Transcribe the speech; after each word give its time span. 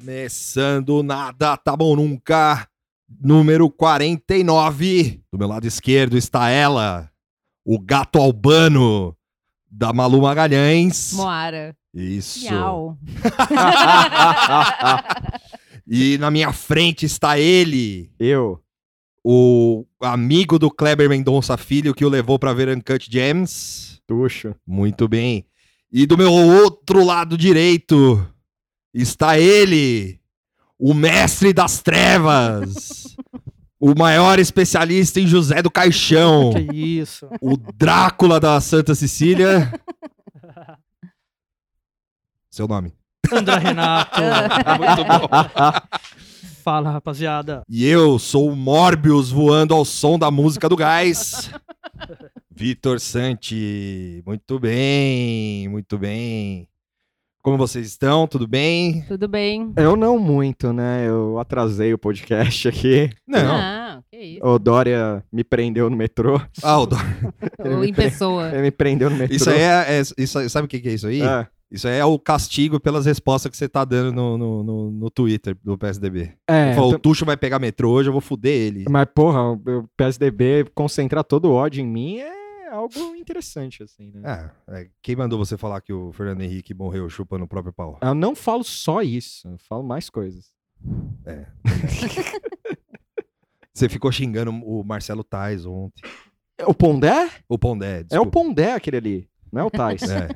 Começando 0.00 1.02
nada, 1.02 1.56
tá 1.56 1.76
bom 1.76 1.96
nunca. 1.96 2.68
Número 3.20 3.68
49. 3.68 5.22
Do 5.32 5.38
meu 5.38 5.48
lado 5.48 5.66
esquerdo 5.66 6.16
está 6.16 6.50
ela, 6.50 7.10
o 7.64 7.80
gato 7.80 8.20
albano 8.20 9.16
da 9.68 9.92
Malu 9.92 10.22
Magalhães. 10.22 11.14
Moara. 11.14 11.76
Isso. 11.92 12.48
Miau. 12.48 12.96
E 15.88 16.18
na 16.18 16.32
minha 16.32 16.52
frente 16.52 17.06
está 17.06 17.38
ele, 17.38 18.10
Eu. 18.18 18.60
o 19.24 19.84
amigo 20.02 20.58
do 20.58 20.68
Kleber 20.68 21.08
Mendonça 21.08 21.56
Filho 21.56 21.94
que 21.94 22.04
o 22.04 22.08
levou 22.08 22.40
pra 22.40 22.52
ver 22.52 22.68
Uncut 22.68 23.08
Gems. 23.08 24.00
Tuxo. 24.04 24.52
Muito 24.66 25.06
bem. 25.06 25.46
E 25.92 26.06
do 26.06 26.18
meu 26.18 26.32
outro 26.32 27.04
lado 27.04 27.36
direito 27.38 28.26
está 28.92 29.38
ele, 29.38 30.20
o 30.78 30.92
mestre 30.92 31.52
das 31.52 31.80
trevas, 31.80 33.16
o 33.80 33.94
maior 33.96 34.38
especialista 34.38 35.20
em 35.20 35.26
José 35.26 35.62
do 35.62 35.70
Caixão, 35.70 36.52
Que 36.52 36.76
isso. 37.00 37.28
o 37.40 37.56
Drácula 37.56 38.40
da 38.40 38.60
Santa 38.60 38.94
Cecília. 38.94 39.72
Seu 42.50 42.66
nome. 42.66 42.92
André 43.32 43.56
Renato. 43.58 44.20
Muito 44.78 45.04
bom. 45.04 45.28
Fala, 46.64 46.90
rapaziada. 46.90 47.62
E 47.68 47.84
eu 47.86 48.18
sou 48.18 48.50
o 48.50 48.56
Morbius 48.56 49.30
voando 49.30 49.74
ao 49.74 49.84
som 49.84 50.18
da 50.18 50.30
música 50.30 50.68
do 50.68 50.76
gás. 50.76 51.50
Vitor 52.56 52.98
Santi. 53.00 54.22
Muito 54.26 54.58
bem, 54.58 55.68
muito 55.68 55.98
bem. 55.98 56.66
Como 57.42 57.58
vocês 57.58 57.86
estão? 57.86 58.26
Tudo 58.26 58.48
bem? 58.48 59.02
Tudo 59.06 59.28
bem? 59.28 59.72
Eu 59.76 59.94
não 59.94 60.18
muito, 60.18 60.72
né? 60.72 61.06
Eu 61.06 61.38
atrasei 61.38 61.92
o 61.92 61.98
podcast 61.98 62.66
aqui. 62.68 63.10
Não. 63.28 63.42
Não, 63.58 64.02
que 64.10 64.16
isso. 64.18 64.40
O 64.46 64.58
Dória 64.58 65.22
me 65.30 65.44
prendeu 65.44 65.90
no 65.90 65.96
metrô. 65.96 66.40
Ah, 66.62 66.80
o 66.80 66.86
Dó- 66.86 66.96
Ou 67.62 67.84
em 67.84 67.92
pessoa. 67.92 68.48
Ele 68.50 68.62
me 68.62 68.70
prendeu 68.70 69.10
no 69.10 69.16
metrô. 69.16 69.36
Isso 69.36 69.50
aí 69.50 69.60
é, 69.60 69.98
é- 70.00 70.02
isso, 70.22 70.48
sabe 70.48 70.64
o 70.64 70.68
que 70.68 70.88
é 70.88 70.92
isso 70.94 71.06
aí? 71.06 71.20
É. 71.20 71.46
Isso 71.70 71.86
aí 71.86 71.98
é 71.98 72.04
o 72.04 72.18
castigo 72.18 72.80
pelas 72.80 73.04
respostas 73.06 73.50
que 73.50 73.56
você 73.56 73.68
tá 73.68 73.84
dando 73.84 74.12
no, 74.12 74.38
no, 74.38 74.62
no- 74.64 74.90
no 74.92 75.10
Twitter 75.10 75.56
do 75.62 75.76
PSDB. 75.76 76.32
É, 76.48 76.66
Ele 76.68 76.74
falou, 76.74 76.88
então- 76.88 76.98
o 76.98 77.00
Tuxo 77.02 77.24
vai 77.26 77.36
pegar 77.36 77.58
metrô 77.58 77.90
hoje, 77.90 78.08
eu 78.08 78.12
vou 78.12 78.20
fuder 78.22 78.52
ele. 78.52 78.84
Mas, 78.88 79.06
porra, 79.14 79.42
o 79.42 79.52
o 79.54 79.88
PSDB 79.96 80.64
concentrar 80.74 81.22
todo 81.22 81.46
o 81.50 81.52
ódio 81.52 81.80
em 81.82 81.86
mim 81.86 82.18
é 82.18 82.45
algo 82.76 83.16
interessante, 83.16 83.82
assim, 83.82 84.10
né? 84.12 84.52
É, 84.68 84.80
é, 84.80 84.90
quem 85.02 85.16
mandou 85.16 85.38
você 85.38 85.56
falar 85.56 85.80
que 85.80 85.92
o 85.92 86.12
Fernando 86.12 86.42
Henrique 86.42 86.72
morreu 86.74 87.08
chupando 87.08 87.44
o 87.44 87.48
próprio 87.48 87.72
pau? 87.72 87.98
Eu 88.00 88.14
não 88.14 88.34
falo 88.34 88.62
só 88.64 89.02
isso, 89.02 89.48
eu 89.48 89.58
falo 89.58 89.82
mais 89.82 90.08
coisas. 90.10 90.52
Você 93.72 93.88
ficou 93.90 94.10
xingando 94.10 94.50
o 94.52 94.82
Marcelo 94.82 95.22
Tais 95.22 95.66
ontem. 95.66 96.02
O 96.66 96.72
Pondé? 96.72 97.28
O 97.46 97.58
Pondé, 97.58 97.98
É 97.98 98.00
o 98.00 98.04
desculpa. 98.04 98.30
Pondé 98.30 98.72
aquele 98.72 98.96
ali, 98.96 99.28
não 99.52 99.62
é 99.62 99.64
o 99.64 99.70
Tais. 99.70 100.02
É, 100.02 100.28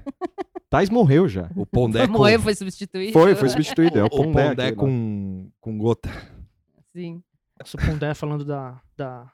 Tais 0.69 0.91
morreu 0.91 1.27
já. 1.27 1.51
o 1.57 1.65
Pondé 1.65 2.05
com... 2.09 2.13
Morreu, 2.19 2.41
foi 2.41 2.55
substituído. 2.55 3.13
Foi, 3.13 3.35
foi 3.35 3.49
substituído. 3.49 3.99
É 3.99 4.03
o 4.03 4.07
o 4.07 4.11
Pondé. 4.11 4.49
Pondé 4.51 4.63
aquele 4.65 4.71
lá. 4.71 4.77
com, 4.77 5.51
com 5.59 5.79
gota. 5.79 6.11
Sim. 6.93 7.23
Se 7.65 7.77
o 7.77 7.79
Pondé 7.79 8.13
falando 8.15 8.45
da, 8.45 8.81
da 8.97 9.33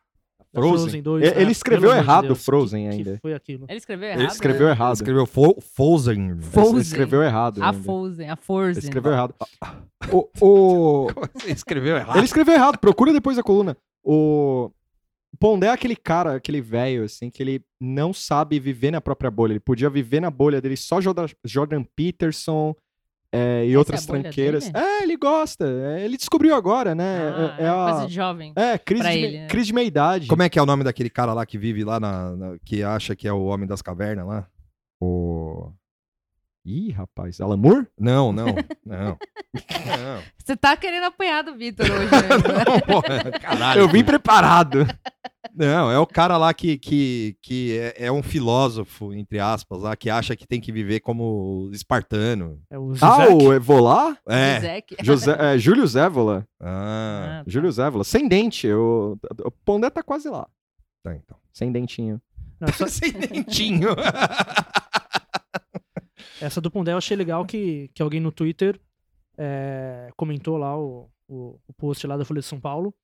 Frozen. 0.61 0.79
Frozen 0.79 1.03
2. 1.03 1.23
Ele- 1.25 1.35
né? 1.35 1.43
ele 1.43 1.53
escreveu 1.53 1.91
de 1.93 1.97
errado 1.99 2.27
Deus, 2.27 2.45
Frozen 2.45 2.89
que- 2.89 2.97
ainda. 2.97 3.15
Que 3.15 3.21
foi 3.21 3.35
aquilo. 3.35 3.67
Ele 3.69 3.79
escreveu 3.79 4.09
errado. 4.09 4.21
Ele 4.21 4.29
escreveu 4.29 4.67
né? 4.67 4.73
errado. 4.73 4.95
Escreveu 4.95 5.27
Fo 5.27 5.61
Frozen. 5.61 6.31
Ele 6.31 6.81
escreveu 6.81 7.23
errado. 7.23 7.63
A. 7.63 7.73
Frozen, 7.73 8.29
a 8.29 8.33
Ele 8.33 8.41
Frozen. 8.41 8.83
escreveu 8.83 9.13
errado. 9.13 9.35
O, 10.13 10.29
o... 10.41 11.07
Você 11.41 11.53
escreveu 11.53 11.97
errado? 11.97 12.17
Ele 12.17 12.25
escreveu 12.27 12.55
errado, 12.55 12.79
procura 12.79 13.13
depois 13.13 13.39
a 13.39 13.43
coluna. 13.43 13.77
O 14.05 14.71
Pondé 15.39 15.67
é 15.67 15.71
aquele 15.71 15.97
cara, 15.97 16.35
aquele 16.37 16.61
velho, 16.61 17.05
assim, 17.05 17.29
que 17.29 17.43
ele 17.43 17.63
não 17.81 18.13
sabe 18.13 18.59
viver 18.59 18.91
na 18.91 19.01
própria 19.01 19.31
bolha. 19.31 19.53
Ele 19.53 19.61
podia 19.61 19.91
viver 19.91 20.21
na 20.21 20.31
bolha 20.31 20.61
dele 20.61 20.77
só 20.77 21.01
Jordan, 21.01 21.27
Jordan 21.45 21.85
Peterson 21.95 22.75
é, 23.37 23.65
e 23.67 23.71
Essa 23.71 23.79
outras 23.79 24.01
é 24.01 24.05
a 24.05 24.07
bolha 24.09 24.23
tranqueiras. 24.23 24.65
dele? 24.71 24.85
É, 24.85 25.03
ele 25.03 25.17
gosta. 25.17 25.65
é, 25.67 26.05
ele 26.05 26.17
descobriu 26.17 26.55
agora, 26.55 26.95
né? 26.95 27.05
Ah, 27.35 27.57
é, 27.59 27.63
é 27.63 27.67
é 27.67 27.69
a- 27.69 27.91
coisa 27.93 28.07
de 28.09 28.15
jovem. 28.15 28.53
é, 28.57 28.79
crise, 28.79 29.03
de, 29.09 29.17
ele, 29.19 29.39
né? 29.39 29.47
crise 29.47 29.67
de 29.67 29.73
meia-idade. 29.73 30.27
Como 30.29 30.43
é 30.43 30.49
que 30.49 30.59
é 30.59 30.63
o 30.63 30.67
nome 30.67 30.85
daquele 30.85 31.11
cara 31.11 31.33
lá 31.33 31.45
que 31.47 31.59
vive 31.59 31.85
lá 31.85 31.99
na... 32.01 32.37
na- 32.37 32.57
que 32.65 32.83
acha 32.83 33.15
que 33.17 33.27
é 33.29 33.33
o 33.33 33.45
Homem 33.45 33.67
das 33.67 33.83
Cavernas 33.83 34.27
lá? 34.27 34.47
O... 35.01 35.71
Ih, 36.69 36.91
rapaz, 36.91 37.41
Alan 37.41 37.57
Moore? 37.57 37.87
Não, 37.97 38.33
não, 38.33 38.47
não. 38.85 39.17
não. 39.17 40.23
Você 40.45 40.57
tá 40.57 40.77
querendo 40.77 41.05
apanhar 41.05 41.45
do 41.45 41.55
Vitor 41.57 41.87
hoje. 41.89 42.11
né? 42.11 42.65
Não, 42.69 42.81
porra, 42.81 43.31
caralho. 43.41 43.81
Eu 43.81 43.89
vim 43.89 44.03
preparado. 44.03 44.85
Não, 45.55 45.91
é 45.91 45.99
o 45.99 46.07
cara 46.07 46.37
lá 46.37 46.53
que, 46.53 46.77
que, 46.77 47.37
que 47.41 47.79
é, 47.79 48.07
é 48.07 48.13
um 48.13 48.23
filósofo, 48.23 49.13
entre 49.15 49.39
aspas, 49.39 49.81
lá, 49.83 49.95
que 49.97 50.11
acha 50.11 50.35
que 50.37 50.47
tem 50.47 50.61
que 50.61 50.73
viver 50.73 50.99
como 51.01 51.71
espartano. 51.73 52.61
É 52.69 52.77
o 52.79 52.93
Ah, 53.01 53.27
Zizek. 53.27 53.45
o 53.45 53.53
Evolá? 53.53 54.17
É. 54.29 54.83
José, 55.03 55.37
é, 55.55 55.59
Júlio 55.59 55.87
Zévola. 55.87 56.47
Ah, 56.61 57.39
Ah, 57.39 57.45
tá. 57.45 57.51
Júlio 57.51 57.71
Zévola. 57.71 58.03
Sem 58.05 58.27
dente. 58.29 58.69
O, 58.73 59.17
o 59.45 59.51
Pondé 59.65 59.89
tá 59.89 60.03
quase 60.03 60.29
lá. 60.29 60.47
tá 61.05 61.15
então. 61.15 61.37
Sem 61.53 61.71
dentinho. 61.73 62.21
Não, 62.61 62.69
essa, 62.69 62.87
Sem 62.89 63.13
dentinho. 63.13 63.91
Essa 66.41 66.61
do 66.61 66.71
Pondé 66.71 66.93
eu 66.93 66.99
achei 66.99 67.17
legal 67.17 67.45
que, 67.45 67.89
que 67.95 68.03
alguém 68.03 68.21
no 68.21 68.31
Twitter 68.33 68.81
é, 69.39 70.11
comentou 70.17 70.57
lá 70.57 70.79
o, 70.79 71.11
o, 71.29 71.59
o 71.67 71.73
post 71.75 72.07
lá 72.07 72.17
da 72.17 72.25
Folha 72.25 72.41
de 72.41 72.47
São 72.47 72.61
Paulo 72.61 72.95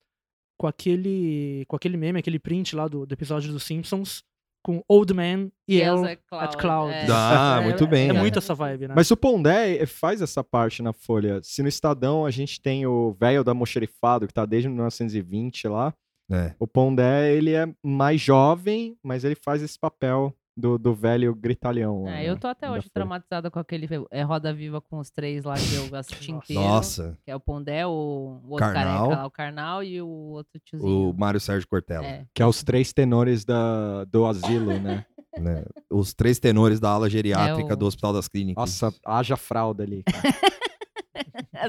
com 0.58 0.66
aquele, 0.66 1.64
com 1.68 1.76
aquele 1.76 1.96
meme, 1.96 2.18
aquele 2.20 2.38
print 2.38 2.76
lá 2.76 2.86
do, 2.88 3.04
do 3.04 3.12
episódio 3.12 3.50
dos 3.52 3.64
Simpsons 3.64 4.22
com 4.64 4.80
Old 4.86 5.12
Man 5.12 5.50
e 5.66 5.78
Yells 5.78 6.06
El 6.30 6.38
at 6.38 6.50
at 6.54 6.56
Cloud. 6.56 6.92
é. 6.92 7.06
Ah, 7.10 7.58
É- 7.62 7.64
muito 7.64 7.84
bem. 7.86 8.10
É 8.10 8.12
né? 8.12 8.20
muito 8.20 8.38
essa 8.38 8.54
vibe, 8.54 8.86
né? 8.88 8.94
Mas 8.94 9.10
o 9.10 9.16
Pondé 9.16 9.84
faz 9.86 10.22
essa 10.22 10.44
parte 10.44 10.82
na 10.82 10.92
Folha. 10.92 11.40
Se 11.42 11.62
no 11.62 11.68
Estadão 11.68 12.24
a 12.24 12.30
gente 12.30 12.60
tem 12.62 12.86
o 12.86 13.12
velho 13.18 13.42
da 13.42 13.52
Mocherifado, 13.54 14.26
que 14.28 14.32
tá 14.32 14.46
desde 14.46 14.68
1920 14.68 15.66
lá, 15.66 15.92
É. 16.30 16.54
o 16.60 16.66
Pondé, 16.68 17.34
ele 17.34 17.54
é 17.54 17.66
mais 17.82 18.20
jovem, 18.20 18.96
mas 19.02 19.24
ele 19.24 19.34
faz 19.34 19.62
esse 19.62 19.76
papel 19.76 20.32
do, 20.56 20.78
do 20.78 20.94
velho 20.94 21.34
gritalhão. 21.34 22.06
É, 22.06 22.10
né, 22.12 22.28
eu 22.28 22.38
tô 22.38 22.46
até 22.46 22.70
hoje 22.70 22.88
traumatizada 22.90 23.50
com 23.50 23.58
aquele 23.58 23.88
é, 24.10 24.22
Roda 24.22 24.52
Viva 24.52 24.80
com 24.80 24.98
os 24.98 25.10
três 25.10 25.44
lá 25.44 25.54
que 25.54 25.74
eu 25.74 25.94
assisti 25.96 26.32
inteiro. 26.32 26.62
Nossa, 26.62 27.18
Que 27.24 27.30
é 27.30 27.36
o 27.36 27.40
Pondé, 27.40 27.86
o, 27.86 27.90
o 27.90 28.50
outro 28.50 28.58
Karnal. 28.66 29.04
careca 29.08 29.20
lá, 29.22 29.26
o 29.26 29.30
Karnal 29.30 29.82
e 29.84 30.02
o 30.02 30.06
outro 30.08 30.60
tiozinho. 30.64 31.10
o 31.10 31.14
Mário 31.18 31.40
Sérgio 31.40 31.66
Cortella. 31.68 32.06
É. 32.06 32.26
Que 32.34 32.42
é 32.42 32.46
os 32.46 32.62
três 32.62 32.92
tenores 32.92 33.44
da, 33.44 34.04
do 34.04 34.26
asilo, 34.26 34.78
né? 34.78 35.04
né? 35.38 35.64
Os 35.90 36.12
três 36.12 36.38
tenores 36.38 36.78
da 36.78 36.90
ala 36.90 37.08
geriátrica 37.08 37.70
É 37.70 37.74
o- 37.74 37.76
do 37.76 37.86
Hospital 37.86 38.12
das 38.12 38.28
Clínicas. 38.28 38.60
Nossa, 38.60 38.94
haja 39.06 39.36
fralda 39.36 39.82
ali. 39.82 40.02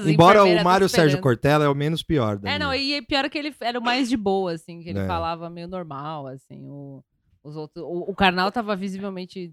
Embora 0.06 0.44
o 0.44 0.64
Mário 0.64 0.88
Sérgio. 0.88 1.20
Cortella 1.20 1.64
é 1.64 1.68
o 1.68 1.74
menos 1.74 2.02
pior. 2.02 2.38
da 2.38 2.50
É, 2.50 2.58
não, 2.58 2.70
minha. 2.70 2.98
e 2.98 3.02
pior 3.02 3.28
que 3.30 3.38
ele 3.38 3.54
era 3.60 3.78
o 3.78 3.82
mais 3.82 4.08
de 4.08 4.16
boa, 4.16 4.52
assim, 4.52 4.80
que 4.80 4.88
ele 4.90 4.98
É. 4.98 5.06
falava 5.06 5.48
meio 5.48 5.68
normal, 5.68 6.26
assim, 6.26 6.66
o, 6.68 7.02
os 7.44 7.56
outros, 7.56 7.84
o, 7.84 8.10
o 8.10 8.14
Karnal 8.14 8.50
tava 8.50 8.74
visivelmente 8.74 9.52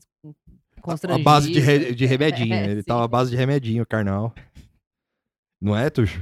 A 0.78 0.82
constrangido. 0.82 1.24
base 1.24 1.52
de, 1.52 1.60
re- 1.60 1.94
de 1.94 2.06
remedinho. 2.06 2.54
É, 2.54 2.66
Ele 2.72 2.82
sim. 2.82 2.86
tava 2.88 3.04
à 3.04 3.08
base 3.08 3.30
de 3.32 3.38
remedinho, 3.38 3.86
carnal. 3.86 4.34
Não 5.62 5.76
é, 5.78 5.90
Tuxo? 5.90 6.20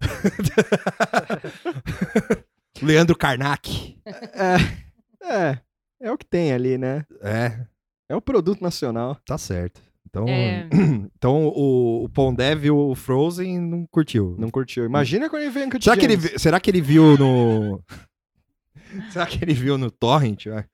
Leandro 2.82 3.16
Karnak. 3.16 3.98
É, 4.04 5.24
é, 5.24 5.58
é 6.02 6.12
o 6.12 6.18
que 6.18 6.26
tem 6.26 6.52
ali, 6.52 6.76
né? 6.76 7.06
É, 7.22 7.66
É 8.08 8.14
o 8.16 8.20
produto 8.20 8.60
nacional. 8.60 9.16
tá 9.26 9.38
certo. 9.38 9.80
Então, 10.08 10.26
É. 10.28 10.68
então 11.16 11.46
o, 11.48 12.04
o 12.04 12.08
Pondé 12.08 12.54
viu 12.54 12.76
o 12.78 12.94
Frozen 12.94 13.56
e 13.56 13.58
não 13.58 13.86
curtiu. 13.86 14.36
Não 14.38 14.50
curtiu. 14.50 14.84
Imagina 14.84 15.28
quando 15.28 15.42
ele 15.42 15.50
vem 15.50 15.68
com 15.70 15.80
Será 15.80 15.96
que, 15.96 16.04
ele, 16.06 16.38
será 16.38 16.60
que 16.60 16.70
ele 16.70 16.80
viu 16.80 17.16
no. 17.18 17.82
será 19.10 19.26
que 19.26 19.42
ele 19.42 19.52
viu 19.54 19.76
no 19.76 19.90
Torrent? 19.90 20.46
vai? 20.46 20.64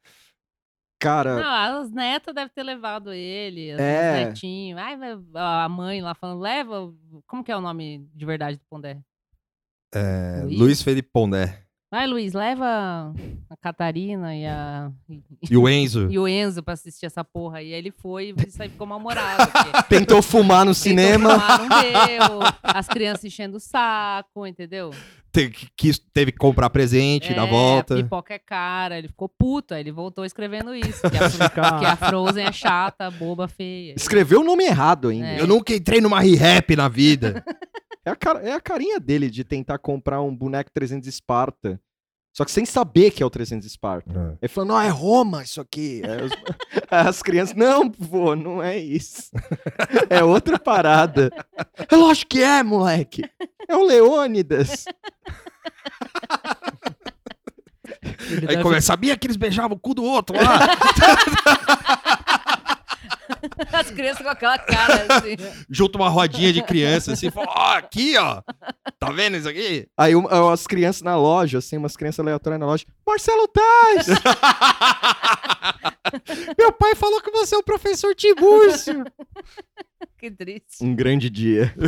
Cara, 1.02 1.34
Não, 1.36 1.80
as 1.80 1.90
netas 1.90 2.34
devem 2.34 2.52
ter 2.54 2.62
levado 2.62 3.12
ele, 3.12 3.74
os 3.74 3.80
É. 3.80 4.24
netinhos. 4.26 4.78
Ai, 4.80 4.96
a 5.34 5.68
mãe 5.68 6.00
lá 6.00 6.14
falando, 6.14 6.40
leva. 6.40 6.92
Como 7.26 7.42
que 7.42 7.50
é 7.50 7.56
o 7.56 7.60
nome 7.60 8.08
de 8.14 8.24
verdade 8.24 8.56
do 8.56 8.64
Pondé? 8.70 9.00
É, 9.94 10.42
Luiz? 10.44 10.58
Luiz 10.58 10.82
Felipe 10.82 11.10
Pondé. 11.12 11.62
Vai, 11.92 12.06
Luiz, 12.06 12.32
leva 12.32 13.12
a 13.50 13.56
Catarina 13.60 14.34
e, 14.34 14.46
a, 14.46 14.90
E 15.50 15.56
o 15.58 15.68
Enzo? 15.68 16.08
e 16.10 16.18
o 16.18 16.26
Enzo 16.26 16.62
pra 16.62 16.72
assistir 16.72 17.04
essa 17.04 17.22
porra. 17.22 17.60
E 17.62 17.66
aí 17.74 17.78
ele 17.78 17.90
foi 17.90 18.30
e 18.34 18.48
isso 18.48 18.62
aí 18.62 18.70
ficou 18.70 18.86
mal-humorado. 18.86 19.50
porque 19.52 19.82
Tentou 19.94 20.22
fumar 20.22 20.64
no 20.64 20.72
tentou 20.72 20.74
cinema. 20.74 21.38
fumar, 21.38 21.58
não 21.58 21.68
deu, 21.68 22.40
as 22.62 22.88
crianças 22.88 23.26
enchendo 23.26 23.58
o 23.58 23.60
saco, 23.60 24.46
entendeu? 24.46 24.90
Te- 25.30 25.50
que- 25.50 25.68
quis- 25.76 25.98
teve 26.14 26.32
que 26.32 26.38
comprar 26.38 26.70
presente 26.70 27.34
na 27.34 27.46
É, 27.46 27.50
volta. 27.50 27.96
Pipoca 27.96 28.32
é 28.34 28.38
cara, 28.38 28.98
ele 28.98 29.08
ficou 29.08 29.28
puto, 29.28 29.74
aí 29.74 29.80
ele 29.80 29.92
voltou 29.92 30.24
escrevendo 30.24 30.74
isso. 30.74 31.00
Que 31.10 31.16
a, 31.18 31.28
que 31.78 31.84
a 31.86 31.96
Frozen 31.96 32.44
é 32.46 32.52
chata, 32.52 33.10
boba, 33.10 33.48
feia. 33.48 33.94
Escreveu 33.96 34.40
o 34.40 34.44
nome 34.44 34.64
errado 34.64 35.08
ainda. 35.08 35.26
É. 35.28 35.40
Eu 35.40 35.46
nunca 35.46 35.74
entrei 35.74 36.00
numa 36.00 36.20
re-rap 36.20 36.74
na 36.74 36.88
vida. 36.88 37.44
É 38.04 38.10
a, 38.10 38.16
cara- 38.16 38.40
é 38.40 38.52
a 38.52 38.60
carinha 38.60 38.98
dele 38.98 39.30
de 39.30 39.44
tentar 39.44 39.78
comprar 39.78 40.20
um 40.20 40.34
boneco 40.34 40.70
300 40.72 41.08
Esparta. 41.08 41.80
Só 42.34 42.44
que 42.46 42.50
sem 42.50 42.64
saber 42.64 43.10
que 43.10 43.22
é 43.22 43.26
o 43.26 43.30
300 43.30 43.66
Esparta. 43.66 44.38
Ele 44.40 44.48
falando, 44.48 44.70
não, 44.70 44.80
é 44.80 44.88
Roma 44.88 45.42
isso 45.42 45.60
aqui. 45.60 46.02
Os- 46.24 46.32
as 46.90 47.22
crianças, 47.22 47.54
não, 47.54 47.92
vô, 47.98 48.34
não 48.34 48.62
é 48.62 48.78
isso. 48.78 49.30
É 50.08 50.24
outra 50.24 50.58
parada. 50.58 51.30
É 51.90 51.94
lógico 51.94 52.30
que 52.30 52.42
é, 52.42 52.62
moleque. 52.62 53.22
É 53.68 53.76
o 53.76 53.84
Leônidas. 53.84 54.84
Ele 58.30 58.40
Aí 58.40 58.56
deve- 58.56 58.62
começa, 58.62 58.86
sabia 58.86 59.16
que 59.16 59.26
eles 59.26 59.36
beijavam 59.36 59.76
o 59.76 59.80
cu 59.80 59.94
do 59.94 60.02
outro 60.04 60.34
lá? 60.36 60.60
As 63.72 63.90
crianças 63.90 64.22
com 64.22 64.28
aquela 64.28 64.58
cara 64.58 65.06
assim. 65.08 65.36
Junta 65.70 65.98
uma 65.98 66.08
rodinha 66.08 66.52
de 66.52 66.62
criança 66.62 67.12
assim, 67.12 67.30
fala, 67.30 67.46
ó, 67.48 67.76
aqui, 67.76 68.16
ó. 68.16 68.42
Tá 68.98 69.10
vendo 69.10 69.36
isso 69.36 69.48
aqui? 69.48 69.86
Aí 69.98 70.14
um- 70.14 70.26
as 70.50 70.66
crianças 70.66 71.02
na 71.02 71.16
loja, 71.16 71.58
assim, 71.58 71.76
umas 71.76 71.96
crianças 71.96 72.20
aleatórias 72.20 72.60
na 72.60 72.66
loja. 72.66 72.84
Marcelo 73.06 73.48
Tais! 73.48 74.06
Meu 76.58 76.72
pai 76.72 76.94
falou 76.94 77.20
que 77.20 77.30
você 77.30 77.54
é 77.54 77.58
o 77.58 77.62
professor 77.62 78.14
Tibúrcio. 78.14 79.04
Que 80.18 80.30
triste. 80.30 80.82
Um 80.82 80.94
grande 80.94 81.30
dia. 81.30 81.74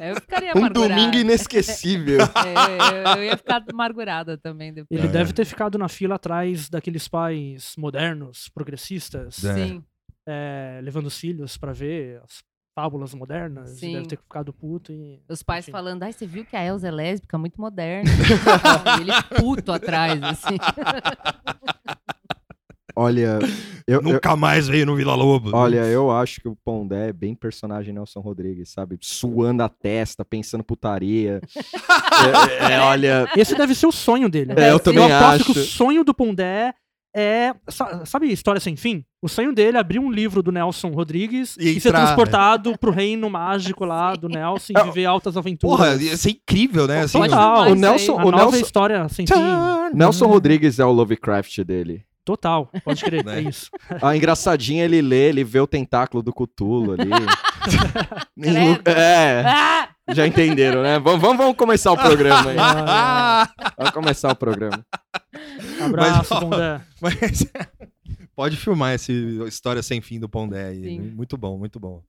Eu 0.00 0.14
ficaria 0.16 0.52
Um 0.54 0.58
amargurada. 0.58 0.94
domingo 0.94 1.16
inesquecível. 1.18 2.20
É, 2.22 3.12
eu, 3.12 3.16
eu 3.18 3.24
ia 3.24 3.36
ficar 3.36 3.62
amargurada 3.70 4.38
também 4.38 4.72
depois. 4.72 4.98
Ele 4.98 5.08
É. 5.08 5.12
deve 5.12 5.34
ter 5.34 5.44
ficado 5.44 5.76
na 5.76 5.88
fila 5.90 6.14
atrás 6.14 6.70
daqueles 6.70 7.06
pais 7.06 7.74
modernos, 7.76 8.48
progressistas, 8.54 9.44
É. 9.44 9.54
Sim. 9.54 9.84
É, 10.30 10.80
levando 10.82 11.06
os 11.06 11.18
filhos 11.18 11.56
pra 11.56 11.72
ver 11.72 12.20
as 12.24 12.38
fábulas 12.74 13.12
modernas. 13.14 13.70
Sim. 13.70 13.94
Deve 13.94 14.06
ter 14.06 14.16
ficado 14.16 14.52
puto 14.52 14.92
e. 14.92 15.20
Os 15.28 15.42
pais 15.42 15.64
Enfim. 15.64 15.72
falando, 15.72 16.02
ai, 16.04 16.12
você 16.12 16.26
viu 16.26 16.44
que 16.44 16.56
a 16.56 16.64
Elsa 16.64 16.88
é 16.88 16.90
lésbica, 16.90 17.36
muito 17.36 17.60
moderna. 17.60 18.10
e 18.98 19.00
ele 19.02 19.12
puto 19.40 19.72
atrás, 19.72 20.22
assim. 20.22 20.56
Olha, 22.96 23.38
eu, 23.86 23.94
eu- 23.98 24.02
Nunca 24.02 24.34
mais 24.36 24.66
veio 24.68 24.84
no 24.84 24.96
Vila 24.96 25.14
Lobo. 25.14 25.54
olha, 25.54 25.84
eu 25.86 26.10
acho 26.10 26.40
que 26.40 26.48
o 26.48 26.56
Pondé 26.56 27.08
é 27.08 27.12
bem 27.12 27.34
personagem 27.34 27.94
Nelson 27.94 28.20
Rodrigues, 28.20 28.68
sabe? 28.70 28.98
Suando 29.00 29.62
a 29.62 29.68
testa, 29.68 30.24
pensando 30.24 30.64
putaria. 30.64 31.40
É, 32.60 32.74
é, 32.74 32.80
olha, 32.80 33.26
Esse 33.34 33.54
deve 33.56 33.74
ser 33.74 33.86
o 33.86 33.92
sonho 33.92 34.28
dele. 34.28 34.52
É, 34.54 34.70
eu 34.70 34.78
também 34.78 35.08
eu 35.08 35.16
aposto 35.16 35.40
acho. 35.42 35.54
que 35.54 35.58
o 35.58 35.64
sonho 35.64 36.04
do 36.04 36.12
Pondé 36.12 36.74
é. 37.14 37.52
sa- 37.68 38.04
Sabe 38.06 38.30
História 38.32 38.60
Sem 38.60 38.76
Fim? 38.76 39.04
O 39.22 39.28
sonho 39.28 39.52
dele 39.54 39.76
é 39.76 39.80
abrir 39.80 39.98
um 39.98 40.10
livro 40.10 40.42
do 40.42 40.50
Nelson 40.50 40.88
Rodrigues 40.88 41.56
E 41.58 41.76
e, 41.76 41.80
ser 41.80 41.88
entrar, 41.90 42.04
transportado 42.04 42.78
pro 42.78 42.90
reino 42.90 43.28
mágico 43.28 43.84
lá 43.84 44.14
do 44.16 44.28
Nelson 44.28 44.72
e 44.78 44.82
viver 44.84 45.04
altas 45.04 45.36
aventuras. 45.36 45.76
Porra, 45.76 45.94
ia 46.02 46.16
ser 46.16 46.30
incrível, 46.30 46.86
né? 46.86 47.00
Assim, 47.02 47.20
Total. 47.20 47.70
o 47.70 47.74
Nelson-. 47.74 48.18
A 48.18 48.24
o 48.24 48.30
nova 48.30 48.44
Nelson- 48.44 48.56
história 48.64 49.08
sem 49.08 49.26
fim. 49.26 49.34
Nelson 49.92 50.26
Rodrigues 50.26 50.78
é 50.78 50.84
o 50.84 50.92
Lovecraft 50.92 51.58
dele. 51.64 52.04
Total, 52.24 52.70
pode 52.84 53.02
crer, 53.02 53.24
Né? 53.26 53.38
é 53.38 53.42
isso. 53.42 53.70
A 54.00 54.14
engraçadinha 54.16 54.84
ele 54.84 55.02
lê, 55.02 55.30
ele 55.30 55.42
vê 55.42 55.58
o 55.58 55.66
tentáculo 55.66 56.22
do 56.22 56.32
Cthulhu 56.32 56.92
ali. 56.92 57.10
É, 58.86 59.42
Ah! 59.46 59.88
já 60.12 60.26
entenderam, 60.26 60.82
né? 60.82 60.98
Vamos, 60.98 61.20
vamos, 61.20 61.36
vamos 61.38 61.56
começar 61.56 61.92
o 61.92 61.96
programa 61.96 62.50
aí. 62.50 62.56
Ah, 62.58 63.48
Vamos 63.76 63.92
começar 63.92 64.32
o 64.32 64.36
programa. 64.36 64.84
abraço, 65.84 66.34
ó, 66.34 66.40
Pondé. 66.40 66.80
Mas 67.00 67.46
pode 68.34 68.56
filmar 68.56 68.92
essa 68.92 69.12
história 69.46 69.82
sem 69.82 70.00
fim 70.00 70.18
do 70.18 70.28
Pondé 70.28 70.68
aí. 70.68 70.82
Sim. 70.82 71.00
Muito 71.00 71.36
bom, 71.36 71.58
muito 71.58 71.78
bom. 71.78 72.02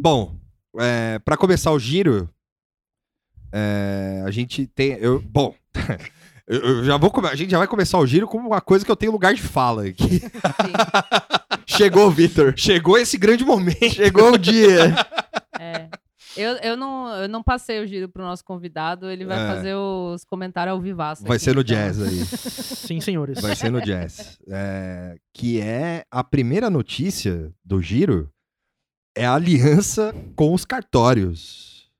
Bom, 0.00 0.36
é, 0.78 1.18
para 1.20 1.36
começar 1.36 1.72
o 1.72 1.78
giro, 1.78 2.28
é, 3.52 4.22
a 4.26 4.30
gente 4.30 4.66
tem. 4.66 4.92
Eu, 5.00 5.20
bom, 5.20 5.54
eu, 6.46 6.60
eu 6.60 6.84
já 6.84 6.96
vou. 6.96 7.12
A 7.30 7.34
gente 7.34 7.50
já 7.50 7.58
vai 7.58 7.66
começar 7.66 7.98
o 7.98 8.06
giro 8.06 8.26
com 8.26 8.38
uma 8.38 8.60
coisa 8.60 8.84
que 8.84 8.90
eu 8.90 8.96
tenho 8.96 9.12
lugar 9.12 9.34
de 9.34 9.42
fala 9.42 9.86
aqui. 9.86 10.22
Chegou, 11.66 12.10
Vitor. 12.10 12.54
Chegou 12.56 12.98
esse 12.98 13.18
grande 13.18 13.44
momento. 13.44 13.94
Chegou 13.94 14.32
o 14.32 14.38
dia. 14.38 14.94
É. 15.58 15.88
Eu, 16.40 16.56
eu, 16.58 16.76
não, 16.76 17.08
eu 17.16 17.28
não 17.28 17.42
passei 17.42 17.82
o 17.82 17.86
giro 17.86 18.08
pro 18.08 18.22
nosso 18.22 18.44
convidado, 18.44 19.10
ele 19.10 19.24
vai 19.24 19.38
É. 19.44 19.46
fazer 19.54 19.74
os 19.74 20.24
comentários 20.24 20.72
ao 20.74 20.80
vivaço. 20.80 21.22
Vai 21.24 21.36
aqui, 21.36 21.44
ser 21.44 21.54
no 21.54 21.62
então. 21.62 21.74
jazz 21.76 22.00
aí. 22.00 22.24
Sim, 22.88 23.00
senhores. 23.00 23.40
Vai 23.40 23.54
ser 23.56 23.70
no 23.70 23.80
jazz. 23.80 24.38
É, 24.48 25.16
que 25.34 25.60
é 25.60 26.04
a 26.10 26.22
primeira 26.22 26.70
notícia 26.70 27.52
do 27.64 27.82
giro 27.82 28.30
é 29.16 29.26
a 29.26 29.34
aliança 29.34 30.14
com 30.36 30.54
os 30.54 30.64
cartórios. 30.64 31.90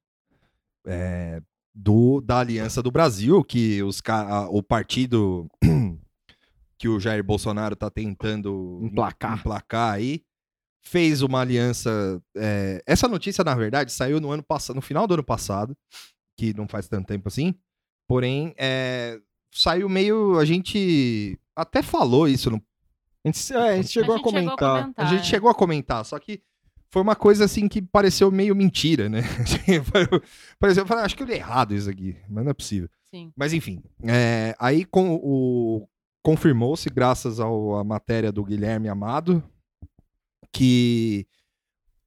É, 0.87 1.43
do, 1.75 2.21
da 2.21 2.41
Aliança 2.41 2.83
do 2.83 2.91
Brasil, 2.91 3.45
que 3.45 3.83
os, 3.83 4.01
ca- 4.01 4.27
a- 4.29 4.49
o 4.49 4.63
partido 4.63 5.47
que 6.79 6.89
o 6.89 6.99
Jair 6.99 7.23
Bolsonaro 7.23 7.75
está 7.75 7.91
tentando 7.91 8.81
Emplacar. 8.83 9.39
emplacar 9.39 9.95
aí, 9.95 10.23
fez 10.83 11.23
uma 11.23 11.41
aliança. 11.41 12.21
é, 12.37 12.83
essa 12.87 13.07
notícia, 13.09 13.45
na 13.45 13.55
verdade, 13.55 13.93
saiu 13.93 14.21
no 14.21 14.31
ano 14.31 14.43
passado, 14.43 14.77
no 14.77 14.83
final 14.83 15.07
do 15.07 15.15
ano 15.15 15.25
passado, 15.25 15.77
que 16.37 16.55
não 16.55 16.67
faz 16.69 16.89
tanto 16.89 17.07
tempo 17.07 17.29
assim. 17.29 17.55
Porém, 18.09 18.55
é, 18.57 19.19
saiu 19.53 19.89
meio. 19.89 20.39
A 20.39 20.45
gente 20.45 21.39
até 21.55 21.83
falou 21.83 22.27
isso. 22.29 22.51
no- 22.51 22.63
A 23.25 23.29
gente, 23.29 23.53
é, 23.53 23.57
a 23.57 23.77
gente 23.77 23.89
chegou 23.89 24.15
a, 24.15 24.17
gente 24.17 24.17
chegou 24.17 24.17
a 24.17 24.21
comentar. 24.23 24.83
comentar. 24.83 25.07
a 25.07 25.09
gente 25.11 25.21
é. 25.21 25.25
chegou 25.25 25.51
a 25.51 25.55
comentar, 25.55 26.05
só 26.05 26.19
que 26.19 26.41
foi 26.91 27.03
uma 27.03 27.15
coisa 27.17 27.45
assim 27.45 27.69
que 27.69 27.83
pareceu 27.83 28.31
meio 28.31 28.57
mentira, 28.57 29.11
né? 29.11 29.21
Assim, 29.69 29.83
foi- 29.85 30.23
Pareceu, 30.59 30.85
eu 30.85 30.87
falei, 30.87 31.05
acho 31.05 31.15
que 31.15 31.23
eu 31.23 31.27
li 31.27 31.35
errado 31.35 31.75
isso 31.75 31.91
aqui, 31.91 32.17
mas 32.31 32.45
não 32.45 32.51
é 32.51 32.55
possível. 32.55 32.89
Sim. 33.15 33.31
Mas 33.37 33.53
enfim, 33.53 33.83
é, 34.05 34.55
aí 34.59 34.87
com 34.87 35.15
o 35.23 35.87
confirmou-se 36.25 36.89
graças 36.89 37.41
ao- 37.41 37.77
à 37.77 37.85
matéria 37.85 38.33
do 38.33 38.43
Guilherme 38.43 38.89
Amado 38.89 39.43
que 40.53 41.27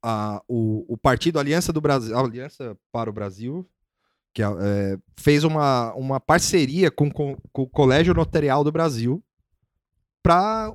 a- 0.04 0.42
o, 0.48 0.86
o 0.94 0.98
partido 0.98 1.40
Aliança 1.40 1.72
do 1.72 1.80
Brasil, 1.82 2.18
Aliança 2.18 2.78
para 2.92 3.10
o 3.10 3.14
Brasil, 3.14 3.68
que 4.34 4.42
é, 4.42 4.46
é, 4.46 4.98
fez 5.18 5.44
uma, 5.44 5.94
uma 5.96 6.20
parceria 6.20 6.90
com, 6.90 7.12
com- 7.12 7.38
com 7.52 7.62
o 7.64 7.70
Colégio 7.70 8.14
Notarial 8.14 8.64
do 8.64 8.72
Brasil 8.72 9.24
para 10.24 10.74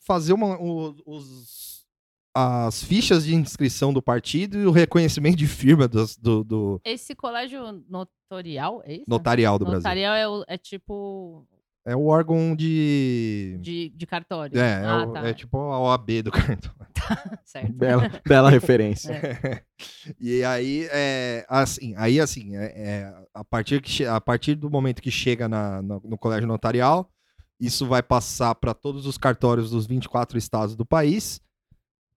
fazer 0.00 0.32
uma, 0.32 0.58
os, 0.60 1.86
as 2.34 2.82
fichas 2.82 3.24
de 3.24 3.34
inscrição 3.34 3.92
do 3.92 4.02
partido 4.02 4.58
e 4.58 4.66
o 4.66 4.70
reconhecimento 4.70 5.36
de 5.36 5.46
firma 5.46 5.86
dos- 5.88 6.16
do, 6.16 6.44
do 6.44 6.80
Esse 6.84 7.14
colégio 7.14 7.84
notorial, 7.88 8.82
é 8.84 8.94
isso? 8.96 9.04
notarial 9.08 9.58
do 9.58 9.64
Brasil. 9.64 9.78
Notarial 9.80 10.42
é, 10.48 10.54
é 10.54 10.58
tipo 10.58 11.46
É 11.86 11.96
o 11.96 12.04
órgão 12.06 12.54
de. 12.54 13.56
de, 13.60 13.88
de 13.90 14.06
cartório. 14.06 14.58
É, 14.58 14.82
é, 14.82 14.84
ah, 14.84 15.06
o- 15.06 15.12
tá. 15.12 15.26
é 15.28 15.32
tipo 15.32 15.56
a 15.58 15.80
OAB 15.80 16.22
do 16.22 16.30
cartão. 16.32 16.72
Certo. 17.44 17.72
Bela, 17.72 18.10
bela 18.26 18.50
referência. 18.50 19.64
e 20.20 20.44
aí, 20.44 20.86
é, 20.92 21.46
assim, 21.48 21.94
aí 21.96 22.20
assim, 22.20 22.54
é, 22.56 22.64
é, 22.76 23.14
a, 23.32 23.42
partir 23.42 23.80
que 23.80 24.04
a 24.04 24.20
partir 24.20 24.54
do 24.54 24.68
momento 24.70 25.00
que 25.00 25.10
chega 25.10 25.48
na, 25.48 25.80
no, 25.80 26.00
no 26.04 26.18
colégio 26.18 26.46
notarial, 26.46 27.10
isso 27.58 27.86
vai 27.86 28.02
passar 28.02 28.54
para 28.56 28.74
todos 28.74 29.06
os 29.06 29.16
cartórios 29.16 29.70
dos 29.70 29.86
24 29.86 30.36
estados 30.36 30.76
do 30.76 30.84
país. 30.84 31.40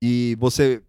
E 0.03 0.36
você, 0.39 0.84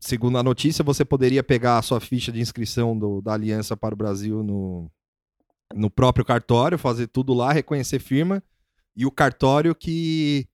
segundo 0.00 0.36
a 0.38 0.42
notícia, 0.42 0.82
você 0.82 1.04
poderia 1.04 1.42
pegar 1.44 1.78
a 1.78 1.82
sua 1.82 2.00
ficha 2.00 2.32
de 2.32 2.40
inscrição 2.40 2.98
do- 2.98 3.20
da 3.22 3.34
Aliança 3.34 3.76
para 3.76 3.94
o 3.94 3.96
Brasil 3.96 4.42
no, 4.42 4.90
no 5.72 5.90
próprio 5.90 6.24
cartório, 6.24 6.78
fazer 6.78 7.06
tudo 7.06 7.32
lá, 7.32 7.52
reconhecer 7.52 7.98
firma, 7.98 8.42
e 8.96 9.06
o 9.06 9.10
cartório 9.10 9.74
que, 9.74 10.46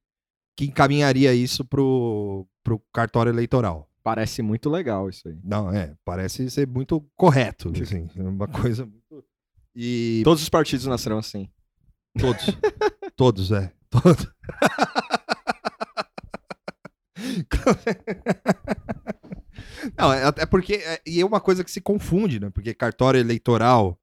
que 0.57 0.67
encaminharia 0.67 1.35
isso 1.35 1.65
pro, 1.65 2.47
pro 2.63 2.81
cartório 2.93 3.31
eleitoral. 3.31 3.89
Parece 4.03 4.43
muito 4.43 4.71
legal 4.71 5.09
isso 5.09 5.29
aí. 5.29 5.39
Não, 5.45 5.73
é, 5.73 5.95
parece 6.05 6.51
ser 6.51 6.67
muito 6.67 7.05
correto, 7.17 7.71
assim, 7.81 8.09
é 8.17 8.23
uma 8.23 8.49
coisa 8.49 8.87
muito... 8.87 9.25
E 9.75 10.23
Todos 10.25 10.43
os 10.43 10.49
partidos 10.49 10.87
nascerão 10.87 11.19
assim. 11.19 11.49
todos, 12.19 12.47
todos, 13.15 13.53
é, 13.53 13.73
todos. 13.89 14.27
Não, 19.97 20.13
é 20.13 20.25
até 20.25 20.45
porque, 20.47 20.75
é, 20.75 21.01
e 21.07 21.21
é 21.21 21.25
uma 21.25 21.41
coisa 21.41 21.63
que 21.63 21.71
se 21.71 21.81
confunde, 21.81 22.41
né, 22.41 22.51
porque 22.51 22.75
cartório 22.75 23.21
eleitoral, 23.21 23.99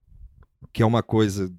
que 0.74 0.82
é 0.82 0.86
uma 0.86 1.02
coisa 1.04 1.54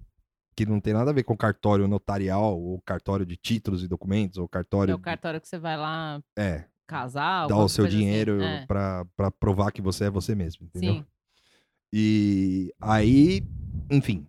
que 0.56 0.66
não 0.66 0.80
tem 0.80 0.92
nada 0.92 1.10
a 1.10 1.14
ver 1.14 1.22
com 1.22 1.36
cartório 1.36 1.86
notarial, 1.86 2.60
ou 2.60 2.80
cartório 2.82 3.24
de 3.24 3.36
títulos 3.36 3.82
e 3.82 3.88
documentos, 3.88 4.38
ou 4.38 4.44
É 4.46 4.48
cartório. 4.48 4.94
o 4.94 4.98
cartório 4.98 5.40
que 5.40 5.46
você 5.48 5.58
vai 5.58 5.76
lá 5.76 6.20
É, 6.36 6.64
casar. 6.86 7.46
dar 7.46 7.56
o 7.58 7.68
seu 7.68 7.84
assim. 7.86 7.96
dinheiro 7.96 8.42
É, 8.42 8.66
pra, 8.66 9.04
pra 9.16 9.30
provar 9.30 9.70
que 9.70 9.80
você 9.80 10.04
é 10.04 10.10
você 10.10 10.34
mesmo, 10.34 10.66
entendeu? 10.66 10.94
Sim. 10.94 11.04
E 11.92 12.74
aí, 12.80 13.42
enfim, 13.90 14.26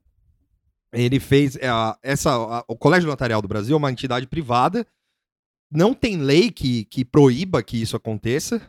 ele 0.94 1.20
fez 1.20 1.56
é, 1.58 1.68
a- 1.68 1.98
essa 2.02 2.32
a- 2.32 2.64
o 2.68 2.76
Colégio 2.78 3.10
Notarial 3.10 3.42
do 3.42 3.48
Brasil 3.48 3.74
é 3.76 3.78
uma 3.78 3.92
entidade 3.92 4.28
privada, 4.28 4.86
não 5.72 5.94
tem 5.94 6.18
lei 6.18 6.50
que, 6.52 6.86
que 6.86 7.04
proíba 7.04 7.62
que 7.62 7.82
isso 7.82 7.96
aconteça, 7.98 8.62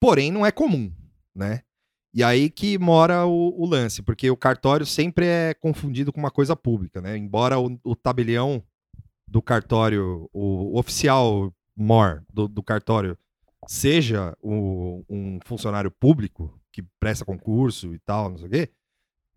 porém 0.00 0.30
não 0.30 0.44
é 0.44 0.52
comum, 0.52 0.92
né? 1.34 1.62
E 2.14 2.22
aí 2.22 2.50
que 2.50 2.78
mora 2.78 3.24
o, 3.26 3.54
o 3.58 3.66
lance, 3.66 4.02
porque 4.02 4.30
o 4.30 4.36
cartório 4.36 4.84
sempre 4.84 5.26
é 5.26 5.54
confundido 5.54 6.12
com 6.12 6.20
uma 6.20 6.30
coisa 6.30 6.54
pública, 6.54 7.00
né? 7.00 7.16
Embora 7.16 7.58
o, 7.58 7.78
o 7.82 7.96
tabelião 7.96 8.62
do 9.26 9.40
cartório, 9.40 10.28
o, 10.32 10.78
oficial 10.78 11.52
mor 11.74 12.22
do, 12.32 12.46
do 12.46 12.62
cartório 12.62 13.16
seja 13.66 14.36
o- 14.42 15.02
um 15.08 15.38
funcionário 15.44 15.90
público 15.90 16.60
que 16.70 16.82
presta 17.00 17.24
concurso 17.24 17.94
e 17.94 17.98
tal, 17.98 18.28
não 18.30 18.36
sei 18.38 18.46
o 18.46 18.50
quê, 18.50 18.70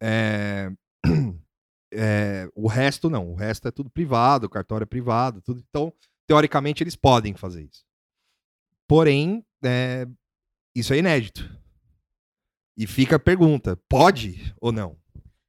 é, 0.02 0.72
é, 1.94 2.50
o 2.56 2.68
resto 2.68 3.10
não. 3.10 3.32
O 3.32 3.36
resto 3.36 3.68
é 3.68 3.72
tudo 3.72 3.90
privado, 3.90 4.48
o 4.48 4.50
cartório 4.50 4.84
é 4.84 4.88
privado, 4.88 5.42
tudo. 5.42 5.64
Então, 5.70 5.94
teoricamente, 6.28 6.84
eles 6.84 6.96
podem 6.96 7.34
fazer 7.34 7.64
isso. 7.64 7.86
Porém, 8.88 9.46
é, 9.64 10.06
isso 10.76 10.94
é 10.94 10.98
inédito. 10.98 11.50
E 12.78 12.86
fica 12.88 13.16
a 13.16 13.20
pergunta: 13.20 13.78
pode 13.90 14.54
ou 14.60 14.72
não? 14.72 14.98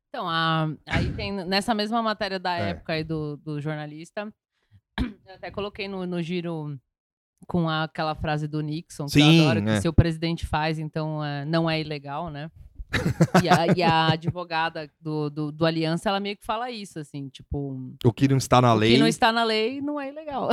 Então, 0.08 0.28
a- 0.28 0.68
aí 0.86 1.12
tem 1.14 1.32
nessa 1.32 1.74
mesma 1.74 2.02
matéria 2.02 2.38
da 2.38 2.56
É. 2.56 2.70
época 2.70 2.92
aí 2.94 3.04
do, 3.04 3.36
do 3.38 3.60
jornalista, 3.60 4.32
eu 5.00 5.34
até 5.34 5.50
coloquei 5.50 5.88
no, 5.88 6.06
no 6.06 6.22
giro 6.22 6.78
com 7.46 7.68
a- 7.68 7.84
aquela 7.84 8.14
frase 8.14 8.48
do 8.48 8.60
Nixon, 8.62 9.04
que 9.06 9.12
Sim, 9.12 9.38
eu 9.38 9.48
adoro, 9.48 9.62
que 9.64 9.70
é. 9.70 9.80
se 9.80 9.88
o 9.88 9.92
presidente 9.92 10.46
faz, 10.46 10.78
então 10.78 11.22
é, 11.24 11.44
não 11.44 11.68
é 11.68 11.80
ilegal, 11.80 12.30
né? 12.30 12.50
e, 13.42 13.48
a, 13.48 13.66
e 13.76 13.82
a 13.82 14.12
advogada 14.12 14.88
do, 15.00 15.28
do, 15.30 15.52
do 15.52 15.66
Aliança, 15.66 16.08
ela 16.08 16.20
meio 16.20 16.36
que 16.36 16.44
fala 16.44 16.70
isso, 16.70 16.98
assim, 16.98 17.28
tipo, 17.28 17.92
O 18.04 18.12
que 18.12 18.28
não 18.28 18.36
está 18.36 18.60
na 18.60 18.72
o 18.74 18.76
lei. 18.76 18.92
que 18.94 18.98
não 18.98 19.06
está 19.06 19.32
na 19.32 19.44
lei 19.44 19.80
não 19.80 20.00
é 20.00 20.08
ilegal. 20.10 20.48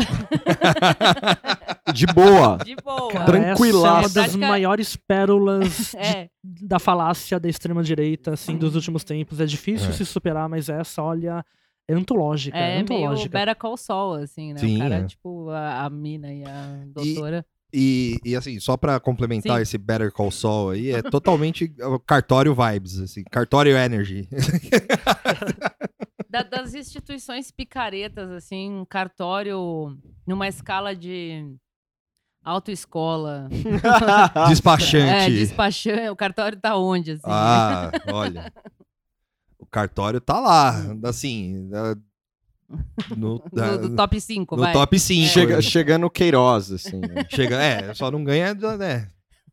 De 1.94 2.06
boa. 2.08 2.58
De 2.64 2.76
boa. 2.76 3.12
Essa 3.14 3.66
é 3.68 3.74
uma 3.74 4.10
das 4.10 4.32
que 4.32 4.38
maiores 4.38 4.96
pérolas 4.96 5.92
de- 5.92 5.98
É, 5.98 6.30
da 6.44 6.80
falácia 6.80 7.40
da 7.40 7.48
extrema-direita, 7.50 8.34
assim, 8.34 8.58
dos 8.58 8.76
últimos 8.76 9.04
tempos. 9.04 9.40
É 9.40 9.46
difícil 9.46 9.90
É. 9.90 9.94
se 9.94 10.06
superar, 10.06 10.48
mas 10.50 10.70
essa, 10.70 11.02
olha, 11.02 11.44
é 11.88 11.94
antológica. 11.94 12.58
É, 12.58 12.62
é 12.62 12.84
meio 12.84 12.84
antológica. 12.84 13.38
Better 13.40 13.56
Call 13.56 13.78
Saul, 13.78 14.14
assim, 14.16 14.54
né? 14.54 14.60
Sim, 14.60 14.76
o 14.78 14.80
cara, 14.80 14.96
é. 14.96 15.04
tipo, 15.06 15.50
a, 15.50 15.86
a 15.86 15.90
mina 15.90 16.34
e 16.34 16.44
a 16.44 16.84
doutora. 16.88 17.46
E, 17.76 18.20
e, 18.24 18.36
assim, 18.36 18.60
só 18.60 18.78
pra 18.78 19.00
complementar 19.00 19.58
Sim. 19.58 19.62
esse 19.64 19.78
Better 19.80 20.12
Call 20.12 20.30
Saul 20.30 20.70
aí, 20.72 20.92
é 20.92 21.02
totalmente 21.02 21.74
uh, 21.82 21.98
cartório 22.06 22.54
vibes, 22.54 23.00
assim, 23.00 23.24
cartório 23.24 23.76
energy. 23.76 24.30
Da- 26.30 26.44
das 26.44 26.76
instituições 26.76 27.50
picaretas, 27.50 28.30
assim, 28.32 28.72
um 28.72 28.86
cartório 28.86 29.98
numa 30.28 30.48
escala 30.48 30.96
de 30.96 31.44
autoescola. 32.44 33.48
É, 34.46 34.48
Despachante. 34.50 35.32
despachante. 35.32 36.10
O 36.10 36.16
cartório 36.16 36.60
tá 36.60 36.78
onde, 36.78 37.12
assim? 37.14 37.24
Ah, 37.26 37.92
olha. 38.12 38.52
O 39.58 39.66
cartório 39.66 40.22
tá 40.22 40.40
lá, 40.40 40.76
assim, 41.06 41.70
no, 43.18 43.42
da- 43.52 43.78
do, 43.78 43.90
do 43.90 43.96
top 43.96 44.20
5, 44.20 44.56
no 44.56 44.62
vai. 44.62 44.74
top 44.74 45.00
5. 45.00 45.28
Chega, 45.28 45.62
chegando 45.62 46.10
Queiroz, 46.10 46.72
assim. 46.72 47.00
né? 47.00 47.26
Chega, 47.34 47.62
é, 47.62 47.94
só 47.94 48.10
não 48.12 48.24
ganha, 48.24 48.54
né? 48.78 49.10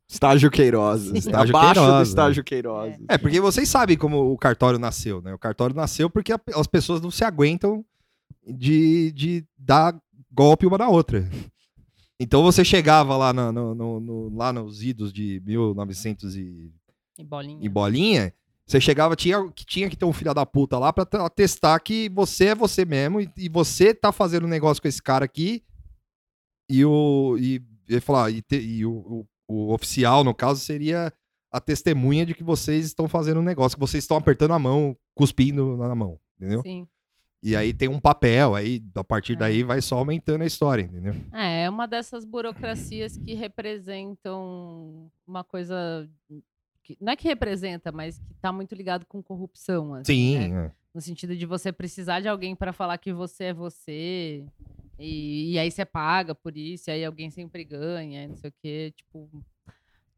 Estágio 0.08 0.50
Queiroz. 0.50 1.04
Estágio 1.06 1.56
Abaixo 1.56 1.74
Queiroz, 1.74 1.92
do 1.92 1.96
né? 1.98 2.02
estágio 2.02 2.44
Queiroz. 2.44 2.96
É, 3.08 3.16
porque 3.18 3.40
vocês 3.40 3.68
sabem 3.68 3.96
como 3.96 4.32
o 4.32 4.36
cartório 4.36 4.78
nasceu, 4.78 5.22
né? 5.22 5.32
O 5.32 5.38
cartório 5.38 5.74
nasceu 5.76 6.10
porque 6.10 6.32
a- 6.32 6.40
as 6.56 6.66
pessoas 6.66 7.00
não 7.00 7.10
se 7.10 7.22
aguentam 7.24 7.84
de, 8.46 9.12
de 9.12 9.44
dar 9.56 9.94
golpe 10.32 10.66
uma 10.66 10.78
na 10.78 10.88
outra. 10.88 11.28
Então 12.18 12.42
você 12.42 12.64
chegava 12.64 13.16
lá, 13.16 13.32
no- 13.32 13.52
no- 13.52 14.00
no- 14.00 14.36
lá 14.36 14.52
nos 14.52 14.82
idos 14.82 15.12
de 15.12 15.40
1900 15.46 16.34
e, 16.36 16.72
E 17.18 17.24
bolinha. 17.24 17.58
e 17.62 17.68
bolinha, 17.68 18.32
você 18.70 18.80
chegava, 18.80 19.16
tinha, 19.16 19.50
que 19.52 19.64
tinha 19.64 19.88
que 19.90 19.96
ter 19.96 20.04
um 20.04 20.12
filho 20.12 20.32
da 20.32 20.46
puta 20.46 20.78
lá 20.78 20.92
pra 20.92 21.04
t- 21.04 21.16
atestar 21.16 21.82
que 21.82 22.08
você 22.10 22.46
é 22.46 22.54
você 22.54 22.84
mesmo 22.84 23.20
e, 23.20 23.30
e 23.36 23.48
você 23.48 23.92
tá 23.94 24.12
fazendo 24.12 24.44
um 24.46 24.50
negócio 24.50 24.80
com 24.80 24.88
esse 24.88 25.02
cara 25.02 25.24
aqui 25.24 25.62
e 26.70 26.84
o 26.84 27.36
e, 27.38 27.60
e 27.88 28.00
falar 28.00 28.30
e, 28.30 28.40
te- 28.42 28.60
e 28.60 28.86
o, 28.86 28.92
o- 28.92 29.26
o 29.48 29.74
oficial 29.74 30.22
no 30.22 30.32
caso 30.34 30.60
seria 30.60 31.12
a 31.52 31.60
testemunha 31.60 32.24
de 32.24 32.32
que 32.34 32.44
vocês 32.44 32.86
estão 32.86 33.08
fazendo 33.08 33.40
um 33.40 33.42
negócio, 33.42 33.76
que 33.76 33.80
vocês 33.80 34.04
estão 34.04 34.16
apertando 34.16 34.52
a 34.52 34.58
mão, 34.60 34.96
cuspindo 35.16 35.76
na 35.76 35.92
mão, 35.96 36.20
entendeu? 36.38 36.62
Sim. 36.62 36.86
E 37.42 37.56
aí 37.56 37.72
tem 37.74 37.88
um 37.88 37.98
papel, 37.98 38.54
aí 38.54 38.80
a 38.94 39.02
partir 39.02 39.32
É. 39.32 39.36
daí 39.36 39.62
vai 39.64 39.80
só 39.80 39.96
aumentando 39.98 40.42
a 40.42 40.46
história, 40.46 40.82
entendeu? 40.82 41.14
É, 41.32 41.64
é 41.64 41.70
uma 41.70 41.88
dessas 41.88 42.24
burocracias 42.24 43.16
que 43.16 43.34
representam 43.34 45.10
uma 45.26 45.42
coisa. 45.42 46.08
Que, 46.90 46.98
não 47.00 47.12
é 47.12 47.16
que 47.16 47.28
representa, 47.28 47.92
mas 47.92 48.18
que 48.18 48.34
tá 48.40 48.52
muito 48.52 48.74
ligado 48.74 49.06
com 49.06 49.22
corrupção. 49.22 49.94
Assim, 49.94 50.04
Sim, 50.04 50.48
né? 50.48 50.66
é. 50.66 50.72
No 50.92 51.00
sentido 51.00 51.36
de 51.36 51.46
você 51.46 51.70
precisar 51.70 52.20
de 52.20 52.26
alguém 52.26 52.56
para 52.56 52.72
falar 52.72 52.98
que 52.98 53.12
você 53.12 53.44
é 53.44 53.54
você. 53.54 54.44
E, 54.98 55.52
e 55.52 55.58
aí 55.58 55.70
você 55.70 55.84
paga 55.84 56.34
por 56.34 56.56
isso, 56.56 56.90
e 56.90 56.92
aí 56.92 57.04
alguém 57.04 57.30
sempre 57.30 57.64
ganha, 57.64 58.24
e 58.24 58.28
não 58.28 58.36
sei 58.36 58.50
o 58.50 58.54
quê. 58.60 58.92
Tipo, 58.96 59.30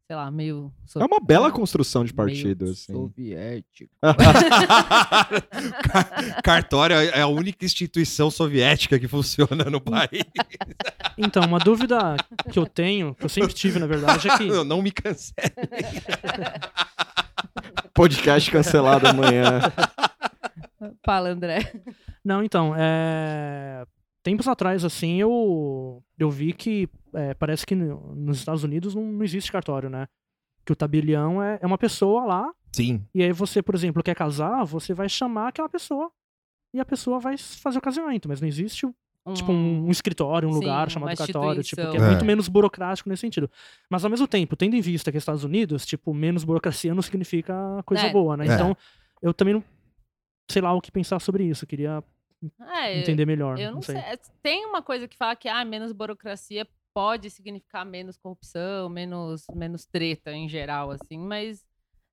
sei 0.05 0.15
lá, 0.15 0.29
meio. 0.29 0.71
É 0.95 1.05
uma 1.05 1.19
bela 1.19 1.51
construção 1.51 2.03
de 2.03 2.13
meio 2.13 2.27
partido, 2.27 2.65
assim. 2.65 2.93
Soviético. 2.93 3.91
Car- 5.91 6.41
Cartório 6.43 6.95
é 6.95 7.21
a 7.21 7.27
única 7.27 7.65
instituição 7.65 8.29
soviética 8.29 8.99
que 8.99 9.07
funciona 9.07 9.65
no 9.65 9.79
país. 9.81 10.23
Então, 11.17 11.43
uma 11.43 11.59
dúvida 11.59 12.15
que 12.51 12.59
eu 12.59 12.65
tenho, 12.65 13.15
que 13.15 13.25
eu 13.25 13.29
sempre 13.29 13.53
tive, 13.53 13.79
na 13.79 13.87
verdade, 13.87 14.27
é 14.29 14.37
que 14.37 14.47
Eu 14.53 14.63
não 14.63 14.81
me 14.81 14.91
cancele. 14.91 15.33
Podcast 17.93 18.49
cancelado 18.51 19.07
amanhã. 19.07 19.61
Fala, 21.05 21.29
André. 21.29 21.71
Não, 22.23 22.43
então, 22.43 22.73
é... 22.77 23.85
tempos 24.23 24.47
atrás, 24.47 24.83
assim, 24.85 25.19
eu, 25.19 26.01
eu 26.17 26.29
vi 26.31 26.53
que 26.53 26.89
é, 27.13 27.33
parece 27.33 27.65
que 27.65 27.75
no- 27.75 28.15
nos 28.15 28.37
Estados 28.39 28.63
Unidos 28.63 28.95
não, 28.95 29.03
não 29.03 29.23
existe 29.23 29.51
cartório, 29.51 29.89
né? 29.89 30.07
Que 30.65 30.71
o 30.71 30.75
tabelião 30.75 31.43
é, 31.43 31.59
é 31.61 31.67
uma 31.67 31.77
pessoa 31.77 32.23
lá, 32.25 32.51
Sim. 32.71 33.05
e 33.13 33.21
aí 33.21 33.31
você, 33.33 33.61
por 33.61 33.75
exemplo, 33.75 34.01
quer 34.01 34.15
casar, 34.15 34.63
você 34.63 34.93
vai 34.93 35.09
chamar 35.09 35.49
aquela 35.49 35.67
pessoa, 35.69 36.09
e 36.73 36.79
a 36.79 36.85
pessoa 36.85 37.19
vai 37.19 37.37
fazer 37.37 37.77
o 37.77 37.81
casamento, 37.81 38.27
mas 38.29 38.39
não 38.41 38.47
existe, 38.47 38.87
tipo, 39.35 39.51
um, 39.51 39.87
um 39.87 39.91
escritório, 39.91 40.47
um 40.49 40.53
Sim, 40.53 40.59
lugar 40.59 40.89
chamado 40.89 41.15
cartório, 41.17 41.61
tipo, 41.61 41.81
que 41.91 41.97
é. 41.97 41.99
É. 41.99 42.07
muito 42.09 42.25
menos 42.25 42.47
burocrático 42.47 43.07
nesse 43.09 43.21
sentido. 43.21 43.49
Mas, 43.89 44.03
ao 44.03 44.09
mesmo 44.09 44.27
tempo, 44.27 44.55
tendo 44.55 44.75
em 44.75 44.81
vista 44.81 45.11
que 45.11 45.17
Estados 45.17 45.43
Unidos, 45.43 45.85
tipo, 45.85 46.13
menos 46.13 46.43
burocracia 46.43 46.95
não 46.95 47.01
significa 47.01 47.53
coisa 47.85 48.07
É. 48.07 48.11
boa, 48.11 48.35
né? 48.37 48.47
É. 48.47 48.53
Então, 48.53 48.75
eu 49.21 49.33
também 49.33 49.53
não 49.53 49.63
sei 50.49 50.61
lá 50.61 50.73
o 50.73 50.81
que 50.81 50.91
pensar 50.91 51.19
sobre 51.19 51.43
isso, 51.45 51.65
queria 51.67 52.03
É, 52.75 52.99
entender 52.99 53.25
melhor, 53.25 53.57
Eu 53.59 53.71
não 53.71 53.81
sei. 53.81 53.95
É, 53.97 54.17
Tem 54.41 54.65
uma 54.65 54.81
coisa 54.81 55.07
que 55.07 55.15
fala 55.17 55.35
que 55.35 55.47
ah, 55.47 55.63
menos 55.65 55.91
burocracia 55.91 56.67
pode 56.93 57.29
significar 57.29 57.85
menos 57.85 58.17
corrupção, 58.17 58.87
menos, 58.89 59.45
menos 59.53 59.85
treta 59.85 60.31
em 60.31 60.47
geral, 60.47 60.91
assim, 60.91 61.17
mas 61.17 61.63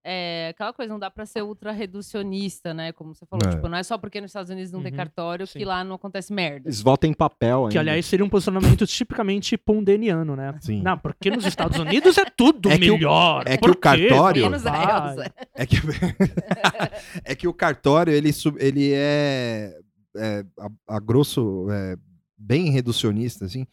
é 0.03 0.49
aquela 0.55 0.73
coisa, 0.73 0.91
não 0.91 0.99
dá 0.99 1.11
pra 1.11 1.27
ser 1.27 1.43
ultra 1.43 1.73
reducionista, 1.73 2.73
né? 2.73 2.91
Como 2.91 3.15
você 3.15 3.27
falou, 3.27 3.47
É. 3.47 3.51
tipo, 3.51 3.69
não 3.69 3.77
é 3.77 3.83
só 3.83 3.99
porque 3.99 4.19
nos 4.19 4.31
Estados 4.31 4.51
Unidos 4.51 4.73
não 4.73 4.81
tem 4.83 4.91
Uhum, 4.91 4.97
cartório 4.97 5.47
sim. 5.47 5.59
que 5.59 5.65
lá 5.67 5.85
não 5.85 5.97
acontece 5.97 6.33
merda. 6.33 6.67
Eles 6.67 6.81
votam 6.81 7.11
em 7.11 7.13
papel 7.13 7.59
ainda. 7.65 7.73
Que, 7.73 7.77
aliás, 7.79 8.07
seria 8.07 8.25
um 8.25 8.29
posicionamento 8.31 8.87
tipicamente 8.87 9.59
pondeniano, 9.59 10.35
né? 10.35 10.55
Sim. 10.63 10.81
Não, 10.81 10.97
porque 10.97 11.29
nos 11.31 11.45
Estados 11.45 11.79
Unidos 11.79 12.17
é 12.17 12.25
tudo 12.25 12.71
É 12.71 12.79
que 12.79 12.91
o- 12.91 12.95
melhor. 12.95 13.45
é 13.47 13.59
que 13.59 13.69
o 13.71 13.77
cartório- 13.77 14.45
Menos 14.45 14.65
a 14.67 14.71
Vai. 14.71 15.11
Elsa. 15.11 15.35
É 15.55 15.67
que, 15.67 15.77
é 17.23 17.35
que 17.35 17.47
o 17.47 17.53
cartório, 17.53 18.13
ele, 18.15 18.31
ele 18.59 18.93
é, 18.95 19.79
é, 20.17 20.45
a, 20.59 20.97
a 20.97 21.01
grosso, 21.01 21.67
é, 21.71 21.97
bem 22.37 22.71
reducionista, 22.71 23.45
assim. 23.45 23.67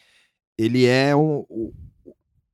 Ele 0.57 0.85
é 0.85 1.15
um, 1.15 1.45
o- 1.49 1.73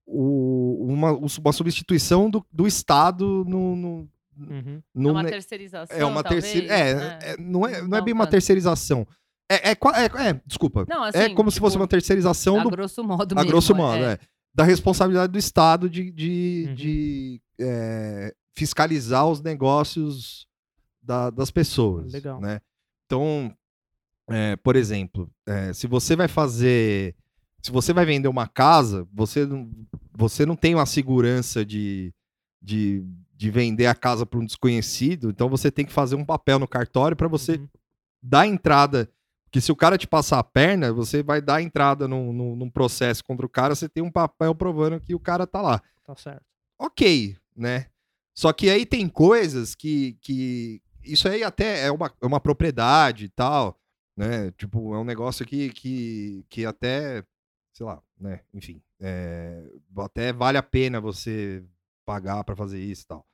o- 0.06 0.86
uma, 0.90 1.12
uma 1.14 1.54
substituição 1.54 2.30
do, 2.30 2.46
do 2.52 2.68
Estado 2.68 3.46
no... 3.48 3.76
no, 3.76 4.10
Uhum. 4.36 4.82
no 4.96 5.10
é 5.10 5.12
uma 5.12 5.22
ne- 5.24 5.30
terceirização, 5.30 5.96
é 5.96 6.04
uma 6.04 6.24
terceira. 6.24 6.74
É, 6.74 6.96
né? 6.96 7.20
é, 7.22 7.38
não, 7.38 7.68
é, 7.68 7.82
não 7.84 7.98
é 7.98 8.00
Não 8.00 8.04
bem 8.04 8.14
uma 8.16 8.24
tanto. 8.26 8.32
terceirização. 8.32 9.06
É, 9.48 9.70
é, 9.70 9.72
é- 9.74 10.30
é, 10.30 10.42
desculpa. 10.44 10.86
Não, 10.90 11.06
é 11.06 11.10
assim, 11.10 11.36
como 11.36 11.52
se 11.52 11.60
fosse 11.60 11.74
tipo, 11.74 11.82
uma 11.84 11.88
terceirização 11.88 12.60
a 12.60 12.64
do 12.64 12.72
grosso 12.72 13.04
modo 13.04 13.32
a 13.32 13.36
mesmo. 13.36 13.50
grosso 13.52 13.76
modo, 13.76 14.04
é. 14.04 14.18
Da 14.52 14.64
responsabilidade 14.64 15.32
do 15.32 15.38
Estado 15.38 15.88
de, 15.88 16.10
de, 16.12 16.66
Uhum. 16.68 16.74
de, 16.76 17.42
é, 17.60 18.34
fiscalizar 18.58 19.28
os 19.28 19.40
negócios 19.40 20.48
da- 21.00 21.30
das 21.30 21.52
pessoas. 21.52 22.12
Legal. 22.12 22.42
Né? 22.42 22.60
Então, 23.06 23.56
é, 24.30 24.56
por 24.58 24.76
exemplo, 24.76 25.30
é, 25.48 25.74
se 25.74 25.88
você 25.88 26.16
vai 26.16 26.28
fazer. 26.28 27.16
Se 27.62 27.72
você 27.72 27.94
vai 27.94 28.06
vender 28.06 28.28
uma 28.28 28.48
casa, 28.48 29.08
você 29.14 29.46
não, 29.46 29.72
você 30.12 30.46
não 30.46 30.56
tem 30.56 30.76
uma 30.76 30.86
segurança 30.86 31.64
de, 31.66 32.14
de, 32.62 33.06
de 33.36 33.50
vender 33.50 33.86
a 33.86 33.96
casa 33.96 34.26
para 34.26 34.38
um 34.40 34.46
desconhecido, 34.46 35.30
então 35.30 35.48
você 35.48 35.72
tem 35.72 35.86
que 35.86 35.94
fazer 35.94 36.16
um 36.16 36.26
papel 36.26 36.60
no 36.60 36.68
cartório 36.68 37.16
para 37.16 37.28
você 37.30 37.54
Uhum. 37.54 37.68
dar 38.22 38.48
entrada. 38.48 39.10
Porque 39.46 39.62
se 39.62 39.72
o 39.72 39.76
cara 39.78 39.98
te 39.98 40.08
passar 40.08 40.40
a 40.40 40.44
perna, 40.44 40.92
você 40.92 41.24
vai 41.24 41.40
dar 41.42 41.62
entrada 41.62 42.06
num, 42.08 42.34
num, 42.34 42.56
num 42.56 42.70
processo 42.70 43.24
contra 43.24 43.46
o 43.46 43.50
cara, 43.50 43.76
você 43.76 43.88
tem 43.88 44.04
um 44.04 44.12
papel 44.12 44.54
provando 44.56 45.00
que 45.00 45.16
o 45.16 45.20
cara 45.20 45.46
tá 45.48 45.62
lá 45.62 45.82
Tá 46.06 46.16
certo. 46.18 46.44
ok, 46.78 47.38
né? 47.56 47.86
Só 48.36 48.52
que 48.52 48.70
aí 48.70 48.86
tem 48.86 49.08
coisas 49.08 49.74
que. 49.76 50.18
que 50.22 50.82
isso 51.04 51.28
aí 51.30 51.44
até 51.44 51.86
é 51.86 51.92
uma, 51.92 52.12
é 52.22 52.26
uma 52.26 52.40
propriedade 52.42 53.26
e 53.26 53.30
tal, 53.30 53.78
né? 54.16 54.52
Tipo, 54.52 54.94
é 54.94 55.00
um 55.00 55.04
negócio 55.04 55.46
que, 55.46 55.70
que, 55.70 56.46
que 56.50 56.66
até, 56.66 57.24
sei 57.74 57.86
lá, 57.86 58.02
né? 58.20 58.42
Enfim, 58.54 58.82
é, 59.00 59.64
até 59.98 60.32
vale 60.32 60.58
a 60.58 60.64
pena 60.64 61.02
você 61.02 61.64
pagar 62.06 62.44
pra 62.44 62.56
fazer 62.56 62.80
isso 62.80 63.04
e 63.04 63.08
tal. 63.08 63.26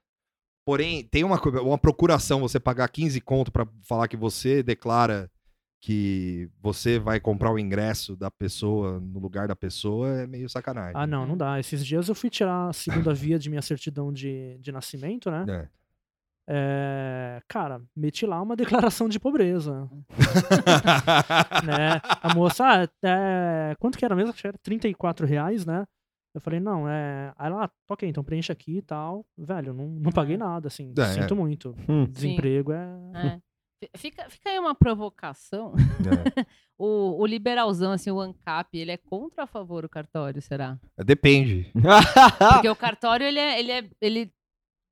Porém, 0.65 1.03
tem 1.03 1.23
uma, 1.23 1.39
uma 1.61 1.77
procuração, 1.77 2.41
você 2.41 2.59
pagar 2.59 2.87
15 2.89 3.19
conto 3.21 3.51
pra 3.51 3.67
falar 3.81 4.07
que 4.07 4.17
você 4.17 4.61
declara 4.61 5.29
que 5.81 6.49
você 6.61 6.99
vai 6.99 7.19
comprar 7.19 7.51
o 7.51 7.59
ingresso 7.59 8.15
da 8.15 8.29
pessoa 8.29 8.99
no 8.99 9.19
lugar 9.19 9.47
da 9.47 9.55
pessoa, 9.55 10.09
é 10.09 10.27
meio 10.27 10.49
sacanagem. 10.49 10.93
Ah, 10.95 11.07
não, 11.07 11.25
não 11.25 11.37
dá. 11.37 11.59
Esses 11.59 11.85
dias 11.85 12.09
eu 12.09 12.15
fui 12.15 12.29
tirar 12.29 12.69
a 12.69 12.73
segunda 12.73 13.13
via 13.13 13.39
de 13.39 13.49
minha 13.49 13.61
certidão 13.61 14.11
de, 14.11 14.57
de 14.59 14.71
nascimento, 14.71 15.31
né? 15.31 15.45
É. 15.47 15.78
É, 16.51 17.43
cara, 17.47 17.79
meti 17.95 18.25
lá 18.25 18.41
uma 18.41 18.55
declaração 18.57 19.07
de 19.07 19.19
pobreza. 19.19 19.87
né? 21.63 22.01
A 22.23 22.33
moça, 22.33 22.65
ah, 22.65 22.89
é, 23.03 23.75
quanto 23.79 23.97
que 23.97 24.03
era 24.03 24.15
mesmo? 24.15 24.31
Acho 24.31 24.41
que 24.41 24.47
era 24.47 24.57
34 24.57 25.27
reais, 25.27 25.63
né? 25.63 25.85
Eu 26.33 26.41
falei, 26.41 26.59
não, 26.59 26.89
é. 26.89 27.33
Aí 27.37 27.47
ela, 27.47 27.65
ah, 27.65 27.69
ok, 27.89 28.07
então 28.09 28.23
preenche 28.23 28.51
aqui 28.51 28.77
e 28.77 28.81
tal. 28.81 29.25
Velho, 29.37 29.73
não, 29.73 29.87
não 29.87 30.11
paguei 30.11 30.37
nada, 30.37 30.67
assim. 30.67 30.91
É, 30.97 31.05
sinto 31.05 31.33
é. 31.33 31.37
muito. 31.37 31.75
Hum. 31.87 32.05
Desemprego 32.05 32.71
é. 32.71 32.87
É. 33.13 33.39
Fi- 33.83 33.91
Fica, 33.95 34.29
fica 34.29 34.49
aí 34.49 34.59
uma 34.59 34.73
provocação. 34.75 35.73
É. 35.77 36.45
O, 36.81 37.21
o 37.21 37.25
liberalzão, 37.25 37.91
assim, 37.91 38.09
o 38.09 38.21
ANCAP, 38.21 38.77
ele 38.77 38.91
é 38.91 38.95
contra 38.95 39.41
ou 39.41 39.43
a 39.43 39.47
favor 39.47 39.81
do 39.81 39.89
cartório, 39.89 40.41
será? 40.41 40.79
Depende. 40.97 41.69
Porque 42.53 42.69
o 42.69 42.75
cartório, 42.75 43.27
ele 43.27 43.37
é, 43.37 43.59
ele 43.59 43.71
é, 43.73 43.89
ele 43.99 44.33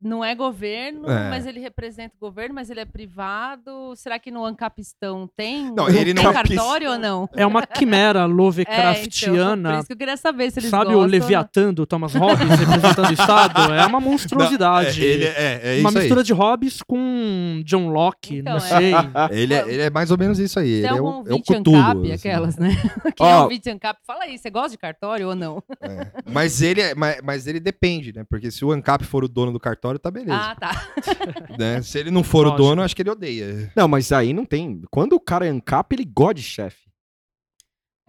não 0.01 0.24
é 0.24 0.36
governo, 0.36 1.10
É. 1.10 1.30
mas 1.30 1.46
ele 1.46 1.60
representa 1.60 2.13
o 2.16 2.20
governo, 2.20 2.54
mas 2.56 2.70
ele 2.70 2.80
é 2.80 2.86
privado. 2.86 3.94
Será 3.96 4.20
que 4.20 4.30
no 4.30 4.46
Ancapistão 4.46 5.30
tem? 5.36 5.72
Não, 5.74 5.89
ele 5.89 6.13
tem 6.13 6.24
não- 6.24 6.34
cartório 6.34 6.92
ou 6.92 7.00
não? 7.00 7.30
É 7.36 7.46
uma 7.46 7.66
quimera 7.66 8.20
É, 8.22 8.24
então, 8.24 8.30
por 8.30 8.36
Lovecraftiana. 8.38 9.77
isso 9.77 9.88
que 9.88 9.94
eu 9.94 9.98
queria 9.98 10.18
saber 10.18 10.51
se 10.51 10.60
eles 10.60 10.70
Sabe 10.70 10.86
gostam, 10.86 11.00
o 11.01 11.06
né? 11.06 11.12
Leviatã 11.12 11.74
do 11.74 11.86
Thomas 11.86 12.13
Hobbes 12.13 12.48
representando 12.60 13.10
o 13.10 13.14
Estado? 13.14 13.74
É 13.74 13.86
uma 13.86 14.00
monstruosidade. 14.00 15.01
É, 15.03 15.10
ele 15.10 15.24
é, 15.25 15.77
é 15.77 15.79
uma 15.79 15.90
isso 15.90 15.98
mistura 16.00 16.22
aí. 16.22 16.25
de 16.25 16.33
Hobbes 16.33 16.81
com 16.83 17.62
John 17.66 17.90
Locke, 17.90 18.38
Então, 18.38 18.53
não 18.57 18.57
é. 18.57 18.68
sei. 18.68 18.94
Ele 19.31 19.53
é, 19.53 19.68
ele 19.68 19.81
é 19.81 19.90
mais 19.90 20.12
ou 20.12 20.18
menos 20.18 20.40
isso 20.40 20.60
aí. 20.60 20.66
Tem 20.68 20.75
ele 20.77 20.86
é 20.88 20.90
algum 20.90 21.07
o, 21.07 21.10
é 21.10 21.29
o 21.29 21.33
ouvinte 21.33 21.53
Cthulhu, 21.53 21.77
ANCAP, 21.77 21.98
assim. 22.12 22.12
aquelas, 22.29 22.57
né? 22.57 22.70
Quem 23.16 23.27
é 23.27 23.36
Ó. 23.36 23.40
um 23.40 23.44
ouvinte 23.44 23.70
ANCAP? 23.70 24.00
Fala 24.05 24.24
aí, 24.24 24.38
você 24.38 24.50
gosta 24.50 24.70
de 24.72 24.77
cartório 24.77 25.27
ou 25.29 25.36
não? 25.36 25.62
É. 25.81 26.07
Mas 26.31 26.62
ele 26.62 26.81
é, 26.81 26.94
mas, 26.96 27.20
mas 27.24 27.48
ele 27.48 27.60
depende, 27.60 28.14
né? 28.14 28.24
Porque 28.29 28.51
se 28.51 28.64
o 28.66 28.72
ANCAP 28.72 29.03
for 29.05 29.24
o 29.24 29.27
dono 29.27 29.51
do 29.51 29.60
cartório, 29.60 29.87
tá 29.98 30.12
beleza. 30.12 30.36
Ah, 30.36 30.56
tá. 30.56 30.88
né? 31.58 31.82
Se 31.82 31.98
ele 32.00 32.12
não 32.12 32.24
for 32.24 32.46
Lógico. 32.46 32.64
o 32.64 32.66
dono, 32.68 32.82
acho 32.82 32.96
que 32.96 33.02
ele 33.02 33.10
odeia. 33.10 33.72
Não, 33.76 33.88
mas 33.88 34.12
aí 34.12 34.34
não 34.34 34.46
tem. 34.46 34.82
Quando 34.92 35.14
o 35.14 35.20
cara 35.20 35.46
é 35.46 35.50
ANCAP, 35.50 35.94
ele 35.94 36.06
gosta 36.06 36.34
de 36.36 36.44
chefe. 36.44 36.90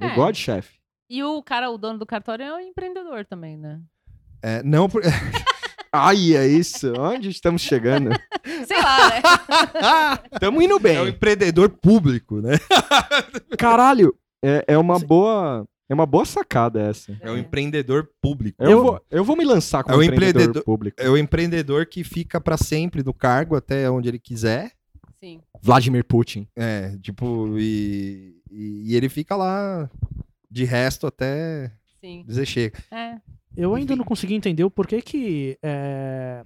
Ele 0.01 0.11
É. 0.11 0.15
gosta 0.15 0.33
de 0.33 0.39
chefe. 0.41 0.79
E 1.11 1.23
o 1.23 1.43
cara, 1.43 1.71
o 1.71 1.79
dono 1.79 1.99
do 1.99 2.05
cartório, 2.07 2.45
é 2.45 2.55
um 2.55 2.61
empreendedor 2.61 3.25
também, 3.25 3.57
né? 3.57 3.81
É, 4.43 4.63
não, 4.63 4.89
por- 4.89 5.03
Ai, 5.91 6.37
é 6.37 6.47
isso. 6.47 6.93
Onde 6.99 7.31
estamos 7.31 7.63
chegando? 7.63 8.11
Sei 8.67 8.77
lá, 8.83 9.09
né? 9.09 9.23
Estamos 10.35 10.63
indo 10.63 10.79
bem. 10.79 10.97
é 10.97 11.01
um 11.03 11.09
empreendedor 11.09 11.71
público, 11.71 12.43
né? 12.43 12.57
Caralho, 13.59 14.15
é, 14.45 14.65
é 14.69 14.79
uma 14.79 14.99
Sim. 15.01 15.07
boa. 15.07 15.67
É 15.89 15.95
uma 15.95 16.05
boa 16.07 16.25
sacada 16.25 16.81
essa. 16.83 17.17
É 17.21 17.31
um 17.31 17.37
empreendedor 17.39 18.09
público. 18.21 18.63
Eu, 18.63 18.83
vou, 18.83 19.01
eu 19.11 19.25
vou 19.25 19.37
me 19.37 19.45
lançar 19.45 19.83
como 19.83 19.95
É 19.95 19.99
o 19.99 20.03
empreendedor, 20.03 20.29
empreendedor- 20.43 20.65
público. 20.65 20.97
É 21.01 21.09
o 21.09 21.17
empreendedor 21.17 21.87
que 21.87 22.05
fica 22.05 22.41
pra 22.41 22.57
sempre 22.59 23.03
no 23.03 23.15
cargo 23.15 23.57
até 23.57 23.91
onde 23.91 24.09
ele 24.09 24.19
quiser. 24.19 24.73
Sim. 25.19 25.41
Vladimir 25.63 26.05
Putin. 26.05 26.47
É, 26.55 26.97
tipo, 27.03 27.57
e, 27.59 28.37
e, 28.51 28.93
e 28.93 28.95
ele 28.97 29.09
fica 29.09 29.35
lá 29.35 29.91
de 30.51 30.65
resto 30.65 31.07
até 31.07 31.73
Sim. 32.01 32.23
dizer 32.27 32.47
chega. 32.47 32.79
É. 32.91 33.17
Eu 33.57 33.75
ainda 33.75 33.97
não 33.97 34.05
consegui 34.05 34.35
entender 34.35 34.63
o 34.65 34.71
porquê 34.71 35.01
que 35.03 35.59
é, 35.63 36.45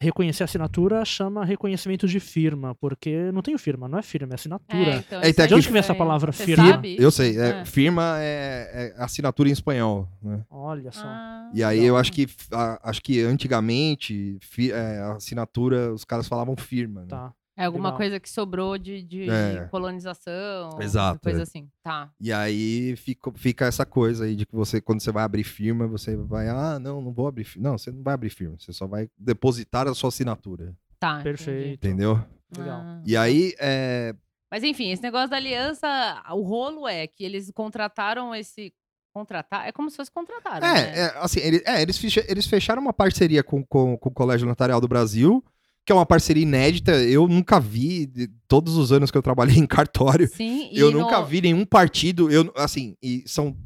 reconhecer 0.00 0.44
assinatura 0.44 1.04
chama 1.04 1.44
reconhecimento 1.44 2.06
de 2.06 2.20
firma, 2.20 2.74
porque 2.74 3.30
não 3.32 3.40
tem 3.42 3.56
firma, 3.56 3.88
não 3.88 3.98
é 3.98 4.02
firma, 4.02 4.32
é 4.32 4.34
assinatura. 4.34 4.90
É, 4.90 4.96
então, 4.96 5.20
É, 5.22 5.28
é 5.30 5.32
De 5.32 5.54
onde 5.54 5.66
que 5.66 5.72
vem 5.72 5.78
essa 5.80 5.92
estranho. 5.92 5.98
palavra 5.98 6.32
Você 6.32 6.44
firma? 6.44 6.66
sabe? 6.72 6.96
Eu 6.98 7.10
sei, 7.10 7.38
é, 7.38 7.48
É. 7.60 7.64
firma 7.64 8.16
é, 8.18 8.92
é 8.98 9.02
assinatura 9.02 9.48
em 9.48 9.52
espanhol, 9.52 10.08
né? 10.22 10.44
Olha 10.50 10.92
só. 10.92 11.02
Ah, 11.06 11.50
E 11.54 11.62
aí 11.64 11.78
eu 11.78 11.82
legal. 11.84 11.96
acho 11.98 12.12
que 12.12 12.26
a- 12.52 12.80
acho 12.90 13.00
que 13.02 13.20
antigamente 13.22 14.38
fi- 14.42 14.72
é, 14.72 14.98
a 15.00 15.12
assinatura 15.14 15.92
os 15.92 16.04
caras 16.04 16.28
falavam 16.28 16.56
firma, 16.56 17.02
né? 17.02 17.08
Tá. 17.08 17.32
É 17.56 17.64
alguma 17.64 17.88
legal. 17.88 17.96
coisa 17.98 18.20
que 18.20 18.28
sobrou 18.28 18.76
de, 18.76 19.02
de 19.02 19.30
É. 19.30 19.66
colonização. 19.70 20.78
Exato, 20.80 21.20
Coisa 21.22 21.40
é. 21.40 21.42
assim. 21.42 21.68
Tá. 21.82 22.10
E 22.20 22.32
aí 22.32 22.94
fica, 22.96 23.32
fica 23.34 23.64
essa 23.66 23.86
coisa 23.86 24.24
aí 24.24 24.36
de 24.36 24.44
que 24.46 24.54
você 24.54 24.80
quando 24.80 25.00
você 25.00 25.10
vai 25.10 25.24
abrir 25.24 25.44
firma 25.44 25.86
você 25.86 26.16
vai 26.16 26.48
ah 26.48 26.78
não 26.78 27.00
não 27.00 27.12
vou 27.12 27.26
abrir 27.26 27.44
firma 27.44 27.70
não 27.70 27.78
você 27.78 27.90
não 27.90 28.02
vai 28.02 28.14
abrir 28.14 28.30
firma 28.30 28.56
você 28.58 28.72
só 28.72 28.86
vai 28.86 29.08
depositar 29.16 29.88
a 29.88 29.94
sua 29.94 30.08
assinatura 30.08 30.74
Tá. 30.98 31.20
Perfeito. 31.22 31.74
entendeu? 31.86 32.22
Legal. 32.56 32.80
Ah. 32.80 33.02
E 33.06 33.16
aí 33.16 33.54
é, 33.58 34.14
Mas 34.50 34.62
enfim, 34.62 34.90
esse 34.90 35.02
negócio 35.02 35.28
da 35.30 35.36
aliança, 35.36 35.86
o 36.30 36.42
rolo 36.42 36.86
é 36.88 37.06
que 37.06 37.24
eles 37.24 37.50
contrataram 37.54 38.34
esse. 38.34 38.72
Contratar? 39.14 39.66
É 39.66 39.72
como 39.72 39.90
se 39.90 39.96
fosse 39.96 40.10
contrataram. 40.10 40.60
né? 40.66 40.90
É, 40.94 41.00
é, 41.06 41.18
assim, 41.18 41.40
ele- 41.40 41.62
é, 41.64 41.80
eles 41.82 42.46
fecharam 42.46 42.82
uma 42.82 42.92
parceria 42.92 43.42
com, 43.42 43.64
com, 43.64 43.96
com 43.96 44.08
o 44.10 44.12
Colégio 44.12 44.46
Notarial 44.46 44.78
do 44.78 44.86
Brasil, 44.86 45.42
que 45.86 45.92
é 45.92 45.94
uma 45.94 46.04
parceria 46.04 46.42
inédita. 46.42 46.90
Eu 47.04 47.28
nunca 47.28 47.60
vi, 47.60 48.10
todos 48.48 48.76
os 48.76 48.90
anos 48.92 49.10
que 49.10 49.16
eu 49.16 49.22
trabalhei 49.22 49.56
em 49.62 49.66
cartório, 49.66 50.28
Sim, 50.28 50.68
eu 50.74 50.90
no- 50.90 50.98
nunca 51.00 51.22
vi 51.22 51.40
nenhum 51.40 51.64
partido. 51.64 52.30
Eu, 52.30 52.52
assim, 52.56 52.96
e 53.00 53.22
são, 53.26 53.56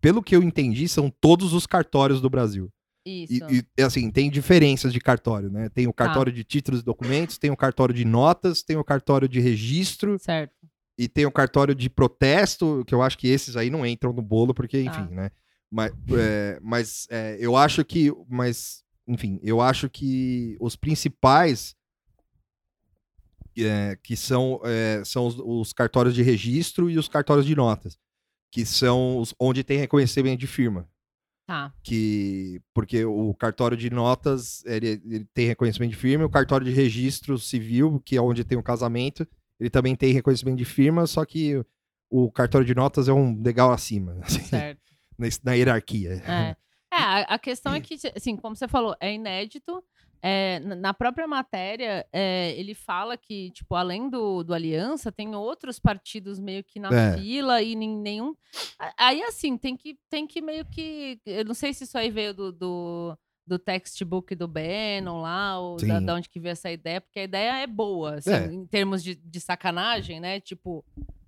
pelo 0.00 0.22
que 0.22 0.34
eu 0.36 0.42
entendi, 0.42 0.88
são 0.88 1.10
todos 1.20 1.52
os 1.52 1.66
cartórios 1.66 2.20
do 2.20 2.30
Brasil. 2.30 2.70
Isso. 3.06 3.34
E, 3.50 3.62
e, 3.76 3.82
assim, 3.82 4.10
tem 4.10 4.30
diferenças 4.30 4.90
de 4.92 4.98
cartório, 5.00 5.50
né? 5.50 5.68
Tem 5.68 5.86
o 5.86 5.92
cartório 5.92 6.32
de 6.32 6.42
títulos 6.42 6.80
e 6.80 6.84
documentos, 6.84 7.36
tem 7.36 7.50
o 7.50 7.56
cartório 7.56 7.94
de 7.94 8.04
notas, 8.04 8.62
tem 8.62 8.76
o 8.78 8.84
cartório 8.84 9.28
de 9.28 9.40
registro 9.40 10.16
Certo. 10.18 10.54
e 10.96 11.06
tem 11.06 11.26
o 11.26 11.30
cartório 11.30 11.74
de 11.74 11.90
protesto, 11.90 12.82
que 12.86 12.94
eu 12.94 13.02
acho 13.02 13.18
que 13.18 13.28
esses 13.28 13.56
aí 13.56 13.68
não 13.68 13.84
entram 13.84 14.12
no 14.12 14.22
bolo, 14.22 14.54
porque, 14.54 14.82
Tá. 14.84 14.90
enfim, 14.90 15.12
né? 15.14 15.30
Mas, 15.70 15.92
é, 16.16 16.58
mas 16.62 17.06
é, 17.10 17.36
eu 17.40 17.56
acho 17.56 17.84
que. 17.84 18.10
Mas, 18.28 18.83
enfim, 19.06 19.38
eu 19.42 19.60
acho 19.60 19.88
que 19.88 20.56
os 20.60 20.76
principais. 20.76 21.74
é, 23.56 23.96
que 24.02 24.16
são, 24.16 24.60
é, 24.64 25.02
são 25.04 25.26
os, 25.26 25.36
os 25.38 25.72
cartórios 25.72 26.14
de 26.14 26.22
registro 26.22 26.90
e 26.90 26.98
os 26.98 27.08
cartórios 27.08 27.46
de 27.46 27.54
notas, 27.54 27.96
que 28.50 28.64
são 28.66 29.18
os, 29.18 29.34
onde 29.38 29.62
tem 29.62 29.78
reconhecimento 29.78 30.40
de 30.40 30.46
firma. 30.46 30.88
Tá. 31.46 31.72
Que, 31.82 32.60
porque 32.72 33.04
o 33.04 33.34
cartório 33.34 33.76
de 33.76 33.90
notas 33.90 34.64
ele, 34.64 35.00
ele 35.04 35.26
tem 35.34 35.46
reconhecimento 35.46 35.90
de 35.90 35.96
firma, 35.96 36.24
o 36.24 36.30
cartório 36.30 36.66
de 36.66 36.72
registro 36.72 37.38
civil, 37.38 38.00
que 38.04 38.16
é 38.16 38.20
onde 38.20 38.44
tem 38.44 38.56
o 38.56 38.62
casamento, 38.62 39.28
ele 39.60 39.68
também 39.68 39.94
tem 39.94 40.12
reconhecimento 40.12 40.56
de 40.56 40.64
firma, 40.64 41.06
só 41.06 41.24
que 41.24 41.62
o 42.10 42.30
cartório 42.32 42.66
de 42.66 42.74
notas 42.74 43.08
é 43.08 43.12
um 43.12 43.34
degrau 43.34 43.70
acima, 43.72 44.18
assim, 44.24 44.42
Certo. 44.42 44.80
na, 45.18 45.28
na 45.44 45.52
hierarquia. 45.52 46.14
É. 46.26 46.56
É, 46.96 47.26
a, 47.28 47.38
questão 47.38 47.74
é 47.74 47.80
que, 47.80 47.94
assim, 48.16 48.36
como 48.36 48.54
você 48.56 48.68
falou, 48.68 48.94
é 49.00 49.12
inédito. 49.12 49.82
É, 50.26 50.58
na- 50.60 50.94
própria 50.94 51.26
matéria, 51.26 52.06
é, 52.10 52.54
ele 52.56 52.72
fala 52.72 53.14
que, 53.14 53.50
tipo, 53.50 53.74
além 53.74 54.08
do, 54.08 54.42
do 54.42 54.54
Aliança, 54.54 55.12
tem 55.12 55.34
outros 55.34 55.78
partidos 55.78 56.38
meio 56.38 56.64
que 56.64 56.80
na 56.80 56.88
É. 56.88 57.18
fila 57.18 57.60
e 57.60 57.76
nenhum. 57.76 58.34
Aí, 58.96 59.22
assim, 59.22 59.58
tem 59.58 59.76
que, 59.76 59.98
tem 60.08 60.26
que 60.26 60.40
meio 60.40 60.64
que. 60.64 61.20
Eu 61.26 61.44
não 61.44 61.52
sei 61.54 61.74
se 61.74 61.84
isso 61.84 61.98
aí 61.98 62.10
veio 62.10 62.32
do, 62.32 62.50
do, 62.52 63.18
do 63.46 63.58
textbook 63.58 64.34
do 64.34 64.48
Bannon 64.48 65.20
lá, 65.20 65.60
ou 65.60 65.76
da, 65.76 66.00
da 66.00 66.14
onde 66.14 66.30
que 66.30 66.40
veio 66.40 66.52
essa 66.52 66.70
ideia, 66.72 67.02
porque 67.02 67.18
a 67.20 67.24
ideia 67.24 67.58
é 67.62 67.66
boa, 67.66 68.14
assim, 68.14 68.32
É. 68.32 68.46
em 68.46 68.64
termos 68.66 69.02
de, 69.02 69.14
de 69.14 69.40
sacanagem, 69.40 70.20
né? 70.20 70.40
Tipo. 70.40 70.82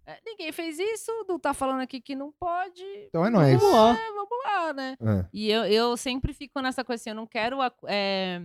É, 0.06 0.20
Ninguém 0.24 0.52
fez 0.52 0.78
isso, 0.78 1.10
não 1.28 1.38
tá 1.38 1.52
falando 1.52 1.80
aqui 1.80 2.00
que 2.00 2.14
não 2.14 2.32
pode. 2.32 2.84
Então 3.08 3.26
é 3.26 3.30
nóis. 3.30 3.60
Vamos 3.60 3.74
lá, 3.74 3.92
vamos 3.92 4.44
lá, 4.44 4.72
né? 4.72 4.96
É. 5.00 5.26
E 5.32 5.50
eu, 5.50 5.64
eu 5.64 5.96
sempre 5.96 6.32
fico 6.32 6.60
nessa 6.60 6.84
coisa 6.84 7.00
assim, 7.00 7.10
eu 7.10 7.16
não 7.16 7.26
quero 7.26 7.58
é, 7.86 8.40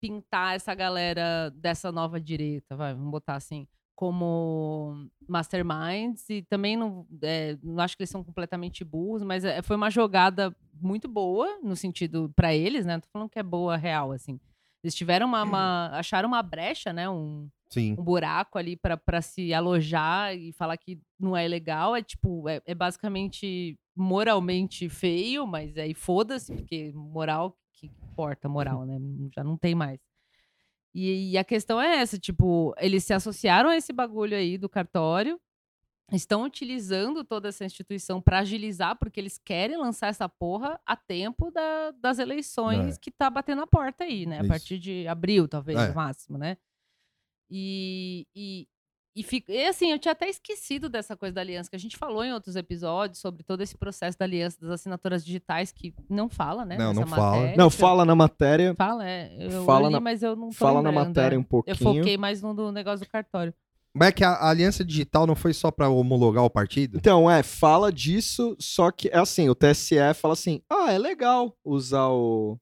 pintar 0.00 0.56
essa 0.56 0.74
galera 0.74 1.50
dessa 1.50 1.92
nova 1.92 2.20
direita, 2.20 2.76
vai, 2.76 2.92
vamos 2.92 3.10
botar 3.10 3.36
assim, 3.36 3.66
como 3.94 5.08
masterminds 5.28 6.28
e 6.28 6.42
também 6.42 6.76
não, 6.76 7.06
é, 7.22 7.56
não 7.62 7.82
acho 7.82 7.96
que 7.96 8.02
eles 8.02 8.10
são 8.10 8.24
completamente 8.24 8.84
burros, 8.84 9.22
mas 9.22 9.44
é, 9.44 9.62
foi 9.62 9.76
uma 9.76 9.90
jogada 9.90 10.54
muito 10.80 11.06
boa 11.06 11.58
no 11.62 11.76
sentido 11.76 12.32
para 12.34 12.52
eles, 12.52 12.84
né? 12.84 12.94
Não 12.94 13.00
tô 13.00 13.08
falando 13.12 13.30
que 13.30 13.38
é 13.38 13.42
boa 13.42 13.76
real 13.76 14.10
assim. 14.10 14.40
Eles 14.82 14.94
tiveram 14.94 15.26
uma, 15.26 15.42
uma 15.44 15.90
acharam 15.94 16.28
uma 16.28 16.42
brecha, 16.42 16.92
né? 16.92 17.08
Um, 17.08 17.48
Sim. 17.70 17.96
um 17.98 18.04
buraco 18.04 18.56
ali 18.58 18.76
para 18.76 19.20
se 19.22 19.52
alojar 19.52 20.34
e 20.36 20.52
falar 20.52 20.76
que 20.76 21.00
não 21.18 21.36
é 21.36 21.46
legal. 21.48 21.96
É 21.96 22.02
tipo, 22.02 22.48
é, 22.48 22.60
é 22.66 22.74
basicamente 22.74 23.78
moralmente 23.96 24.88
feio, 24.88 25.46
mas 25.46 25.76
aí 25.76 25.94
foda-se, 25.94 26.54
porque 26.54 26.92
moral 26.94 27.56
que 27.72 27.86
importa, 27.86 28.48
moral, 28.48 28.84
né? 28.86 28.98
Já 29.34 29.42
não 29.42 29.56
tem 29.56 29.74
mais. 29.74 29.98
E, 30.94 31.32
e 31.32 31.38
a 31.38 31.42
questão 31.42 31.80
é 31.80 31.96
essa, 31.96 32.16
tipo, 32.18 32.72
eles 32.78 33.02
se 33.04 33.12
associaram 33.12 33.70
a 33.70 33.76
esse 33.76 33.92
bagulho 33.92 34.36
aí 34.36 34.56
do 34.56 34.68
cartório, 34.68 35.40
estão 36.12 36.44
utilizando 36.44 37.24
toda 37.24 37.48
essa 37.48 37.64
instituição 37.64 38.20
para 38.22 38.38
agilizar, 38.40 38.96
porque 38.96 39.18
eles 39.18 39.36
querem 39.38 39.76
lançar 39.76 40.08
essa 40.08 40.28
porra 40.28 40.78
a 40.86 40.94
tempo 40.94 41.50
da- 41.50 41.90
das 41.92 42.20
eleições 42.20 42.96
É. 42.96 43.00
que 43.00 43.10
tá 43.10 43.28
batendo 43.28 43.62
a 43.62 43.66
porta 43.66 44.04
aí, 44.04 44.24
né? 44.26 44.36
A 44.36 44.40
Isso. 44.42 44.48
partir 44.48 44.78
de 44.78 45.08
abril, 45.08 45.48
talvez, 45.48 45.76
É. 45.80 45.88
no 45.88 45.94
máximo, 45.96 46.38
né? 46.38 46.56
E, 47.50 48.26
e, 48.34 48.66
e, 49.16 49.22
fica- 49.22 49.52
e, 49.52 49.66
assim, 49.66 49.92
eu 49.92 49.98
tinha 49.98 50.12
até 50.12 50.28
esquecido 50.28 50.88
dessa 50.88 51.16
coisa 51.16 51.34
da 51.34 51.40
aliança, 51.40 51.70
que 51.70 51.76
a 51.76 51.78
gente 51.78 51.96
falou 51.96 52.24
em 52.24 52.32
outros 52.32 52.56
episódios 52.56 53.18
sobre 53.20 53.42
todo 53.44 53.60
esse 53.62 53.76
processo 53.76 54.18
da 54.18 54.24
aliança 54.24 54.58
das 54.60 54.70
assinaturas 54.70 55.24
digitais, 55.24 55.70
que 55.70 55.94
não 56.08 56.28
fala, 56.28 56.64
né? 56.64 56.76
Não, 56.76 56.92
não 56.92 57.06
fala. 57.06 57.36
matéria. 57.36 57.56
Não, 57.56 57.70
fala 57.70 58.04
na 58.04 58.14
matéria. 58.14 58.74
Fala, 58.74 59.08
é. 59.08 59.36
Eu 59.38 59.64
Fala 59.64 59.86
li, 59.88 59.92
na- 59.94 60.00
mas 60.00 60.22
eu 60.22 60.34
não 60.34 60.48
tô 60.48 60.54
Fala 60.54 60.82
na 60.82 60.88
lembrando, 60.90 61.06
matéria 61.08 61.36
é. 61.36 61.38
um 61.38 61.42
Eu 61.42 61.46
pouquinho. 61.48 61.76
foquei 61.78 62.16
mais 62.18 62.42
no 62.42 62.54
do 62.54 62.72
negócio 62.72 63.04
do 63.06 63.10
cartório. 63.10 63.54
Mas 63.96 64.08
é 64.08 64.12
que 64.12 64.24
a, 64.24 64.30
a 64.30 64.50
aliança 64.50 64.84
digital 64.84 65.24
não 65.24 65.36
foi 65.36 65.52
só 65.52 65.70
pra 65.70 65.88
homologar 65.88 66.42
o 66.42 66.50
partido? 66.50 66.96
Então, 66.98 67.30
é, 67.30 67.44
fala 67.44 67.92
disso, 67.92 68.56
só 68.58 68.90
que 68.90 69.06
é 69.08 69.16
assim, 69.18 69.48
o 69.48 69.54
TSE 69.54 69.94
fala 70.16 70.34
assim: 70.34 70.60
ah, 70.68 70.92
é 70.92 70.98
legal 70.98 71.56
usar 71.64 72.08
o. 72.08 72.58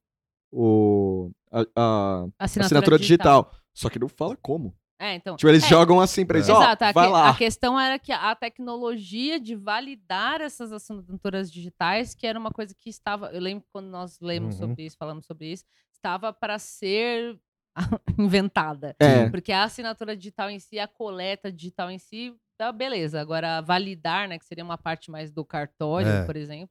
o 0.52 1.30
a, 1.50 1.60
a 1.60 2.24
Assinatura, 2.38 2.66
assinatura 2.66 2.98
digital. 2.98 3.50
Só 3.74 3.88
que 3.90 3.98
não 3.98 4.08
fala 4.08 4.36
como. 4.36 4.74
É, 4.98 5.14
então. 5.14 5.36
Tipo, 5.36 5.48
eles 5.50 5.64
é, 5.64 5.68
jogam 5.68 5.98
assim 6.00 6.24
pra 6.24 6.38
eles, 6.38 6.48
ó, 6.48 6.62
Exato, 6.62 6.84
a, 6.84 6.92
vai 6.92 7.06
que- 7.06 7.12
lá. 7.12 7.30
a 7.30 7.34
questão 7.36 7.80
era 7.80 7.98
que 7.98 8.12
a 8.12 8.34
tecnologia 8.36 9.40
de 9.40 9.56
validar 9.56 10.40
essas 10.40 10.70
assinaturas 10.72 11.50
digitais, 11.50 12.14
que 12.14 12.24
era 12.26 12.38
uma 12.38 12.50
coisa 12.52 12.72
que 12.74 12.88
estava. 12.88 13.26
Eu 13.32 13.40
lembro 13.40 13.64
quando 13.72 13.86
nós 13.88 14.20
lemos 14.20 14.54
Uhum. 14.60 14.68
sobre 14.68 14.84
isso, 14.86 14.96
falamos 14.96 15.26
sobre 15.26 15.50
isso, 15.50 15.64
estava 15.92 16.32
para 16.32 16.56
ser 16.58 17.36
inventada. 18.18 18.94
É. 19.00 19.28
Porque 19.30 19.50
a 19.52 19.64
assinatura 19.64 20.16
digital 20.16 20.50
em 20.50 20.58
si, 20.58 20.78
a 20.78 20.86
coleta 20.86 21.50
digital 21.50 21.90
em 21.90 21.98
si, 21.98 22.34
tá 22.56 22.70
beleza. 22.70 23.20
Agora, 23.20 23.60
validar, 23.60 24.28
né, 24.28 24.38
que 24.38 24.44
seria 24.44 24.62
uma 24.64 24.78
parte 24.78 25.10
mais 25.10 25.30
do 25.32 25.44
cartório, 25.44 26.08
É. 26.08 26.24
por 26.24 26.36
exemplo. 26.36 26.70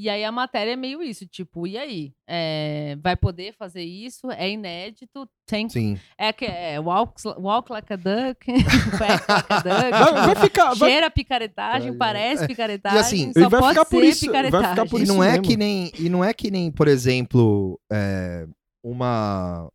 E 0.00 0.08
aí 0.08 0.22
a 0.22 0.30
matéria 0.30 0.74
é 0.74 0.76
meio 0.76 1.02
isso, 1.02 1.26
tipo, 1.26 1.66
e 1.66 1.76
aí? 1.76 2.12
É, 2.24 2.96
vai 3.02 3.16
poder 3.16 3.52
fazer 3.52 3.82
isso? 3.82 4.30
É 4.30 4.48
inédito? 4.48 5.28
Tem 5.44 5.68
Sim. 5.68 5.98
é 6.16 6.32
que 6.32 6.44
é 6.44 6.78
walk, 6.78 7.20
walk 7.36 7.72
like 7.72 7.92
a 7.92 7.96
duck, 7.96 8.46
like 8.46 9.24
a 9.28 9.58
duck. 9.58 9.90
Vai, 9.90 10.34
vai 10.34 10.36
ficar. 10.36 10.74
Vai, 10.74 10.88
Cheira 10.90 11.10
picaretagem, 11.10 11.88
Vai, 11.90 11.98
parece 11.98 12.44
é. 12.44 12.46
picaretagem, 12.46 12.96
E 12.96 13.00
assim, 13.00 13.32
só 13.32 13.48
vai 13.48 13.60
pode 13.60 13.72
ficar 13.74 13.84
ser 13.86 13.90
por 13.96 14.04
isso, 14.04 14.20
vai 14.26 14.28
picaretagem. 14.44 14.70
ficar 14.70 14.86
por 14.88 15.00
E 15.00 15.02
isso 15.02 15.12
não 15.14 15.24
é 15.24 15.30
mesmo. 15.32 15.42
que 15.44 15.56
nem 15.56 15.90
e 15.98 16.08
não 16.08 16.24
é 16.24 16.32
que 16.32 16.48
nem, 16.48 16.70
por 16.70 16.86
exemplo, 16.86 17.80
é, 17.90 18.46
uma 18.84 19.68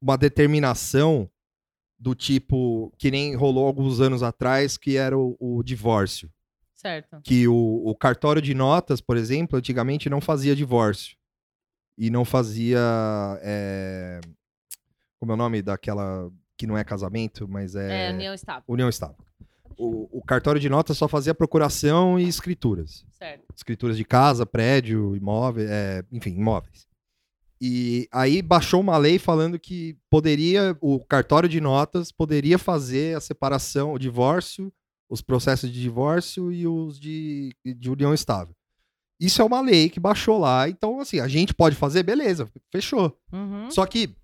uma 0.00 0.16
determinação 0.16 1.28
do 1.98 2.14
tipo 2.14 2.92
que 2.98 3.10
nem 3.10 3.34
rolou 3.34 3.66
alguns 3.66 4.00
anos 4.00 4.22
atrás, 4.22 4.76
que 4.76 4.96
era 4.96 5.18
o, 5.18 5.36
o 5.40 5.62
divórcio. 5.64 6.30
Certo. 6.86 7.20
Que 7.22 7.48
o, 7.48 7.82
o 7.84 7.94
cartório 7.94 8.40
de 8.40 8.54
notas, 8.54 9.00
por 9.00 9.16
exemplo, 9.16 9.58
antigamente 9.58 10.08
não 10.08 10.20
fazia 10.20 10.54
divórcio. 10.54 11.16
E 11.98 12.10
não 12.10 12.24
fazia. 12.24 12.78
é, 13.42 14.20
como 15.18 15.32
é 15.32 15.34
o 15.34 15.38
nome 15.38 15.62
daquela. 15.62 16.30
Que 16.58 16.66
não 16.66 16.76
é 16.78 16.84
casamento, 16.84 17.46
mas 17.48 17.74
É, 17.74 18.08
é. 18.08 18.12
união 18.12 18.32
estável. 18.34 18.62
união 18.68 18.88
estável. 18.88 19.16
O, 19.78 20.18
o 20.18 20.22
cartório 20.22 20.60
de 20.60 20.68
notas 20.70 20.96
só 20.96 21.06
fazia 21.06 21.34
procuração 21.34 22.18
e 22.18 22.26
escrituras 22.26 23.04
Certo. 23.10 23.44
escrituras 23.54 23.94
de 23.96 24.04
casa, 24.06 24.46
prédio, 24.46 25.14
imóvel, 25.14 25.66
é, 25.68 26.02
enfim, 26.10 26.30
imóveis. 26.30 26.86
E 27.60 28.08
aí 28.12 28.40
baixou 28.40 28.80
uma 28.80 28.96
lei 28.96 29.18
falando 29.18 29.58
que 29.58 29.98
poderia, 30.10 30.76
o 30.80 30.98
cartório 31.04 31.48
de 31.48 31.60
notas 31.60 32.10
poderia 32.12 32.58
fazer 32.58 33.16
a 33.16 33.20
separação, 33.20 33.92
o 33.92 33.98
divórcio, 33.98 34.72
os 35.08 35.20
processos 35.22 35.70
de 35.70 35.80
divórcio 35.80 36.52
e 36.52 36.66
os 36.66 36.98
de, 36.98 37.54
de 37.64 37.90
união 37.90 38.12
estável. 38.12 38.54
Isso 39.18 39.40
é 39.40 39.44
uma 39.44 39.60
lei 39.60 39.88
que 39.88 39.98
baixou 39.98 40.38
lá, 40.38 40.68
então 40.68 41.00
assim, 41.00 41.20
a 41.20 41.28
gente 41.28 41.54
pode 41.54 41.74
fazer, 41.76 42.02
beleza, 42.02 42.50
fechou. 42.70 43.16
Uhum. 43.32 43.70
Só 43.70 43.86
que 43.86 44.14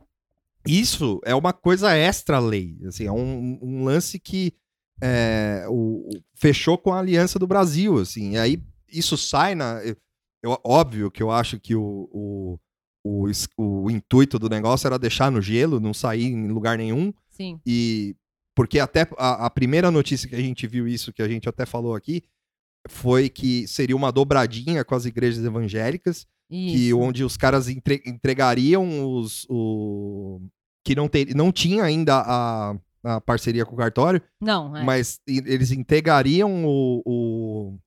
isso 0.66 1.20
é 1.24 1.34
uma 1.34 1.52
coisa 1.52 1.92
extra 1.94 2.38
lei, 2.38 2.78
assim, 2.86 3.06
é 3.06 3.12
um, 3.12 3.58
um 3.62 3.84
lance 3.84 4.18
que 4.18 4.52
é, 5.00 5.64
o, 5.68 6.08
fechou 6.34 6.76
com 6.78 6.92
a 6.92 6.98
Aliança 6.98 7.38
do 7.38 7.46
Brasil, 7.46 7.98
assim, 7.98 8.32
e 8.32 8.38
aí 8.38 8.62
isso 8.88 9.16
sai 9.16 9.54
na... 9.54 9.80
eu- 9.84 9.96
óbvio 10.64 11.10
que 11.10 11.22
eu 11.22 11.30
acho 11.30 11.58
que 11.58 11.74
o, 11.74 12.08
o, 12.12 12.58
o, 13.02 13.26
o 13.56 13.90
intuito 13.90 14.38
do 14.38 14.48
negócio 14.50 14.86
era 14.86 14.98
deixar 14.98 15.30
no 15.32 15.40
gelo, 15.40 15.80
não 15.80 15.94
sair 15.94 16.26
em 16.26 16.48
lugar 16.48 16.76
nenhum, 16.76 17.12
Sim. 17.30 17.58
e 17.66 18.14
porque 18.54 18.78
até 18.78 19.06
a, 19.16 19.46
a 19.46 19.50
primeira 19.50 19.90
notícia 19.90 20.28
que 20.28 20.34
a 20.34 20.40
gente 20.40 20.66
viu 20.66 20.86
isso, 20.86 21.12
que 21.12 21.22
a 21.22 21.28
gente 21.28 21.48
até 21.48 21.64
falou 21.66 21.94
aqui, 21.94 22.22
foi 22.88 23.28
que 23.28 23.66
seria 23.68 23.94
uma 23.96 24.10
dobradinha 24.10 24.84
com 24.84 24.94
as 24.94 25.04
igrejas 25.04 25.44
evangélicas, 25.44 26.26
que 26.50 26.88
Isso. 26.88 26.98
onde 26.98 27.24
os 27.24 27.36
caras 27.36 27.68
entre- 27.68 28.02
entregariam 28.04 29.04
os 29.16 29.46
o 29.48 30.40
que 30.84 30.94
não 30.94 31.08
ter, 31.08 31.34
não 31.34 31.50
tinha 31.52 31.84
ainda 31.84 32.20
a, 32.26 32.74
a 33.04 33.20
parceria 33.20 33.64
com 33.64 33.74
o 33.74 33.78
cartório, 33.78 34.20
Não, 34.40 34.76
é. 34.76 34.82
mas 34.82 35.20
eles 35.26 35.70
entregariam 35.70 36.64
o, 36.66 37.02
o- 37.06 37.78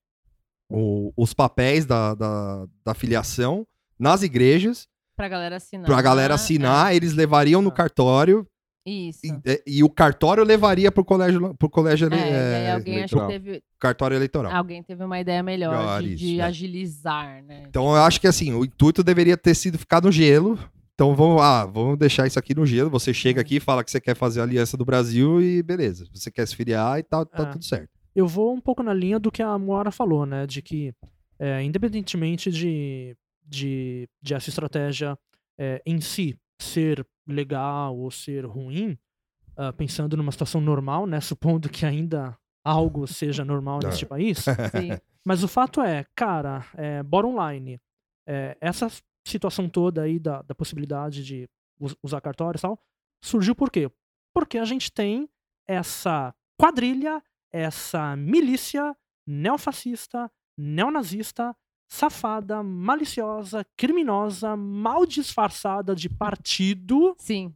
o- 0.70 1.12
os 1.16 1.32
papéis 1.34 1.84
da, 1.84 2.14
da, 2.14 2.66
da 2.84 2.94
filiação 2.94 3.66
nas 3.98 4.22
igrejas 4.22 4.88
Pra 5.14 5.28
galera 5.28 5.56
assinar. 5.56 5.86
pra 5.86 6.02
galera 6.02 6.34
assinar, 6.34 6.94
eles 6.96 7.12
levariam 7.12 7.62
no 7.62 7.68
Ah. 7.68 7.72
cartório 7.72 8.40
É. 8.40 8.55
Isso. 8.86 9.20
e, 9.44 9.62
e- 9.66 9.82
o 9.84 9.90
cartório 9.90 10.44
levaria 10.44 10.92
pro 10.92 11.04
colégio 11.04 11.54
pro 11.56 11.68
colégio 11.68 12.08
É, 12.12 12.66
é, 12.68 12.72
alguém 12.72 12.74
acho 12.74 12.84
que 12.84 12.90
eleitoral, 13.20 13.28
teve, 13.28 13.62
cartório 13.80 14.14
eleitoral. 14.16 14.52
alguém 14.54 14.82
teve 14.82 15.02
uma 15.04 15.18
ideia 15.20 15.42
melhor, 15.42 15.76
Melhor 15.76 16.02
de, 16.02 16.14
isso, 16.14 16.24
de 16.24 16.40
é. 16.40 16.44
agilizar, 16.44 17.42
né? 17.44 17.64
Então 17.68 17.84
eu 17.96 18.02
acho 18.02 18.20
que 18.20 18.26
assim, 18.28 18.52
o 18.54 18.64
intuito 18.64 19.02
deveria 19.02 19.36
ter 19.36 19.54
sido 19.54 19.76
ficar 19.78 20.00
no 20.02 20.12
gelo. 20.12 20.58
Então 20.94 21.14
vamos, 21.14 21.42
ah, 21.42 21.66
vamos 21.66 21.98
deixar 21.98 22.26
isso 22.26 22.38
aqui 22.38 22.54
no 22.54 22.64
gelo. 22.64 22.88
Você 22.88 23.12
chega 23.12 23.40
aqui, 23.40 23.60
fala 23.60 23.84
que 23.84 23.90
você 23.90 24.00
quer 24.00 24.16
fazer 24.16 24.40
a 24.40 24.44
aliança 24.44 24.76
do 24.78 24.84
Brasil 24.84 25.42
e 25.42 25.62
beleza. 25.62 26.06
Você 26.14 26.30
quer 26.30 26.46
se 26.48 26.56
filiar 26.56 26.98
e 26.98 27.02
tá, 27.02 27.24
tá 27.24 27.42
É. 27.42 27.46
tudo 27.46 27.64
certo. 27.64 27.90
Eu 28.14 28.26
vou 28.26 28.54
um 28.54 28.60
pouco 28.60 28.82
na 28.82 28.94
linha 28.94 29.18
do 29.18 29.30
que 29.30 29.42
a 29.42 29.58
Moara 29.58 29.90
falou, 29.90 30.24
né? 30.24 30.46
De 30.46 30.62
que, 30.62 30.94
é, 31.38 31.62
independentemente 31.62 32.50
de, 32.50 33.14
de, 33.46 34.08
de 34.22 34.32
essa 34.32 34.48
estratégia 34.48 35.18
é, 35.58 35.82
em 35.84 36.00
si 36.00 36.34
ser 36.58 37.06
legal 37.26 37.96
ou 37.96 38.10
ser 38.10 38.44
ruim, 38.46 38.98
ah, 39.56 39.72
pensando 39.72 40.16
numa 40.16 40.32
situação 40.32 40.60
normal, 40.60 41.06
né? 41.06 41.20
Supondo 41.20 41.68
que 41.68 41.84
ainda 41.86 42.36
algo 42.64 43.06
seja 43.06 43.44
normal 43.44 43.80
É. 43.82 43.86
neste 43.86 44.04
país. 44.06 44.38
Sim. 44.72 44.98
Mas 45.24 45.42
o 45.42 45.48
fato 45.48 45.80
é, 45.82 46.04
cara, 46.14 46.64
é, 46.74 47.02
bottom 47.02 47.34
line, 47.50 47.80
é, 48.28 48.56
essa 48.60 48.88
situação 49.26 49.68
toda 49.68 50.02
aí 50.02 50.18
da, 50.20 50.42
da 50.42 50.54
possibilidade 50.54 51.24
de 51.24 51.48
us- 51.80 51.96
usar 52.02 52.20
cartório 52.20 52.58
e 52.58 52.60
tal, 52.62 52.78
surgiu 53.22 53.54
por 53.54 53.70
quê? 53.70 53.90
Porque 54.32 54.58
a 54.58 54.64
gente 54.64 54.92
tem 54.92 55.28
essa 55.66 56.32
quadrilha, 56.60 57.20
essa 57.52 58.14
milícia 58.16 58.96
neofascista, 59.26 60.30
neonazista, 60.56 61.56
safada, 61.88 62.62
maliciosa, 62.62 63.64
criminosa, 63.76 64.56
mal 64.56 65.06
disfarçada 65.06 65.94
de 65.94 66.08
partido, 66.08 67.14
Sim. 67.18 67.54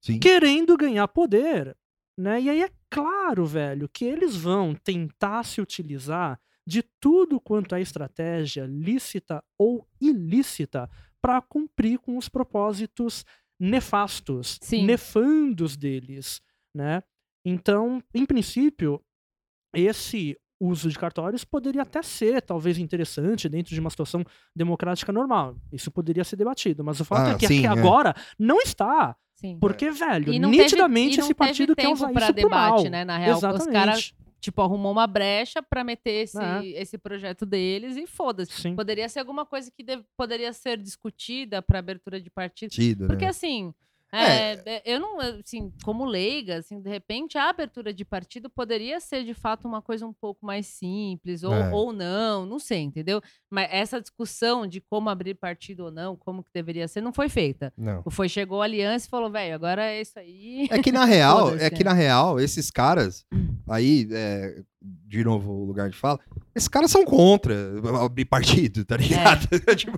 Sim. 0.00 0.18
querendo 0.18 0.76
ganhar 0.76 1.06
poder, 1.08 1.76
né? 2.18 2.40
E 2.40 2.50
aí 2.50 2.62
é 2.62 2.70
claro, 2.90 3.46
velho, 3.46 3.88
que 3.88 4.04
eles 4.04 4.36
vão 4.36 4.74
tentar 4.74 5.44
se 5.44 5.60
utilizar 5.60 6.40
de 6.66 6.82
tudo 7.00 7.40
quanto 7.40 7.74
é 7.74 7.80
estratégia 7.80 8.66
lícita 8.66 9.42
ou 9.58 9.86
ilícita 10.00 10.88
para 11.20 11.40
cumprir 11.40 11.98
com 11.98 12.16
os 12.16 12.28
propósitos 12.28 13.24
nefastos, 13.58 14.58
Sim. 14.60 14.84
nefandos 14.84 15.76
deles, 15.76 16.40
né? 16.74 17.02
Então, 17.44 18.02
em 18.14 18.26
princípio, 18.26 19.00
esse 19.74 20.36
uso 20.64 20.88
de 20.88 20.98
cartórios 20.98 21.44
poderia 21.44 21.82
até 21.82 22.02
ser 22.02 22.40
talvez 22.42 22.78
interessante 22.78 23.48
dentro 23.48 23.74
de 23.74 23.80
uma 23.80 23.90
situação 23.90 24.24
democrática 24.54 25.12
normal. 25.12 25.56
Isso 25.72 25.90
poderia 25.90 26.24
ser 26.24 26.36
debatido, 26.36 26.84
mas 26.84 27.00
o 27.00 27.04
fato 27.04 27.28
Ah, 27.28 27.32
é 27.32 27.38
que 27.38 27.46
sim, 27.46 27.66
aqui 27.66 27.66
é. 27.66 27.80
agora 27.80 28.14
não 28.38 28.60
está. 28.60 29.16
Sim. 29.34 29.58
Porque, 29.58 29.90
velho, 29.90 30.32
E 30.32 30.40
teve- 30.40 30.46
nitidamente 30.46 31.14
e 31.14 31.18
não 31.18 31.24
esse 31.24 31.34
partido 31.34 31.74
teve 31.74 31.88
quer 31.88 31.92
usar 31.92 32.10
pra 32.12 32.22
isso 32.26 32.32
pro 32.34 32.42
debate, 32.42 32.82
mal. 32.82 32.90
né? 32.90 33.04
Na 33.04 33.18
real, 33.18 33.32
os 33.32 33.38
Exatamente. 33.38 33.72
caras, 33.72 34.14
tipo, 34.40 34.62
arrumou 34.62 34.92
uma 34.92 35.06
brecha 35.06 35.60
pra 35.62 35.82
meter 35.82 36.22
esse, 36.22 36.38
É. 36.40 36.64
esse 36.80 36.96
projeto 36.96 37.44
deles 37.44 37.96
e 37.96 38.06
foda-se. 38.06 38.72
Poderia 38.74 39.08
ser 39.08 39.18
alguma 39.18 39.44
coisa 39.44 39.68
que 39.76 39.82
deve- 39.82 40.04
poderia 40.16 40.52
ser 40.52 40.78
discutida 40.78 41.60
pra 41.60 41.80
abertura 41.80 42.20
de 42.20 42.30
partido. 42.30 42.70
Tido, 42.70 43.06
Porque 43.08 43.24
né? 43.24 43.30
assim, 43.30 43.74
é, 44.12 44.62
é, 44.66 44.82
eu 44.84 45.00
não, 45.00 45.18
assim, 45.20 45.72
como 45.84 46.04
leiga, 46.04 46.58
assim, 46.58 46.80
de 46.80 46.88
repente 46.88 47.38
a 47.38 47.48
abertura 47.48 47.92
de 47.94 48.04
partido 48.04 48.50
poderia 48.50 49.00
ser 49.00 49.24
de 49.24 49.32
fato 49.34 49.66
uma 49.66 49.80
coisa 49.80 50.06
um 50.06 50.12
pouco 50.12 50.44
mais 50.44 50.66
simples, 50.66 51.42
ou, 51.42 51.54
É. 51.54 51.70
ou 51.72 51.92
não, 51.92 52.44
não 52.44 52.58
sei, 52.58 52.80
entendeu? 52.80 53.20
Mas 53.50 53.68
essa 53.70 54.00
discussão 54.00 54.66
de 54.66 54.80
como 54.80 55.08
abrir 55.08 55.34
partido 55.34 55.84
ou 55.84 55.90
não, 55.90 56.16
como 56.16 56.42
que 56.42 56.50
deveria 56.52 56.86
ser, 56.88 57.00
não 57.00 57.12
foi 57.12 57.28
feita. 57.28 57.72
Não. 57.76 58.02
Foi, 58.10 58.28
chegou 58.28 58.60
a 58.60 58.64
aliança 58.64 59.06
e 59.06 59.10
falou, 59.10 59.30
velho, 59.30 59.54
agora 59.54 59.84
é 59.84 60.00
isso 60.00 60.18
aí. 60.18 60.68
É 60.70 60.82
que 60.82 60.92
na 60.92 61.04
real, 61.06 61.54
é 61.56 61.70
que 61.70 61.82
né? 61.84 61.90
na 61.90 61.96
real, 61.96 62.38
esses 62.38 62.70
caras, 62.70 63.24
aí, 63.68 64.08
é, 64.12 64.62
de 64.84 65.22
novo 65.22 65.52
o 65.52 65.64
lugar 65.64 65.88
de 65.90 65.96
fala, 65.96 66.18
esses 66.54 66.68
caras 66.68 66.90
são 66.90 67.04
contra 67.04 67.54
abrir 68.04 68.24
partido, 68.24 68.84
tá 68.84 68.96
ligado? 68.96 69.46
tipo, 69.76 69.96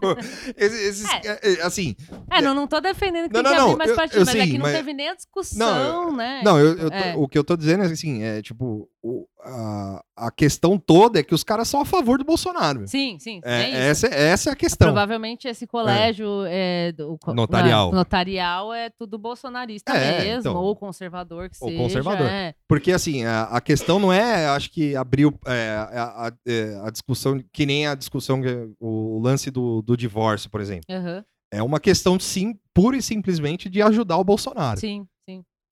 esses, 0.56 1.02
esses- 1.04 1.14
é, 1.24 1.38
é, 1.42 1.62
assim, 1.62 1.94
É, 2.30 2.42
não, 2.42 2.54
não 2.54 2.66
tô 2.66 2.80
defendendo 2.80 3.28
que 3.28 3.34
Não, 3.34 3.42
tem 3.42 3.52
que 3.52 3.58
não, 3.58 3.64
abrir 3.64 3.70
não, 3.72 3.78
mais 3.78 3.92
partido, 3.92 4.20
eu 4.20 4.26
mas 4.26 4.34
é 4.34 4.40
sim, 4.44 4.50
que 4.52 4.58
não 4.58 4.62
mas- 4.64 4.76
teve 4.76 4.92
nem 4.92 5.08
a 5.08 5.14
discussão, 5.14 6.14
né? 6.16 6.42
não, 6.44 6.58
eu, 6.58 6.76
tô- 6.90 6.94
É. 6.96 7.14
o 7.16 7.28
que 7.28 7.38
eu 7.38 7.44
tô 7.44 7.56
dizendo 7.56 7.84
é 7.84 7.86
assim, 7.86 8.22
é 8.22 8.42
tipo, 8.42 8.88
o- 9.06 9.26
a, 9.42 10.02
a 10.16 10.30
questão 10.30 10.78
toda 10.78 11.20
é 11.20 11.22
que 11.22 11.34
os 11.34 11.44
caras 11.44 11.68
são 11.68 11.80
a 11.82 11.84
favor 11.84 12.16
do 12.16 12.24
Bolsonaro. 12.24 12.88
Sim, 12.88 13.18
sim, 13.20 13.38
É, 13.44 13.62
é 13.62 13.68
isso. 13.68 14.06
essa, 14.06 14.06
essa 14.14 14.50
é 14.50 14.52
a 14.54 14.56
questão. 14.56 14.86
Provavelmente 14.88 15.46
esse 15.46 15.66
colégio 15.66 16.26
é, 16.46 16.90
do, 16.92 17.18
co- 17.18 17.34
Notarial. 17.34 17.90
né, 17.92 17.98
notarial 17.98 18.72
é 18.72 18.88
tudo 18.88 19.18
bolsonarista 19.18 19.92
É, 19.92 20.24
mesmo, 20.24 20.50
então. 20.50 20.56
ou 20.56 20.74
conservador 20.74 21.50
que 21.50 21.56
Ou 21.60 21.68
seja. 21.68 21.82
conservador. 21.82 22.26
é. 22.26 22.54
Porque, 22.66 22.90
assim, 22.92 23.24
a, 23.24 23.42
a 23.42 23.60
questão 23.60 23.98
não 23.98 24.10
é, 24.10 24.46
acho 24.46 24.70
que 24.70 24.96
abriu 24.96 25.32
é, 25.46 25.68
a, 25.92 26.28
a- 26.28 26.32
é, 26.48 26.80
a 26.82 26.90
discussão, 26.90 27.38
que 27.52 27.66
nem 27.66 27.86
a 27.86 27.94
discussão, 27.94 28.40
o 28.80 29.20
lance 29.22 29.50
do, 29.50 29.82
do 29.82 29.96
divórcio, 29.96 30.48
por 30.50 30.62
exemplo. 30.62 30.84
Aham, 30.90 31.22
É 31.52 31.62
uma 31.62 31.78
questão, 31.78 32.18
sim, 32.18 32.54
pura 32.72 32.96
e 32.96 33.02
simplesmente 33.02 33.68
de 33.68 33.82
ajudar 33.82 34.16
o 34.16 34.24
Bolsonaro. 34.24 34.80
Sim. 34.80 35.06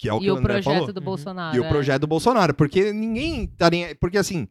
Que 0.03 0.09
é 0.09 0.13
o 0.13 0.19
que 0.19 0.27
e 0.27 0.31
o 0.31 0.35
o 0.35 0.39
André 0.39 0.55
projeto 0.55 0.75
falou. 0.81 0.93
do 0.93 0.99
Uhum. 0.99 1.05
Bolsonaro. 1.05 1.57
E 1.57 1.61
o 1.61 1.65
é. 1.65 1.69
projeto 1.69 2.01
do 2.01 2.07
Bolsonaro. 2.07 2.55
Porque 2.55 2.93
ninguém 2.93 3.47
tá 3.47 3.71
nem. 3.71 3.95
Porque, 3.95 4.19
assim, 4.19 4.49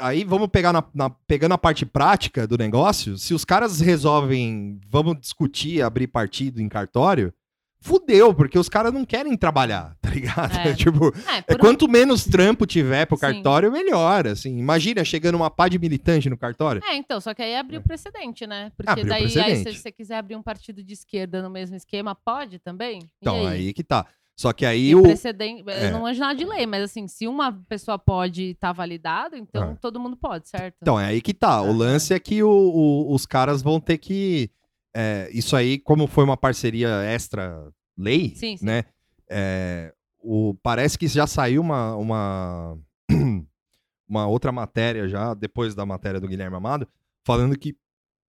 aí 0.00 0.22
vamos 0.24 0.48
pegar 0.48 0.72
na, 0.72 0.84
na- 0.94 1.10
pegando 1.10 1.52
a 1.54 1.58
parte 1.58 1.84
prática 1.84 2.46
do 2.46 2.56
negócio. 2.56 3.18
Se 3.18 3.34
os 3.34 3.44
caras 3.44 3.80
resolvem, 3.80 4.80
vamos 4.88 5.18
discutir, 5.20 5.82
abrir 5.82 6.06
partido 6.06 6.60
em 6.62 6.68
cartório, 6.68 7.34
fudeu, 7.80 8.34
porque 8.34 8.58
os 8.58 8.68
caras 8.68 8.92
não 8.92 9.04
querem 9.04 9.36
trabalhar, 9.36 9.96
tá 10.02 10.10
ligado? 10.10 10.52
É. 10.58 10.74
tipo, 10.74 11.12
É, 11.28 11.38
É, 11.38 11.42
por 11.42 11.56
um- 11.56 11.58
quanto 11.58 11.88
menos 11.88 12.24
trampo 12.24 12.66
tiver 12.66 13.06
pro 13.06 13.16
Sim. 13.16 13.20
cartório, 13.20 13.70
melhor, 13.70 14.26
assim. 14.26 14.58
Imagina 14.58 15.04
chegando 15.04 15.36
uma 15.36 15.48
pá 15.50 15.68
de 15.68 15.78
militante 15.78 16.28
no 16.28 16.36
cartório. 16.36 16.82
É, 16.84 16.96
então, 16.96 17.20
só 17.20 17.32
que 17.34 17.42
aí 17.42 17.54
abriu 17.56 17.80
precedente, 17.80 18.46
né? 18.48 18.70
Porque 18.76 18.90
Abriu 18.90 19.06
daí, 19.06 19.24
aí, 19.38 19.56
se 19.64 19.74
você 19.74 19.92
quiser 19.92 20.16
abrir 20.18 20.34
um 20.36 20.42
partido 20.42 20.82
de 20.82 20.92
esquerda 20.94 21.40
no 21.42 21.50
mesmo 21.50 21.76
esquema, 21.76 22.14
pode 22.16 22.58
também? 22.58 23.00
E 23.00 23.06
Então, 23.20 23.36
aí? 23.46 23.46
aí? 23.46 23.72
que 23.72 23.84
tá. 23.84 24.06
Só 24.38 24.52
que 24.52 24.64
aí 24.64 24.90
E 24.90 24.94
o... 24.94 25.02
precedente, 25.02 25.64
é. 25.68 25.90
não 25.90 26.02
manjo 26.02 26.20
nada 26.20 26.34
de 26.36 26.44
lei, 26.44 26.64
mas 26.64 26.82
assim, 26.84 27.08
se 27.08 27.26
uma 27.26 27.52
pessoa 27.68 27.98
pode 27.98 28.50
estar 28.50 28.70
validado, 28.72 29.34
então 29.36 29.72
É. 29.72 29.74
todo 29.80 29.98
mundo 29.98 30.16
pode, 30.16 30.48
certo? 30.48 30.76
Então, 30.80 30.98
é 30.98 31.06
aí 31.06 31.20
que 31.20 31.34
tá. 31.34 31.60
O 31.60 31.72
lance 31.72 32.14
é 32.14 32.20
que 32.20 32.40
o- 32.42 32.48
o- 32.48 33.12
os 33.12 33.26
caras 33.26 33.62
vão 33.62 33.80
ter 33.80 33.98
que... 33.98 34.48
é, 34.94 35.28
isso 35.32 35.56
aí, 35.56 35.78
como 35.78 36.06
foi 36.06 36.22
uma 36.22 36.36
parceria 36.36 36.88
extra-lei, 37.04 38.32
Sim, 38.36 38.56
sim. 38.56 38.64
né? 38.64 38.84
é, 39.30 39.92
o, 40.20 40.54
parece 40.62 40.96
que 40.96 41.06
já 41.08 41.26
saiu 41.26 41.60
uma, 41.60 41.94
uma, 41.96 42.78
uma 44.08 44.26
outra 44.26 44.50
matéria 44.52 45.08
já, 45.08 45.34
depois 45.34 45.74
da 45.74 45.84
matéria 45.84 46.20
do 46.20 46.28
Guilherme 46.28 46.56
Amado, 46.56 46.88
falando 47.26 47.58
que 47.58 47.76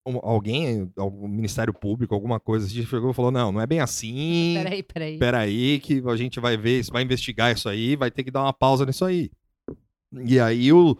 alguém, 0.06 0.92
algum 0.98 1.28
Ministério 1.28 1.74
Público, 1.74 2.14
alguma 2.16 2.40
coisa 2.40 2.66
assim, 2.66 2.84
chegou 2.86 3.12
e 3.12 3.14
falou, 3.14 3.32
não, 3.32 3.52
não 3.52 3.62
é 3.62 3.68
bem 3.68 3.80
assim... 3.80 4.56
Peraí, 4.58 4.84
peraí. 4.84 5.18
Peraí, 5.20 5.80
que 5.80 6.02
a 6.08 6.16
gente 6.16 6.40
vai 6.40 6.58
ver, 6.58 6.84
vai 6.92 7.04
investigar 7.04 7.54
isso 7.54 7.68
aí, 7.70 7.96
vai 7.96 8.10
ter 8.10 8.24
que 8.24 8.32
dar 8.32 8.42
uma 8.44 8.54
pausa 8.54 8.86
nisso 8.86 9.06
aí. 9.06 9.30
E 10.26 10.40
aí 10.40 10.74
o- 10.74 10.98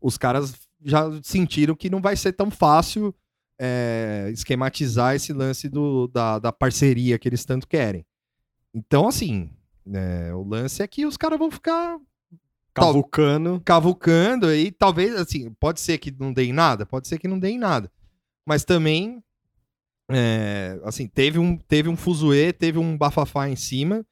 os 0.00 0.18
caras 0.18 0.54
já 0.84 1.04
sentiram 1.22 1.74
que 1.74 1.88
não 1.90 2.00
vai 2.00 2.16
ser 2.16 2.32
tão 2.32 2.50
fácil 2.50 3.14
é, 3.62 4.30
esquematizar 4.32 5.14
esse 5.14 5.32
lance 5.32 5.68
do, 5.68 6.08
da, 6.08 6.38
da 6.38 6.50
parceria 6.52 7.18
que 7.18 7.28
eles 7.28 7.44
tanto 7.44 7.68
querem. 7.68 8.04
Então, 8.74 9.08
assim, 9.08 9.50
é, 9.92 10.34
o 10.34 10.42
lance 10.42 10.82
é 10.82 10.86
que 10.86 11.04
os 11.04 11.16
caras 11.16 11.38
vão 11.38 11.50
ficar 11.50 11.98
Cavucano. 12.72 13.60
cavucando 13.64 14.46
aí, 14.46 14.70
talvez, 14.70 15.14
assim, 15.14 15.52
pode 15.58 15.80
ser 15.80 15.98
que 15.98 16.10
não 16.10 16.32
dê 16.32 16.44
em 16.44 16.52
nada, 16.52 16.86
pode 16.86 17.08
ser 17.08 17.18
que 17.18 17.28
não 17.28 17.38
dê 17.38 17.50
em 17.50 17.58
nada. 17.58 17.90
Mas 18.50 18.64
também, 18.64 19.22
é, 20.10 20.80
assim, 20.82 21.06
teve 21.06 21.38
um, 21.38 21.56
teve 21.56 21.88
um 21.88 21.96
fuzuê, 21.96 22.52
teve 22.52 22.80
um 22.80 22.98
bafafá 22.98 23.48
em 23.48 23.54
cima, 23.54 24.04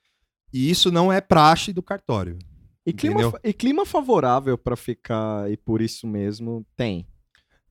e 0.53 0.71
isso 0.71 0.93
não 0.93 1.13
é 1.13 1.21
praxe 1.21 1.73
do 1.73 1.83
cartório. 1.83 2.39
E 2.87 2.93
clima, 2.93 3.21
Entendeu? 3.21 3.41
e 3.43 3.53
clima 3.53 3.85
favorável 3.85 4.57
pra 4.57 4.77
ficar, 4.77 5.51
e 5.51 5.57
por 5.57 5.83
isso 5.83 6.07
mesmo, 6.07 6.65
tem. 6.77 7.05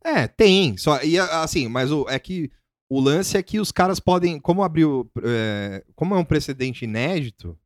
É, 0.04 0.28
tem, 0.28 0.76
só, 0.76 1.02
e 1.02 1.18
assim, 1.18 1.70
mas 1.70 1.90
o, 1.90 2.06
é 2.10 2.20
que 2.20 2.52
o 2.90 3.00
lance 3.00 3.38
é 3.38 3.42
que 3.42 3.62
os 3.62 3.72
caras 3.72 3.98
podem, 3.98 4.38
como 4.38 4.62
abriu, 4.62 5.10
é, 5.24 5.86
como 5.96 6.16
é 6.16 6.18
um 6.18 6.26
precedente 6.26 6.84
inédito, 6.84 7.58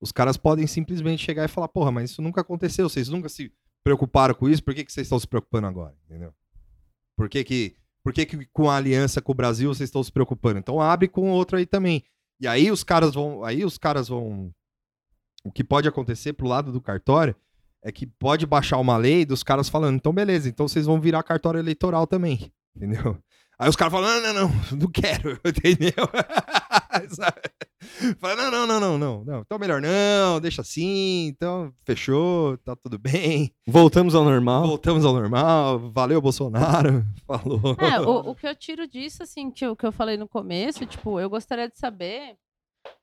os 0.00 0.12
caras 0.12 0.36
podem 0.36 0.68
simplesmente 0.68 1.24
chegar 1.24 1.46
e 1.46 1.48
falar, 1.48 1.66
porra, 1.66 1.90
mas 1.90 2.12
isso 2.12 2.22
nunca 2.22 2.42
aconteceu, 2.42 2.88
vocês 2.88 3.08
nunca 3.08 3.28
se 3.28 3.52
preocuparam 3.82 4.36
com 4.36 4.48
isso, 4.48 4.62
por 4.62 4.72
que, 4.72 4.84
que 4.84 4.92
vocês 4.92 5.08
estão 5.08 5.18
se 5.18 5.26
preocupando 5.26 5.66
agora, 5.66 5.96
entendeu? 6.04 6.32
Por 7.16 7.28
que 7.28 7.42
que, 7.42 7.76
por 8.02 8.12
que 8.12 8.26
que 8.26 8.46
com 8.52 8.70
a 8.70 8.76
aliança 8.76 9.20
com 9.20 9.32
o 9.32 9.34
Brasil 9.34 9.72
vocês 9.72 9.88
estão 9.88 10.02
se 10.02 10.12
preocupando? 10.12 10.58
Então 10.58 10.80
abre 10.80 11.08
com 11.08 11.30
outro 11.30 11.56
aí 11.56 11.66
também. 11.66 12.02
E 12.40 12.46
aí 12.46 12.70
os 12.70 12.82
caras 12.82 13.14
vão, 13.14 13.44
aí 13.44 13.64
os 13.64 13.76
caras 13.76 14.08
vão, 14.08 14.50
o 15.44 15.52
que 15.52 15.62
pode 15.62 15.86
acontecer 15.86 16.32
pro 16.32 16.48
lado 16.48 16.72
do 16.72 16.80
cartório 16.80 17.36
é 17.82 17.92
que 17.92 18.06
pode 18.06 18.46
baixar 18.46 18.78
uma 18.78 18.96
lei 18.96 19.24
dos 19.24 19.42
caras 19.42 19.68
falando, 19.68 19.96
então 19.96 20.12
beleza, 20.12 20.48
então 20.48 20.66
vocês 20.66 20.86
vão 20.86 21.00
virar 21.00 21.22
cartório 21.22 21.58
eleitoral 21.58 22.06
também, 22.06 22.52
entendeu? 22.74 23.18
Aí 23.58 23.68
os 23.68 23.76
caras 23.76 23.92
falam, 23.92 24.08
não, 24.08 24.32
não, 24.32 24.48
não, 24.48 24.62
não 24.78 24.88
quero, 24.88 25.38
entendeu? 25.44 25.92
Fala, 28.20 28.36
não, 28.36 28.50
não, 28.50 28.66
não, 28.66 28.80
não, 28.80 28.98
não, 28.98 29.24
não, 29.24 29.40
então 29.40 29.58
melhor 29.58 29.80
não, 29.80 30.40
deixa 30.40 30.60
assim, 30.60 31.26
então 31.28 31.72
fechou, 31.84 32.58
tá 32.58 32.76
tudo 32.76 32.98
bem, 32.98 33.54
Voltamos 33.66 34.14
ao 34.14 34.24
normal. 34.24 34.66
voltamos 34.66 35.04
ao 35.04 35.14
normal, 35.14 35.78
valeu 35.90 36.20
Bolsonaro, 36.20 37.04
falou. 37.26 37.76
É, 37.78 38.00
o, 38.00 38.30
o 38.30 38.34
que 38.34 38.46
eu 38.46 38.54
tiro 38.54 38.86
disso, 38.86 39.22
assim, 39.22 39.50
que 39.50 39.64
eu, 39.64 39.74
que 39.74 39.86
eu 39.86 39.92
falei 39.92 40.16
no 40.16 40.28
começo, 40.28 40.84
tipo, 40.84 41.18
eu 41.18 41.30
gostaria 41.30 41.68
de 41.68 41.78
saber. 41.78 42.36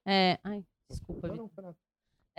É... 0.05 0.37
Ai, 0.43 0.63
desculpa. 0.89 1.29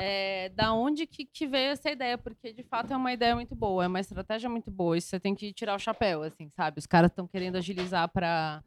É, 0.01 0.51
da 0.51 0.73
onde 0.73 1.09
que, 1.09 1.25
que 1.25 1.45
veio 1.45 1.73
essa 1.73 1.91
ideia, 1.91 2.17
porque 2.17 2.53
de 2.53 2.63
fato 2.63 2.93
é 2.93 2.97
uma 2.97 3.13
ideia 3.13 3.35
muito 3.35 3.57
boa, 3.57 3.83
é 3.83 3.89
uma 3.89 3.99
estratégia 3.99 4.49
muito 4.49 4.71
boa, 4.71 4.97
e 4.97 5.01
você 5.01 5.19
tem 5.19 5.35
que 5.35 5.53
tirar 5.53 5.75
o 5.75 5.79
chapéu, 5.79 6.23
assim, 6.23 6.49
sabe? 6.51 6.79
Os 6.79 6.87
caras 6.87 7.11
estão 7.11 7.27
querendo 7.27 7.57
agilizar 7.57 8.09
para 8.09 8.63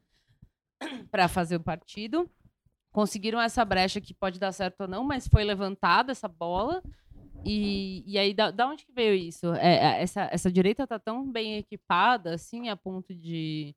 para 1.10 1.28
fazer 1.30 1.56
o 1.56 1.64
partido. 1.64 2.30
Conseguiram 2.92 3.40
essa 3.40 3.64
brecha 3.64 4.02
que 4.02 4.14
pode 4.14 4.40
dar 4.40 4.52
certo 4.52 4.82
ou 4.82 4.88
não, 4.88 5.04
mas 5.04 5.28
foi 5.28 5.44
levantada 5.44 6.12
essa 6.12 6.28
bola. 6.28 6.82
E, 7.46 8.04
e 8.06 8.18
aí, 8.20 8.34
da, 8.34 8.52
da 8.52 8.68
onde 8.68 8.86
que 8.86 8.92
veio 8.94 9.16
isso? 9.16 9.54
É, 9.56 9.76
é, 9.76 10.02
essa, 10.04 10.30
essa 10.32 10.52
direita 10.52 10.86
tá 10.86 11.00
tão 11.00 11.32
bem 11.32 11.58
equipada, 11.58 12.36
assim, 12.36 12.70
a 12.70 12.76
ponto 12.76 13.16
de, 13.16 13.74
de 13.74 13.76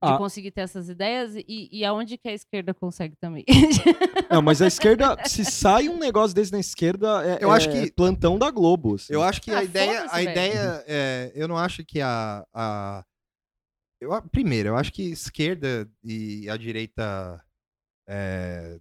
Ah. 0.00 0.16
conseguir 0.18 0.50
ter 0.50 0.62
essas 0.62 0.88
ideias? 0.88 1.36
E, 1.36 1.68
e 1.70 1.84
aonde 1.84 2.16
que 2.18 2.26
a 2.28 2.32
esquerda 2.32 2.72
consegue 2.74 3.14
também? 3.20 3.44
Não, 4.30 4.40
mas 4.42 4.60
a 4.62 4.66
esquerda, 4.66 5.16
se 5.26 5.44
sai 5.46 5.88
um 5.88 5.98
negócio 5.98 6.34
desse 6.34 6.50
na 6.50 6.58
esquerda, 6.58 7.22
é, 7.24 7.44
Eu 7.44 7.52
acho 7.52 7.68
é 7.68 7.82
que- 7.86 7.92
plantão 7.92 8.38
da 8.38 8.50
Globo. 8.50 8.94
assim. 8.94 9.12
Eu 9.12 9.22
acho 9.22 9.40
que 9.42 9.50
Ah, 9.52 9.58
a 9.58 9.64
ideia, 9.64 10.04
a 10.04 10.16
velho. 10.16 10.30
ideia, 10.30 10.84
é, 10.88 11.32
eu 11.36 11.46
não 11.46 11.58
acho 11.58 11.84
que 11.84 12.00
a, 12.00 12.44
a 12.52 13.04
eu, 14.00 14.12
a- 14.12 14.22
primeiro, 14.22 14.70
eu 14.70 14.76
acho 14.76 14.90
que 14.92 15.02
esquerda 15.04 15.88
e 16.02 16.48
a 16.50 16.56
direita 16.56 17.40
é, 18.06 18.78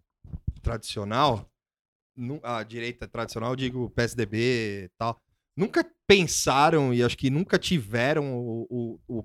tradicional, 0.61 1.49
a 2.43 2.63
direita 2.63 3.07
tradicional, 3.07 3.51
eu 3.51 3.55
digo 3.55 3.89
PSDB 3.91 4.85
e 4.85 4.89
tal, 4.97 5.19
nunca 5.57 5.85
pensaram 6.07 6.93
e 6.93 7.01
acho 7.03 7.17
que 7.17 7.29
nunca 7.29 7.57
tiveram 7.57 8.35
o, 8.37 8.67
o- 8.69 8.99
o 9.19 9.23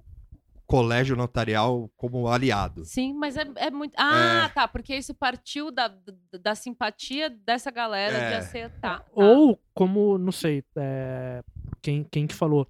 colégio 0.66 1.16
notarial 1.16 1.90
como 1.96 2.28
aliado. 2.28 2.84
Sim, 2.84 3.14
mas 3.14 3.36
é, 3.38 3.46
é 3.56 3.70
muito. 3.70 3.94
Ah, 3.96 4.50
tá, 4.54 4.68
porque 4.68 4.94
isso 4.94 5.14
partiu 5.14 5.70
da, 5.70 5.88
da, 5.88 6.54
simpatia 6.54 7.30
dessa 7.30 7.70
galera 7.70 8.18
de 8.28 8.34
É. 8.34 8.36
aceitar. 8.36 8.98
Tá. 9.00 9.04
Ou, 9.12 9.58
como, 9.74 10.18
não 10.18 10.30
sei, 10.32 10.62
é, 10.76 11.42
quem, 11.80 12.04
quem 12.04 12.26
que 12.26 12.34
falou, 12.34 12.66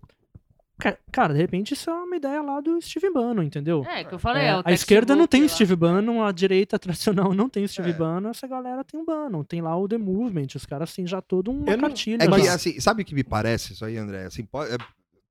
Cara, 1.11 1.35
de 1.35 1.41
repente 1.41 1.75
isso 1.75 1.91
é 1.91 1.93
uma 1.93 2.17
ideia 2.17 2.41
lá 2.41 2.61
do 2.61 2.81
Steve 2.81 3.11
Bannon, 3.11 3.43
entendeu? 3.43 3.85
É, 3.85 4.05
que 4.05 4.15
eu 4.15 4.19
falei. 4.19 4.45
É, 4.45 4.49
é 4.51 4.57
o 4.59 4.63
a 4.65 4.73
esquerda 4.73 5.17
não 5.17 5.27
tem 5.27 5.43
lá. 5.43 5.49
Steve 5.49 5.75
Bannon, 5.75 6.23
a 6.23 6.31
direita 6.31 6.79
tradicional 6.79 7.35
não 7.35 7.49
tem 7.49 7.65
o 7.65 7.69
Steve 7.69 7.91
É. 7.91 7.93
Bannon, 7.95 8.31
essa 8.31 8.47
galera 8.47 8.85
tem 8.85 9.01
o 9.01 9.05
Bannon. 9.05 9.43
Tem 9.43 9.61
lá 9.61 9.77
o 9.77 9.89
The 9.89 9.99
Movement, 9.99 10.47
os 10.55 10.65
caras 10.65 10.91
assim, 10.91 11.07
já 11.07 11.21
todo 11.21 11.51
uma 11.51 11.69
Eu 11.69 11.77
não- 11.77 11.89
cartilha. 11.89 12.23
É 12.23 12.29
que, 12.29 12.43
já. 12.45 12.55
assim, 12.55 12.79
sabe 12.81 13.03
o 13.03 13.05
que 13.05 13.15
me 13.15 13.25
parece 13.25 13.73
isso 13.73 13.85
aí, 13.85 13.97
André? 13.97 14.25
Assim, 14.27 14.45
pode- 14.45 14.73
é, 14.73 14.79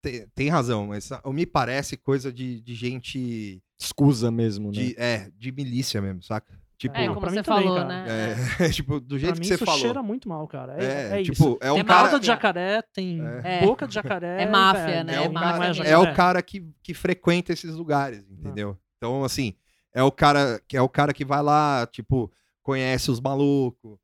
tem, 0.02 0.28
tem 0.36 0.50
razão, 0.50 0.88
mas 0.88 1.10
me 1.28 1.46
parece 1.46 1.96
coisa 1.98 2.32
de, 2.32 2.60
de 2.62 2.76
gente. 2.76 3.62
Escusa 3.80 4.32
mesmo, 4.32 4.68
né? 4.72 4.74
De, 4.74 4.96
é, 4.98 5.30
de 5.38 5.52
milícia 5.52 6.02
mesmo, 6.02 6.22
saca? 6.24 6.52
Tipo, 6.78 6.96
É, 6.96 7.08
como 7.08 7.20
pra 7.22 7.30
você 7.32 7.38
mim 7.38 7.42
também, 7.44 7.64
falou, 7.64 7.76
cara. 7.78 7.88
né? 7.88 8.36
é, 8.60 8.70
tipo, 8.70 9.00
do 9.00 9.08
Pra 9.08 9.18
jeito 9.18 9.34
mim 9.36 9.42
que 9.42 9.48
você 9.48 9.54
isso 9.56 9.66
falou. 9.66 9.80
cheira 9.80 10.04
muito 10.04 10.30
mal, 10.30 10.48
cara. 10.48 10.76
É, 10.82 10.86
É, 11.18 11.20
é 11.22 11.24
tipo, 11.24 11.32
isso. 11.34 11.58
é 11.60 11.72
um 11.72 11.76
Tem 11.76 11.86
cara. 11.86 12.02
Cauda 12.04 12.20
de 12.20 12.28
jacaré, 12.28 12.82
tem 12.94 13.20
É. 13.44 13.66
boca 13.66 13.88
de 13.88 13.94
jacaré. 13.96 14.44
É 14.44 14.46
máfia, 14.46 14.86
velho, 14.86 15.04
né? 15.06 15.14
É, 15.14 15.16
É 15.26 15.28
o 15.28 15.34
máfia 15.34 15.74
cara, 15.84 15.90
é 15.90 15.98
o 15.98 16.14
cara 16.14 16.42
que, 16.44 16.64
que 16.84 16.94
frequenta 16.94 17.52
esses 17.52 17.74
lugares, 17.76 18.24
entendeu? 18.30 18.78
Então, 18.98 19.24
assim, 19.24 19.56
é 19.94 20.04
o 20.04 20.12
cara 20.12 20.62
que 20.68 20.78
é 20.78 20.82
o 20.82 20.90
cara 20.90 21.14
que 21.14 21.26
vai 21.26 21.42
lá, 21.42 21.88
tipo, 21.92 22.32
conhece 22.62 23.10
os 23.10 23.20
malucos, 23.20 23.98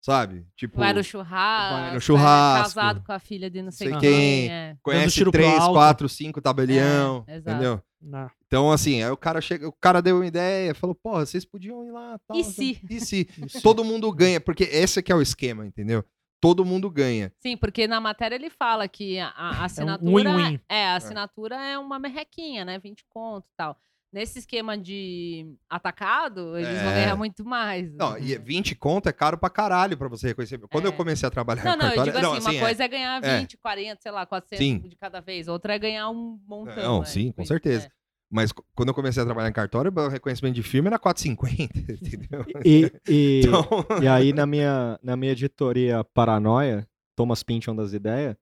sabe? 0.00 0.46
Tipo, 0.56 0.78
Vai 0.78 0.94
no 0.94 1.04
churrasco. 1.04 1.74
vai 1.80 1.90
no 1.90 1.96
é 1.96 2.00
churrasco, 2.00 2.74
casado 2.74 3.02
com 3.04 3.12
a 3.12 3.18
filha 3.18 3.50
de 3.50 3.60
não 3.60 3.70
sei, 3.70 3.88
sei 3.90 3.98
quem. 3.98 4.10
quem, 4.10 4.50
é. 4.50 4.76
conhece 4.82 5.30
três, 5.30 5.58
quatro, 5.68 6.08
cinco 6.08 6.40
tabelião, 6.40 7.22
É, 7.26 7.36
exato. 7.36 7.82
Não. 8.04 8.30
Então, 8.46 8.70
assim, 8.70 9.02
aí 9.02 9.10
o 9.10 9.16
cara 9.16 9.40
chega, 9.40 9.66
o 9.66 9.72
cara 9.72 10.02
deu 10.02 10.16
uma 10.16 10.26
ideia, 10.26 10.74
falou, 10.74 10.94
porra, 10.94 11.24
vocês 11.24 11.44
podiam 11.44 11.86
ir 11.86 11.90
lá, 11.90 12.18
tal. 12.26 12.36
E 12.36 12.44
se? 12.44 12.80
E 12.90 13.00
se? 13.00 13.24
Todo 13.62 13.82
mundo 13.82 14.12
ganha, 14.12 14.40
porque 14.40 14.64
esse 14.64 15.02
que 15.02 15.10
é 15.10 15.14
o 15.14 15.22
esquema, 15.22 15.66
entendeu? 15.66 16.04
Todo 16.40 16.64
mundo 16.64 16.90
ganha. 16.90 17.32
Sim, 17.40 17.56
porque 17.56 17.88
na 17.88 18.00
matéria 18.00 18.34
ele 18.34 18.50
fala 18.50 18.86
que 18.86 19.18
a, 19.18 19.28
a 19.28 19.64
assinatura. 19.64 20.30
win-win. 20.30 20.60
É, 20.68 20.88
a 20.88 20.96
assinatura 20.96 21.56
é. 21.56 21.78
uma 21.78 21.98
merrequinha, 21.98 22.66
né? 22.66 22.78
20 22.78 23.02
conto 23.08 23.46
e 23.46 23.56
tal. 23.56 23.80
Nesse 24.14 24.38
esquema 24.38 24.78
de 24.78 25.44
atacado, 25.68 26.56
eles 26.56 26.80
vão 26.82 26.92
É. 26.92 26.94
ganhar 27.02 27.16
muito 27.16 27.44
mais. 27.44 27.92
Não, 27.96 28.16
e 28.16 28.38
20 28.38 28.76
conto 28.76 29.08
é 29.08 29.12
caro 29.12 29.36
pra 29.36 29.50
caralho 29.50 29.96
pra 29.98 30.06
você 30.06 30.28
reconhecer. 30.28 30.56
Quando 30.70 30.84
É. 30.84 30.88
eu 30.88 30.92
comecei 30.92 31.26
a 31.26 31.30
trabalhar 31.32 31.64
Não, 31.64 31.74
em 31.74 31.78
não, 31.78 31.84
eu 31.88 31.96
cartório... 31.96 32.12
digo 32.12 32.26
assim, 32.28 32.44
não, 32.44 32.52
uma 32.52 32.54
é. 32.54 32.60
coisa 32.60 32.84
é 32.84 32.88
ganhar 32.88 33.24
É. 33.24 33.40
20, 33.40 33.56
40, 33.58 34.00
sei 34.00 34.12
lá, 34.12 34.24
400 34.24 34.64
Sim. 34.64 34.78
de 34.88 34.94
cada 34.94 35.20
vez. 35.20 35.48
Outra 35.48 35.74
é 35.74 35.78
ganhar 35.80 36.08
um 36.10 36.38
montão. 36.46 36.76
Não, 36.80 36.98
né? 37.00 37.06
sim, 37.06 37.32
com 37.32 37.44
certeza. 37.44 37.86
é. 37.86 37.90
Mas 38.30 38.52
quando 38.52 38.88
eu 38.90 38.94
comecei 38.94 39.20
a 39.20 39.26
trabalhar 39.26 39.48
em 39.48 39.52
cartório, 39.52 39.92
o 39.92 40.08
reconhecimento 40.08 40.54
de 40.54 40.62
firma 40.62 40.88
era 40.90 40.98
4,50, 40.98 41.68
entendeu? 42.00 42.46
E, 42.64 42.92
e, 43.08 43.40
Então, 43.46 43.66
e 44.00 44.06
aí, 44.06 44.32
na 44.32 44.46
minha, 44.46 44.96
na 45.02 45.16
minha 45.16 45.32
editoria 45.32 46.04
Paranoia, 46.04 46.86
Thomas 47.16 47.42
Pynchon 47.42 47.74
das 47.74 47.92
ideias, 47.92 48.36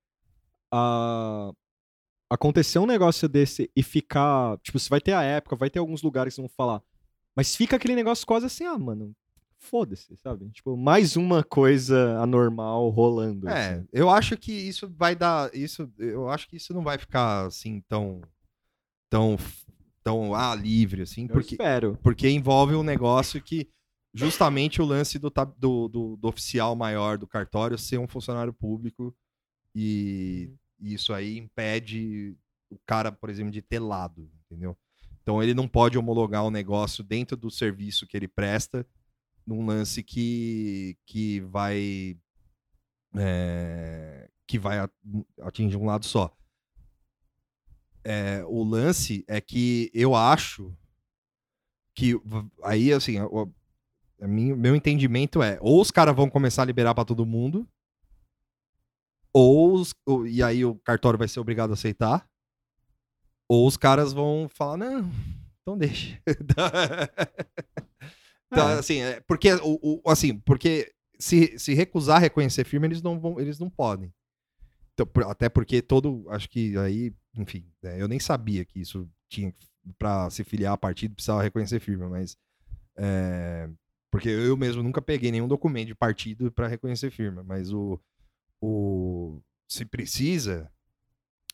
a... 0.70 1.50
aconteceu 2.32 2.82
um 2.82 2.86
negócio 2.86 3.28
desse 3.28 3.70
e 3.76 3.82
ficar. 3.82 4.58
Tipo, 4.58 4.78
você 4.78 4.88
vai 4.88 5.00
ter 5.00 5.12
a 5.12 5.22
época, 5.22 5.56
vai 5.56 5.68
ter 5.68 5.78
alguns 5.78 6.02
lugares 6.02 6.34
que 6.34 6.40
vão 6.40 6.48
falar. 6.48 6.82
Mas 7.36 7.54
fica 7.54 7.76
aquele 7.76 7.94
negócio 7.94 8.26
quase 8.26 8.46
assim, 8.46 8.64
ah, 8.64 8.78
mano, 8.78 9.14
foda-se, 9.58 10.16
sabe? 10.16 10.50
Tipo, 10.50 10.76
mais 10.76 11.16
uma 11.16 11.42
coisa 11.42 12.18
anormal 12.18 12.88
rolando. 12.90 13.48
é, 13.48 13.74
assim. 13.74 13.88
eu 13.92 14.10
acho 14.10 14.36
que 14.36 14.52
isso 14.52 14.92
vai 14.96 15.14
dar, 15.14 15.54
isso, 15.54 15.90
eu 15.98 16.28
acho 16.28 16.48
que 16.48 16.56
isso 16.56 16.74
não 16.74 16.82
vai 16.82 16.98
ficar 16.98 17.46
assim 17.46 17.80
tão, 17.88 18.20
tão, 19.08 19.38
tão 20.02 20.34
ah, 20.34 20.54
livre 20.54 21.02
assim, 21.02 21.22
Eu 21.22 21.28
porque, 21.28 21.54
espero. 21.54 21.98
porque 22.02 22.28
envolve 22.28 22.74
um 22.74 22.82
negócio 22.82 23.40
que 23.40 23.68
justamente 24.12 24.82
o 24.82 24.84
lance 24.84 25.18
do, 25.18 25.30
do, 25.30 25.88
do, 25.88 26.16
do 26.16 26.28
oficial 26.28 26.76
maior 26.76 27.16
do 27.16 27.26
cartório 27.26 27.78
ser 27.78 27.98
um 27.98 28.08
funcionário 28.08 28.52
público 28.52 29.14
e 29.74 30.50
e 30.82 30.94
isso 30.94 31.12
aí 31.14 31.38
impede 31.38 32.36
o 32.70 32.78
cara, 32.86 33.12
por 33.12 33.30
exemplo, 33.30 33.52
de 33.52 33.62
ter 33.62 33.78
lado, 33.78 34.28
entendeu? 34.46 34.76
Então 35.22 35.42
ele 35.42 35.54
não 35.54 35.68
pode 35.68 35.96
homologar 35.96 36.44
o 36.44 36.50
negócio 36.50 37.04
dentro 37.04 37.36
do 37.36 37.50
serviço 37.50 38.06
que 38.06 38.16
ele 38.16 38.26
presta 38.28 38.86
num 39.46 39.64
lance 39.64 40.02
que, 40.02 40.96
que 41.06 41.40
vai 41.40 42.16
é, 43.16 44.28
que 44.46 44.58
vai 44.58 44.78
a- 44.78 44.90
atingir 45.42 45.76
um 45.76 45.86
lado 45.86 46.04
só. 46.04 46.34
É, 48.04 48.44
o 48.46 48.64
lance 48.64 49.24
é 49.28 49.40
que 49.40 49.90
eu 49.94 50.14
acho 50.14 50.74
que 51.94 52.14
aí 52.64 52.92
assim 52.92 53.20
o, 53.20 53.52
meu 54.20 54.74
entendimento 54.74 55.42
é 55.42 55.58
ou 55.60 55.80
os 55.80 55.90
caras 55.90 56.16
vão 56.16 56.28
começar 56.28 56.62
a 56.62 56.66
liberar 56.66 56.94
pra 56.94 57.04
todo 57.04 57.26
mundo 57.26 57.68
ou 59.32 59.74
os- 59.74 59.94
ou- 60.06 60.26
e 60.26 60.42
aí 60.42 60.64
o 60.64 60.74
cartório 60.76 61.18
vai 61.18 61.28
ser 61.28 61.40
obrigado 61.40 61.70
a 61.70 61.74
aceitar 61.74 62.28
ou 63.48 63.66
os 63.66 63.76
caras 63.76 64.12
vão 64.12 64.48
falar 64.48 64.76
não 64.76 65.10
então 65.62 65.76
deixa 65.78 66.20
Então, 68.52 68.68
É. 68.68 68.74
assim 68.74 69.00
é, 69.00 69.20
porque 69.20 69.52
o, 69.54 70.00
o- 70.04 70.10
assim 70.10 70.38
porque 70.40 70.92
se, 71.18 71.58
se 71.58 71.72
recusar 71.74 72.16
a 72.16 72.20
reconhecer 72.20 72.64
firme 72.64 72.86
eles 72.86 73.00
não 73.00 73.18
vão 73.18 73.40
eles 73.40 73.58
não 73.58 73.70
podem 73.70 74.12
então, 74.92 75.08
até 75.30 75.48
porque 75.48 75.80
todo 75.80 76.26
acho 76.28 76.48
que 76.50 76.76
aí 76.76 77.14
enfim 77.36 77.64
né, 77.82 78.00
eu 78.00 78.06
nem 78.06 78.20
sabia 78.20 78.64
que 78.64 78.80
isso 78.80 79.08
tinha 79.28 79.54
para 79.98 80.28
se 80.28 80.44
filiar 80.44 80.74
a 80.74 80.76
partido 80.76 81.14
precisava 81.14 81.42
reconhecer 81.42 81.80
firme 81.80 82.04
mas 82.06 82.36
é, 82.96 83.70
porque 84.10 84.28
eu 84.28 84.54
mesmo 84.56 84.82
nunca 84.82 85.00
peguei 85.00 85.30
nenhum 85.32 85.48
documento 85.48 85.86
de 85.88 85.94
partido 85.94 86.52
para 86.52 86.68
reconhecer 86.68 87.10
firma, 87.10 87.42
mas 87.42 87.72
o, 87.72 87.98
o 88.62 89.40
se 89.68 89.84
precisa 89.84 90.70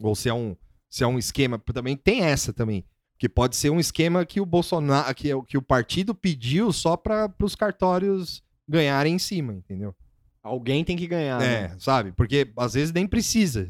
ou 0.00 0.14
se 0.14 0.28
é 0.28 0.34
um 0.34 0.54
se 0.88 1.02
é 1.02 1.06
um 1.06 1.18
esquema 1.18 1.58
também 1.58 1.96
tem 1.96 2.22
essa 2.22 2.52
também 2.52 2.84
que 3.18 3.28
pode 3.28 3.56
ser 3.56 3.70
um 3.70 3.80
esquema 3.80 4.24
que 4.24 4.40
o 4.40 4.46
Bolsonaro 4.46 5.12
que, 5.14 5.30
é 5.30 5.34
o- 5.34 5.42
que 5.42 5.56
o 5.58 5.62
partido 5.62 6.14
pediu 6.14 6.72
só 6.72 6.96
para 6.96 7.32
os 7.42 7.54
cartórios 7.56 8.42
ganharem 8.68 9.14
em 9.14 9.18
cima, 9.18 9.52
entendeu? 9.54 9.94
Alguém 10.42 10.84
tem 10.84 10.96
que 10.96 11.06
ganhar. 11.06 11.42
É, 11.42 11.68
né? 11.68 11.76
sabe? 11.80 12.12
Porque 12.12 12.52
às 12.56 12.74
vezes 12.74 12.92
nem 12.92 13.06
precisa. 13.08 13.68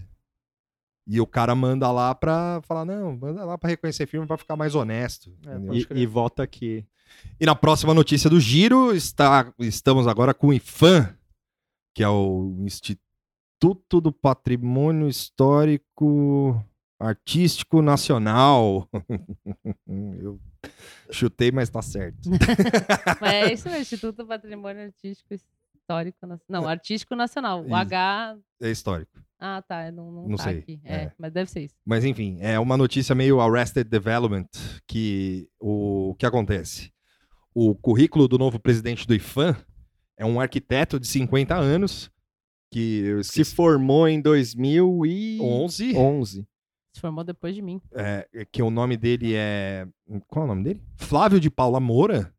E 1.07 1.19
o 1.21 1.27
cara 1.27 1.55
manda 1.55 1.91
lá 1.91 2.15
pra 2.15 2.61
falar, 2.65 2.85
não, 2.85 3.17
manda 3.17 3.43
lá 3.45 3.57
pra 3.57 3.71
reconhecer 3.71 4.07
firma 4.07 4.27
pra 4.27 4.37
ficar 4.37 4.55
mais 4.57 4.75
honesto. 4.75 5.33
É, 5.47 5.75
E, 5.97 6.03
e 6.03 6.07
vota 6.07 6.43
aqui. 6.43 6.85
E 7.41 7.47
na 7.47 7.55
próxima 7.55 7.95
notícia 7.95 8.29
do 8.29 8.39
Giro, 8.39 8.95
está, 8.95 9.51
estamos 9.59 10.07
agora 10.07 10.35
com 10.35 10.49
o 10.49 10.53
IFAM, 10.53 11.17
que 11.95 12.03
é 12.03 12.09
o 12.09 12.55
Instituto 12.61 13.08
do 13.61 14.13
Patrimônio 14.13 15.09
Histórico 15.09 16.65
Artístico 17.01 17.81
Nacional. 17.81 18.89
Eu 20.21 20.41
chutei, 21.11 21.51
mas 21.53 21.71
tá 21.71 21.81
certo. 21.81 22.29
Mas 23.21 23.33
é 23.33 23.53
isso 23.53 23.69
mesmo, 23.69 23.83
Instituto 23.83 24.27
Patrimônio 24.27 24.85
Artístico 24.85 25.35
Histórico 25.35 26.27
Nacional. 26.27 26.63
Não, 26.63 26.69
Artístico 26.69 27.15
Nacional. 27.15 27.65
O. 27.65 27.75
H. 27.75 28.37
É 28.61 28.71
histórico. 28.71 29.21
Ah, 29.39 29.63
tá. 29.63 29.91
Não, 29.93 30.11
não, 30.11 30.29
Não 30.29 30.37
tá 30.37 30.45
sei, 30.45 30.59
aqui. 30.59 30.81
É, 30.85 30.95
é. 30.95 31.13
mas 31.17 31.33
deve 31.33 31.51
ser 31.51 31.61
isso. 31.61 31.75
Mas 31.85 32.05
enfim, 32.05 32.39
é 32.41 32.59
uma 32.59 32.77
notícia 32.77 33.15
meio 33.15 33.41
Arrested 33.41 33.89
Development, 33.89 34.49
que 34.87 35.49
o, 35.61 36.11
o 36.11 36.15
que 36.17 36.27
acontece? 36.27 36.93
O 37.55 37.75
currículo 37.75 38.27
do 38.29 38.39
novo 38.39 38.59
presidente 38.59 39.07
do 39.07 39.15
IFAM 39.15 39.57
é 40.17 40.27
um 40.27 40.41
arquiteto 40.41 40.99
de 40.99 41.07
50 41.07 41.55
anos, 41.55 42.11
que 42.71 43.21
Se 43.23 43.45
formou 43.45 44.07
em 44.09 44.21
2011. 44.21 45.97
11, 45.97 46.47
Se 46.93 47.01
formou 47.01 47.25
depois 47.25 47.55
de 47.55 47.63
mim. 47.63 47.81
é, 47.95 48.27
que 48.51 48.63
o 48.63 48.71
nome 48.71 48.97
dele 48.97 49.35
é. 49.35 49.87
Qual 50.27 50.43
é 50.43 50.47
o 50.47 50.49
nome 50.49 50.65
dele? 50.65 50.83
Flávio 50.97 51.41
de 51.41 51.51
Paula 51.51 51.81
Moura. 51.81 52.33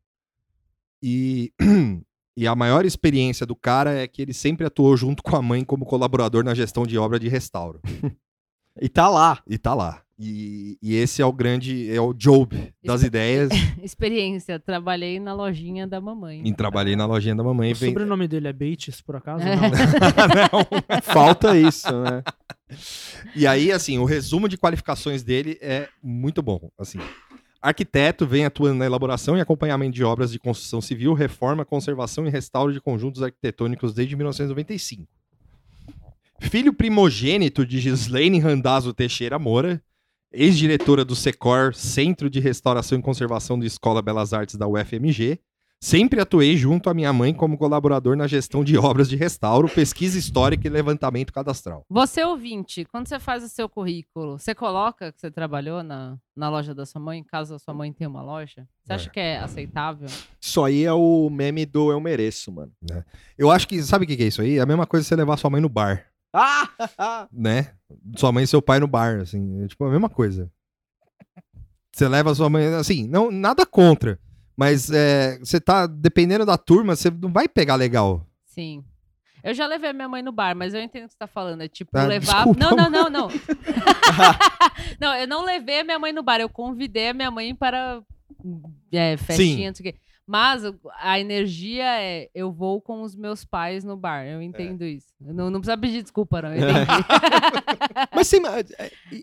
E, 1.02 1.52
e 2.36 2.46
a 2.46 2.54
maior 2.54 2.84
experiência 2.84 3.46
do 3.46 3.56
cara 3.56 3.92
é 3.92 4.06
que 4.06 4.20
ele 4.22 4.34
sempre 4.34 4.66
atuou 4.66 4.96
junto 4.96 5.22
com 5.22 5.34
a 5.34 5.42
mãe 5.42 5.64
como 5.64 5.86
colaborador 5.86 6.44
na 6.44 6.54
gestão 6.54 6.86
de 6.86 6.98
obra 6.98 7.18
de 7.18 7.28
restauro. 7.28 7.80
E 8.80 8.88
tá 8.88 9.08
lá. 9.08 9.42
E 9.46 9.58
tá 9.58 9.74
lá. 9.74 10.02
E, 10.22 10.76
e 10.82 10.96
esse 10.96 11.22
é 11.22 11.24
o 11.24 11.32
grande. 11.32 11.90
É 11.90 11.98
o 11.98 12.12
Job 12.12 12.54
das 12.84 13.02
ideias. 13.02 13.48
Experiência. 13.82 14.60
Trabalhei 14.60 15.18
na 15.18 15.32
lojinha 15.32 15.86
da 15.86 15.98
mamãe. 15.98 16.42
E 16.44 16.52
trabalhei 16.52 16.94
na 16.94 17.06
lojinha 17.06 17.34
da 17.34 17.42
mamãe. 17.42 17.72
O 17.72 17.74
Vem... 17.74 17.88
sobrenome 17.88 18.28
dele 18.28 18.48
é 18.48 18.52
Bates, 18.52 19.00
por 19.00 19.16
acaso? 19.16 19.42
É. 19.48 19.56
Não. 19.56 19.62
Não. 20.92 21.00
Falta 21.00 21.56
isso, 21.56 21.90
né? 22.02 22.22
E 23.34 23.46
aí, 23.46 23.72
assim, 23.72 23.96
o 23.96 24.04
resumo 24.04 24.46
de 24.46 24.58
qualificações 24.58 25.22
dele 25.22 25.56
é 25.62 25.88
muito 26.02 26.42
bom. 26.42 26.70
Assim, 26.78 26.98
arquiteto 27.62 28.26
vem 28.26 28.44
atuando 28.44 28.76
na 28.76 28.84
elaboração 28.84 29.38
e 29.38 29.40
acompanhamento 29.40 29.94
de 29.94 30.04
obras 30.04 30.30
de 30.30 30.38
construção 30.38 30.82
civil, 30.82 31.14
reforma, 31.14 31.64
conservação 31.64 32.26
e 32.26 32.30
restauro 32.30 32.74
de 32.74 32.80
conjuntos 32.80 33.22
arquitetônicos 33.22 33.94
desde 33.94 34.14
1995. 34.14 35.08
Filho 36.40 36.74
primogênito 36.74 37.64
de 37.64 37.80
Gislaine 37.80 38.38
Randazzo 38.38 38.92
Teixeira 38.92 39.38
Moura, 39.38 39.82
ex-diretora 40.32 41.04
do 41.04 41.14
SECOR, 41.16 41.74
Centro 41.74 42.28
de 42.30 42.40
Restauração 42.40 42.98
e 42.98 43.02
Conservação 43.02 43.58
da 43.58 43.66
Escola 43.66 44.00
Belas 44.02 44.32
Artes 44.32 44.56
da 44.56 44.66
UFMG, 44.68 45.38
Sempre 45.82 46.20
atuei 46.20 46.58
junto 46.58 46.90
à 46.90 46.94
minha 46.94 47.10
mãe 47.10 47.32
como 47.32 47.56
colaborador 47.56 48.14
na 48.14 48.26
gestão 48.26 48.62
de 48.62 48.76
obras 48.76 49.08
de 49.08 49.16
restauro, 49.16 49.66
pesquisa 49.66 50.18
histórica 50.18 50.66
e 50.66 50.70
levantamento 50.70 51.32
cadastral. 51.32 51.86
Você 51.88 52.22
ouvinte, 52.22 52.84
quando 52.84 53.08
você 53.08 53.18
faz 53.18 53.42
o 53.42 53.48
seu 53.48 53.66
currículo, 53.66 54.38
você 54.38 54.54
coloca 54.54 55.10
que 55.10 55.18
você 55.18 55.30
trabalhou 55.30 55.82
na, 55.82 56.18
na 56.36 56.50
loja 56.50 56.74
da 56.74 56.84
sua 56.84 57.00
mãe, 57.00 57.24
caso 57.24 57.54
a 57.54 57.58
sua 57.58 57.72
mãe 57.72 57.90
tenha 57.94 58.10
uma 58.10 58.20
loja? 58.20 58.68
Você 58.84 58.92
acha 58.92 59.08
É. 59.08 59.10
que 59.10 59.20
é 59.20 59.38
aceitável? 59.38 60.06
Isso 60.38 60.62
aí 60.62 60.84
é 60.84 60.92
o 60.92 61.30
meme 61.30 61.64
do 61.64 61.90
eu 61.90 61.98
mereço, 61.98 62.52
mano. 62.52 62.72
Eu 63.38 63.50
acho 63.50 63.66
que, 63.66 63.82
sabe 63.82 64.04
o 64.04 64.06
que 64.06 64.22
é 64.22 64.26
isso 64.26 64.42
aí? 64.42 64.58
É 64.58 64.60
a 64.60 64.66
mesma 64.66 64.86
coisa 64.86 65.02
que 65.02 65.08
você 65.08 65.16
levar 65.16 65.38
sua 65.38 65.48
mãe 65.48 65.62
no 65.62 65.68
bar! 65.70 66.09
né? 67.32 67.72
Sua 68.16 68.32
mãe 68.32 68.44
e 68.44 68.46
seu 68.46 68.62
pai 68.62 68.80
no 68.80 68.86
bar, 68.86 69.20
assim, 69.20 69.62
é 69.64 69.68
tipo 69.68 69.84
a 69.84 69.90
mesma 69.90 70.08
coisa. 70.08 70.50
Você 71.92 72.08
leva 72.08 72.34
sua 72.34 72.48
mãe, 72.48 72.66
assim, 72.74 73.06
não, 73.08 73.30
nada 73.30 73.66
contra, 73.66 74.18
mas 74.56 74.90
é, 74.90 75.38
você 75.38 75.60
tá, 75.60 75.86
dependendo 75.86 76.46
da 76.46 76.56
turma, 76.56 76.94
você 76.94 77.10
não 77.10 77.32
vai 77.32 77.48
pegar 77.48 77.74
legal. 77.74 78.26
Sim. 78.46 78.84
Eu 79.42 79.54
já 79.54 79.66
levei 79.66 79.90
a 79.90 79.92
minha 79.92 80.08
mãe 80.08 80.22
no 80.22 80.32
bar, 80.32 80.54
mas 80.54 80.74
eu 80.74 80.80
entendo 80.82 81.04
o 81.04 81.06
que 81.06 81.12
você 81.14 81.18
tá 81.18 81.26
falando. 81.26 81.62
É 81.62 81.68
tipo, 81.68 81.90
Ah, 81.94 82.04
levar. 82.04 82.44
desculpa, 82.44 82.60
não, 82.60 82.76
não, 82.76 82.90
não, 82.90 83.10
não. 83.10 83.28
não, 85.00 85.14
eu 85.14 85.26
não 85.26 85.44
levei 85.44 85.80
a 85.80 85.84
minha 85.84 85.98
mãe 85.98 86.12
no 86.12 86.22
bar, 86.22 86.40
eu 86.40 86.48
convidei 86.48 87.08
a 87.08 87.14
minha 87.14 87.30
mãe 87.30 87.54
para 87.54 88.02
é, 88.92 89.16
festinha, 89.16 89.70
não 89.70 89.74
sei 89.74 89.90
o 89.90 89.92
quê. 89.92 89.98
Mas 90.30 90.62
a 91.00 91.18
energia 91.18 91.84
é 92.00 92.30
eu 92.32 92.52
vou 92.52 92.80
com 92.80 93.02
os 93.02 93.16
meus 93.16 93.44
pais 93.44 93.82
no 93.82 93.96
bar. 93.96 94.24
Eu 94.24 94.40
entendo 94.40 94.84
isso. 94.84 95.08
Eu 95.26 95.34
não, 95.34 95.50
não 95.50 95.60
precisa 95.60 95.76
pedir 95.76 96.02
desculpa, 96.02 96.40
não. 96.40 96.50
Mas 98.14 98.28
sim, 98.28 98.38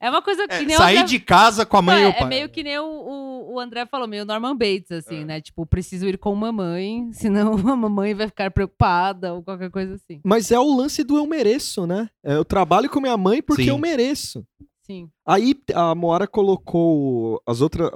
é 0.02 0.10
uma 0.10 0.22
coisa 0.22 0.46
que 0.50 0.54
É, 0.56 0.62
nem 0.64 0.76
o 0.76 0.78
sair 0.78 0.98
André- 0.98 1.08
de 1.08 1.20
casa 1.20 1.66
com 1.66 1.78
a 1.78 1.82
mãe 1.82 1.96
Não, 1.96 2.04
e 2.04 2.06
o 2.08 2.10
é, 2.10 2.14
pai. 2.14 2.24
é 2.24 2.26
meio 2.30 2.50
que 2.50 2.62
nem 2.62 2.78
o, 2.78 2.84
o, 2.86 3.54
o 3.54 3.60
André 3.62 3.86
falou, 3.86 4.06
meio 4.06 4.26
Norman 4.26 4.54
Bates, 4.56 4.92
É. 4.92 4.96
assim, 4.98 5.24
né? 5.24 5.40
Tipo, 5.40 5.66
preciso 5.66 6.06
ir 6.08 6.18
com 6.18 6.36
mamãe, 6.36 7.10
senão 7.14 7.54
a 7.54 7.76
mamãe 7.76 8.14
vai 8.14 8.28
ficar 8.28 8.52
preocupada 8.52 9.34
ou 9.34 9.42
qualquer 9.42 9.72
coisa 9.72 9.94
assim. 9.96 10.20
mas 10.26 10.52
é 10.52 10.60
o 10.60 10.76
lance 10.76 11.06
do 11.06 11.16
eu 11.18 11.26
mereço, 11.26 11.88
né? 11.88 12.10
É, 12.22 12.36
Eu 12.36 12.44
trabalho 12.44 12.90
com 12.90 13.00
minha 13.00 13.16
mãe 13.18 13.42
porque 13.42 13.64
Sim. 13.64 13.70
eu 13.70 13.78
mereço. 13.78 14.46
Sim. 14.82 15.10
Aí 15.26 15.56
a 15.74 15.96
Moara 15.96 16.28
colocou 16.28 17.42
as 17.48 17.62
outras 17.62 17.90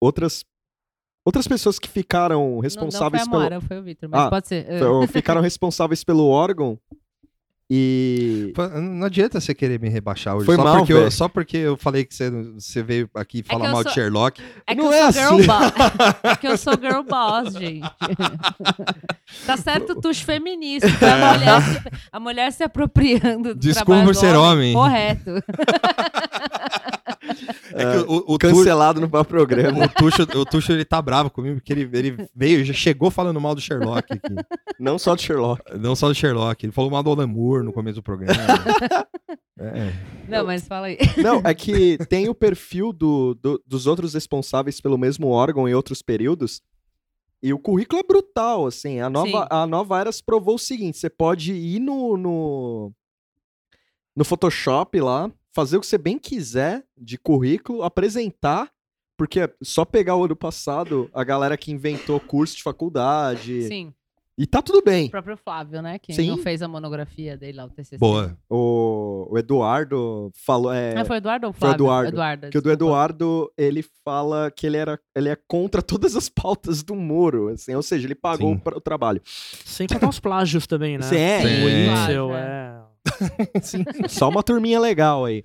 outras 0.00 0.44
outras 1.24 1.46
pessoas 1.48 1.78
que 1.78 1.88
ficaram 1.88 2.58
responsáveis 2.60 3.26
não, 3.26 3.32
não 3.32 3.38
foi 3.38 3.46
a 3.46 3.48
pelo 3.48 3.58
Mara, 3.58 3.60
foi 3.68 3.78
o 3.78 3.82
Victor, 3.82 4.08
mas 4.08 4.20
Ah, 4.22 4.30
pode 4.30 4.48
ser. 4.48 4.66
Então, 4.68 5.06
ficaram 5.08 5.40
responsáveis 5.40 6.02
pelo 6.04 6.26
órgão 6.28 6.78
e 7.72 8.52
Não 8.98 9.06
adianta 9.06 9.40
você 9.40 9.54
querer 9.54 9.78
me 9.78 9.88
rebaixar 9.88 10.34
hoje. 10.34 10.44
Foi 10.44 10.56
só, 10.56 10.64
mal, 10.64 10.78
porque 10.78 10.92
eu, 10.92 11.08
só 11.12 11.28
porque 11.28 11.56
eu 11.56 11.76
falei 11.76 12.04
que 12.04 12.12
você, 12.12 12.28
você 12.28 12.82
veio 12.82 13.08
aqui 13.14 13.44
falar 13.44 13.60
que 13.60 13.66
eu 13.68 13.72
mal 13.72 13.82
sou- 13.82 13.90
de 13.90 13.94
Sherlock. 13.94 14.42
É 14.66 14.74
que 14.74 14.80
Não 14.82 14.92
eu 14.92 14.92
é 14.92 15.12
sou 15.12 15.22
girl 15.22 15.34
assim. 15.36 15.46
boss. 15.46 15.72
É 16.24 16.36
que 16.36 16.46
eu 16.48 16.58
sou 16.58 16.72
girl 16.74 17.02
boss, 17.04 17.52
gente. 17.54 17.88
tá 19.46 19.56
certo 19.56 19.92
o 19.92 20.00
tucho 20.00 20.24
feminista. 20.24 20.88
A 20.88 21.32
mulher, 21.38 21.62
se, 21.62 21.82
a 22.10 22.20
mulher 22.20 22.52
se 22.52 22.64
apropriando 22.64 23.54
do 23.54 23.60
Desculpa 23.60 23.92
trabalho 23.92 24.14
ser 24.16 24.34
homem. 24.34 24.72
Correto. 24.74 25.30
É 27.72 27.84
que 27.92 27.98
o, 28.10 28.24
o, 28.26 28.38
Tuxo- 28.38 28.56
cancelado 28.56 29.00
no 29.00 29.08
próprio 29.08 29.38
programa. 29.46 29.84
o, 29.84 29.88
Tuxo, 29.88 30.22
o 30.22 30.44
Tuxo, 30.44 30.72
ele 30.72 30.84
tá 30.84 31.00
bravo 31.00 31.30
comigo, 31.30 31.56
porque 31.56 31.72
ele, 31.72 31.88
ele 31.96 32.28
veio, 32.34 32.64
já 32.64 32.72
chegou 32.74 33.10
falando 33.10 33.40
mal 33.40 33.54
do 33.54 33.60
Sherlock 33.60 34.12
aqui. 34.12 34.34
Não 34.78 34.98
só 34.98 35.14
de 35.14 35.22
Sherlock. 35.22 35.62
Não 35.78 35.94
só 35.94 36.08
do 36.08 36.14
Sherlock, 36.14 36.64
ele 36.66 36.72
falou 36.72 36.90
mal 36.90 37.02
do 37.02 37.10
Alan 37.10 37.26
Moore 37.26 37.64
no 37.64 37.72
começo 37.72 37.96
do 37.96 38.02
programa. 38.02 38.34
É. 39.62 39.92
Não, 40.26 40.46
mas 40.46 40.66
fala 40.66 40.86
aí. 40.86 40.96
Não, 41.22 41.42
é 41.44 41.52
que 41.52 41.98
tem 42.08 42.30
o 42.30 42.34
perfil 42.34 42.94
do, 42.94 43.34
do- 43.34 43.62
dos 43.66 43.86
outros 43.86 44.14
responsáveis 44.14 44.80
pelo 44.80 44.96
mesmo 44.96 45.28
órgão 45.28 45.68
em 45.68 45.74
outros 45.74 46.00
períodos. 46.00 46.62
E 47.42 47.52
o 47.52 47.58
currículo 47.58 48.00
é 48.00 48.02
brutal, 48.02 48.66
assim. 48.66 49.00
A 49.00 49.10
nova, 49.10 49.42
Sim. 49.42 49.46
a 49.50 49.66
nova 49.66 50.00
Eras 50.00 50.22
provou 50.22 50.54
o 50.54 50.58
seguinte: 50.58 50.96
você 50.96 51.10
pode 51.10 51.52
ir 51.52 51.78
no, 51.78 52.16
no, 52.16 52.92
no 54.16 54.24
Photoshop 54.24 54.98
lá, 54.98 55.30
fazer 55.54 55.76
o 55.76 55.80
que 55.80 55.86
você 55.86 55.98
bem 55.98 56.18
quiser 56.18 56.84
de 56.96 57.18
currículo, 57.18 57.82
apresentar, 57.82 58.70
porque 59.16 59.40
é 59.40 59.52
só 59.62 59.84
pegar 59.84 60.16
o 60.16 60.24
ano 60.24 60.36
passado, 60.36 61.10
a 61.12 61.22
galera 61.24 61.56
que 61.56 61.70
inventou 61.72 62.18
curso 62.20 62.56
de 62.56 62.62
faculdade. 62.62 63.62
Sim, 63.64 63.92
E 64.38 64.46
tá 64.46 64.62
tudo 64.62 64.78
o 64.78 64.82
bem. 64.82 65.10
próprio 65.10 65.36
Flávio, 65.36 65.82
né? 65.82 65.98
Que 65.98 66.14
Sim. 66.14 66.28
não 66.28 66.38
fez 66.38 66.62
a 66.62 66.68
monografia 66.68 67.36
dele 67.36 67.58
lá, 67.58 67.66
o 67.66 67.68
TCC. 67.68 67.98
Boa. 67.98 68.34
O, 68.48 69.28
o 69.30 69.36
Eduardo 69.38 70.32
falou. 70.34 70.72
É, 70.72 70.96
Ah, 70.96 71.04
foi 71.04 71.16
o 71.16 71.18
Eduardo 71.18 71.46
ou 71.48 71.52
Foi 71.52 71.58
o 71.58 71.60
Flávio? 71.72 71.84
Eduardo. 71.84 72.08
Eduardo 72.08 72.48
Que 72.50 72.56
o 72.56 72.62
do. 72.62 72.70
Eduardo, 72.70 73.52
ele 73.58 73.84
fala 74.02 74.50
que 74.50 74.66
ele, 74.66 74.78
era, 74.78 74.98
ele 75.14 75.28
é 75.28 75.36
contra 75.46 75.82
todas 75.82 76.16
as 76.16 76.30
pautas 76.30 76.82
do 76.82 76.94
muro, 76.94 77.48
assim, 77.48 77.74
ou 77.74 77.82
seja, 77.82 78.06
ele 78.06 78.14
pagou 78.14 78.48
Sim. 78.52 78.56
o, 78.56 78.60
pra- 78.60 78.76
o 78.78 78.80
trabalho. 78.80 79.20
Sem 79.26 79.86
contar 79.86 80.08
os 80.08 80.18
plágios 80.20 80.66
também, 80.66 80.96
né? 80.96 81.02
Sim, 81.02 81.16
é. 81.16 81.38
O 81.38 81.42
Sim. 81.42 81.64
Witzel, 81.64 82.28
Plágio, 82.28 82.32
é. 82.34 82.79
Só 84.08 84.28
uma 84.28 84.42
turminha 84.42 84.78
legal 84.80 85.24
aí. 85.24 85.44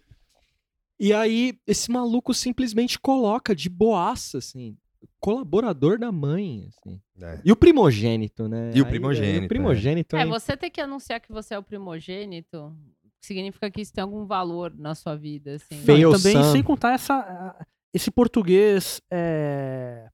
E 1.00 1.14
aí, 1.14 1.58
esse 1.68 1.92
maluco 1.92 2.34
simplesmente 2.34 2.98
coloca 3.00 3.54
de 3.54 3.70
boaça, 3.70 4.38
assim, 4.38 4.78
colaborador 5.20 6.00
da 6.00 6.12
mãe, 6.12 6.68
assim. 6.70 7.02
É. 7.22 7.42
E 7.44 7.52
o 7.52 7.56
primogênito, 7.56 8.48
né? 8.48 8.72
E 8.74 8.82
o 8.82 8.86
Aí, 8.86 8.90
primogênito, 8.90 9.42
é, 9.42 9.46
o 9.46 9.48
primogênito, 9.48 10.16
É, 10.16 10.24
hein? 10.24 10.30
você 10.30 10.56
ter 10.56 10.70
que 10.70 10.80
anunciar 10.80 11.20
que 11.20 11.32
você 11.32 11.54
é 11.54 11.60
o 11.60 11.64
primogênito 11.64 12.76
significa 13.20 13.70
que 13.72 13.82
isso 13.82 13.92
tem 13.92 14.04
algum 14.04 14.26
valor 14.26 14.74
na 14.78 14.94
sua 14.96 15.16
vida, 15.16 15.56
assim. 15.56 15.76
Feio. 15.84 16.12
Não, 16.12 16.18
e 16.18 16.22
também 16.22 16.44
sem 16.52 16.64
contar 16.64 16.94
essa, 16.94 17.56
esse 17.94 18.12
português 18.12 19.02
é, 19.12 20.10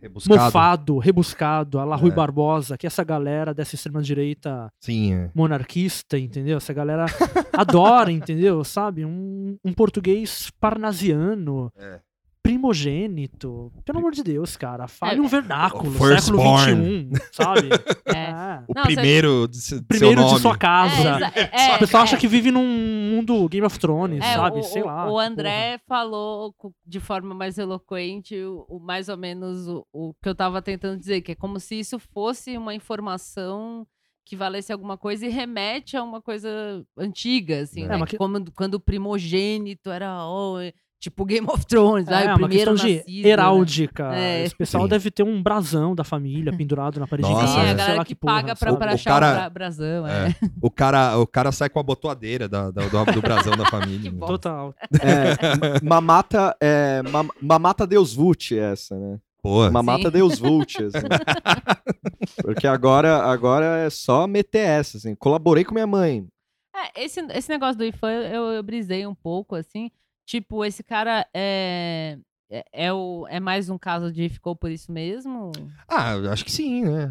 Rebuscado. 0.00 0.44
mofado, 0.44 0.98
rebuscado, 0.98 1.78
a 1.78 1.84
la 1.84 1.96
Rui 1.96 2.10
É. 2.10 2.14
Barbosa, 2.14 2.76
que 2.78 2.86
essa 2.86 3.02
galera 3.02 3.52
dessa 3.54 3.74
extrema-direita 3.74 4.70
é. 4.88 5.30
monarquista, 5.34 6.18
entendeu? 6.18 6.58
Essa 6.58 6.72
galera 6.72 7.06
adora, 7.52 8.10
entendeu? 8.12 8.62
Sabe? 8.64 9.04
Um, 9.04 9.56
um 9.64 9.72
português 9.72 10.50
parnasiano, 10.60 11.72
É. 11.78 12.00
primogênito. 12.46 13.72
Pelo 13.84 13.98
amor 13.98 14.12
de 14.12 14.22
Deus, 14.22 14.56
cara. 14.56 14.86
Fale 14.88 15.18
É, 15.18 15.22
um 15.22 15.26
vernáculo, 15.26 15.90
século 15.92 16.08
Firstborn. 16.08 17.08
XXI, 17.10 17.28
sabe? 17.32 17.68
É. 18.06 18.26
É. 18.26 18.62
O 18.68 18.72
Não, 18.74 18.82
primeiro 18.84 19.46
de, 19.48 19.56
se- 19.60 19.80
de 19.80 19.86
Primeiro 19.86 20.16
seu 20.16 20.24
de 20.26 20.30
nome. 20.32 20.40
sua 20.42 20.56
casa. 20.56 21.30
É, 21.34 21.70
é, 21.72 21.76
o 21.76 21.78
pessoal 21.78 22.02
é. 22.02 22.04
acha 22.04 22.16
que 22.16 22.26
vive 22.28 22.50
num 22.50 22.66
mundo 23.14 23.48
Game 23.48 23.66
of 23.66 23.78
Thrones, 23.78 24.22
É, 24.24 24.34
sabe? 24.34 24.60
o, 24.60 24.62
Sei 24.62 24.82
lá. 24.82 25.10
O 25.10 25.18
André 25.18 25.78
falou 25.86 26.52
co- 26.56 26.72
de 26.86 27.00
forma 27.00 27.34
mais 27.34 27.58
eloquente 27.58 28.36
o, 28.36 28.64
o- 28.68 28.78
mais 28.80 29.08
ou 29.08 29.16
menos 29.16 29.68
o, 29.68 29.86
o 29.92 30.14
que 30.22 30.28
eu 30.28 30.34
tava 30.34 30.62
tentando 30.62 30.98
dizer, 30.98 31.20
que 31.20 31.32
é 31.32 31.34
como 31.34 31.58
se 31.60 31.78
isso 31.78 31.98
fosse 31.98 32.56
uma 32.56 32.74
informação 32.74 33.86
que 34.24 34.34
valesse 34.36 34.72
alguma 34.72 34.96
coisa 34.96 35.26
e 35.26 35.28
remete 35.28 35.96
a 35.96 36.02
uma 36.02 36.20
coisa 36.20 36.48
antiga, 36.98 37.60
assim, 37.60 37.84
É, 37.84 37.88
né? 37.88 38.06
Que 38.06 38.16
Como, 38.16 38.44
quando 38.52 38.74
o 38.74 38.80
primogênito 38.80 39.90
era 39.90 40.26
oh, 40.26 40.58
é, 40.58 40.72
tipo 41.00 41.24
Game 41.24 41.46
of 41.48 41.64
Thrones, 41.66 42.08
É, 42.08 42.14
ai, 42.14 42.24
o 42.24 42.28
uma 42.30 42.34
primeiro 42.48 42.70
questão 42.72 42.88
de 42.88 42.96
nascido, 42.96 43.22
né? 43.24 43.28
heráldica. 43.28 44.14
É. 44.16 44.42
Esse 44.44 44.56
pessoal 44.56 44.84
Sim. 44.84 44.88
deve 44.90 45.10
ter 45.10 45.22
um 45.22 45.42
brasão 45.42 45.94
da 45.94 46.02
família 46.04 46.52
pendurado 46.56 46.98
na 46.98 47.06
parede 47.06 47.28
Nossa, 47.28 47.44
de 47.44 47.50
Sim, 47.50 47.56
casa, 47.56 47.66
a 47.68 47.70
é. 47.72 47.76
sei 47.76 47.76
galera 47.86 48.04
que, 48.04 48.14
porra, 48.14 48.34
paga 48.34 48.56
pra, 48.56 48.76
pra 48.76 48.90
O 48.90 48.94
achar 48.94 49.10
cara- 49.10 49.30
o 49.30 49.34
bra- 49.34 49.50
brasão, 49.50 50.06
é. 50.06 50.28
É. 50.28 50.34
O, 50.60 50.70
cara, 50.70 51.18
o 51.18 51.26
cara 51.26 51.52
sai 51.52 51.68
com 51.68 51.78
a 51.78 51.82
botoadeira 51.82 52.48
da, 52.48 52.70
da- 52.70 52.88
do, 52.88 53.12
do 53.12 53.20
brasão 53.22 53.56
da 53.56 53.66
família. 53.66 54.10
Que 54.10 54.16
né? 54.16 54.26
Total. 54.26 54.74
É, 55.00 55.80
mamata, 55.84 56.56
é, 56.60 57.02
ma- 57.02 57.26
mamata 57.40 57.86
Deus 57.86 58.14
Vult 58.14 58.52
essa, 58.52 58.96
né? 58.98 59.18
Pô, 59.42 59.70
Mamata 59.70 60.04
Sim. 60.04 60.10
Deus 60.10 60.38
Vult, 60.40 60.74
assim. 60.82 61.06
Porque 62.42 62.66
agora, 62.66 63.18
agora 63.24 63.64
é 63.86 63.90
só 63.90 64.26
meter 64.26 64.58
essa, 64.66 64.96
assim. 64.98 65.14
Colaborei 65.14 65.64
com 65.64 65.72
minha 65.74 65.86
mãe. 65.86 66.26
É, 66.74 67.04
esse, 67.04 67.20
esse 67.30 67.48
negócio 67.48 67.76
do 67.76 67.84
IFAM 67.84 68.10
eu, 68.10 68.44
eu 68.52 68.62
brisei 68.62 69.06
um 69.06 69.14
pouco, 69.14 69.54
assim. 69.54 69.90
Tipo, 70.26 70.64
esse 70.64 70.82
cara 70.82 71.24
é, 71.32 72.18
é, 72.50 72.64
é, 72.72 72.92
o, 72.92 73.26
é 73.30 73.38
mais 73.38 73.70
um 73.70 73.78
caso 73.78 74.12
de 74.12 74.28
ficou 74.28 74.56
por 74.56 74.70
isso 74.70 74.90
mesmo? 74.90 75.52
Ah, 75.88 76.14
eu 76.14 76.30
acho 76.32 76.44
que 76.44 76.50
sim, 76.52 76.84
né? 76.84 77.08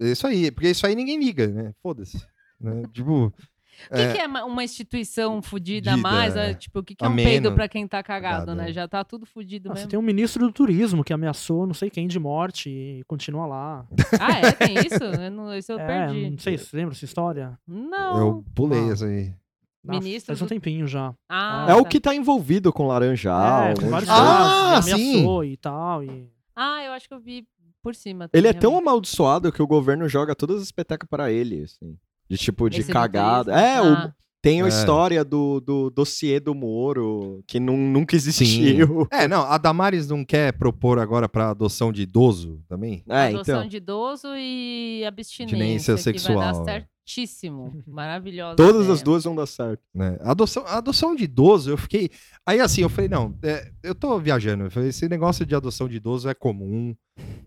É 0.00 0.06
isso 0.10 0.26
aí. 0.26 0.50
Porque 0.50 0.68
isso 0.68 0.86
aí 0.86 0.94
ninguém 0.94 1.18
liga, 1.18 1.46
né? 1.48 1.72
Foda-se. 1.82 2.18
né? 2.60 2.82
Tipo. 2.92 3.32
O 3.90 3.94
que, 3.94 4.00
é, 4.02 4.12
que 4.12 4.18
é 4.18 4.28
ma- 4.28 4.44
uma 4.44 4.62
instituição 4.62 5.40
fudida 5.40 5.94
a 5.94 5.96
mais? 5.96 6.36
é. 6.36 6.50
É, 6.50 6.54
tipo, 6.54 6.80
o 6.80 6.82
que, 6.82 6.94
que 6.94 7.02
é 7.02 7.08
um 7.08 7.16
peido 7.16 7.44
menos. 7.44 7.54
pra 7.54 7.66
quem 7.66 7.88
tá 7.88 8.02
cagado, 8.02 8.40
Cagado, 8.48 8.54
né? 8.54 8.68
é. 8.68 8.72
Já 8.74 8.86
tá 8.86 9.02
tudo 9.02 9.24
fudido 9.24 9.70
Ah, 9.70 9.72
você 9.74 9.78
mesmo. 9.78 9.90
tem 9.92 9.98
um 9.98 10.02
ministro 10.02 10.46
do 10.46 10.52
turismo 10.52 11.02
que 11.02 11.14
ameaçou 11.14 11.66
não 11.66 11.72
sei 11.72 11.88
quem 11.88 12.06
de 12.06 12.18
morte 12.18 12.68
e 12.68 13.02
continua 13.06 13.46
lá. 13.46 13.86
Ah, 14.20 14.38
é? 14.38 14.52
Tem 14.52 14.74
isso? 14.74 15.02
Eu 15.02 15.30
não, 15.30 15.56
isso 15.56 15.72
eu 15.72 15.78
é, 15.80 15.86
perdi. 15.86 16.28
não 16.30 16.36
sei 16.38 16.58
se 16.58 16.76
lembra 16.76 16.94
essa 16.94 17.06
história. 17.06 17.58
Não. 17.66 18.18
eu 18.18 18.44
pulei 18.54 18.90
Ah. 18.90 18.92
essa 18.92 19.06
aí. 19.06 19.32
Ministro 19.82 20.26
Faz 20.36 20.42
um 20.42 20.46
tempinho 20.46 20.86
já. 20.86 21.14
Ah, 21.28 21.66
é 21.70 21.74
o 21.74 21.82
tá. 21.82 21.88
que 21.88 22.00
tá 22.00 22.14
envolvido 22.14 22.72
com 22.72 22.86
Laranjal. 22.86 23.64
é, 23.64 23.74
com 23.74 23.88
vários 23.88 24.08
coisa. 24.10 24.22
Ah, 24.24 24.70
casos, 24.74 24.90
e 24.90 24.92
ameaçou 24.92 25.44
e 25.44 25.56
tal. 25.56 26.04
E... 26.04 26.28
Ah, 26.54 26.84
eu 26.84 26.92
acho 26.92 27.08
que 27.08 27.14
eu 27.14 27.20
vi 27.20 27.46
por 27.82 27.94
cima. 27.94 28.28
Ele 28.32 28.46
é 28.48 28.52
tão 28.52 28.70
realmente. 28.72 28.88
amaldiçoado 28.88 29.50
que 29.50 29.62
o 29.62 29.66
governo 29.66 30.06
joga 30.08 30.34
todas 30.34 30.60
as 30.60 30.70
petecas 30.70 31.08
pra 31.08 31.30
ele, 31.32 31.62
assim. 31.62 31.96
De 32.28 32.36
tipo, 32.36 32.68
de 32.68 32.80
Esse 32.80 32.92
cagada. 32.92 33.52
É, 33.58 33.76
Ah. 33.78 34.12
o, 34.14 34.20
Tem 34.42 34.62
a 34.62 34.64
É. 34.64 34.68
história 34.68 35.22
do, 35.22 35.60
do 35.60 35.90
dossiê 35.90 36.40
do 36.40 36.54
Moro, 36.54 37.44
que 37.46 37.60
nu- 37.60 37.76
nunca 37.76 38.16
existiu. 38.16 39.06
É, 39.12 39.28
não, 39.28 39.42
a 39.42 39.58
Damares 39.58 40.08
não 40.08 40.24
quer 40.24 40.54
propor 40.54 40.98
agora 40.98 41.28
pra 41.28 41.50
adoção 41.50 41.92
de 41.92 42.02
idoso 42.02 42.58
também? 42.66 43.02
É, 43.06 43.26
Adoção 43.28 43.56
então. 43.56 43.68
de 43.68 43.76
idoso 43.76 44.28
e 44.34 45.04
abstinência. 45.06 45.92
Abstinência 45.92 46.12
que 46.12 46.18
vai 46.18 46.34
sexual. 46.36 46.64
dar 46.64 46.88
certíssimo. 47.10 47.82
Maravilhosa. 47.86 48.56
Todas 48.56 48.82
ideia. 48.82 48.92
as 48.92 49.02
duas 49.02 49.24
vão 49.24 49.34
dar 49.34 49.46
certo. 49.46 49.82
né? 49.94 50.16
Adoção, 50.20 50.64
adoção 50.66 51.14
de 51.14 51.24
idoso, 51.24 51.70
eu 51.70 51.76
fiquei. 51.76 52.10
Aí 52.46 52.60
assim, 52.60 52.82
eu 52.82 52.88
falei, 52.88 53.08
não, 53.08 53.36
é, 53.42 53.70
eu 53.82 53.94
tô 53.94 54.18
viajando. 54.18 54.64
Eu 54.64 54.70
falei, 54.70 54.90
esse 54.90 55.08
negócio 55.08 55.44
de 55.44 55.54
adoção 55.54 55.88
de 55.88 55.96
idoso 55.96 56.28
é 56.28 56.34
comum. 56.34 56.94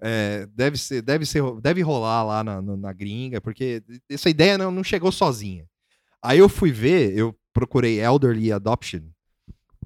é, 0.02 0.48
deve 0.54 0.78
ser, 0.78 1.02
deve 1.02 1.26
ser, 1.26 1.44
deve 1.62 1.82
rolar 1.82 2.24
lá 2.24 2.44
na, 2.44 2.62
na, 2.62 2.78
na 2.78 2.94
gringa, 2.94 3.42
porque 3.42 3.82
essa 4.10 4.30
ideia 4.30 4.58
não, 4.58 4.72
não 4.72 4.84
chegou 4.84 5.12
sozinha. 5.12 5.66
Aí 6.22 6.40
eu 6.40 6.48
fui 6.48 6.72
ver, 6.72 7.18
eu 7.18 7.36
procurei 7.54 8.00
elderly 8.00 8.52
adoption. 8.52 9.02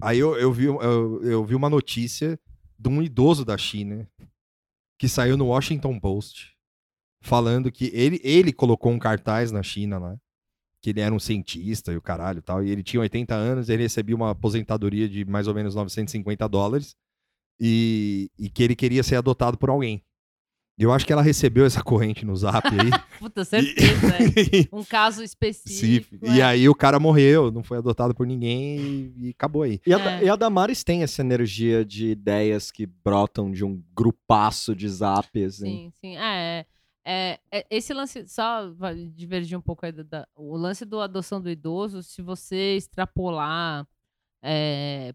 Aí 0.01 0.19
eu, 0.19 0.37
eu, 0.37 0.51
vi, 0.51 0.65
eu, 0.65 1.21
eu 1.23 1.45
vi 1.45 1.55
uma 1.55 1.69
notícia 1.69 2.39
de 2.77 2.89
um 2.89 3.01
idoso 3.01 3.43
da 3.43 3.57
China 3.57 4.07
que 4.99 5.09
saiu 5.09 5.35
no 5.35 5.47
Washington 5.47 5.99
Post 5.99 6.56
falando 7.27 7.71
que 7.71 7.91
ele, 7.93 8.19
ele 8.23 8.51
colocou 8.53 8.91
um 8.91 8.97
cartaz 8.99 9.51
na 9.51 9.61
China 9.61 9.99
lá 9.99 10.17
que 10.81 10.91
ele 10.91 11.01
era 11.01 11.13
um 11.13 11.19
cientista 11.19 11.91
e 11.91 11.97
o 11.97 12.01
caralho 12.01 12.37
e 12.39 12.41
tal, 12.41 12.63
e 12.63 12.69
ele 12.69 12.83
tinha 12.83 13.01
80 13.01 13.33
anos, 13.33 13.67
ele 13.67 13.81
recebia 13.83 14.15
uma 14.15 14.29
aposentadoria 14.29 15.09
de 15.09 15.25
mais 15.25 15.47
ou 15.47 15.53
menos 15.53 15.73
950 15.75 16.47
dólares 16.47 16.95
e, 17.59 18.29
e 18.37 18.47
que 18.49 18.63
ele 18.63 18.75
queria 18.75 19.03
ser 19.03 19.15
adotado 19.15 19.57
por 19.57 19.69
alguém. 19.69 20.03
Eu 20.79 20.93
acho 20.93 21.07
que 21.07 21.11
ela 21.11 21.23
recebeu 21.23 21.65
essa 21.65 21.81
corrente 21.83 22.23
no 22.23 22.35
zap 22.35 22.67
aí. 22.67 22.91
Puta, 23.19 23.43
certeza. 23.43 24.15
é. 24.15 24.57
e, 24.61 24.69
Um 24.71 24.83
caso 24.83 25.17
Sim, 25.17 25.23
específico. 25.25 26.25
e 26.27 26.39
é. 26.39 26.43
aí 26.43 26.69
o 26.69 26.75
cara 26.75 26.99
morreu, 26.99 27.51
não 27.51 27.63
foi 27.63 27.79
adotado 27.79 28.13
por 28.13 28.27
ninguém 28.27 28.77
e, 28.79 29.13
e 29.17 29.29
acabou 29.31 29.63
aí. 29.63 29.81
E 29.85 29.91
a, 29.93 29.97
É. 30.21 30.25
e 30.25 30.29
a 30.29 30.35
Damares 30.35 30.83
tem 30.83 31.01
essa 31.01 31.21
energia 31.21 31.83
de 31.83 32.09
ideias 32.11 32.69
que 32.69 32.85
brotam 32.85 33.51
de 33.51 33.65
um 33.65 33.83
grupaço 33.95 34.75
de 34.75 34.87
zap, 34.87 35.43
assim. 35.43 35.65
Sim, 35.65 35.91
sim. 35.99 36.17
É, 36.17 36.65
é, 37.07 37.39
é, 37.51 37.65
esse 37.69 37.93
lance, 37.93 38.27
só 38.27 38.69
divergir 39.13 39.57
um 39.57 39.61
pouco 39.61 39.85
aí 39.85 39.91
da, 39.91 40.03
da- 40.03 40.27
o 40.35 40.57
lance 40.57 40.85
do 40.85 40.99
adoção 41.01 41.41
do 41.41 41.49
idoso, 41.49 42.03
se 42.03 42.21
você 42.21 42.75
extrapolar 42.77 43.87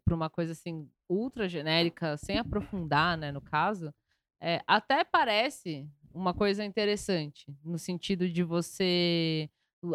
para 0.05 0.15
uma 0.15 0.31
coisa 0.31 0.53
assim 0.53 0.89
ultra 1.09 1.49
genérica, 1.49 2.17
sem 2.17 2.39
aprofundar, 2.39 3.17
né, 3.19 3.31
no 3.33 3.41
caso, 3.41 3.93
é, 4.41 4.61
até 4.67 5.05
parece 5.05 5.89
uma 6.13 6.35
coisa 6.35 6.65
interessante, 6.65 7.47
no 7.65 7.79
sentido 7.79 8.29
de 8.29 8.43
você 8.43 9.49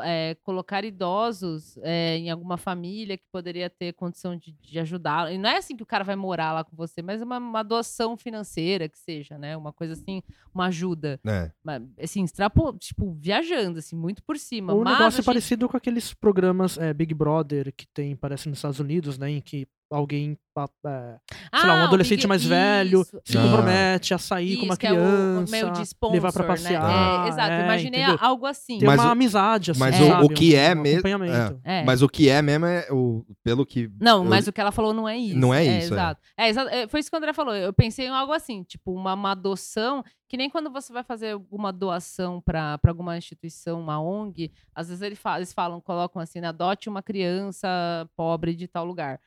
é, 0.04 0.36
colocar 0.44 0.84
idosos 0.84 1.78
é, 1.82 2.18
em 2.18 2.30
alguma 2.30 2.58
família 2.58 3.18
que 3.18 3.24
poderia 3.32 3.70
ter 3.70 3.94
condição 3.94 4.36
de, 4.36 4.52
de 4.52 4.80
ajudá-lo. 4.80 5.30
E 5.30 5.38
não 5.38 5.50
é 5.50 5.58
assim 5.58 5.76
que 5.76 5.84
o 5.84 5.86
cara 5.86 6.04
vai 6.04 6.16
morar 6.16 6.52
lá 6.54 6.64
com 6.64 6.76
você, 6.76 7.02
mas 7.02 7.22
é 7.22 7.24
uma, 7.26 7.38
uma 7.38 7.60
adoção 7.62 8.18
financeira 8.18 8.90
que 8.90 8.98
seja, 9.00 9.38
né? 9.38 9.56
Uma 9.56 9.72
coisa 9.72 9.94
assim, 9.94 10.22
uma 10.54 10.66
ajuda. 10.68 11.20
né? 11.24 11.52
Mas, 11.64 11.82
assim, 12.02 12.24
extrapo, 12.24 12.74
tipo, 12.78 13.14
viajando, 13.20 13.80
assim, 13.80 13.96
muito 13.96 14.22
por 14.24 14.38
cima. 14.38 14.74
O 14.74 14.84
mas 14.84 14.94
negócio 14.94 15.18
é 15.18 15.22
achei- 15.22 15.24
parecido 15.26 15.70
com 15.70 15.78
aqueles 15.78 16.14
programas 16.14 16.78
é, 16.78 16.94
Big 16.94 17.14
Brother 17.14 17.74
que 17.76 17.88
tem, 17.88 18.16
parece, 18.16 18.50
nos 18.50 18.58
Estados 18.58 18.80
Unidos, 18.80 19.18
né? 19.18 19.30
Em 19.30 19.42
que 19.42 19.68
alguém, 19.90 20.38
é, 20.58 21.18
sei 21.60 21.68
lá, 21.70 21.76
um 21.76 21.78
Ah, 21.82 21.84
adolescente 21.86 22.20
Big- 22.20 22.28
mais 22.28 22.44
velho 22.44 23.02
isso, 23.02 23.22
se 23.24 23.38
Ah. 23.38 23.42
compromete 23.44 24.14
a 24.14 24.18
sair 24.18 24.58
com 24.58 24.64
uma 24.64 24.74
isso, 24.74 24.80
que 24.80 24.88
é 24.88 24.92
o- 24.92 24.96
criança, 24.96 25.48
o 25.48 25.52
meio 25.52 25.72
de 25.72 25.82
sponsor, 25.84 26.14
levar 26.14 26.34
pra 26.34 26.42
né? 26.44 26.48
passear. 26.50 27.26
É, 27.26 27.30
exato, 27.30 27.52
é, 27.52 27.64
imaginei 27.64 28.02
entendeu? 28.02 28.18
algo 28.22 28.46
assim. 28.46 28.80
Tem 28.80 28.88
Mas 28.88 29.00
uma 29.00 29.08
o- 29.10 29.12
amizade, 29.12 29.72
assim, 29.72 29.80
mas 29.80 30.00
o- 30.02 30.08
sabe? 30.08 30.26
o 30.26 30.30
que 30.30 30.56
um, 30.56 30.58
é 30.58 30.74
um 30.76 30.82
mesmo- 30.82 31.00
acompanhamento. 31.08 31.62
É. 31.64 31.84
Mas 31.86 32.02
o 32.02 32.10
que 32.10 32.28
é 32.30 32.42
mesmo 32.42 32.66
é 32.66 32.88
o 32.92 33.26
pelo 33.44 33.66
que 33.66 33.90
Não, 34.00 34.24
eu- 34.24 34.30
mas 34.30 34.48
o 34.48 34.52
que 34.52 34.60
ela 34.60 34.72
falou 34.72 34.94
não 34.94 35.08
é 35.08 35.18
isso. 35.18 35.38
Não 35.38 35.54
é 35.54 35.64
isso, 35.64 35.94
é. 35.94 35.98
exato. 35.98 36.22
É, 36.38 36.50
exa- 36.50 36.70
é, 36.72 36.88
foi 36.88 37.00
isso 37.00 37.10
que 37.10 37.16
o 37.16 37.20
André 37.20 37.34
falou. 37.34 37.56
Eu 37.56 37.72
pensei 37.72 38.08
em 38.08 38.10
algo 38.10 38.34
assim, 38.34 38.64
tipo, 38.64 38.92
uma, 38.94 39.14
uma 39.14 39.32
adoção, 39.32 40.04
que 40.28 40.36
nem 40.36 40.50
quando 40.50 40.70
você 40.70 40.92
vai 40.92 41.04
fazer 41.04 41.32
alguma 41.32 41.72
doação 41.72 42.42
para 42.42 42.78
alguma 42.88 43.18
instituição, 43.18 43.80
uma 43.80 44.02
ONG, 44.02 44.52
às 44.76 44.90
vezes 44.90 45.02
eles 45.02 45.18
falam, 45.20 45.38
eles 45.38 45.54
falam, 45.54 45.80
colocam 45.80 46.22
assim, 46.22 46.42
né, 46.42 46.48
adote 46.50 46.90
uma 46.90 47.02
criança 47.02 47.68
pobre 48.16 48.54
de 48.56 48.68
tal 48.68 48.84
lugar. 48.86 49.20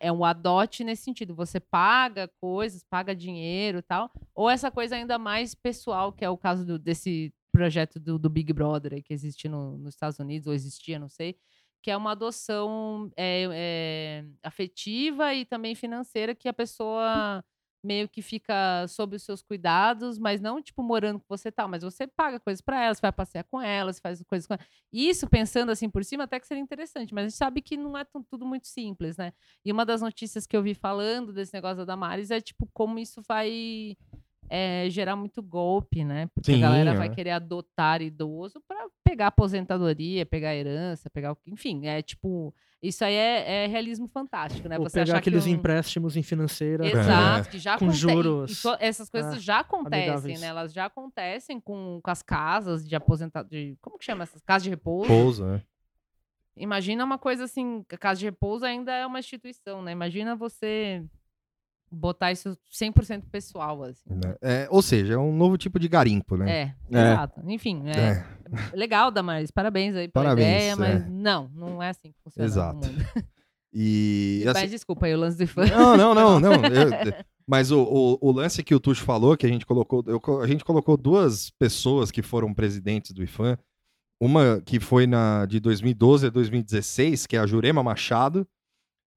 É 0.00 0.12
um 0.12 0.24
adote 0.24 0.84
nesse 0.84 1.02
sentido. 1.02 1.34
Você 1.34 1.58
paga 1.58 2.28
coisas, 2.40 2.82
paga 2.84 3.14
dinheiro 3.14 3.78
e 3.78 3.82
tal. 3.82 4.10
Ou 4.34 4.50
essa 4.50 4.70
coisa 4.70 4.96
ainda 4.96 5.18
mais 5.18 5.54
pessoal, 5.54 6.12
que 6.12 6.24
é 6.24 6.28
o 6.30 6.36
caso 6.36 6.64
do- 6.66 6.78
desse 6.78 7.32
projeto 7.50 7.98
do, 8.00 8.18
do 8.18 8.28
Big 8.30 8.52
Brother 8.52 9.02
que 9.02 9.12
existe 9.12 9.48
no- 9.48 9.76
nos 9.78 9.94
Estados 9.94 10.18
Unidos, 10.18 10.46
ou 10.46 10.54
existia, 10.54 10.98
não 10.98 11.08
sei 11.08 11.36
que 11.84 11.90
é 11.90 11.96
uma 11.96 12.12
adoção 12.12 13.10
é, 13.16 13.48
é, 13.52 14.24
afetiva 14.44 15.34
e 15.34 15.44
também 15.44 15.74
financeira 15.74 16.32
que 16.32 16.48
a 16.48 16.52
pessoa 16.52 17.44
meio 17.82 18.08
que 18.08 18.22
fica 18.22 18.86
sob 18.88 19.16
os 19.16 19.22
seus 19.22 19.42
cuidados, 19.42 20.18
mas 20.18 20.40
não 20.40 20.62
tipo 20.62 20.82
morando 20.82 21.18
com 21.18 21.26
você 21.28 21.48
e 21.48 21.52
tal, 21.52 21.68
mas 21.68 21.82
você 21.82 22.06
paga 22.06 22.38
coisas 22.38 22.60
para 22.60 22.82
ela, 22.84 22.94
você 22.94 23.00
vai 23.00 23.12
passear 23.12 23.44
com 23.44 23.60
ela, 23.60 23.92
você 23.92 24.00
faz 24.00 24.22
coisas 24.22 24.46
com 24.46 24.54
ela. 24.54 24.62
Isso 24.92 25.28
pensando 25.28 25.70
assim 25.70 25.90
por 25.90 26.04
cima 26.04 26.24
até 26.24 26.38
que 26.38 26.46
seria 26.46 26.62
interessante, 26.62 27.12
mas 27.12 27.24
a 27.24 27.28
gente 27.28 27.36
sabe 27.38 27.60
que 27.60 27.76
não 27.76 27.96
é 27.98 28.04
tu- 28.04 28.24
tudo 28.30 28.46
muito 28.46 28.66
simples, 28.68 29.16
né? 29.16 29.32
E 29.64 29.72
uma 29.72 29.84
das 29.84 30.00
notícias 30.00 30.46
que 30.46 30.56
eu 30.56 30.62
vi 30.62 30.74
falando 30.74 31.32
desse 31.32 31.52
negócio 31.52 31.78
da 31.78 31.84
Damares 31.84 32.30
é 32.30 32.40
tipo 32.40 32.68
como 32.72 32.98
isso 32.98 33.20
vai 33.26 33.96
é, 34.48 34.86
gerar 34.90 35.16
muito 35.16 35.42
golpe, 35.42 36.04
né? 36.04 36.28
Porque 36.34 36.52
Sim, 36.52 36.58
a 36.58 36.68
galera 36.68 36.90
é. 36.90 36.94
vai 36.94 37.08
querer 37.08 37.30
adotar 37.30 38.02
idoso 38.02 38.60
para 38.68 38.86
pegar 39.02 39.28
aposentadoria, 39.28 40.26
pegar 40.26 40.54
herança, 40.54 41.08
pegar 41.10 41.32
o 41.32 41.36
que. 41.36 41.50
Enfim, 41.50 41.86
é 41.86 42.02
tipo. 42.02 42.54
Isso 42.82 43.04
aí 43.04 43.14
é, 43.14 43.64
é 43.64 43.66
realismo 43.68 44.08
fantástico, 44.08 44.68
né? 44.68 44.76
Ou 44.76 44.84
Você 44.88 44.94
pegar 44.94 45.04
achar 45.04 45.12
que 45.22 45.28
aqueles 45.28 45.46
um- 45.46 45.50
empréstimos 45.50 46.16
em 46.16 46.22
financeira. 46.22 46.84
Exato, 46.84 47.48
que 47.48 47.58
já 47.58 47.78
Com 47.78 47.84
aconte- 47.84 47.94
e- 47.94 47.96
e 47.96 48.00
juros, 48.00 48.62
essas 48.80 49.08
coisas 49.08 49.36
é, 49.36 49.38
já 49.38 49.60
acontecem, 49.60 50.08
amigáveis. 50.08 50.40
né? 50.40 50.46
Elas 50.48 50.72
já 50.72 50.86
acontecem 50.86 51.60
com, 51.60 52.00
com 52.02 52.10
as 52.10 52.22
casas 52.22 52.84
de 52.86 52.96
aposentado. 52.96 53.48
De, 53.48 53.76
como 53.80 53.96
que 53.98 54.04
chama 54.04 54.24
essas? 54.24 54.42
Casas 54.42 54.64
de 54.64 54.70
repouso. 54.70 55.06
pouso, 55.06 55.44
né? 55.46 55.62
Imagina 56.56 57.04
uma 57.04 57.18
coisa 57.18 57.44
assim, 57.44 57.84
a 57.90 57.96
casa 57.96 58.18
de 58.20 58.26
repouso 58.26 58.64
ainda 58.64 58.92
é 58.92 59.06
uma 59.06 59.20
instituição, 59.20 59.80
né? 59.80 59.92
Imagina 59.92 60.34
você 60.36 61.02
botar 61.92 62.32
isso 62.32 62.56
100% 62.72 63.24
pessoal, 63.30 63.82
assim. 63.82 64.08
Né? 64.10 64.34
É, 64.40 64.66
ou 64.70 64.80
seja, 64.82 65.14
é 65.14 65.18
um 65.18 65.36
novo 65.36 65.58
tipo 65.58 65.78
de 65.78 65.88
garimpo, 65.88 66.36
né? 66.36 66.50
É, 66.50 66.74
É. 66.98 67.12
exato. 67.12 67.40
Enfim, 67.46 67.82
é, 67.86 67.92
É, 68.00 68.26
legal, 68.76 69.10
Damaris. 69.10 69.50
Parabéns 69.50 69.94
aí 69.94 70.08
pela 70.08 70.24
Parabéns, 70.24 70.48
ideia, 70.48 70.76
mas 70.76 71.02
é. 71.02 71.08
não, 71.08 71.50
não 71.54 71.82
é 71.82 71.90
assim 71.90 72.10
que 72.12 72.18
funciona. 72.24 72.46
Exato. 72.48 72.74
mundo. 72.76 72.88
E 73.74 74.44
assim, 74.46 74.60
Mas 74.60 74.70
desculpa 74.70 75.06
aí 75.06 75.14
o 75.14 75.18
lance 75.18 75.38
do 75.38 75.46
fã. 75.46 75.64
Não, 75.64 75.96
não, 75.96 76.14
não, 76.14 76.38
não. 76.40 76.52
eu- 76.52 77.14
mas 77.48 77.70
o, 77.70 77.80
o, 77.82 78.18
o 78.20 78.30
lance 78.30 78.62
que 78.62 78.74
o 78.74 78.78
Tuxo 78.78 79.02
falou, 79.02 79.34
que 79.34 79.46
a 79.46 79.48
gente 79.48 79.64
colocou, 79.64 80.04
eu 80.06 80.20
a 80.42 80.46
gente 80.46 80.62
colocou 80.62 80.94
duas 80.94 81.48
pessoas 81.58 82.10
que 82.10 82.20
foram 82.20 82.52
presidentes 82.52 83.12
do 83.12 83.22
IFAM. 83.24 83.56
Uma 84.20 84.60
que 84.64 84.78
foi 84.78 85.06
na 85.06 85.46
de 85.46 85.58
2012 85.58 86.26
a 86.26 86.30
2016, 86.30 87.26
que 87.26 87.34
é 87.34 87.40
a 87.40 87.46
Jurema 87.46 87.82
Machado, 87.82 88.46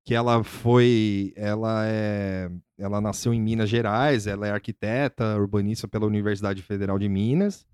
que 0.06 0.14
ela 0.14 0.44
foi, 0.44 1.34
ela 1.36 1.84
é, 1.88 2.50
ela 2.78 3.02
nasceu 3.02 3.34
em 3.34 3.42
Minas 3.42 3.70
Gerais, 3.70 4.28
ela 4.28 4.48
é 4.48 4.52
arquiteta, 4.52 5.36
urbanista 5.36 5.88
pela 5.88 6.06
Universidade 6.06 6.62
Federal 6.62 7.00
de 7.00 7.10
Minas. 7.10 7.66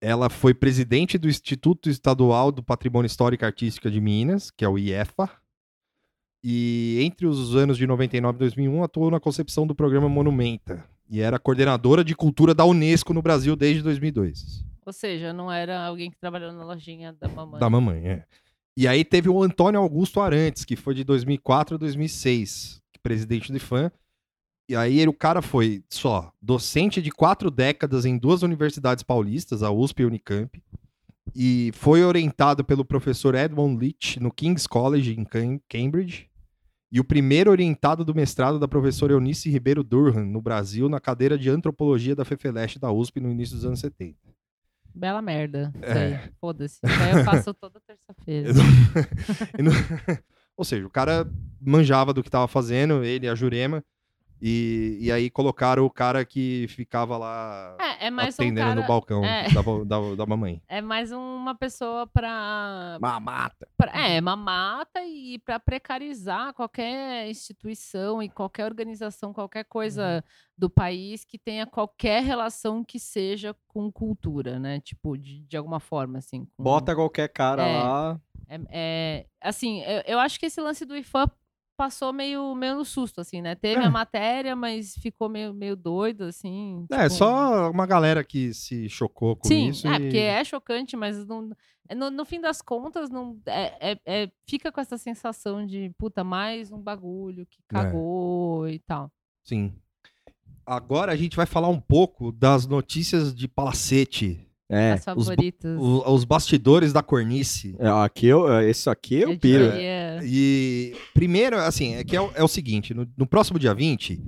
Ela 0.00 0.30
foi 0.30 0.54
presidente 0.54 1.18
do 1.18 1.28
Instituto 1.28 1.90
Estadual 1.90 2.52
do 2.52 2.62
Patrimônio 2.62 3.06
Histórico 3.06 3.44
e 3.44 3.46
Artística 3.46 3.90
de 3.90 4.00
Minas, 4.00 4.50
que 4.52 4.64
é 4.64 4.68
o 4.68 4.78
IEFA. 4.78 5.28
E 6.44 6.98
entre 7.02 7.26
os 7.26 7.56
anos 7.56 7.76
de 7.76 7.86
99 7.86 8.36
e 8.36 8.38
2001 8.38 8.82
atuou 8.82 9.10
na 9.10 9.20
concepção 9.20 9.66
do 9.66 9.74
programa 9.74 10.08
Monumenta 10.08 10.84
e 11.08 11.20
era 11.20 11.38
coordenadora 11.38 12.04
de 12.04 12.14
cultura 12.14 12.54
da 12.54 12.64
Unesco 12.64 13.12
no 13.12 13.20
Brasil 13.20 13.54
desde 13.54 13.82
2002. 13.82 14.64
Ou 14.84 14.92
seja, 14.92 15.32
não 15.32 15.50
era 15.50 15.84
alguém 15.86 16.10
que 16.10 16.16
trabalhou 16.16 16.52
na 16.52 16.64
lojinha 16.64 17.12
da 17.12 17.28
mamãe. 17.28 17.60
Da 17.60 17.70
mamãe, 17.70 18.06
é. 18.06 18.24
E 18.76 18.88
aí 18.88 19.04
teve 19.04 19.28
o 19.28 19.42
Antônio 19.42 19.80
Augusto 19.80 20.20
Arantes, 20.20 20.64
que 20.64 20.76
foi 20.76 20.94
de 20.94 21.04
2004 21.04 21.74
a 21.74 21.78
2006, 21.78 22.80
presidente 23.02 23.50
do 23.52 23.56
IFAM. 23.58 23.90
E 24.68 24.74
aí 24.76 24.98
ele- 25.00 25.10
o 25.10 25.14
cara 25.14 25.42
foi 25.42 25.82
só 25.90 26.32
docente 26.40 27.02
de 27.02 27.10
quatro 27.10 27.50
décadas 27.50 28.06
em 28.06 28.16
duas 28.16 28.42
universidades 28.42 29.02
paulistas, 29.02 29.62
a 29.62 29.70
USP 29.70 30.00
e 30.00 30.04
a 30.04 30.06
Unicamp. 30.06 30.62
E 31.34 31.70
foi 31.74 32.02
orientado 32.04 32.64
pelo 32.64 32.84
professor 32.84 33.34
Edmund 33.34 33.78
Leach 33.78 34.20
no 34.20 34.32
King's 34.32 34.66
College 34.66 35.18
em 35.18 35.24
Cam- 35.24 35.60
Cambridge. 35.68 36.28
E 36.90 37.00
o 37.00 37.04
primeiro 37.04 37.50
orientado 37.50 38.04
do 38.04 38.14
mestrado 38.14 38.58
da 38.58 38.68
professora 38.68 39.14
Eunice 39.14 39.48
Ribeiro 39.50 39.82
Durham 39.82 40.26
no 40.26 40.40
Brasil 40.42 40.88
na 40.88 41.00
cadeira 41.00 41.38
de 41.38 41.48
antropologia 41.48 42.14
da 42.14 42.24
FEFELESH 42.24 42.78
da 42.78 42.92
USP 42.92 43.18
no 43.18 43.30
início 43.30 43.56
dos 43.56 43.64
anos 43.64 43.80
70. 43.80 44.16
Bela 44.94 45.22
merda. 45.22 45.72
É. 45.82 46.28
Foda-se. 46.40 46.80
Isso 46.84 47.02
aí 47.02 47.18
eu 47.18 47.24
faço 47.24 47.54
toda 47.54 47.80
terça-feira. 47.86 48.50
Ou 50.56 50.64
seja, 50.64 50.86
o 50.86 50.90
cara 50.90 51.26
manjava 51.60 52.12
do 52.12 52.22
que 52.22 52.30
tava 52.30 52.46
fazendo, 52.46 53.04
ele 53.04 53.26
e 53.26 53.28
a 53.28 53.34
Jurema. 53.34 53.82
E, 54.44 54.98
e 55.00 55.12
aí 55.12 55.30
colocaram 55.30 55.84
o 55.84 55.90
cara 55.90 56.24
que 56.24 56.66
ficava 56.68 57.16
lá 57.16 57.76
É, 57.80 58.08
é 58.08 58.10
mais 58.10 58.36
um 58.36 58.42
atendendo 58.42 58.66
cara... 58.68 58.80
no 58.80 58.86
balcão 58.88 59.24
é. 59.24 59.46
da, 59.52 59.62
da, 59.86 60.14
da 60.16 60.26
mamãe. 60.26 60.60
É 60.66 60.80
mais 60.80 61.12
uma 61.12 61.54
pessoa 61.54 62.08
pra, 62.08 62.98
Mamata. 63.00 63.68
pra- 63.76 63.92
é, 63.96 64.20
mamata 64.20 65.00
e 65.04 65.38
para 65.44 65.60
precarizar 65.60 66.52
qualquer 66.54 67.30
instituição 67.30 68.20
e 68.20 68.28
qualquer 68.28 68.64
organização, 68.64 69.32
qualquer 69.32 69.62
coisa 69.64 70.24
do 70.58 70.68
país 70.68 71.24
que 71.24 71.38
tenha 71.38 71.64
qualquer 71.64 72.24
relação 72.24 72.84
que 72.84 72.98
seja 72.98 73.54
com 73.68 73.92
cultura, 73.92 74.58
né? 74.58 74.80
Tipo, 74.80 75.16
de, 75.16 75.44
de 75.44 75.56
alguma 75.56 75.78
forma, 75.78 76.18
assim. 76.18 76.46
com- 76.56 76.64
Bota 76.64 76.96
qualquer 76.96 77.28
cara 77.28 77.62
É. 77.64 77.82
lá. 77.82 78.20
É, 78.48 78.60
é, 78.70 79.26
assim, 79.40 79.82
eu, 79.82 80.02
eu 80.06 80.18
acho 80.18 80.38
que 80.40 80.46
esse 80.46 80.60
lance 80.60 80.84
do 80.84 80.96
IFAM 80.96 81.30
passou 81.76 82.12
meio, 82.12 82.54
meio 82.54 82.76
no 82.76 82.84
susto, 82.84 83.20
assim, 83.20 83.40
né? 83.42 83.54
Teve 83.54 83.80
É. 83.82 83.84
a 83.86 83.90
matéria, 83.90 84.54
mas 84.54 84.94
ficou 84.96 85.28
meio, 85.28 85.52
meio 85.54 85.74
doido, 85.76 86.24
assim. 86.24 86.86
É, 86.90 87.04
tipo- 87.04 87.14
só 87.16 87.70
uma 87.70 87.86
galera 87.86 88.22
que 88.22 88.52
se 88.54 88.88
chocou 88.88 89.36
com 89.36 89.48
Sim, 89.48 89.68
isso. 89.68 89.86
é, 89.88 89.96
e- 89.96 90.00
porque 90.00 90.18
é 90.18 90.44
chocante, 90.44 90.96
mas 90.96 91.26
não, 91.26 91.50
é, 91.88 91.94
no, 91.94 92.10
no 92.10 92.24
fim 92.24 92.40
das 92.40 92.60
contas, 92.62 93.10
não, 93.10 93.38
é, 93.46 93.92
é- 93.92 94.00
é- 94.06 94.30
fica 94.46 94.70
com 94.70 94.80
essa 94.80 94.96
sensação 94.98 95.66
de, 95.66 95.90
puta, 95.98 96.22
mais 96.22 96.70
um 96.70 96.78
bagulho 96.78 97.46
que 97.46 97.58
É. 97.70 97.74
cagou 97.74 98.68
e 98.68 98.78
tal. 98.78 99.10
Sim. 99.42 99.72
Agora 100.64 101.12
a 101.12 101.16
gente 101.16 101.36
vai 101.36 101.46
falar 101.46 101.68
um 101.68 101.80
pouco 101.80 102.30
das 102.30 102.66
notícias 102.66 103.34
de 103.34 103.48
palacete. 103.48 104.48
É. 104.70 104.92
As 104.92 105.04
os 105.16 105.28
os 106.06 106.24
bastidores 106.24 106.92
da 106.94 107.02
cornice. 107.02 107.76
É, 107.78 107.88
Aqui 107.88 108.26
eu, 108.28 108.48
esse 108.62 108.88
aqui 108.88 109.16
eu 109.16 109.32
Eu 109.32 109.38
piro. 109.38 109.70
diria- 109.70 109.82
E 110.24 110.94
primeiro, 111.14 111.56
assim, 111.58 111.94
é 111.94 112.04
que 112.04 112.16
é, 112.16 112.20
o- 112.20 112.30
é 112.34 112.42
o 112.42 112.48
seguinte: 112.48 112.92
no, 112.94 113.06
no 113.16 113.26
próximo 113.26 113.58
dia 113.58 113.74
20, 113.74 114.20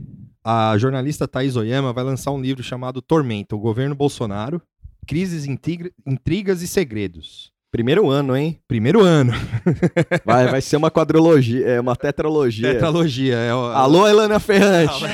a 0.45 0.77
jornalista 0.79 1.27
Thaís 1.29 1.57
Oyama 1.57 1.93
vai 1.93 2.05
lançar 2.05 2.31
um 2.31 2.41
livro 2.41 2.63
chamado 2.63 3.01
Tormenta, 3.03 3.55
o 3.57 3.59
governo 3.61 3.95
Bolsonaro, 3.95 4.61
crises, 5.07 5.47
intriga- 5.47 5.91
intrigas 6.07 6.63
e 6.63 6.69
segredos. 6.69 7.53
Primeiro 7.71 8.09
ano, 8.09 8.37
hein? 8.37 8.61
Primeiro 8.69 9.01
ano. 9.03 9.33
Vai, 10.25 10.47
vai 10.47 10.61
ser 10.61 10.77
uma 10.77 10.93
quadrologia, 10.93 11.67
é 11.67 11.81
uma 11.81 11.97
tetralogia. 11.97 12.73
Tetralogia. 12.73 13.35
É 13.35 13.53
o, 13.53 13.65
Alô, 13.67 14.07
Elana 14.07 14.39
Ferrante. 14.39 15.05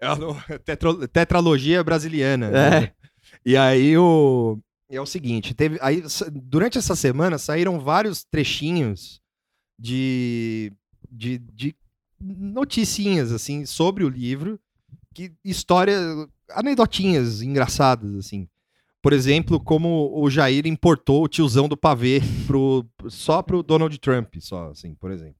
É 0.00 0.06
a 0.06 0.58
tetro- 0.58 1.06
tetralogia 1.06 1.84
brasiliana. 1.84 2.46
É. 2.46 2.50
né? 2.80 2.90
E 3.46 3.56
aí 3.56 3.96
o 3.96 4.58
é 4.90 5.00
o 5.00 5.06
seguinte, 5.06 5.54
teve 5.54 5.78
aí 5.80 6.02
durante 6.42 6.78
essa 6.78 6.96
semana 6.96 7.38
saíram 7.38 7.78
vários 7.78 8.24
trechinhos 8.24 9.20
de 9.78 10.72
de, 11.10 11.38
de 11.38 11.74
noticinhas 12.20 13.32
assim 13.32 13.64
sobre 13.64 14.04
o 14.04 14.08
livro, 14.08 14.58
que 15.14 15.32
história 15.44 15.96
anedotinhas 16.50 17.42
engraçadas 17.42 18.14
assim. 18.16 18.48
Por 19.00 19.12
exemplo, 19.12 19.60
como 19.60 20.10
o 20.20 20.28
Jair 20.28 20.66
importou 20.66 21.24
o 21.24 21.28
tiozão 21.28 21.68
do 21.68 21.76
pavê 21.76 22.20
pro, 22.46 22.84
só 23.08 23.42
pro 23.42 23.62
Donald 23.62 23.96
Trump, 23.98 24.34
só 24.40 24.70
assim, 24.70 24.94
por 24.94 25.10
exemplo. 25.10 25.36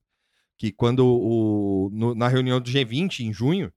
Que 0.57 0.71
quando 0.71 1.05
o, 1.05 1.89
no- 1.91 2.15
na 2.15 2.27
reunião 2.27 2.59
do 2.59 2.69
G20 2.69 3.19
em 3.25 3.33
junho, 3.33 3.71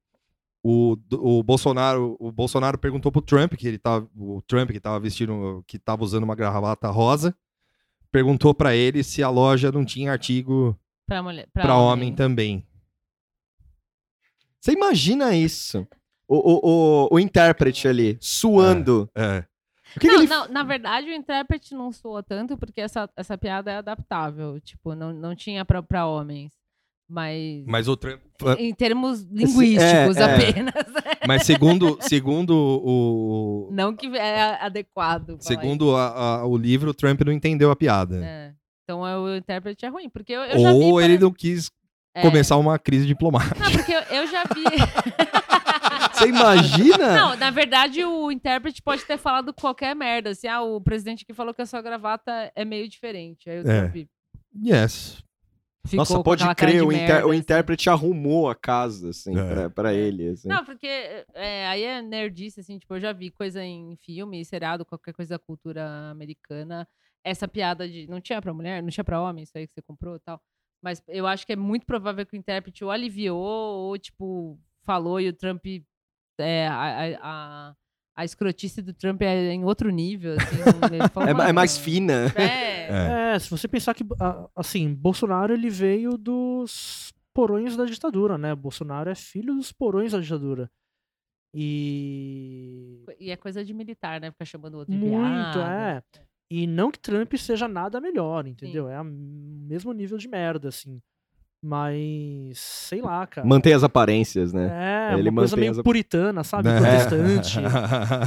o, 0.62 0.96
o 1.12 1.42
Bolsonaro, 1.42 2.16
o 2.20 2.30
Bolsonaro 2.30 2.78
perguntou 2.78 3.10
pro 3.10 3.20
Trump 3.20 3.54
que 3.54 3.66
ele 3.66 3.78
tava, 3.78 4.08
o 4.16 4.40
Trump 4.42 4.70
que 4.70 4.80
tava 4.80 4.98
vestindo, 5.00 5.64
que 5.66 5.78
tava 5.78 6.04
usando 6.04 6.22
uma 6.22 6.36
gravata 6.36 6.88
rosa, 6.88 7.34
perguntou 8.12 8.54
pra 8.54 8.76
ele 8.76 9.02
se 9.02 9.22
a 9.22 9.30
loja 9.30 9.72
não 9.72 9.84
tinha 9.84 10.12
artigo 10.12 10.78
pra 11.06 11.22
mulher, 11.22 11.48
pra 11.52 11.76
homem 11.76 12.14
também. 12.14 12.64
Você 14.60 14.72
imagina 14.72 15.34
isso? 15.34 15.88
O, 16.28 16.36
o, 16.36 16.60
o, 16.62 17.08
o 17.14 17.18
intérprete 17.18 17.88
ali, 17.88 18.16
suando. 18.20 19.10
É. 19.14 19.44
O 19.96 20.00
que, 20.00 20.06
que 20.08 20.08
não, 20.08 20.22
ele 20.22 20.26
não, 20.28 20.48
na 20.48 20.62
verdade, 20.62 21.08
o 21.08 21.12
intérprete 21.12 21.74
não 21.74 21.90
soa 21.90 22.22
tanto 22.22 22.56
porque 22.56 22.80
essa, 22.80 23.10
essa 23.16 23.36
piada 23.36 23.72
é 23.72 23.76
adaptável. 23.76 24.60
Tipo, 24.60 24.94
não, 24.94 25.12
não 25.12 25.34
tinha 25.34 25.64
pra, 25.64 25.82
pra 25.82 26.06
homens. 26.06 26.52
Mas. 27.12 27.62
Mas 27.66 27.88
o 27.88 27.94
Trump, 27.96 28.20
Em 28.58 28.72
termos 28.74 29.20
linguísticos 29.24 30.16
é. 30.16 30.24
apenas. 30.24 30.74
mas 31.28 31.42
segundo, 31.44 31.98
segundo 32.00 32.50
o 32.56 33.68
Não 33.70 33.94
que 33.94 34.06
é 34.16 34.54
adequado. 34.64 35.26
falar 35.26 35.40
segundo 35.42 35.94
a- 35.94 36.38
a- 36.40 36.46
o 36.46 36.56
livro, 36.56 36.90
o 36.90 36.94
Trump 36.94 37.20
não 37.20 37.32
entendeu 37.32 37.70
a 37.70 37.76
piada. 37.76 38.24
É. 38.24 38.52
Então 38.82 39.06
é, 39.06 39.16
o 39.18 39.36
intérprete 39.36 39.84
é 39.84 39.88
ruim. 39.90 40.08
Porque 40.08 40.32
eu, 40.32 40.40
eu 40.40 40.58
já 40.58 40.72
vi. 40.72 40.78
Ou 40.78 40.90
por 40.92 41.02
ele 41.02 41.12
exemplo- 41.12 41.28
não 41.28 41.32
quis 41.34 41.70
é. 42.14 42.22
começar 42.22 42.56
uma 42.56 42.78
crise 42.78 43.06
diplomática. 43.06 43.60
Não, 43.60 43.70
porque 43.72 43.92
eu, 43.92 44.00
eu 44.00 44.26
já 44.28 44.44
vi. 44.44 44.64
Você 46.14 46.28
imagina? 46.28 47.14
Não, 47.16 47.36
na 47.36 47.50
verdade, 47.50 48.02
o 48.04 48.30
intérprete 48.32 48.80
pode 48.82 49.04
ter 49.04 49.18
falado 49.18 49.52
qualquer 49.52 49.94
merda. 49.94 50.30
Assim, 50.30 50.46
ah, 50.48 50.62
o 50.62 50.80
presidente 50.80 51.24
que 51.26 51.34
falou 51.34 51.52
que 51.52 51.60
a 51.62 51.66
sua 51.66 51.82
gravata 51.82 52.50
é 52.56 52.64
meio 52.64 52.88
diferente. 52.88 53.50
Aí 53.50 53.60
o 53.62 53.70
É. 53.70 53.80
Trump 53.88 54.06
Yes. 54.64 55.22
Ficou 55.86 55.98
Nossa, 55.98 56.22
pode 56.22 56.54
crer, 56.54 56.82
o, 56.82 56.92
inter- 56.92 57.06
merda, 57.08 57.26
o 57.26 57.30
assim. 57.30 57.38
intérprete 57.40 57.90
arrumou 57.90 58.48
a 58.48 58.54
casa, 58.54 59.10
assim, 59.10 59.36
É. 59.36 59.48
pra, 59.54 59.70
pra 59.70 59.94
ele. 59.94 60.28
Assim. 60.28 60.48
Não, 60.48 60.64
porque 60.64 60.86
é, 60.86 61.66
aí 61.66 61.82
é 61.82 62.00
nerdice, 62.02 62.60
assim, 62.60 62.78
tipo, 62.78 62.94
eu 62.94 63.00
já 63.00 63.12
vi 63.12 63.30
coisa 63.30 63.62
em 63.64 63.96
filme, 63.96 64.44
seriado, 64.44 64.84
qualquer 64.84 65.12
coisa 65.12 65.34
da 65.34 65.38
cultura 65.38 66.10
americana. 66.10 66.88
Essa 67.24 67.46
piada 67.46 67.88
de 67.88 68.06
não 68.08 68.20
tinha 68.20 68.40
pra 68.42 68.52
mulher, 68.54 68.82
não 68.82 68.90
tinha 68.90 69.04
pra 69.04 69.20
homem, 69.20 69.44
isso 69.44 69.56
aí 69.56 69.66
que 69.66 69.74
você 69.74 69.82
comprou 69.82 70.16
e 70.16 70.20
tal. 70.20 70.40
Mas 70.82 71.00
eu 71.06 71.26
acho 71.26 71.46
que 71.46 71.52
é 71.52 71.56
muito 71.56 71.86
provável 71.86 72.26
que 72.26 72.34
o 72.36 72.38
intérprete 72.38 72.84
ou 72.84 72.90
aliviou, 72.90 73.38
ou, 73.40 73.96
tipo, 73.98 74.58
falou 74.84 75.20
e 75.20 75.28
o 75.28 75.32
Trump. 75.32 75.64
É, 76.38 76.66
a, 76.66 76.74
a, 76.74 77.18
a, 77.22 77.74
a 78.16 78.24
escrotice 78.24 78.82
do 78.82 78.92
Trump 78.92 79.22
é 79.22 79.52
em 79.52 79.64
outro 79.64 79.90
nível, 79.90 80.34
assim. 80.34 80.56
ele 80.94 81.08
falou, 81.08 81.28
É, 81.28 81.50
é 81.50 81.52
mais 81.52 81.72
"Mano, 81.74 81.84
fina. 81.84 82.32
É, 82.36 82.72
É. 82.90 83.34
É, 83.34 83.38
se 83.38 83.48
você 83.50 83.66
pensar 83.66 83.94
que, 83.94 84.04
assim, 84.54 84.92
Bolsonaro 84.94 85.52
ele 85.54 85.70
veio 85.70 86.18
dos 86.18 87.12
porões 87.34 87.76
da 87.76 87.84
ditadura, 87.84 88.36
né? 88.36 88.54
Bolsonaro 88.54 89.08
é 89.08 89.14
filho 89.14 89.54
dos 89.54 89.72
porões 89.72 90.12
da 90.12 90.20
ditadura. 90.20 90.70
E. 91.54 93.04
E 93.18 93.30
é 93.30 93.36
coisa 93.36 93.64
de 93.64 93.72
militar, 93.74 94.20
né? 94.20 94.30
Ficar 94.30 94.44
chamando 94.44 94.74
o 94.74 94.78
outro 94.78 94.92
de 94.92 94.98
Muito, 94.98 95.14
viado. 95.14 95.60
é. 95.60 96.02
E 96.50 96.66
não 96.66 96.90
que 96.90 96.98
Trump 96.98 97.32
seja 97.34 97.66
nada 97.66 98.00
melhor, 98.00 98.46
entendeu? 98.46 98.88
É 98.88 99.00
o 99.00 99.04
mesmo 99.04 99.92
nível 99.92 100.18
de 100.18 100.28
merda, 100.28 100.68
assim. 100.68 101.00
Mas, 101.64 102.58
sei 102.58 103.00
lá, 103.00 103.24
cara. 103.24 103.46
Mantém 103.46 103.72
as 103.72 103.84
aparências, 103.84 104.52
né? 104.52 105.10
É, 105.12 105.18
Ele 105.18 105.28
uma 105.30 105.42
coisa 105.42 105.56
meio 105.56 105.70
as- 105.70 105.78
puritana, 105.82 106.42
sabe? 106.42 106.68
É. 106.68 106.76
Protestante, 107.06 107.58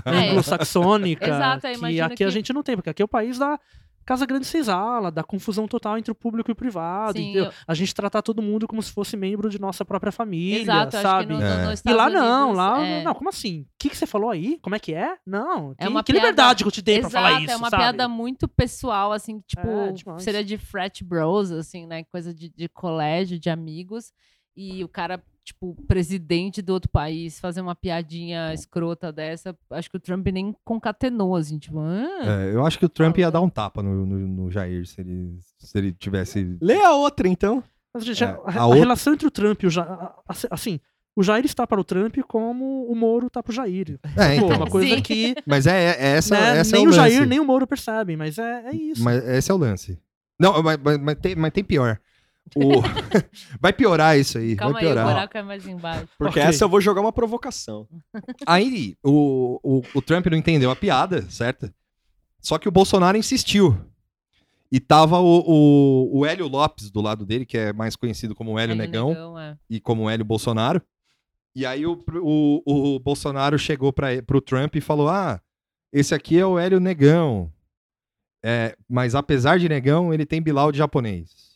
É. 0.06 0.10
anglo-saxônica. 0.32 1.26
Exato, 1.28 1.68
eu 1.68 1.74
que 1.80 2.06
aqui 2.06 2.16
que- 2.16 2.24
a 2.24 2.30
gente 2.30 2.54
não 2.54 2.64
tem, 2.64 2.76
porque 2.78 2.90
aqui 2.90 3.02
é 3.02 3.06
o 3.06 3.10
país 3.10 3.38
da 3.38 3.60
Casa 4.06 4.26
Grande 4.26 4.46
Senzala, 4.46 5.12
da 5.12 5.24
confusão 5.24 5.68
total 5.68 5.98
entre 5.98 6.12
o 6.12 6.16
público 6.16 6.52
e 6.52 6.54
o 6.54 6.56
privado. 6.56 7.18
Sim, 7.18 7.24
entendeu? 7.32 7.46
eu- 7.46 7.52
A 7.68 7.74
gente 7.74 7.94
tratar 7.96 8.22
todo 8.22 8.42
mundo 8.42 8.68
como 8.68 8.82
se 8.84 8.92
fosse 8.92 9.18
membro 9.18 9.50
de 9.50 9.60
nossa 9.60 9.84
própria 9.84 10.12
família, 10.12 10.62
Exato, 10.62 10.98
sabe? 11.02 11.28
que 11.28 11.34
no, 11.34 11.42
É. 11.42 11.64
no, 11.64 11.70
nos 11.72 11.82
E 11.84 11.94
lá 11.94 12.10
não, 12.10 12.44
Unidos, 12.50 12.58
lá. 12.58 12.82
é... 12.86 13.04
Não, 13.04 13.14
como 13.16 13.30
assim? 13.30 13.62
O 13.62 13.68
que, 13.80 13.90
que 13.90 13.98
você 13.98 14.06
falou 14.06 14.30
aí? 14.30 14.60
Como 14.62 14.76
é 14.76 14.80
que 14.80 14.94
é? 14.94 15.16
Não. 15.26 15.74
Que, 15.76 15.88
uma 15.88 16.04
que 16.04 16.14
piada- 16.14 16.28
liberdade 16.28 16.64
que 16.64 16.68
eu 16.68 16.72
te 16.72 16.82
dei 16.82 17.02
pra 17.02 17.10
falar 17.10 17.30
Exato, 17.32 17.44
isso. 17.46 17.52
é 17.54 17.56
uma 17.58 17.70
sabe? 17.70 17.82
piada 17.84 18.08
muito 18.08 18.48
pessoal, 18.48 19.12
assim, 19.12 19.42
tipo, 19.48 19.68
É, 19.68 20.20
seria 20.20 20.44
de 20.44 20.58
frat 20.58 21.02
bros, 21.04 21.52
assim, 21.52 21.86
né? 21.88 22.04
Coisa 22.06 22.34
de, 22.34 22.50
de 22.50 22.70
colégio, 22.70 23.40
de 23.40 23.50
amigos. 23.50 24.14
E 24.56 24.84
o 24.84 24.88
cara, 24.88 25.22
tipo, 25.46 25.76
presidente 25.88 26.62
do 26.62 26.74
outro 26.74 26.90
país, 26.90 27.40
fazer 27.40 27.62
uma 27.62 27.76
piadinha 27.76 28.52
escrota 28.54 29.12
dessa, 29.14 29.56
acho 29.70 29.90
que 29.92 29.98
o 29.98 30.00
Trump 30.00 30.26
nem 30.28 30.54
concatenou, 30.66 31.36
assim, 31.36 31.58
tipo, 31.60 31.80
ah, 31.80 32.08
É, 32.24 32.54
eu 32.54 32.66
acho 32.66 32.80
que 32.80 32.86
o 32.86 32.90
Trump 32.90 33.18
ia 33.20 33.30
dar 33.32 33.42
um 33.42 33.50
tapa 33.50 33.84
no, 33.84 34.06
no, 34.06 34.18
no 34.28 34.52
Jair 34.52 34.86
se 34.88 35.00
ele, 35.02 35.38
se 35.60 35.78
ele 35.78 35.94
tivesse. 35.94 36.58
Lê 36.60 36.82
a 36.84 36.94
outra, 36.94 37.28
então. 37.28 37.64
Mas, 37.94 38.04
gente, 38.04 38.24
É, 38.24 38.28
a, 38.28 38.30
a 38.32 38.60
a 38.62 38.66
outra- 38.66 38.80
relação 38.82 39.14
entre 39.14 39.28
o 39.28 39.32
Trump 39.32 39.62
e 39.64 39.68
o 39.68 39.70
Jair. 39.70 39.88
Assim, 40.50 40.80
o 41.16 41.24
Jair 41.24 41.46
está 41.46 41.66
para 41.66 41.80
o 41.80 41.84
Trump 41.84 42.18
como 42.28 42.86
o 42.92 42.96
Moro 42.96 43.28
está 43.28 43.42
para 43.42 43.52
o 43.52 43.56
Jair. 43.56 44.00
É, 44.18 44.40
Pô, 44.40 44.46
então. 44.48 44.58
uma 44.58 44.68
coisa 44.68 44.96
Sim. 44.96 45.02
que 45.02 45.36
Mas 45.46 45.66
é, 45.68 45.92
é 45.92 46.08
essa, 46.18 46.34
né, 46.36 46.58
essa 46.58 46.76
é 46.76 46.80
nem 46.80 46.88
o 46.88 46.90
o 46.92 46.96
lance. 46.96 47.10
Jair 47.16 47.26
nem 47.28 47.40
o 47.40 47.46
Moro 47.46 47.66
percebem, 47.68 48.18
mas 48.18 48.38
é, 48.38 48.66
é 48.66 48.76
isso. 48.76 49.04
Mas 49.04 49.24
esse 49.26 49.50
é 49.50 49.54
o 49.54 49.58
lance. 49.58 49.98
Não, 50.40 50.62
mas, 50.62 50.78
mas, 50.84 50.98
mas 51.00 51.16
tem, 51.16 51.36
mas 51.36 51.54
tem 51.54 51.64
pior. 51.64 51.98
O- 52.56 52.82
vai 53.60 53.74
piorar 53.74 54.18
isso 54.20 54.38
aí. 54.38 54.56
calma 54.56 54.74
vai 54.74 54.84
aí, 54.84 54.88
o 54.88 54.94
piorar. 54.94 55.14
buraco 55.14 55.38
é 55.38 55.42
mais 55.44 55.66
embaixo. 55.68 56.08
Porque 56.18 56.40
Ok. 56.40 56.44
essa 56.50 56.64
eu 56.66 56.70
vou 56.70 56.80
jogar 56.82 57.02
uma 57.02 57.12
provocação. 57.14 57.88
Aí 58.46 58.96
o, 59.04 59.60
o, 59.64 59.82
o 59.96 60.02
Trump 60.02 60.26
não 60.28 60.38
entendeu 60.38 60.70
a 60.70 60.76
piada, 60.76 61.24
certo? 61.30 61.74
Só 62.40 62.58
que 62.58 62.68
o 62.68 62.72
Bolsonaro 62.72 63.18
insistiu. 63.18 63.76
E 64.72 64.80
tava 64.80 65.20
o, 65.20 65.44
o, 65.48 66.20
o 66.20 66.26
Hélio 66.26 66.48
Lopes 66.48 66.92
do 66.92 67.02
lado 67.02 67.26
dele, 67.26 67.46
que 67.46 67.58
é 67.58 67.72
mais 67.74 67.96
conhecido 67.96 68.36
como 68.36 68.60
Hélio 68.60 68.74
Hélio 68.74 68.76
Negão, 68.76 69.40
é. 69.40 69.56
e 69.70 69.80
como 69.80 70.10
Hélio 70.10 70.26
Bolsonaro. 70.26 70.82
E 71.56 71.66
aí 71.66 71.86
o, 71.86 72.04
o, 72.22 72.96
o 72.96 73.00
Bolsonaro 73.00 73.58
chegou 73.58 73.94
para 73.94 74.22
pro 74.24 74.42
Trump 74.42 74.76
e 74.76 74.82
falou: 74.82 75.08
Ah, 75.08 75.40
esse 75.94 76.14
aqui 76.14 76.38
é 76.38 76.46
o 76.46 76.60
Hélio 76.60 76.80
Negão. 76.80 77.52
É, 78.44 78.76
mas 78.88 79.16
apesar 79.16 79.58
de 79.58 79.68
negão, 79.68 80.14
ele 80.14 80.26
tem 80.26 80.42
Bilal 80.42 80.72
de 80.72 80.78
japonês. 80.78 81.55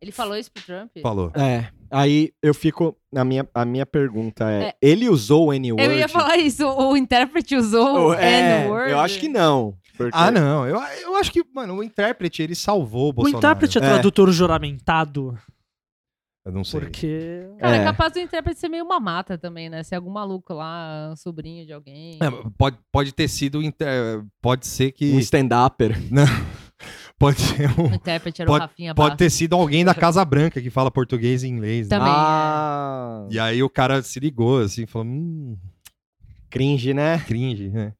Ele 0.00 0.12
falou 0.12 0.36
isso 0.36 0.50
pro 0.52 0.62
Trump? 0.62 0.90
Falou. 1.02 1.30
É. 1.34 1.68
Aí 1.90 2.32
eu 2.42 2.54
fico. 2.54 2.96
A 3.14 3.24
minha, 3.24 3.46
a 3.54 3.64
minha 3.64 3.84
pergunta 3.86 4.50
é: 4.50 4.62
É. 4.68 4.74
ele 4.80 5.08
usou 5.08 5.48
o 5.48 5.52
N-word? 5.52 5.82
Eu 5.84 5.98
ia 5.98 6.08
falar 6.08 6.36
isso, 6.36 6.66
o, 6.66 6.92
o 6.92 6.96
intérprete 6.96 7.56
usou 7.56 8.08
o 8.10 8.14
é, 8.14 8.64
N-word. 8.64 8.90
Eu 8.92 9.00
acho 9.00 9.18
que 9.18 9.28
não. 9.28 9.76
porque- 9.96 10.12
Ah, 10.16 10.30
não. 10.30 10.66
Eu, 10.66 10.76
eu 11.02 11.16
acho 11.16 11.30
que, 11.32 11.42
mano, 11.54 11.74
o 11.76 11.82
intérprete, 11.82 12.42
ele 12.42 12.54
salvou 12.54 13.06
o 13.06 13.08
O 13.08 13.12
Bolsonaro. 13.12 13.38
intérprete 13.38 13.78
é 13.78 13.80
É. 13.82 13.88
tradutor 13.88 14.30
juramentado, 14.30 15.36
Eu 16.44 16.52
não 16.52 16.64
sei. 16.64 16.80
porque... 16.80 17.46
Cara, 17.58 17.76
é. 17.76 17.80
É. 17.80 17.84
capaz 17.84 18.12
do 18.12 18.18
intérprete 18.20 18.60
ser 18.60 18.68
meio 18.68 18.84
uma 18.84 18.98
mata 19.00 19.36
também, 19.36 19.68
né? 19.68 19.82
Ser 19.82 19.96
algum 19.96 20.10
maluco 20.10 20.54
lá, 20.54 21.12
sobrinho 21.16 21.66
de 21.66 21.72
alguém. 21.72 22.18
É, 22.22 22.30
pode, 22.56 22.78
pode 22.92 23.12
ter 23.12 23.28
sido. 23.28 23.60
inter- 23.62 24.24
Pode 24.40 24.66
ser 24.66 24.92
que. 24.92 25.12
Um 25.12 25.18
stand-upper. 25.18 25.98
Não. 26.10 26.24
Pode 27.20 27.38
ser 27.40 27.68
O 27.78 27.82
um. 27.82 27.94
intérprete 27.94 28.40
era 28.42 28.48
Pode- 28.50 28.64
o 28.64 28.66
Rafinha 28.68 28.94
Pode 28.94 29.10
Bastos. 29.10 29.18
ter 29.18 29.30
sido 29.30 29.54
alguém 29.54 29.84
da 29.84 29.94
Casa 29.94 30.24
Branca 30.24 30.60
que 30.60 30.70
fala 30.70 30.90
português 30.90 31.42
e 31.44 31.48
inglês. 31.48 31.86
né? 31.88 31.96
Também. 31.98 32.12
Ah, 32.12 33.28
E 33.30 33.38
aí 33.38 33.62
o 33.62 33.68
cara 33.70 34.02
se 34.02 34.18
ligou, 34.18 34.60
assim, 34.60 34.86
falou, 34.86 35.06
hum, 35.06 35.56
cringe, 36.48 36.94
né? 36.94 37.18
cringe, 37.26 37.68
né? 37.68 37.92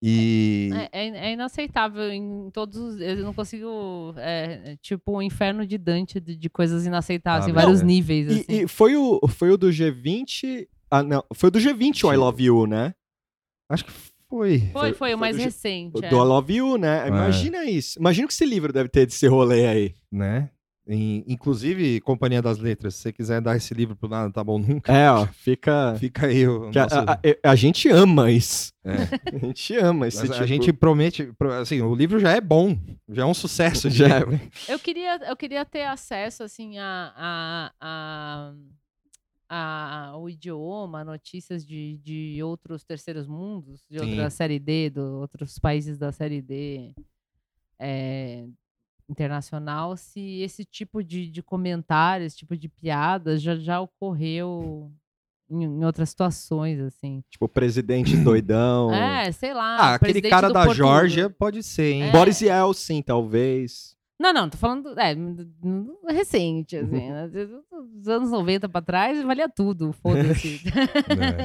E. 0.00 0.70
É, 0.92 1.06
é- 1.08 1.28
é 1.30 1.32
inaceitável 1.32 2.08
em 2.12 2.48
todos 2.52 2.76
os. 2.78 3.00
Eu 3.00 3.16
não 3.24 3.34
consigo. 3.34 4.14
É, 4.16 4.72
é 4.72 4.76
tipo 4.80 5.18
um 5.18 5.20
inferno 5.22 5.66
de 5.66 5.76
Dante 5.76 6.20
de, 6.20 6.36
de 6.36 6.48
coisas 6.48 6.86
inaceitáveis, 6.86 7.46
Ah, 7.46 7.50
em 7.50 7.52
vários 7.52 7.80
não. 7.80 7.88
níveis. 7.88 8.28
E, 8.28 8.40
assim. 8.40 8.62
e 8.62 8.68
foi, 8.68 8.94
o, 8.96 9.18
foi 9.26 9.50
o 9.50 9.56
do 9.58 9.70
G20. 9.70 10.68
Ah, 10.88 11.02
não. 11.02 11.24
Foi 11.34 11.48
o 11.48 11.50
do 11.50 11.58
G20 11.58 12.04
o 12.04 12.12
I 12.12 12.16
Love 12.16 12.44
You, 12.44 12.66
né? 12.68 12.94
Acho 13.68 13.84
que 13.86 13.92
foi. 14.28 14.68
Foi, 14.72 14.92
foi- 14.92 15.14
o 15.14 15.18
mais 15.18 15.36
do- 15.36 15.42
recente. 15.42 15.96
O 15.96 16.04
é. 16.04 16.08
do 16.08 16.16
I 16.16 16.18
Love 16.24 16.54
You, 16.54 16.78
né? 16.78 17.08
Imagina 17.08 17.64
isso. 17.64 17.98
Imagina 17.98 18.26
que 18.26 18.32
esse 18.32 18.44
livro 18.46 18.72
deve 18.72 18.88
ter 18.88 19.06
desse 19.06 19.26
rolê 19.26 19.66
aí. 19.66 19.94
Né? 20.12 20.50
Em- 20.90 21.22
inclusive, 21.28 22.00
Companhia 22.00 22.40
das 22.40 22.56
Letras, 22.56 22.94
se 22.94 23.02
você 23.02 23.12
quiser 23.12 23.42
dar 23.42 23.54
esse 23.56 23.74
livro 23.74 23.94
pro 23.94 24.08
nada, 24.08 24.32
tá 24.32 24.42
bom 24.42 24.58
nunca. 24.58 24.90
É, 24.90 25.10
ó, 25.10 25.26
fica. 25.26 25.94
Fica 25.98 26.26
aí 26.26 26.48
o 26.48 26.70
nosso- 26.72 26.94
a- 26.94 27.20
a- 27.44 27.50
a 27.50 27.54
gente 27.54 27.90
ama 27.90 28.30
isso. 28.30 28.72
é. 28.84 28.92
A 29.34 29.46
gente 29.46 29.76
ama 29.76 30.08
esse 30.08 30.16
Mas 30.20 30.30
tipo. 30.30 30.42
A 30.42 30.46
gente 30.46 30.72
promete, 30.72 31.24
pro- 31.38 31.52
assim, 31.52 31.82
o 31.82 31.94
livro 31.94 32.18
já 32.18 32.30
é 32.32 32.40
bom, 32.40 32.74
já 33.06 33.22
é 33.22 33.26
um 33.26 33.34
sucesso. 33.34 33.90
Já- 33.90 34.20
livro. 34.20 34.40
Eu 34.66 34.78
queria, 34.78 35.28
eu 35.28 35.36
queria 35.36 35.62
ter 35.66 35.84
acesso, 35.84 36.42
assim, 36.42 36.78
a, 36.78 37.12
a, 37.14 37.72
a, 37.82 38.52
a- 39.48 40.14
o 40.16 40.28
idioma, 40.28 41.04
notícias 41.04 41.64
de, 41.66 41.98
de 42.02 42.42
outros 42.42 42.84
terceiros 42.84 43.26
mundos, 43.26 43.84
de 43.90 43.98
Sim. 43.98 44.10
outra 44.10 44.30
série 44.30 44.58
D, 44.58 44.90
do 44.90 45.20
outros 45.20 45.58
países 45.58 45.96
da 45.98 46.12
série 46.12 46.42
D 46.42 46.94
é, 47.78 48.46
internacional, 49.08 49.96
se 49.96 50.40
esse 50.42 50.64
tipo 50.64 51.02
de, 51.02 51.28
de 51.30 51.42
comentário, 51.42 52.26
esse 52.26 52.36
tipo 52.36 52.56
de 52.56 52.68
piada 52.68 53.38
já, 53.38 53.56
já 53.56 53.80
ocorreu 53.80 54.92
em, 55.50 55.62
em 55.64 55.84
outras 55.84 56.10
situações, 56.10 56.78
assim. 56.80 57.22
Tipo, 57.30 57.48
presidente 57.48 58.16
doidão. 58.22 58.92
É, 58.92 59.32
sei 59.32 59.54
lá. 59.54 59.76
Ah, 59.78 59.94
aquele 59.94 60.20
cara 60.22 60.52
da 60.52 60.64
Porto- 60.64 60.76
Geórgia 60.76 61.30
pode 61.30 61.62
ser, 61.62 61.92
hein? 61.94 62.02
É. 62.04 62.12
Boris 62.12 62.40
Yeltsin, 62.42 63.00
talvez. 63.02 63.96
Não, 64.20 64.32
não, 64.32 64.50
tô 64.50 64.58
falando 64.58 64.98
é, 64.98 65.14
recente, 66.12 66.76
assim, 66.76 66.90
né? 66.90 67.28
Dos 67.94 68.08
anos 68.08 68.30
90 68.32 68.68
pra 68.68 68.82
trás, 68.82 69.22
valia 69.22 69.48
tudo, 69.48 69.92
foda-se. 69.92 70.60
Né? 71.16 71.36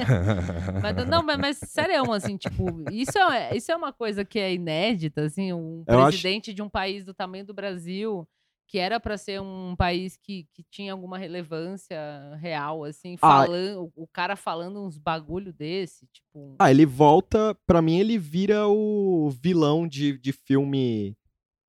mas, 0.82 1.08
não, 1.08 1.22
mas, 1.22 1.38
mas 1.38 1.58
sério, 1.58 2.10
assim, 2.12 2.36
tipo, 2.36 2.64
isso 2.90 3.16
é, 3.16 3.56
isso 3.56 3.70
é 3.70 3.76
uma 3.76 3.92
coisa 3.92 4.24
que 4.24 4.38
é 4.40 4.52
inédita, 4.54 5.22
assim, 5.22 5.52
um 5.52 5.84
Eu 5.86 6.00
acho- 6.00 6.18
presidente 6.20 6.52
de 6.52 6.62
um 6.62 6.68
país 6.68 7.04
do 7.04 7.14
tamanho 7.14 7.46
do 7.46 7.54
Brasil, 7.54 8.26
que 8.66 8.78
era 8.78 8.98
pra 8.98 9.16
ser 9.16 9.40
um 9.40 9.76
país 9.76 10.16
que, 10.16 10.48
que 10.52 10.64
tinha 10.68 10.92
alguma 10.92 11.16
relevância 11.16 11.96
real, 12.40 12.82
assim, 12.82 13.14
Ah. 13.22 13.44
falando, 13.44 13.92
o 13.94 14.06
cara 14.08 14.34
falando 14.34 14.84
uns 14.84 14.98
bagulho 14.98 15.52
desse, 15.52 16.08
tipo... 16.12 16.56
Ah, 16.58 16.72
ele 16.72 16.84
volta. 16.86 17.56
Pra 17.66 17.80
mim, 17.80 17.98
ele 18.00 18.18
vira 18.18 18.66
o 18.66 19.30
vilão 19.30 19.86
de, 19.86 20.18
de 20.18 20.32
filme. 20.32 21.16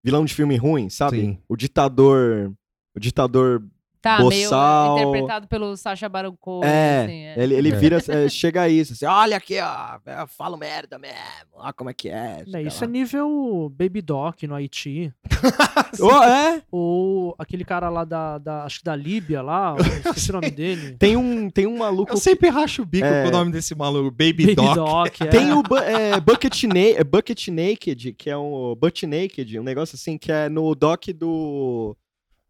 Vilão 0.05 0.23
de 0.23 0.35
filme 0.35 0.55
ruim, 0.55 0.87
sabe? 0.87 1.19
Sim. 1.19 1.37
O 1.49 1.57
ditador. 1.57 2.53
O 2.95 2.99
ditador. 2.99 3.65
Tá, 4.05 4.17
Boçal. 4.19 4.95
meio 4.95 5.09
interpretado 5.09 5.47
pelo 5.47 5.75
Sacha 5.75 6.07
Baron 6.07 6.35
Cohen, 6.39 6.69
é, 6.69 7.01
assim, 7.03 7.23
é. 7.23 7.33
Ele, 7.43 7.55
ele 7.55 7.69
É. 7.71 7.75
vira. 7.75 7.97
é, 8.07 8.29
chega 8.29 8.61
a 8.61 8.69
isso. 8.69 8.93
Assim, 8.93 9.05
Olha 9.07 9.35
aqui, 9.37 9.57
ó. 9.59 9.97
Eu 10.05 10.27
falo 10.27 10.55
merda 10.57 10.99
mesmo. 10.99 11.15
Olha 11.55 11.73
como 11.73 11.89
é 11.89 11.93
que 11.93 12.09
é. 12.09 12.43
É, 12.53 12.61
isso 12.61 12.83
é 12.83 12.87
nível 12.87 13.71
Baby 13.75 14.01
Doc 14.03 14.43
no 14.43 14.53
Haiti. 14.55 15.11
Oh, 16.01 16.23
é? 16.23 16.61
Ou 16.69 17.33
aquele 17.39 17.63
cara 17.63 17.89
lá 17.89 18.03
da, 18.03 18.37
da- 18.37 18.63
acho 18.65 18.79
que 18.79 18.83
da 18.83 18.95
Líbia 18.95 19.41
lá, 19.41 19.75
esqueci 20.05 20.29
o 20.29 20.33
nome 20.33 20.51
dele. 20.51 20.97
Tem 20.99 21.15
um, 21.15 21.49
tem 21.49 21.65
um 21.65 21.77
maluco. 21.77 22.11
Eu 22.11 22.17
sempre 22.17 22.49
racho 22.49 22.81
o 22.81 22.85
bico 22.85 23.05
É. 23.07 23.23
com 23.23 23.29
o 23.29 23.31
nome 23.31 23.49
desse 23.51 23.73
maluco, 23.73 24.11
Baby, 24.11 24.47
Baby 24.47 24.55
Doc. 24.55 24.75
Doc, 24.75 25.21
é. 25.21 25.25
Tem 25.27 25.53
o 25.53 25.63
Bu- 25.63 25.77
é, 25.77 26.19
Bucket, 26.19 26.63
Na 26.63 27.03
Bucket 27.09 27.47
Naked, 27.47 28.13
que 28.13 28.29
é 28.29 28.37
um 28.37 28.75
Butt 28.75 29.07
Naked, 29.07 29.57
um 29.57 29.63
negócio 29.63 29.95
assim, 29.95 30.17
que 30.17 30.31
é 30.31 30.49
no 30.49 30.75
doc 30.75 31.05
do, 31.15 31.95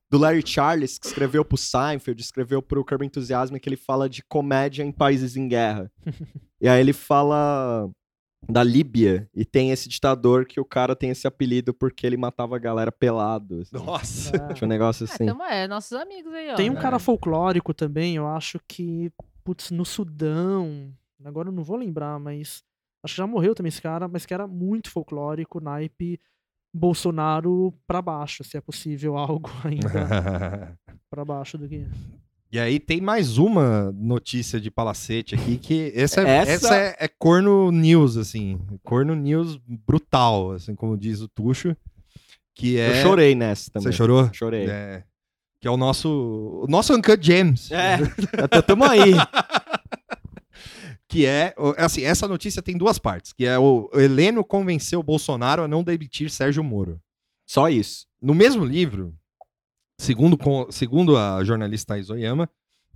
do 0.09 0.17
Larry 0.17 0.43
Charles, 0.45 0.97
que 0.97 1.07
escreveu 1.07 1.43
pro 1.43 1.57
Seinfeld, 1.57 2.21
escreveu 2.21 2.61
pro 2.61 2.85
Curb 2.85 3.05
Enthusiasm, 3.05 3.55
que 3.57 3.67
ele 3.67 3.75
fala 3.75 4.07
de 4.09 4.23
comédia 4.23 4.83
em 4.83 4.91
países 4.91 5.35
em 5.35 5.47
guerra. 5.47 5.91
e 6.61 6.67
aí 6.69 6.79
ele 6.79 6.93
fala 6.93 7.89
da 8.47 8.61
Líbia, 8.63 9.27
e 9.33 9.43
tem 9.43 9.71
esse 9.71 9.89
ditador 9.89 10.45
que 10.45 10.59
o 10.59 10.65
cara 10.65 10.95
tem 10.95 11.09
esse 11.09 11.25
apelido 11.25 11.73
porque 11.73 12.05
ele 12.05 12.15
matava 12.15 12.55
a 12.55 12.59
galera 12.59 12.91
pelado. 12.91 13.61
assim. 13.61 13.75
Nossa. 13.75 14.35
É. 14.37 14.53
Tinha 14.53 14.67
um 14.67 14.69
negócio 14.69 15.05
É, 15.05 15.11
assim. 15.11 15.25
tamo- 15.25 15.41
é, 15.43 15.67
nossos 15.67 15.93
amigos 15.93 16.31
aí, 16.31 16.51
ó. 16.51 16.55
Tem 16.55 16.69
um 16.69 16.77
É. 16.77 16.81
cara 16.81 16.99
folclórico 16.99 17.73
também, 17.73 18.15
eu 18.17 18.27
acho 18.27 18.59
que, 18.67 19.11
putz, 19.43 19.71
no 19.71 19.83
Sudão, 19.83 20.93
agora 21.23 21.49
eu 21.49 21.53
não 21.53 21.63
vou 21.63 21.75
lembrar, 21.75 22.19
mas 22.19 22.63
acho 23.03 23.15
que 23.15 23.17
já 23.17 23.25
morreu 23.25 23.55
também 23.55 23.69
esse 23.69 23.81
cara, 23.81 24.07
mas 24.07 24.27
que 24.27 24.33
era 24.33 24.45
muito 24.45 24.91
folclórico, 24.91 25.59
naipe 25.59 26.19
Bolsonaro 26.75 27.73
pra 27.87 28.01
baixo, 28.01 28.43
se 28.43 28.57
é 28.57 28.61
possível 28.61 29.17
algo 29.17 29.49
ainda 29.63 30.77
pra 31.09 31.23
baixo 31.23 31.57
do 31.57 31.67
que... 31.69 31.85
E 32.51 32.59
aí 32.59 32.79
tem 32.79 33.01
mais 33.01 33.37
uma 33.37 33.91
notícia 33.93 34.59
de 34.61 34.69
palacete 34.69 35.35
aqui, 35.35 35.57
que 35.57 35.91
essa 35.95 36.21
é, 36.21 36.37
Essa- 36.37 36.51
essa 36.51 36.75
é, 36.75 36.95
é 36.99 37.07
corno 37.07 37.71
news, 37.71 38.15
assim. 38.17 38.59
Corno 38.83 39.13
news 39.15 39.57
brutal, 39.67 40.51
assim, 40.51 40.73
como 40.75 40.97
diz 40.97 41.21
o 41.21 41.27
Tuxo. 41.27 41.75
Que 42.53 42.77
é... 42.79 42.99
Eu 42.99 43.03
chorei 43.03 43.35
nessa 43.35 43.71
também. 43.71 43.91
Você 43.91 43.97
chorou? 43.97 44.29
Chorei. 44.31 44.69
É. 44.69 45.03
Que 45.59 45.67
é 45.67 45.71
o 45.71 45.75
nosso... 45.75 46.61
O 46.63 46.67
nosso 46.69 46.93
Uncut 46.93 47.17
James. 47.25 47.71
É, 47.71 47.95
até 48.41 48.61
tamo 48.61 48.85
aí. 48.85 49.13
Que 51.07 51.25
é... 51.25 51.53
o- 51.57 51.73
Assim, 51.77 52.03
essa 52.03 52.27
notícia 52.27 52.61
tem 52.61 52.77
duas 52.77 52.97
partes. 52.99 53.31
Que 53.33 53.45
é 53.45 53.57
o 53.59 53.89
Heleno 53.93 54.43
convenceu 54.43 54.99
o 54.99 55.03
Bolsonaro 55.03 55.63
a 55.63 55.67
não 55.67 55.83
demitir 55.83 56.29
Sérgio 56.29 56.63
Moro. 56.63 56.99
Só 57.45 57.69
isso. 57.69 58.07
No 58.21 58.33
mesmo 58.33 58.65
livro, 58.65 59.15
segundo, 59.99 60.37
segundo 60.71 61.15
a 61.15 61.43
jornalista 61.43 61.93
Thais 61.93 62.09
Oyama, 62.09 62.49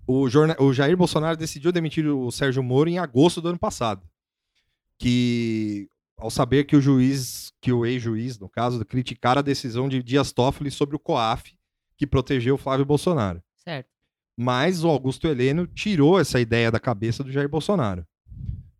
o, 0.07 0.23
o 0.59 0.73
Jair 0.73 0.97
Bolsonaro 0.97 1.37
decidiu 1.37 1.71
demitir 1.71 2.07
o 2.07 2.31
Sérgio 2.31 2.63
Moro 2.63 2.89
em 2.89 2.97
agosto 2.97 3.39
do 3.41 3.49
ano 3.49 3.59
passado. 3.59 4.01
Que, 4.97 5.87
ao 6.17 6.29
saber 6.29 6.65
que 6.65 6.75
o 6.75 6.81
juiz, 6.81 7.53
que 7.61 7.71
o 7.71 7.85
ex-juiz, 7.85 8.37
no 8.39 8.49
caso, 8.49 8.83
criticara 8.83 9.39
a 9.39 9.43
decisão 9.43 9.87
de 9.87 10.01
Dias 10.03 10.31
Toffoli 10.31 10.71
sobre 10.71 10.95
o 10.95 10.99
COAF, 10.99 11.53
que 11.95 12.07
protegeu 12.07 12.55
o 12.55 12.57
Flávio 12.57 12.85
Bolsonaro. 12.85 13.41
Certo. 13.55 13.89
Mas 14.41 14.85
o 14.85 14.87
Augusto 14.87 15.27
Heleno 15.27 15.67
tirou 15.67 16.17
essa 16.17 16.39
ideia 16.39 16.71
da 16.71 16.79
cabeça 16.79 17.21
do 17.21 17.29
Jair 17.29 17.49
Bolsonaro. 17.49 18.05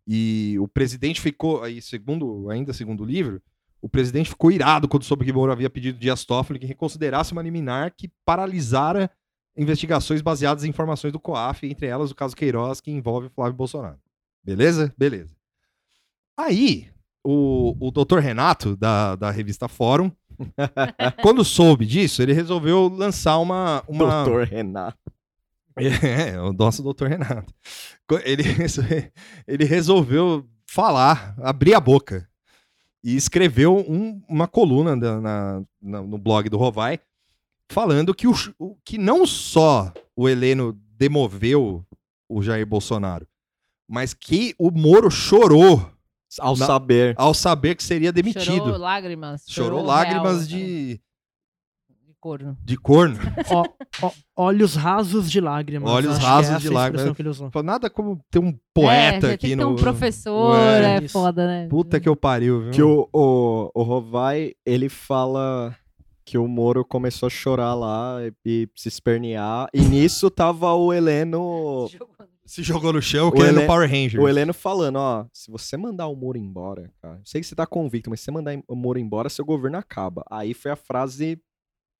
E 0.06 0.56
o 0.58 0.66
presidente 0.66 1.20
ficou, 1.20 1.62
aí 1.62 1.82
segundo, 1.82 2.48
ainda 2.48 2.72
segundo 2.72 3.02
o 3.02 3.06
livro, 3.06 3.42
o 3.78 3.86
presidente 3.86 4.30
ficou 4.30 4.50
irado 4.50 4.88
quando 4.88 5.04
soube 5.04 5.22
que 5.26 5.32
Moro 5.34 5.52
havia 5.52 5.68
pedido 5.68 5.98
Dias 5.98 6.24
Toffoli 6.24 6.58
que 6.58 6.64
reconsiderasse 6.64 7.32
uma 7.32 7.42
liminar 7.42 7.92
que 7.94 8.10
paralisara 8.24 9.10
investigações 9.54 10.22
baseadas 10.22 10.64
em 10.64 10.70
informações 10.70 11.12
do 11.12 11.20
COAF, 11.20 11.66
entre 11.66 11.86
elas 11.86 12.10
o 12.10 12.14
caso 12.14 12.34
Queiroz, 12.34 12.80
que 12.80 12.90
envolve 12.90 13.28
Flávio 13.28 13.52
Bolsonaro. 13.52 13.98
Beleza? 14.42 14.94
Beleza. 14.96 15.36
Aí, 16.38 16.88
o, 17.22 17.76
o 17.78 17.90
doutor 17.90 18.22
Renato, 18.22 18.78
da, 18.78 19.14
da 19.14 19.30
revista 19.30 19.68
Fórum, 19.68 20.10
quando 21.20 21.44
soube 21.44 21.84
disso, 21.84 22.22
ele 22.22 22.32
resolveu 22.32 22.88
lançar 22.88 23.36
uma... 23.38 23.84
uma... 23.86 24.24
Doutor 24.24 24.46
Renato. 24.46 24.98
É, 26.34 26.40
o 26.40 26.52
nosso 26.52 26.82
doutor 26.82 27.08
Renato. 27.08 27.52
Ele, 28.24 28.42
ele 29.46 29.64
resolveu 29.64 30.46
falar, 30.66 31.34
abrir 31.38 31.74
a 31.74 31.80
boca. 31.80 32.28
E 33.02 33.16
escreveu 33.16 33.76
um- 33.78 34.20
uma 34.28 34.46
coluna 34.46 34.96
da- 34.96 35.20
na- 35.20 35.62
na- 35.80 36.02
no 36.02 36.18
blog 36.18 36.48
do 36.50 36.58
Rovai, 36.58 37.00
falando 37.70 38.14
que, 38.14 38.26
o, 38.28 38.34
que 38.84 38.98
não 38.98 39.26
só 39.26 39.92
o 40.14 40.28
Heleno 40.28 40.78
demoveu 40.98 41.84
o 42.28 42.42
Jair 42.42 42.66
Bolsonaro, 42.66 43.26
mas 43.88 44.12
que 44.12 44.54
o 44.58 44.70
Moro 44.70 45.10
chorou 45.10 45.90
Ao 46.38 46.54
Na- 46.56 46.66
saber. 46.66 47.14
ao 47.16 47.32
saber 47.34 47.74
que 47.74 47.82
seria 47.82 48.12
demitido. 48.12 48.44
Chorou 48.44 48.76
lágrimas. 48.76 49.44
Chorou 49.48 49.78
real, 49.78 49.86
lágrimas 49.86 50.36
assim. 50.42 50.46
de. 50.48 51.00
Corno. 52.20 52.56
De 52.62 52.76
corno. 52.76 53.16
Ó, 53.50 53.64
ó, 54.02 54.10
olhos 54.36 54.74
rasos 54.74 55.30
de 55.30 55.40
lágrimas. 55.40 55.90
Olhos 55.90 56.18
que 56.18 56.24
rasos 56.24 56.56
é 56.56 56.58
de 56.58 56.68
lágrimas. 56.68 57.16
que 57.16 57.22
ele 57.22 57.28
usou. 57.28 57.50
Nada 57.64 57.88
como 57.88 58.20
ter 58.30 58.38
um 58.38 58.48
é, 58.48 58.54
poeta 58.74 59.26
você 59.28 59.32
aqui 59.34 59.48
tem 59.48 59.50
que 59.50 59.56
ter 59.56 59.64
no. 59.64 59.70
um 59.72 59.76
professor, 59.76 60.56
É, 60.58 60.96
é, 60.96 61.08
foda, 61.08 61.46
né? 61.46 61.66
Puta 61.68 61.98
que 61.98 62.08
eu 62.08 62.14
pariu, 62.16 62.62
viu? 62.62 62.70
Que 62.70 62.82
o, 62.82 63.08
o, 63.12 63.70
o 63.74 63.82
Rovai, 63.82 64.52
ele 64.64 64.88
fala 64.88 65.74
que 66.24 66.38
o 66.38 66.46
Moro 66.46 66.84
começou 66.84 67.26
a 67.26 67.30
chorar 67.30 67.74
lá 67.74 68.18
e, 68.22 68.32
e 68.44 68.68
se 68.76 68.88
espernear. 68.88 69.68
E 69.74 69.80
nisso 69.80 70.30
tava 70.30 70.72
o 70.74 70.92
Heleno. 70.92 71.88
Se 72.44 72.62
jogou 72.64 72.92
no 72.92 73.00
chão 73.00 73.28
O 73.28 73.32
querendo 73.32 73.58
Hele- 73.58 73.66
Power 73.66 73.88
Rangers. 73.88 74.22
O 74.22 74.28
Heleno 74.28 74.52
falando, 74.52 74.96
ó, 74.96 75.24
se 75.32 75.50
você 75.52 75.76
mandar 75.76 76.08
o 76.08 76.16
Moro 76.16 76.36
embora, 76.36 76.90
cara, 77.00 77.14
eu 77.16 77.22
sei 77.24 77.40
que 77.40 77.46
você 77.46 77.54
tá 77.54 77.64
convicto, 77.64 78.10
mas 78.10 78.18
se 78.20 78.24
você 78.24 78.30
mandar 78.32 78.58
o 78.66 78.74
Moro 78.74 78.98
embora, 78.98 79.28
seu 79.28 79.44
governo 79.44 79.78
acaba. 79.78 80.24
Aí 80.30 80.52
foi 80.52 80.70
a 80.72 80.76
frase 80.76 81.40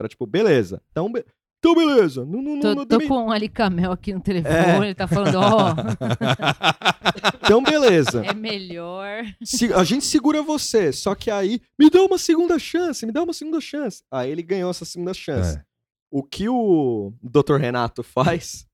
pra 0.00 0.08
tipo, 0.08 0.26
beleza. 0.26 0.80
Então, 0.90 1.12
be- 1.12 1.24
então 1.58 1.74
beleza. 1.74 2.24
Não, 2.24 2.40
não, 2.40 2.54
não, 2.54 2.60
Tô, 2.62 2.74
não 2.74 2.86
tô 2.86 3.06
com 3.06 3.26
um 3.26 3.30
alicamel 3.30 3.92
aqui 3.92 4.14
no 4.14 4.20
telefone, 4.22 4.54
É. 4.56 4.78
ele 4.86 4.94
tá 4.94 5.06
falando, 5.06 5.36
ó, 5.38 5.74
Então 7.44 7.62
beleza. 7.62 8.24
é 8.24 8.32
melhor. 8.32 9.24
Se- 9.44 9.72
a 9.74 9.84
gente 9.84 10.06
segura 10.06 10.40
você, 10.42 10.90
só 10.90 11.14
que 11.14 11.30
aí, 11.30 11.60
me 11.78 11.90
dá 11.90 12.02
uma 12.02 12.16
segunda 12.16 12.58
chance, 12.58 13.04
me 13.04 13.12
dá 13.12 13.22
uma 13.22 13.34
segunda 13.34 13.60
chance. 13.60 14.02
Aí 14.10 14.30
ele 14.30 14.42
ganhou 14.42 14.70
essa 14.70 14.86
segunda 14.86 15.12
chance. 15.12 15.58
É. 15.58 15.62
O 16.10 16.22
que 16.22 16.48
o 16.48 17.12
Dr. 17.22 17.56
Renato 17.56 18.02
faz 18.02 18.66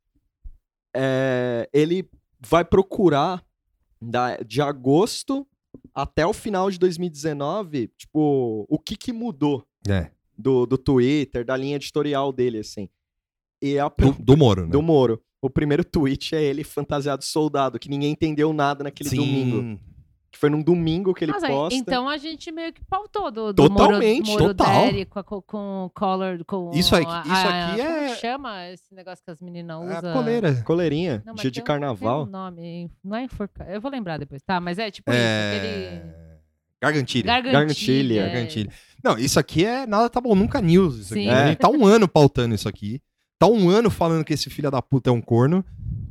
é 0.94 1.68
ele 1.72 2.08
vai 2.40 2.64
procurar 2.64 3.44
da- 4.00 4.36
de 4.38 4.62
agosto 4.62 5.46
até 5.94 6.26
o 6.26 6.32
final 6.32 6.70
de 6.70 6.78
2019, 6.78 7.88
tipo, 7.98 8.64
o 8.68 8.78
que 8.78 8.96
que 8.96 9.12
mudou 9.12 9.66
É, 9.88 10.10
do, 10.36 10.66
do 10.66 10.76
Twitter, 10.78 11.44
da 11.44 11.56
linha 11.56 11.76
editorial 11.76 12.32
dele, 12.32 12.58
assim. 12.58 12.88
E 13.62 13.78
a, 13.78 13.88
do, 13.88 14.12
do 14.12 14.36
Moro, 14.36 14.62
né? 14.66 14.68
do 14.70 14.82
Moro. 14.82 15.22
O 15.40 15.48
primeiro 15.50 15.84
tweet 15.84 16.34
é 16.34 16.42
ele 16.42 16.64
fantasiado 16.64 17.24
soldado, 17.24 17.78
que 17.78 17.88
ninguém 17.88 18.10
entendeu 18.12 18.52
nada 18.52 18.84
naquele 18.84 19.08
Sim. 19.08 19.16
domingo. 19.16 19.80
Que 20.30 20.38
foi 20.38 20.50
num 20.50 20.60
domingo 20.62 21.14
que 21.14 21.24
ele 21.24 21.32
Nossa, 21.32 21.46
posta. 21.46 21.78
então 21.78 22.06
a 22.08 22.18
gente 22.18 22.52
meio 22.52 22.70
que 22.70 22.84
pautou 22.84 23.30
do, 23.30 23.52
do 23.54 23.68
Totalmente, 23.70 24.26
Moro, 24.26 24.42
Moro 24.42 24.54
total. 24.54 24.82
Com, 25.08 25.18
a, 25.18 25.24
co- 25.24 25.42
com 25.42 25.84
o 25.86 25.90
collar, 25.90 26.44
com 26.44 26.70
Isso 26.74 26.94
aqui- 26.94 27.06
a- 27.06 27.22
isso 27.22 27.32
a- 27.32 27.70
aqui 27.72 27.82
como 27.82 27.90
é- 27.96 28.16
chama 28.16 28.68
esse 28.70 28.94
negócio 28.94 29.24
que 29.24 29.30
as 29.30 29.40
meninas 29.40 29.80
É 29.80 29.98
usam? 29.98 30.10
a 30.10 30.12
coleira. 30.12 30.54
Coleirinha, 30.62 31.22
Não, 31.24 31.32
mas 31.32 31.40
dia 31.40 31.50
de 31.50 31.60
um- 31.60 31.64
carnaval. 31.64 32.24
Um 32.24 32.26
nome, 32.26 32.90
não 33.02 33.16
é 33.16 33.22
enforcar. 33.24 33.70
Eu 33.70 33.80
vou 33.80 33.90
lembrar 33.90 34.18
depois, 34.18 34.42
tá? 34.42 34.60
Mas 34.60 34.78
é 34.78 34.90
tipo 34.90 35.10
É... 35.10 35.14
isso, 35.14 35.56
aquele... 35.66 36.26
Gargantilha. 36.82 37.26
Gargantilha. 37.26 37.52
Gargantilha. 37.52 38.20
é. 38.20 38.26
Gargantilha. 38.26 38.72
Não, 39.02 39.18
isso 39.18 39.38
aqui 39.38 39.64
é 39.64 39.86
nada 39.86 40.08
tá 40.10 40.20
bom, 40.20 40.34
nunca 40.34 40.60
news. 40.60 40.96
Isso 40.98 41.14
aqui. 41.14 41.28
É. 41.28 41.54
tá 41.54 41.68
um 41.68 41.86
ano 41.86 42.06
pautando 42.08 42.54
isso 42.54 42.68
aqui. 42.68 43.00
Tá 43.38 43.46
um 43.46 43.68
ano 43.68 43.90
falando 43.90 44.24
que 44.24 44.32
esse 44.34 44.48
filho 44.50 44.70
da 44.70 44.80
puta 44.82 45.10
é 45.10 45.12
um 45.12 45.20
corno. 45.20 45.64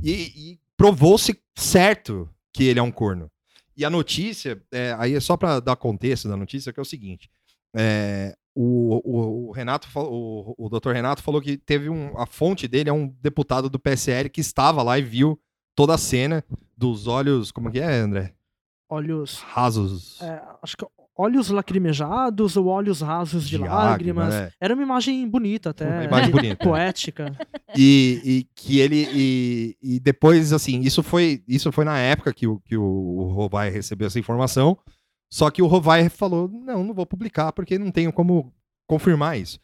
E, 0.03 0.11
e 0.53 0.59
provou-se 0.77 1.37
certo 1.55 2.29
que 2.53 2.63
ele 2.65 2.79
é 2.79 2.83
um 2.83 2.91
corno. 2.91 3.29
E 3.75 3.83
a 3.83 3.89
notícia, 3.89 4.61
é, 4.71 4.95
aí 4.97 5.15
é 5.15 5.19
só 5.19 5.35
pra 5.35 5.59
dar 5.59 5.75
contexto 5.75 6.29
da 6.29 6.37
notícia, 6.37 6.71
que 6.71 6.79
é 6.79 6.83
o 6.83 6.85
seguinte. 6.85 7.29
é, 7.75 8.35
o, 8.57 9.01
o- 9.03 9.47
o 9.49 9.51
Renato, 9.51 9.85
o, 9.95 10.55
o 10.57 10.69
doutor 10.69 10.93
Renato 10.95 11.21
falou 11.21 11.41
que 11.41 11.57
teve 11.57 11.89
um. 11.89 12.17
A 12.17 12.25
fonte 12.25 12.69
dele 12.69 12.89
é 12.89 12.93
um 12.93 13.07
deputado 13.21 13.69
do 13.69 13.77
PSL 13.77 14.29
que 14.29 14.39
estava 14.39 14.81
lá 14.81 14.97
e 14.97 15.01
viu 15.01 15.37
toda 15.75 15.93
a 15.93 15.97
cena 15.97 16.41
dos 16.77 17.05
olhos. 17.05 17.51
Como 17.51 17.69
que 17.69 17.79
é, 17.81 17.97
André? 17.97 18.33
Olhos. 18.89 19.39
Rasos. 19.39 20.21
é, 20.21 20.41
acho 20.63 20.77
que 20.77 20.85
olhos 21.15 21.49
lacrimejados 21.49 22.57
ou 22.57 22.67
olhos 22.67 23.01
rasos 23.01 23.47
de, 23.47 23.57
lágrimas. 23.57 24.33
é. 24.33 24.51
Era 24.59 24.73
uma 24.73 24.83
imagem 24.83 25.27
bonita 25.27 25.69
até. 25.69 25.89
Uma 25.89 26.03
imagem 26.03 26.31
bonita. 26.31 26.63
Poética. 26.63 27.35
E, 27.77 28.21
e 28.23 28.47
que 28.55 28.79
ele 28.79 29.05
e, 29.13 29.77
e 29.81 29.99
depois 29.99 30.53
assim 30.53 30.79
isso 30.79 31.03
foi 31.03 31.43
isso 31.45 31.73
foi 31.73 31.83
na 31.83 31.97
época 31.97 32.33
que 32.33 32.47
o 32.47 32.57
que 32.61 32.77
o 32.77 33.33
Rovai 33.33 33.69
recebeu 33.69 34.07
essa 34.07 34.17
informação 34.17 34.77
só 35.29 35.51
que 35.51 35.61
o 35.61 35.67
Rovai 35.67 36.07
falou 36.07 36.47
não 36.47 36.85
não 36.85 36.93
vou 36.93 37.05
publicar 37.05 37.51
porque 37.51 37.77
não 37.77 37.91
tenho 37.91 38.13
como 38.13 38.53
confirmar 38.87 39.37
isso 39.37 39.59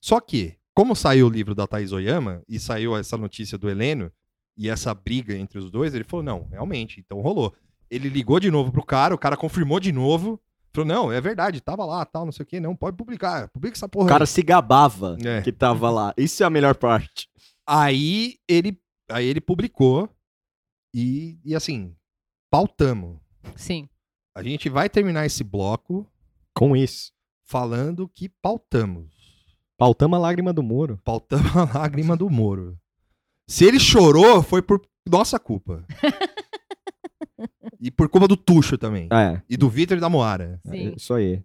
só 0.00 0.18
que 0.18 0.56
como 0.74 0.96
saiu 0.96 1.28
o 1.28 1.30
livro 1.30 1.54
da 1.54 1.68
Thais 1.68 1.92
Oyama 1.92 2.42
e 2.48 2.58
saiu 2.58 2.96
essa 2.96 3.16
notícia 3.16 3.56
do 3.56 3.70
Heleno 3.70 4.10
e 4.58 4.68
essa 4.68 4.92
briga 4.92 5.36
entre 5.36 5.56
os 5.60 5.70
dois 5.70 5.94
ele 5.94 6.02
falou 6.02 6.24
não 6.24 6.48
realmente 6.50 6.98
então 6.98 7.20
rolou 7.20 7.54
ele 7.88 8.08
ligou 8.08 8.40
de 8.40 8.50
novo 8.50 8.72
pro 8.72 8.84
cara 8.84 9.14
o 9.14 9.18
cara 9.18 9.36
confirmou 9.36 9.78
de 9.78 9.92
novo 9.92 10.40
falou 10.74 10.86
não 10.88 11.12
é 11.12 11.20
verdade 11.20 11.60
tava 11.60 11.84
lá 11.84 12.04
tal 12.04 12.24
não 12.24 12.32
sei 12.32 12.44
o 12.44 12.46
que 12.46 12.58
não 12.60 12.74
pode 12.74 12.96
publicar 12.96 13.48
publica 13.48 13.76
essa 13.76 13.88
porra 13.88 14.04
O 14.04 14.08
aí." 14.08 14.12
cara 14.12 14.26
se 14.26 14.42
gabava 14.42 15.16
É. 15.24 15.40
que 15.42 15.52
tava 15.52 15.90
lá. 15.90 16.14
Isso 16.16 16.42
é 16.42 16.46
a 16.46 16.50
melhor 16.50 16.74
parte. 16.74 17.28
Aí 17.66 18.36
ele, 18.48 18.78
aí 19.10 19.26
ele 19.26 19.40
publicou 19.40 20.08
e, 20.94 21.38
e 21.44 21.54
assim, 21.54 21.94
pautamos. 22.50 23.18
Sim. 23.56 23.88
A 24.34 24.42
gente 24.42 24.68
vai 24.68 24.88
terminar 24.88 25.26
esse 25.26 25.44
bloco 25.44 26.06
Com 26.54 26.74
isso. 26.76 27.12
falando 27.44 28.08
que 28.08 28.28
pautamos. 28.28 29.10
Pautamos 29.78 30.16
a 30.16 30.20
lágrima 30.20 30.52
do 30.52 30.62
muro. 30.62 30.98
Pautamos 31.04 31.54
a 31.56 31.64
lágrima 31.78 32.16
do 32.16 32.30
Moro. 32.30 32.78
Se 33.48 33.64
ele 33.64 33.80
chorou, 33.80 34.42
foi 34.42 34.62
por 34.62 34.80
nossa 35.08 35.38
culpa. 35.38 35.84
e 37.82 37.90
por 37.90 38.08
culpa 38.08 38.28
do 38.28 38.36
Tuxo 38.36 38.78
também. 38.78 39.08
É, 39.12 39.42
E 39.50 39.56
do 39.56 39.68
Vitor 39.68 39.98
e 39.98 40.00
da 40.00 40.08
Moara. 40.08 40.60
Sim. 40.66 40.94
isso 40.96 41.12
aí. 41.12 41.42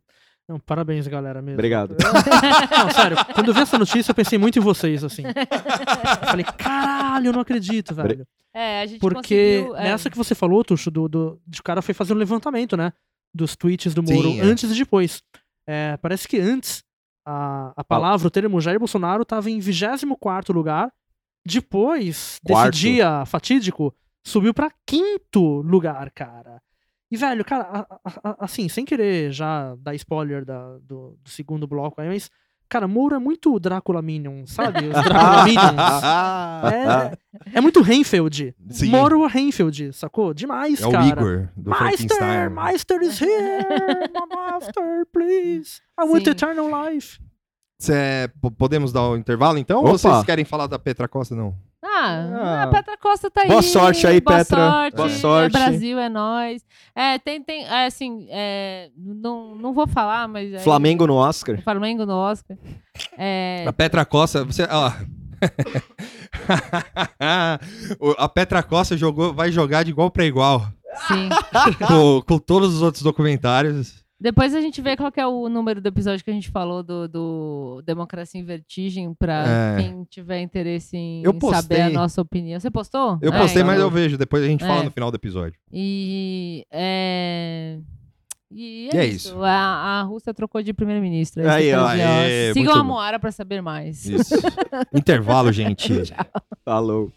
Não, 0.47 0.59
parabéns, 0.59 1.05
galera, 1.07 1.41
mesmo. 1.41 1.55
Obrigado. 1.55 1.97
Não, 2.71 2.89
sério, 2.91 3.17
quando 3.33 3.49
eu 3.49 3.53
vi 3.53 3.61
essa 3.61 3.77
notícia, 3.77 4.11
eu 4.11 4.15
pensei 4.15 4.37
muito 4.37 4.57
em 4.57 4.61
vocês, 4.61 5.03
assim. 5.03 5.23
Eu 5.25 5.33
falei, 6.29 6.45
caralho, 6.45 7.27
eu 7.27 7.33
não 7.33 7.41
acredito, 7.41 7.93
velho. 7.93 8.25
É, 8.53 8.81
a 8.81 8.85
gente 8.85 8.99
Porque 8.99 9.63
conseguiu... 9.63 9.75
é, 9.75 9.83
nessa 9.83 10.09
que 10.09 10.15
você 10.15 10.33
falou, 10.33 10.63
Tuxo, 10.63 10.89
do, 10.89 11.09
do, 11.09 11.41
de 11.45 11.59
o 11.59 11.63
cara 11.63 11.81
foi 11.81 11.93
fazer 11.93 12.13
um 12.13 12.17
levantamento, 12.17 12.77
né? 12.77 12.93
Dos 13.33 13.57
tweets 13.57 13.93
do 13.93 14.01
Moro 14.01 14.29
Sim, 14.29 14.39
é. 14.39 14.43
antes 14.43 14.71
e 14.71 14.73
depois. 14.73 15.21
É, 15.67 15.97
parece 15.97 16.29
que 16.29 16.39
antes 16.39 16.81
a, 17.25 17.73
a 17.75 17.83
palavra, 17.83 18.25
o 18.25 18.31
termo 18.31 18.61
Jair 18.61 18.79
Bolsonaro 18.79 19.23
estava 19.23 19.49
em 19.51 19.59
24 19.59 20.53
lugar. 20.53 20.89
Depois 21.45 22.39
Quarto. 22.45 22.71
desse 22.71 22.83
dia 22.83 23.25
fatídico, 23.25 23.93
subiu 24.27 24.53
pra 24.53 24.69
quinto 24.85 25.61
lugar, 25.61 26.11
cara. 26.11 26.61
E, 27.09 27.15
velho, 27.17 27.45
cara, 27.45 27.63
a- 27.63 27.99
a- 28.03 28.29
a- 28.31 28.35
assim, 28.45 28.67
sem 28.67 28.83
querer 28.83 29.31
já 29.31 29.75
dar 29.79 29.95
spoiler 29.95 30.43
da- 30.43 30.77
do, 30.79 31.17
do 31.23 31.29
segundo 31.29 31.65
bloco 31.65 32.01
aí, 32.01 32.07
mas, 32.09 32.29
cara, 32.67 32.85
Moro 32.87 33.15
é 33.15 33.19
muito 33.19 33.57
Drácula 33.59 34.01
Minion, 34.01 34.45
sabe? 34.45 34.87
Os 34.87 34.93
Drácula 35.05 35.43
Minions. 35.47 36.03
É, 36.73 37.17
é 37.57 37.61
muito 37.61 37.81
Reinfeld. 37.81 38.53
Sim. 38.69 38.89
Moro 38.89 39.25
Reinfeld, 39.25 39.93
sacou? 39.93 40.33
Demais, 40.33 40.81
É 40.81 40.87
o 40.87 40.91
cara. 40.91 41.05
Igor, 41.07 41.47
do 41.55 41.69
Master, 41.69 41.87
Frankenstein. 41.97 42.49
Master 42.49 43.01
is 43.03 43.21
here! 43.21 44.09
My 44.13 44.35
master, 44.35 45.05
please! 45.13 45.81
I 45.99 46.03
want 46.03 46.25
Sim. 46.25 46.31
eternal 46.31 46.67
life! 46.89 47.19
Cê- 47.79 48.29
po- 48.41 48.51
podemos 48.51 48.91
dar 48.91 49.03
o 49.09 49.15
intervalo 49.15 49.57
então? 49.59 49.79
Opa. 49.81 49.91
Ou 49.91 49.97
vocês 49.97 50.23
querem 50.25 50.43
falar 50.43 50.67
da 50.67 50.79
Petra 50.79 51.07
Costa, 51.07 51.35
não? 51.35 51.55
Ah, 51.99 52.27
Ah. 52.39 52.63
a 52.63 52.67
Petra 52.67 52.97
Costa 52.97 53.29
tá 53.31 53.41
aí. 53.41 53.47
Boa 53.47 53.61
sorte 53.61 54.05
aí, 54.07 54.19
boa 54.21 54.37
Petra. 54.37 54.57
Sorte. 54.69 54.95
Boa 54.97 55.07
É 55.07 55.11
sorte. 55.11 55.53
Brasil, 55.53 55.97
é 55.99 56.09
nós. 56.09 56.61
É, 56.95 57.17
tem, 57.19 57.41
tem, 57.43 57.65
é, 57.65 57.85
assim, 57.85 58.27
é, 58.29 58.89
não, 58.97 59.55
não 59.55 59.73
vou 59.73 59.87
falar, 59.87 60.27
mas... 60.27 60.53
aí- 60.53 60.59
Flamengo 60.59 61.05
no 61.07 61.15
Oscar. 61.15 61.61
Flamengo 61.61 62.05
no 62.05 62.15
Oscar. 62.15 62.57
É, 63.17 63.65
A 63.67 63.73
Petra 63.73 64.05
Costa, 64.05 64.43
você. 64.43 64.67
Ó. 64.69 64.91
A 68.17 68.29
Petra 68.29 68.63
Costa 68.63 68.97
jogou, 68.97 69.33
vai 69.33 69.51
jogar 69.51 69.83
de 69.83 69.91
igual 69.91 70.09
pra 70.09 70.25
igual 70.25 70.65
sim. 71.07 71.29
com, 71.87 72.21
com 72.21 72.39
todos 72.39 72.73
os 72.75 72.81
outros 72.81 73.03
documentários. 73.03 74.03
Depois 74.19 74.55
a 74.55 74.61
gente 74.61 74.81
vê 74.81 74.97
qual 74.97 75.11
que 75.11 75.19
é 75.19 75.27
o 75.27 75.47
número 75.47 75.79
do 75.79 75.87
episódio 75.87 76.23
que 76.25 76.31
a 76.31 76.33
gente 76.33 76.49
falou 76.49 76.81
do, 76.81 77.07
do 77.07 77.83
Democracia 77.85 78.41
em 78.41 78.43
Vertigem, 78.43 79.13
pra 79.13 79.45
É. 79.47 79.77
quem 79.83 80.03
tiver 80.05 80.41
interesse 80.41 80.97
em 80.97 81.21
Eu 81.23 81.37
saber 81.51 81.81
a 81.81 81.89
nossa 81.91 82.19
opinião. 82.21 82.59
Você 82.59 82.71
postou? 82.71 83.19
Eu 83.21 83.31
É, 83.31 83.37
postei, 83.39 83.61
então. 83.61 83.67
mas 83.73 83.79
eu 83.79 83.91
vejo. 83.91 84.17
Depois 84.17 84.43
a 84.43 84.47
gente 84.47 84.65
fala 84.65 84.81
É. 84.81 84.85
no 84.85 84.91
final 84.91 85.11
do 85.11 85.15
episódio. 85.15 85.59
E 85.71 86.65
é... 86.71 87.77
E 88.49 88.89
é, 88.91 88.95
E 88.95 88.97
é 88.97 89.05
isso. 89.05 89.27
isso. 89.29 89.43
A, 89.43 89.99
a 89.99 90.01
Rússia 90.03 90.33
trocou 90.33 90.63
de 90.63 90.73
primeiro-ministro. 90.73 91.43
É 91.43 91.49
Aí, 91.49 91.73
ó. 91.75 91.87
Sigam 92.53 92.73
a 92.73 92.77
bom. 92.77 92.85
Moara 92.85 93.19
pra 93.19 93.31
saber 93.31 93.61
mais. 93.61 94.05
Isso. 94.05 94.33
Intervalo, 94.95 95.51
gente. 95.53 95.91
Falou. 96.65 97.11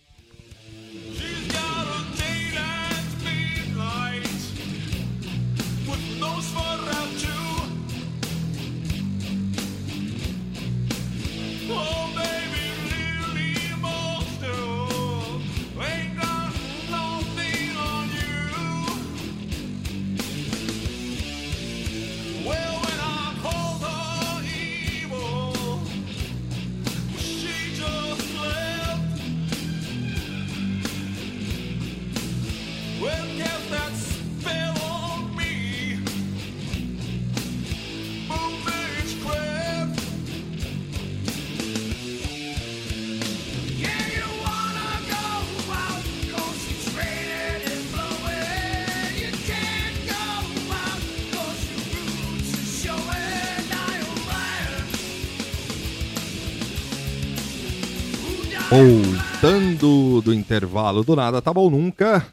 Voltando 58.70 60.22
do 60.22 60.32
intervalo 60.32 61.02
do 61.02 61.16
nada, 61.16 61.42
tá 61.42 61.52
bom 61.52 61.68
nunca. 61.68 62.24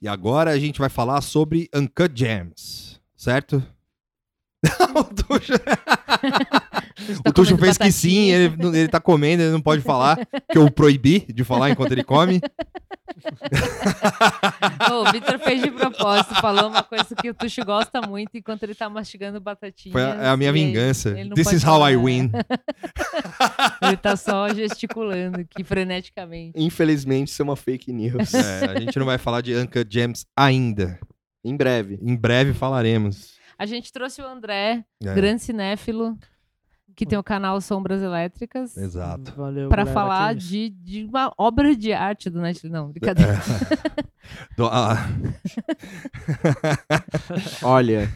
E 0.00 0.08
agora 0.08 0.50
a 0.50 0.58
gente 0.58 0.78
vai 0.78 0.88
falar 0.88 1.20
sobre 1.20 1.68
Uncut 1.74 2.10
Gems, 2.14 2.98
certo? 3.14 3.62
o 4.96 5.04
Tuxo, 5.04 5.58
tá 5.58 7.22
o 7.26 7.32
Tuxo 7.32 7.58
fez 7.58 7.76
que 7.76 7.92
sim, 7.92 8.32
batatinha. 8.32 8.34
ele, 8.34 8.78
ele 8.78 8.88
tá 8.88 8.98
comendo, 8.98 9.42
ele 9.42 9.52
não 9.52 9.60
pode 9.60 9.82
falar, 9.82 10.18
que 10.50 10.56
eu 10.56 10.70
proibi 10.70 11.26
de 11.32 11.44
falar 11.44 11.68
enquanto 11.68 11.92
ele 11.92 12.02
come. 12.02 12.40
O 14.92 15.12
Vitor 15.12 15.38
fez 15.38 15.62
de 15.62 15.70
propósito, 15.70 16.34
falou 16.36 16.68
uma 16.68 16.82
coisa 16.82 17.14
que 17.14 17.30
o 17.30 17.34
Tuxo 17.34 17.64
gosta 17.64 18.00
muito 18.00 18.36
enquanto 18.36 18.62
ele 18.62 18.74
tá 18.74 18.88
mastigando 18.88 19.40
batatinha. 19.40 19.92
Foi 19.92 20.02
a, 20.02 20.14
é 20.14 20.28
a 20.28 20.36
minha 20.36 20.52
vingança. 20.52 21.10
ele 21.10 21.28
não 21.30 21.34
This 21.34 21.52
is 21.52 21.62
how 21.64 21.76
I 21.86 21.94
falar. 21.94 22.04
win. 22.04 22.30
Ele 23.82 23.96
tá 23.96 24.16
só 24.16 24.48
gesticulando 24.52 25.40
aqui 25.40 25.62
freneticamente. 25.64 26.52
Infelizmente, 26.60 27.28
isso 27.28 27.40
é 27.40 27.44
uma 27.44 27.56
fake 27.56 27.92
news. 27.92 28.34
É, 28.34 28.64
a 28.70 28.80
gente 28.80 28.98
não 28.98 29.06
vai 29.06 29.18
falar 29.18 29.40
de 29.40 29.54
Uncut 29.54 29.86
Gems 29.88 30.26
ainda. 30.36 30.98
Em 31.44 31.56
breve. 31.56 31.98
Em 32.02 32.16
breve 32.16 32.52
falaremos. 32.52 33.36
A 33.58 33.66
gente 33.66 33.92
trouxe 33.92 34.20
o 34.20 34.26
André, 34.26 34.84
É, 35.04 35.14
grande 35.14 35.42
cinéfilo, 35.42 36.16
que 36.98 37.06
tem 37.06 37.16
o 37.18 37.22
canal 37.22 37.60
Sombras 37.60 38.02
Elétricas, 38.02 38.76
Exato. 38.76 39.32
Valeu, 39.36 39.68
pra 39.68 39.84
galera, 39.84 39.94
falar 39.94 40.34
de, 40.34 40.68
de 40.70 41.04
uma 41.04 41.32
obra 41.38 41.74
de 41.76 41.92
arte 41.92 42.28
do 42.28 42.40
Netflix. 42.40 42.72
Não, 42.72 42.90
brincadeira. 42.90 43.34
Do- 44.58 44.66
ah, 44.66 44.96
Olha, 47.62 48.08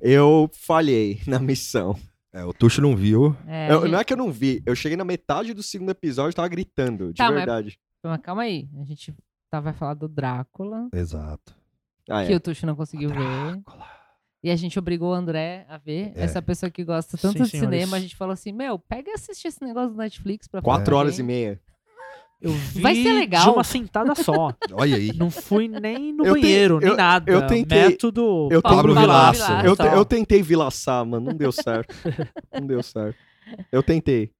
eu 0.00 0.48
falhei 0.54 1.20
na 1.26 1.38
missão. 1.38 1.96
é, 2.32 2.44
o 2.44 2.52
Tuxo 2.52 2.80
não 2.80 2.96
viu. 2.96 3.36
É, 3.46 3.70
Eu- 3.72 3.82
gente- 3.82 3.90
não 3.90 3.98
é 3.98 4.04
que 4.04 4.12
eu 4.12 4.16
não 4.16 4.30
vi, 4.30 4.62
eu 4.64 4.74
cheguei 4.74 4.96
na 4.96 5.04
metade 5.04 5.52
do 5.52 5.62
segundo 5.62 5.90
episódio 5.90 6.30
e 6.30 6.34
tava 6.36 6.48
gritando, 6.48 7.08
de 7.08 7.14
Tá, 7.18 7.24
mas- 7.26 7.34
verdade. 7.34 7.78
Mas 8.02 8.20
calma 8.20 8.42
aí, 8.42 8.68
a 8.80 8.84
gente 8.84 9.14
tá, 9.50 9.60
vai 9.60 9.72
falar 9.72 9.94
do 9.94 10.06
Drácula, 10.08 10.88
Exato. 10.92 11.54
Ah, 12.08 12.24
que 12.24 12.32
é. 12.32 12.36
o 12.36 12.40
Tuxo 12.40 12.66
não 12.66 12.76
conseguiu 12.76 13.08
ver. 13.10 13.62
E 14.44 14.50
a 14.50 14.56
gente 14.56 14.78
obrigou 14.78 15.10
o 15.12 15.14
André 15.14 15.64
a 15.70 15.78
ver. 15.78 16.12
É. 16.14 16.24
Essa 16.24 16.42
pessoa 16.42 16.68
que 16.70 16.84
gosta 16.84 17.16
tanto 17.16 17.38
Sim, 17.38 17.44
de 17.44 17.48
senhores. 17.50 17.70
cinema, 17.80 17.96
a 17.96 18.00
gente 18.00 18.14
falou 18.14 18.34
assim: 18.34 18.52
Meu, 18.52 18.78
pega 18.78 19.10
e 19.10 19.14
assiste 19.14 19.48
esse 19.48 19.64
negócio 19.64 19.92
do 19.92 19.96
Netflix 19.96 20.46
pra 20.46 20.60
Quatro 20.60 20.90
ver." 20.94 20.98
horas 21.00 21.18
e 21.18 21.22
meia. 21.22 21.58
Eu 22.42 22.50
vi 22.52 22.82
Vai 22.82 22.94
ser 22.94 23.12
legal. 23.14 23.42
de 23.44 23.50
uma 23.50 23.64
sentada 23.64 24.14
só. 24.14 24.52
Olha 24.74 24.96
aí. 24.96 25.12
Não 25.16 25.30
fui 25.30 25.66
nem 25.66 26.12
no 26.12 26.26
Eu 26.26 26.34
te- 26.34 26.42
banheiro, 26.42 26.78
nem 26.78 26.90
eu- 26.90 26.96
nada. 26.96 27.32
eu 27.32 27.46
tentei- 27.46 27.88
Método 27.88 28.48
eu 28.52 28.60
Pablo 28.60 28.76
Pablo 28.94 28.94
Vilaça. 29.00 29.62
Eu, 29.64 29.74
eu 29.96 30.04
tentei 30.04 30.42
vilaçar, 30.42 31.06
mano, 31.06 31.30
não 31.30 31.34
deu 31.34 31.50
certo. 31.50 31.94
não 32.52 32.66
deu 32.66 32.82
certo. 32.82 33.16
Eu 33.72 33.82
tentei. 33.82 34.30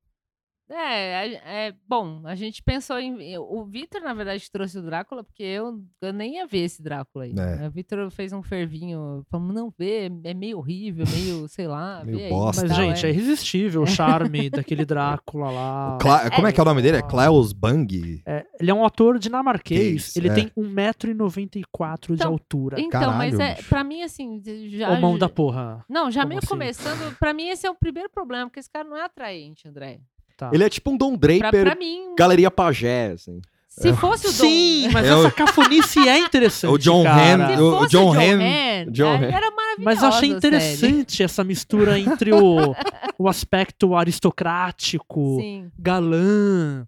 É, 0.70 1.34
é, 1.68 1.74
bom, 1.86 2.22
a 2.24 2.34
gente 2.34 2.62
pensou 2.62 2.98
em. 2.98 3.36
O 3.38 3.64
Vitor, 3.64 4.00
na 4.00 4.14
verdade, 4.14 4.50
trouxe 4.50 4.78
o 4.78 4.82
Drácula, 4.82 5.22
porque 5.22 5.42
eu, 5.42 5.82
eu 6.00 6.12
nem 6.12 6.36
ia 6.36 6.46
ver 6.46 6.60
esse 6.64 6.82
Drácula 6.82 7.24
aí. 7.24 7.34
É. 7.36 7.66
O 7.68 7.70
Vitor 7.70 8.10
fez 8.10 8.32
um 8.32 8.42
fervinho, 8.42 9.24
falando, 9.30 9.52
não 9.52 9.70
vê, 9.76 10.10
é 10.24 10.32
meio 10.32 10.58
horrível, 10.58 11.04
meio, 11.12 11.46
sei 11.48 11.66
lá. 11.66 12.02
Meio 12.04 12.16
vê 12.16 12.24
aí, 12.24 12.30
bosta. 12.30 12.62
Mas, 12.62 12.70
tal, 12.76 12.80
gente, 12.86 13.04
é 13.06 13.10
irresistível 13.10 13.82
o 13.82 13.86
charme 13.86 14.48
daquele 14.48 14.86
Drácula 14.86 15.50
lá. 15.50 15.98
Cla- 16.00 16.30
Como 16.30 16.46
é 16.46 16.52
que 16.52 16.58
é 16.58 16.62
o 16.62 16.66
nome 16.66 16.80
dele? 16.80 16.96
É 16.96 17.02
Klaus 17.02 17.52
Bang? 17.52 18.22
É, 18.26 18.46
ele 18.58 18.70
é 18.70 18.74
um 18.74 18.84
ator 18.86 19.18
dinamarquês. 19.18 20.08
isso, 20.08 20.18
ele 20.18 20.28
é. 20.28 20.34
tem 20.34 20.48
1,94m 20.56 22.06
de 22.06 22.12
Então, 22.14 22.32
altura. 22.32 22.80
Então, 22.80 23.12
mas 23.12 23.34
Caralho, 23.36 23.42
é, 23.42 23.54
bicho. 23.56 23.68
pra 23.68 23.84
mim, 23.84 24.02
assim, 24.02 24.40
já. 24.70 24.90
Ô, 24.92 25.00
mão 25.00 25.18
da 25.18 25.28
porra. 25.28 25.84
Não, 25.88 26.10
já 26.10 26.24
meio 26.24 26.38
assim? 26.38 26.48
começando, 26.48 27.16
pra 27.18 27.32
mim 27.34 27.48
esse 27.48 27.66
é 27.66 27.70
o 27.70 27.74
primeiro 27.74 28.08
problema, 28.10 28.46
porque 28.46 28.60
esse 28.60 28.70
cara 28.70 28.88
não 28.88 28.96
é 28.96 29.02
atraente, 29.04 29.68
André. 29.68 30.00
Tá. 30.36 30.50
Ele 30.52 30.64
é 30.64 30.68
tipo 30.68 30.90
um 30.90 30.96
Don 30.96 31.16
Pra, 31.16 31.28
Draper, 31.38 31.64
pra 31.64 31.74
mim, 31.76 32.14
Galeria 32.18 32.50
Pagé, 32.50 33.12
assim. 33.12 33.40
se 33.68 33.92
fosse 33.94 34.26
o 34.26 34.32
Dom... 34.32 34.36
Sim, 34.48 34.88
mas 34.92 35.06
É 35.06 35.10
essa 35.10 35.30
cafonice 35.30 36.08
é 36.08 36.18
interessante. 36.18 36.70
O 36.72 36.78
John 36.78 37.02
Se 37.04 37.60
o- 37.62 37.80
o 37.82 37.86
John 37.86 38.12
Hamm, 38.12 38.90
John 38.90 39.12
é, 39.14 39.16
Hamm. 39.16 39.22
era 39.24 39.50
maravilhoso. 39.50 39.84
Mas 39.84 40.02
eu 40.02 40.08
achei 40.08 40.28
interessante 40.30 41.22
essa 41.22 41.42
mistura 41.44 41.98
entre 41.98 42.32
o, 42.32 42.74
o 43.18 43.28
aspecto 43.28 43.94
aristocrático, 43.94 45.38
Sim. 45.40 45.70
galã, 45.78 46.86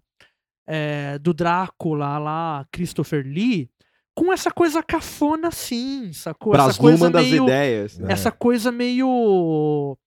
é, 0.67 1.17
do 1.19 1.33
Drácula 1.33 2.17
lá, 2.17 2.65
Christopher 2.71 3.25
Lee, 3.25 3.69
com 4.13 4.33
essa 4.33 4.49
coisa 4.51 4.81
cafona 4.83 5.49
assim, 5.49 6.11
sacou? 6.11 6.53
Essa 6.53 6.63
Brás 6.63 6.77
coisa 6.77 6.97
Luman 6.97 7.11
das 7.11 7.27
meio, 7.27 7.43
ideias. 7.43 7.99
É. 8.01 8.11
essa 8.11 8.31
coisa 8.31 8.71
meio 8.71 9.97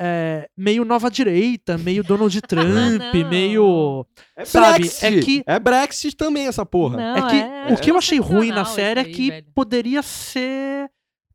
é, 0.00 0.48
meio 0.56 0.84
nova 0.84 1.10
direita, 1.10 1.78
meio 1.78 2.04
Donald 2.04 2.40
Trump, 2.46 3.14
não. 3.14 3.28
meio 3.30 4.06
É 4.36 4.44
Sabe, 4.44 4.78
Brexit. 4.80 5.04
é 5.06 5.20
que- 5.22 5.42
É 5.46 5.58
Brexit 5.58 6.16
também, 6.16 6.46
essa 6.46 6.64
porra. 6.66 6.96
Não, 6.96 7.16
é 7.26 7.30
que 7.30 7.36
é- 7.36 7.72
o 7.74 7.76
que 7.80 7.90
eu 7.90 7.94
é 7.94 7.98
achei 7.98 8.18
ruim 8.18 8.50
na 8.50 8.64
série 8.64 9.00
é 9.00 9.04
que 9.04 9.30
velho. 9.30 9.46
poderia 9.54 10.02
ser 10.02 10.90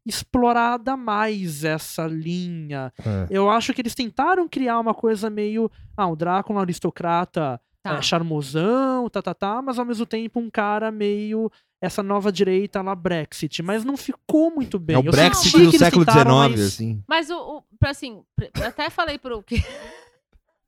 explorada 0.05 0.97
mais 0.97 1.64
essa 1.64 2.05
linha. 2.07 2.91
É. 3.05 3.28
Eu 3.30 3.49
acho 3.49 3.74
que 3.74 3.82
eles 3.82 3.95
tentaram 3.95 4.47
criar 4.47 4.80
uma 4.80 4.93
coisa 4.93 5.30
meio. 5.30 5.70
Ah, 5.95 6.07
o 6.07 6.16
Drácula, 6.16 6.59
um 6.59 6.62
aristocrata 6.62 7.59
Tá. 7.84 7.95
é, 7.97 8.01
charmosão, 8.01 9.09
tá, 9.09 9.22
tá, 9.24 9.34
tá, 9.34 9.59
mas 9.62 9.80
ao 9.80 9.86
mesmo 9.86 10.05
tempo 10.05 10.39
um 10.39 10.49
cara 10.49 10.91
meio. 10.91 11.51
Essa 11.82 12.03
nova 12.03 12.32
direita 12.32 12.79
lá, 12.82 12.93
Brexit. 12.93 13.63
Mas 13.63 13.84
não 13.84 13.97
ficou 13.97 14.51
muito 14.53 14.77
bem. 14.77 14.95
É 14.95 14.99
o 14.99 15.03
Eu 15.03 15.11
Brexit 15.11 15.57
do 15.57 15.71
século 15.71 16.03
XIX, 16.05 16.25
mas- 16.25 16.59
assim. 16.61 17.03
Mas 17.07 17.29
o, 17.32 17.57
o 17.57 17.63
assim, 17.86 18.23
até 18.63 18.89
falei 18.89 19.17
pro 19.17 19.41
que 19.41 19.55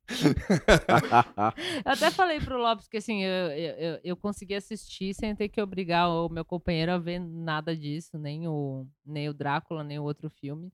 eu 1.85 1.91
até 1.91 2.11
falei 2.11 2.39
pro 2.39 2.57
Lopes 2.57 2.87
que 2.87 2.97
assim, 2.97 3.23
eu, 3.23 3.51
eu, 3.51 3.75
eu- 3.75 3.99
eu 4.03 4.17
consegui 4.17 4.55
assistir 4.55 5.13
sem 5.13 5.35
ter 5.35 5.49
que 5.49 5.61
obrigar 5.61 6.09
o 6.09 6.29
meu 6.29 6.43
companheiro 6.43 6.91
a 6.91 6.97
ver 6.97 7.19
nada 7.19 7.75
disso, 7.75 8.17
nem 8.17 8.47
o 8.47 8.85
nem 9.05 9.29
o 9.29 9.33
Drácula, 9.33 9.83
nem 9.83 9.99
o 9.99 10.03
outro 10.03 10.29
filme. 10.29 10.71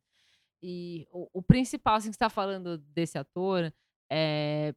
E 0.62 1.08
o, 1.12 1.30
o 1.34 1.42
principal 1.42 1.96
assim 1.96 2.10
que 2.10 2.16
você 2.16 2.20
tá 2.20 2.30
falando 2.30 2.78
desse 2.78 3.18
ator 3.18 3.72
é 4.12 4.74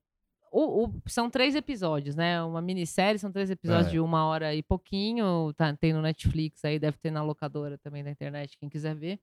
o- 0.52 0.84
o- 0.86 1.02
são 1.06 1.30
três 1.30 1.54
episódios, 1.54 2.14
né? 2.14 2.42
Uma 2.42 2.60
minissérie, 2.62 3.18
são 3.18 3.32
três 3.32 3.50
episódios 3.50 3.88
É. 3.88 3.90
de 3.90 4.00
uma 4.00 4.26
hora 4.26 4.54
e 4.54 4.62
pouquinho. 4.62 5.52
Tá, 5.54 5.74
tem 5.76 5.92
no 5.92 6.02
Netflix 6.02 6.64
aí, 6.64 6.78
deve 6.78 6.98
ter 6.98 7.10
na 7.10 7.22
locadora 7.22 7.78
também 7.78 8.04
da 8.04 8.10
internet, 8.10 8.56
quem 8.58 8.68
quiser 8.68 8.94
ver. 8.94 9.20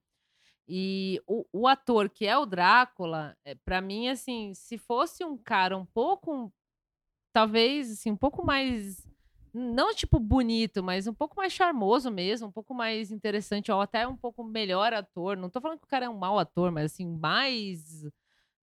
E 0.68 1.20
o, 1.26 1.44
o 1.52 1.66
ator 1.68 2.08
que 2.10 2.26
é 2.26 2.36
o 2.38 2.46
Drácula, 2.46 3.36
é, 3.44 3.54
para 3.54 3.80
mim, 3.80 4.08
assim, 4.08 4.52
se 4.54 4.76
fosse 4.78 5.24
um 5.24 5.36
cara 5.36 5.76
um 5.76 5.84
pouco. 5.86 6.52
Talvez, 7.32 7.90
assim, 7.92 8.10
um 8.10 8.16
pouco 8.16 8.44
mais. 8.44 9.06
Não 9.52 9.92
tipo 9.94 10.20
bonito, 10.20 10.80
mas 10.82 11.06
um 11.08 11.14
pouco 11.14 11.34
mais 11.36 11.52
charmoso 11.52 12.08
mesmo, 12.10 12.46
um 12.48 12.52
pouco 12.52 12.72
mais 12.72 13.10
interessante, 13.10 13.70
ou 13.72 13.80
até 13.80 14.06
um 14.06 14.16
pouco 14.16 14.44
melhor 14.44 14.92
ator. 14.92 15.36
Não 15.36 15.50
tô 15.50 15.60
falando 15.60 15.78
que 15.78 15.84
o 15.84 15.88
cara 15.88 16.06
é 16.06 16.08
um 16.08 16.16
mau 16.18 16.38
ator, 16.38 16.70
mas 16.70 16.92
assim, 16.92 17.06
mais. 17.06 18.04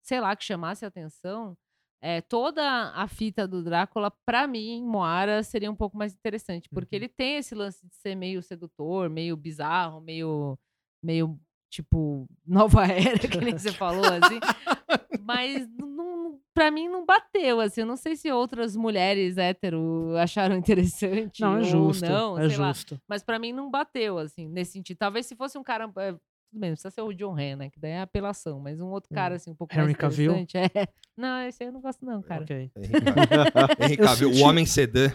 Sei 0.02 0.22
lá, 0.22 0.34
que 0.36 0.46
chamasse 0.46 0.86
a 0.86 0.88
atenção. 0.88 1.58
É, 2.02 2.22
toda 2.22 2.62
a 2.94 3.08
fita 3.08 3.48
do 3.48 3.64
Drácula, 3.64 4.12
pra 4.26 4.46
mim, 4.48 4.84
Moara, 4.84 5.42
seria 5.44 5.72
um 5.72 5.76
pouco 5.76 5.98
mais 5.98 6.14
interessante. 6.14 6.70
Porque 6.70 6.96
Uhum. 6.96 7.00
ele 7.04 7.10
tem 7.10 7.38
esse 7.38 7.56
lance 7.56 7.86
de 7.88 7.96
ser 7.96 8.16
meio 8.16 8.42
sedutor, 8.42 9.10
meio 9.10 9.36
bizarro, 9.36 10.00
meio. 10.02 10.58
meio 11.04 11.40
tipo, 11.70 12.28
nova 12.46 12.86
era, 12.86 13.20
que 13.28 13.38
nem 13.40 13.58
você 13.58 13.72
falou, 13.72 14.06
assim. 14.06 14.40
Mas 15.22 15.68
não, 15.78 16.40
pra 16.54 16.72
mim 16.72 16.88
não 16.88 17.06
bateu, 17.06 17.60
assim. 17.60 17.82
Eu 17.82 17.88
não 17.88 17.98
sei 17.98 18.16
se 18.16 18.32
outras 18.32 18.76
mulheres 18.76 19.38
hétero 19.38 20.16
acharam 20.18 20.56
interessante 20.58 21.42
Não, 21.42 21.58
é 21.58 21.64
justo. 21.64 22.06
não, 22.06 22.38
é 22.40 22.48
sei 22.48 22.58
lá. 22.58 22.68
justo. 22.72 23.02
Mas 23.08 23.24
pra 23.24 23.38
mim 23.40 23.52
não 23.52 23.70
bateu, 23.70 24.18
assim, 24.18 24.48
nesse 24.48 24.74
sentido. 24.74 24.98
Talvez 24.98 25.26
se 25.26 25.36
fosse 25.36 25.58
um 25.58 25.64
cara. 25.64 25.92
Tudo 26.58 26.62
bem, 26.62 26.70
não 26.72 26.76
precisa 26.76 26.92
ser 26.92 27.02
o 27.02 27.14
John 27.14 27.34
Hamm, 27.34 27.58
né? 27.58 27.70
Que 27.70 27.80
daí 27.80 27.92
é 27.92 28.02
apelação. 28.02 28.60
Mas 28.60 28.80
um 28.80 28.88
outro 28.88 29.14
cara, 29.14 29.36
assim, 29.36 29.52
um 29.52 29.56
pouco 29.56 29.74
Henry 29.74 29.84
mais 29.86 29.96
Cavill? 29.98 30.36
interessante. 30.38 30.58
É. 30.76 30.88
Não, 31.18 31.48
esse 31.48 31.64
aí 31.64 31.70
eu 31.70 31.74
não 31.74 31.82
gosto, 31.82 32.06
não, 32.06 32.22
cara. 32.22 32.44
Ok. 32.44 32.70
Henrique 33.82 34.04
Cavill, 34.04 34.30
o 34.34 34.42
homem 34.42 34.68
sedã. 34.68 35.12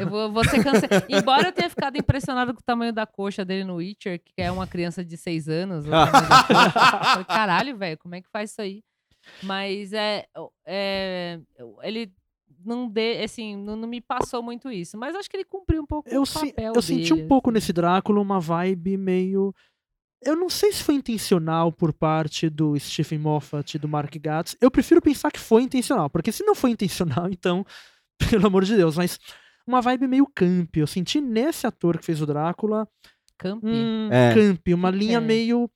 Eu 0.00 0.08
vou, 0.08 0.32
vou 0.32 0.42
ser 0.44 0.64
cancelado. 0.64 1.04
Embora 1.10 1.48
eu 1.48 1.52
tenha 1.52 1.68
ficado 1.68 1.94
impressionado 1.98 2.54
com 2.54 2.60
o 2.60 2.64
tamanho 2.64 2.90
da 2.90 3.04
coxa 3.04 3.44
dele 3.44 3.62
no 3.64 3.74
Witcher, 3.74 4.18
que 4.18 4.32
é 4.40 4.50
uma 4.50 4.66
criança 4.66 5.04
de 5.04 5.14
seis 5.14 5.46
anos. 5.46 5.84
Eu 5.84 5.90
falei, 5.92 7.24
Caralho, 7.26 7.76
velho, 7.76 7.98
como 7.98 8.14
é 8.14 8.22
que 8.22 8.30
faz 8.30 8.50
isso 8.52 8.62
aí? 8.62 8.82
Mas 9.42 9.92
é, 9.92 10.24
é, 10.64 11.38
ele 11.82 12.10
não 12.64 12.88
dê, 12.88 13.22
assim, 13.22 13.56
não, 13.56 13.76
não 13.76 13.86
me 13.88 14.00
passou 14.00 14.42
muito 14.42 14.70
isso. 14.70 14.96
Mas 14.96 15.14
acho 15.14 15.28
que 15.28 15.36
ele 15.36 15.44
cumpriu 15.44 15.82
um 15.82 15.86
pouco 15.86 16.08
Eu, 16.08 16.22
o 16.22 16.26
se- 16.26 16.46
papel 16.52 16.72
eu 16.74 16.80
senti 16.80 17.12
um 17.12 17.16
dele, 17.16 17.28
pouco 17.28 17.50
assim. 17.50 17.54
nesse 17.56 17.72
Drácula 17.74 18.20
uma 18.22 18.40
vibe 18.40 18.96
meio. 18.96 19.54
Eu 20.26 20.36
não 20.36 20.48
sei 20.50 20.72
se 20.72 20.82
foi 20.82 20.94
intencional 20.96 21.70
por 21.72 21.92
parte 21.92 22.48
do 22.50 22.78
Stephen 22.78 23.18
Moffat 23.18 23.74
e 23.76 23.78
do 23.78 23.88
Mark 23.88 24.14
Gatiss. 24.18 24.56
Eu 24.60 24.70
prefiro 24.70 25.00
pensar 25.00 25.30
que 25.30 25.38
foi 25.40 25.62
intencional, 25.62 26.10
porque 26.10 26.32
se 26.32 26.44
não 26.44 26.54
foi 26.54 26.70
intencional, 26.70 27.28
então, 27.30 27.64
pelo 28.30 28.46
amor 28.46 28.64
de 28.64 28.76
Deus, 28.76 28.96
mas 28.96 29.18
uma 29.66 29.80
vibe 29.80 30.06
meio 30.08 30.26
camp. 30.34 30.76
Eu 30.76 30.86
senti 30.86 31.20
nesse 31.20 31.66
ator 31.66 31.98
que 31.98 32.04
fez 32.04 32.20
o 32.20 32.26
Drácula 32.26 32.88
Campi. 33.38 33.66
um 33.66 34.08
É. 34.12 34.34
camp, 34.34 34.66
uma 34.68 34.90
linha 34.90 35.18
é? 35.18 35.20
meio 35.20 35.70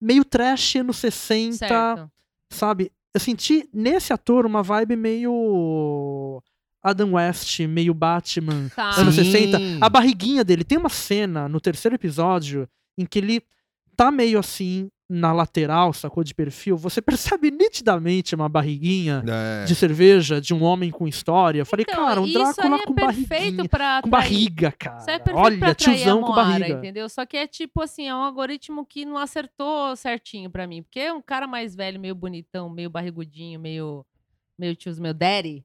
meio 0.00 0.24
trash 0.24 0.76
anos 0.76 0.96
60, 0.96 1.56
certo. 1.58 2.10
sabe? 2.50 2.90
Eu 3.12 3.20
senti 3.20 3.68
nesse 3.72 4.12
ator 4.14 4.46
uma 4.46 4.62
vibe 4.62 4.96
meio 4.96 6.42
Adam 6.82 7.12
West, 7.14 7.60
meio 7.60 7.92
Batman, 7.92 8.68
Tá. 8.74 8.92
anos 9.00 9.14
Sim. 9.14 9.24
60. 9.24 9.58
A 9.84 9.88
barriguinha 9.90 10.42
dele 10.44 10.64
tem 10.64 10.78
uma 10.78 10.88
cena 10.88 11.48
no 11.48 11.60
terceiro 11.60 11.94
episódio 11.96 12.66
em 12.96 13.04
que 13.04 13.18
ele 13.18 13.42
tá 14.04 14.10
meio 14.10 14.38
assim 14.38 14.88
na 15.12 15.32
lateral, 15.32 15.92
sacou 15.92 16.22
de 16.22 16.32
perfil. 16.32 16.76
Você 16.76 17.02
percebe 17.02 17.50
nitidamente 17.50 18.34
uma 18.34 18.48
barriguinha 18.48 19.24
É. 19.28 19.64
de 19.64 19.74
cerveja 19.74 20.40
de 20.40 20.54
um 20.54 20.62
homem 20.62 20.88
com 20.90 21.06
história. 21.08 21.60
Eu 21.60 21.66
falei, 21.66 21.84
Então, 21.88 22.06
cara, 22.06 22.20
um 22.20 22.32
Drácula 22.32 22.76
é 22.76 22.84
com 22.86 22.94
perfeito 22.94 23.26
barriguinha. 23.26 23.68
pra 23.68 24.02
Com 24.02 24.08
barriga, 24.08 24.72
cara. 24.72 24.98
Isso 24.98 25.10
é 25.10 25.18
perfeito 25.18 25.34
pra 25.34 25.42
Olha, 25.42 25.56
atrair 25.56 25.74
tiozão 25.74 26.18
a 26.18 26.22
com 26.22 26.32
Moara, 26.32 26.48
barriga. 26.60 26.78
entendeu? 26.78 27.08
Só 27.08 27.26
que 27.26 27.36
é 27.36 27.46
tipo 27.48 27.82
assim, 27.82 28.06
é 28.08 28.14
um 28.14 28.22
algoritmo 28.22 28.86
que 28.86 29.04
não 29.04 29.18
acertou 29.18 29.96
certinho 29.96 30.48
pra 30.48 30.66
mim. 30.66 30.82
Porque 30.82 31.00
é 31.00 31.12
um 31.12 31.20
cara 31.20 31.46
mais 31.48 31.74
velho, 31.74 31.98
meio 31.98 32.14
bonitão, 32.14 32.70
meio 32.70 32.88
barrigudinho, 32.88 33.58
meio, 33.58 34.06
meio 34.56 34.76
tios, 34.76 34.98
meu 35.00 35.12
daddy. 35.12 35.64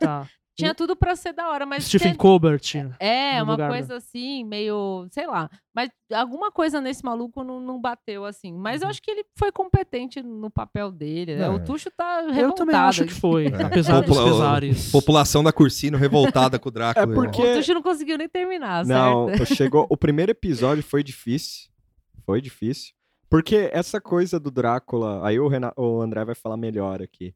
Tá. 0.00 0.28
Tinha 0.56 0.74
tudo 0.74 0.96
pra 0.96 1.14
ser 1.14 1.32
da 1.34 1.50
hora, 1.50 1.66
mas... 1.66 1.84
Stephen 1.84 2.12
tem- 2.12 2.16
Colbert. 2.16 2.62
É, 2.98 3.38
no 3.38 3.44
uma 3.44 3.52
lugar 3.52 3.68
coisa 3.70 3.96
assim, 3.96 4.42
meio, 4.42 5.06
sei 5.10 5.26
lá. 5.26 5.50
Mas 5.74 5.90
alguma 6.14 6.50
coisa 6.50 6.80
nesse 6.80 7.04
maluco 7.04 7.44
não, 7.44 7.60
não 7.60 7.78
bateu, 7.80 8.24
assim. 8.24 8.52
Mas 8.52 8.80
eu 8.80 8.86
Uhum. 8.86 8.90
acho 8.90 9.02
que 9.02 9.10
ele 9.10 9.24
foi 9.38 9.52
competente 9.52 10.22
no 10.22 10.50
papel 10.50 10.90
dele. 10.90 11.36
né? 11.36 11.44
É. 11.44 11.50
O 11.50 11.62
Tuxo 11.62 11.90
tá 11.94 12.20
revoltado. 12.22 12.40
Eu 12.40 12.52
também 12.52 12.74
acho 12.76 13.04
que 13.04 13.12
foi, 13.12 13.46
É. 13.48 13.62
apesar 13.64 14.00
dos 14.00 14.08
Popula- 14.16 14.30
pesares. 14.32 14.90
População 14.90 15.44
da 15.44 15.52
Cursino 15.52 15.98
revoltada 15.98 16.58
com 16.58 16.68
o 16.70 16.72
Drácula. 16.72 17.04
É 17.12 17.14
porque- 17.14 17.42
O 17.42 17.54
Tuxo 17.56 17.74
não 17.74 17.82
conseguiu 17.82 18.16
nem 18.16 18.28
terminar, 18.28 18.84
Não, 18.86 19.28
certo? 19.28 19.54
chegou. 19.54 19.86
O 19.90 19.96
primeiro 19.96 20.32
episódio 20.32 20.82
foi 20.82 21.02
difícil. 21.04 21.68
Foi 22.24 22.40
difícil. 22.40 22.94
Porque 23.28 23.68
essa 23.72 24.00
coisa 24.00 24.40
do 24.40 24.50
Drácula. 24.50 25.20
Aí 25.26 25.38
o, 25.38 25.48
Renan, 25.48 25.72
o 25.76 26.00
André 26.00 26.24
vai 26.24 26.34
falar 26.34 26.56
melhor 26.56 27.02
aqui. 27.02 27.34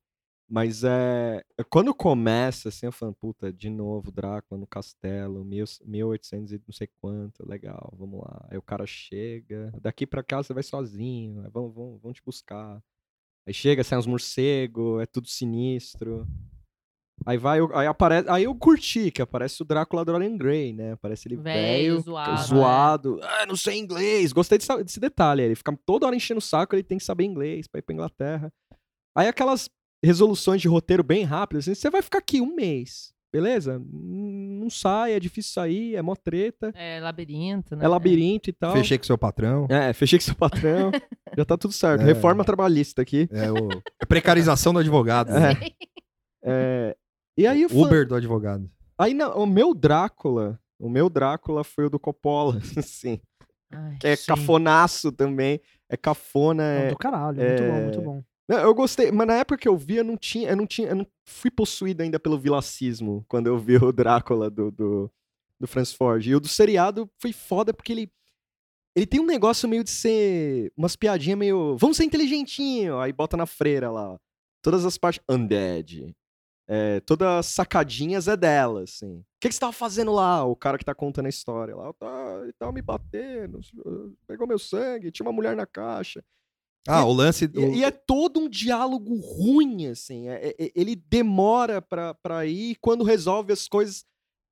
Mas 0.50 0.82
é. 0.82 1.44
Quando 1.70 1.94
começa, 1.94 2.70
assim, 2.70 2.86
eu 2.86 2.90
falo, 2.90 3.14
puta, 3.14 3.52
de 3.52 3.70
novo, 3.70 4.10
Drácula 4.10 4.58
no 4.58 4.66
castelo, 4.66 5.44
mil, 5.44 5.64
1800 5.84 6.52
e 6.52 6.62
não 6.66 6.74
sei 6.74 6.88
quanto, 7.00 7.48
legal, 7.48 7.94
vamos 7.96 8.20
lá. 8.20 8.48
Aí 8.50 8.58
o 8.58 8.62
cara 8.62 8.84
chega, 8.84 9.72
daqui 9.80 10.04
pra 10.04 10.24
cá 10.24 10.42
você 10.42 10.52
vai 10.52 10.64
sozinho, 10.64 11.40
aí 11.44 11.50
vão, 11.52 11.70
vão, 11.70 11.98
vão 11.98 12.12
te 12.12 12.20
buscar. 12.20 12.82
Aí 13.46 13.54
chega, 13.54 13.84
sai 13.84 13.96
uns 13.96 14.08
morcegos, 14.08 15.00
é 15.00 15.06
tudo 15.06 15.28
sinistro. 15.28 16.26
Aí 17.24 17.38
vai, 17.38 17.60
aí 17.74 17.86
aparece, 17.86 18.28
aí 18.28 18.42
eu 18.42 18.54
curti, 18.56 19.12
que 19.12 19.22
aparece 19.22 19.62
o 19.62 19.64
Drácula 19.64 20.04
Dorian 20.04 20.36
Gray, 20.36 20.72
né? 20.72 20.92
Aparece 20.94 21.28
ele 21.28 21.36
Velho, 21.36 22.00
zoado, 22.00 22.42
zoado. 22.42 23.20
Ah, 23.22 23.46
não 23.46 23.54
sei 23.54 23.78
inglês. 23.78 24.32
Gostei 24.32 24.58
desse, 24.58 24.82
desse 24.82 24.98
detalhe. 24.98 25.42
Ele 25.42 25.54
fica 25.54 25.78
toda 25.86 26.06
hora 26.06 26.16
enchendo 26.16 26.38
o 26.38 26.42
saco, 26.42 26.74
ele 26.74 26.82
tem 26.82 26.98
que 26.98 27.04
saber 27.04 27.22
inglês 27.22 27.68
pra 27.68 27.78
ir 27.78 27.82
pra 27.82 27.94
Inglaterra. 27.94 28.52
Aí 29.14 29.28
aquelas 29.28 29.68
resoluções 30.02 30.60
de 30.60 30.68
roteiro 30.68 31.02
bem 31.02 31.24
rápidas, 31.24 31.68
assim, 31.68 31.74
você 31.74 31.90
vai 31.90 32.02
ficar 32.02 32.18
aqui 32.18 32.40
um 32.40 32.54
mês, 32.54 33.12
beleza? 33.32 33.80
Não 33.92 34.68
sai, 34.70 35.12
é 35.12 35.20
difícil 35.20 35.52
sair, 35.52 35.94
é 35.96 36.02
mó 36.02 36.14
treta, 36.14 36.72
É 36.74 37.00
labirinto, 37.00 37.76
né? 37.76 37.84
é 37.84 37.88
labirinto 37.88 38.50
e 38.50 38.52
tal. 38.52 38.72
Fechei 38.72 38.98
com 38.98 39.04
seu 39.04 39.18
patrão. 39.18 39.66
É, 39.70 39.92
fechei 39.92 40.18
com 40.18 40.24
seu 40.24 40.34
patrão. 40.34 40.90
já 41.36 41.44
tá 41.44 41.56
tudo 41.56 41.72
certo. 41.72 42.02
É. 42.02 42.04
Reforma 42.04 42.44
trabalhista 42.44 43.02
aqui. 43.02 43.28
É, 43.32 43.50
o... 43.50 43.70
é 44.00 44.06
precarização 44.06 44.72
do 44.72 44.78
advogado. 44.78 45.30
né? 45.32 45.54
É, 46.42 46.96
e 47.36 47.46
aí 47.46 47.62
eu 47.62 47.68
fa- 47.68 47.76
Uber 47.76 48.06
do 48.06 48.14
advogado. 48.14 48.70
Aí 48.98 49.14
não, 49.14 49.32
o 49.36 49.46
meu 49.46 49.74
Drácula, 49.74 50.58
o 50.78 50.88
meu 50.88 51.08
Drácula 51.08 51.62
foi 51.64 51.86
o 51.86 51.90
do 51.90 51.98
Coppola, 51.98 52.58
assim, 52.76 53.20
Ai, 53.72 53.96
que 54.00 54.06
é 54.06 54.16
Sim. 54.16 54.26
cafonaço 54.28 55.12
também. 55.12 55.60
É 55.88 55.96
cafona, 55.96 56.62
Não, 56.62 56.82
é, 56.82 56.88
do 56.90 56.96
caralho, 56.96 57.36
muito 57.42 57.62
bom, 57.62 57.74
é- 57.76 57.82
muito 57.82 58.00
bom. 58.02 58.22
Eu 58.56 58.74
gostei, 58.74 59.12
mas 59.12 59.26
na 59.26 59.34
época 59.36 59.58
que 59.58 59.68
eu 59.68 59.76
vi, 59.76 59.96
eu 59.96 60.04
não 60.04 60.16
tinha, 60.16 60.50
eu 60.50 60.56
não 60.56 60.66
tinha, 60.66 60.88
eu 60.88 60.96
não 60.96 61.06
fui 61.24 61.50
possuído 61.50 62.02
ainda 62.02 62.18
pelo 62.18 62.38
vilacismo 62.38 63.24
quando 63.28 63.46
eu 63.46 63.56
vi 63.58 63.76
o 63.82 63.92
Drácula 63.92 64.50
do, 64.50 64.70
do, 64.70 65.10
do 65.58 65.68
Francis 65.68 65.94
Ford. 65.94 66.26
E 66.26 66.34
o 66.34 66.40
do 66.40 66.48
seriado 66.48 67.08
foi 67.18 67.32
foda 67.32 67.72
porque 67.72 67.92
ele 67.92 68.12
ele 68.94 69.06
tem 69.06 69.20
um 69.20 69.26
negócio 69.26 69.68
meio 69.68 69.84
de 69.84 69.90
ser 69.90 70.72
umas 70.76 70.96
piadinhas 70.96 71.38
meio, 71.38 71.76
vamos 71.76 71.96
ser 71.96 72.04
inteligentinho, 72.04 72.98
aí 72.98 73.12
bota 73.12 73.36
na 73.36 73.46
freira 73.46 73.90
lá. 73.90 74.18
Todas 74.60 74.84
as 74.84 74.98
partes 74.98 75.22
undead. 75.28 76.14
É, 76.68 77.00
todas 77.00 77.26
as 77.28 77.46
sacadinhas 77.46 78.28
é 78.28 78.36
dela, 78.36 78.82
assim. 78.82 79.18
O 79.18 79.24
que, 79.40 79.48
que 79.48 79.54
você 79.54 79.60
tava 79.60 79.72
fazendo 79.72 80.12
lá? 80.12 80.44
O 80.44 80.54
cara 80.54 80.78
que 80.78 80.84
tá 80.84 80.94
contando 80.94 81.26
a 81.26 81.30
história 81.30 81.74
lá. 81.74 81.92
Tá, 81.94 82.40
ele 82.42 82.52
tava 82.52 82.72
me 82.72 82.82
batendo, 82.82 83.60
pegou 84.26 84.46
meu 84.46 84.58
sangue, 84.58 85.10
tinha 85.10 85.26
uma 85.26 85.32
mulher 85.32 85.56
na 85.56 85.66
caixa. 85.66 86.22
Ah, 86.88 87.04
o 87.04 87.12
lance. 87.12 87.46
do- 87.46 87.60
E, 87.60 87.78
e 87.78 87.84
é 87.84 87.90
todo 87.90 88.40
um 88.40 88.48
diálogo 88.48 89.14
ruim, 89.20 89.86
assim. 89.86 90.28
é- 90.28 90.54
é- 90.58 90.72
ele 90.74 90.96
demora 90.96 91.80
pra, 91.82 92.14
pra 92.14 92.46
ir, 92.46 92.70
e 92.72 92.76
quando 92.76 93.04
resolve 93.04 93.52
as 93.52 93.68
coisas, 93.68 94.04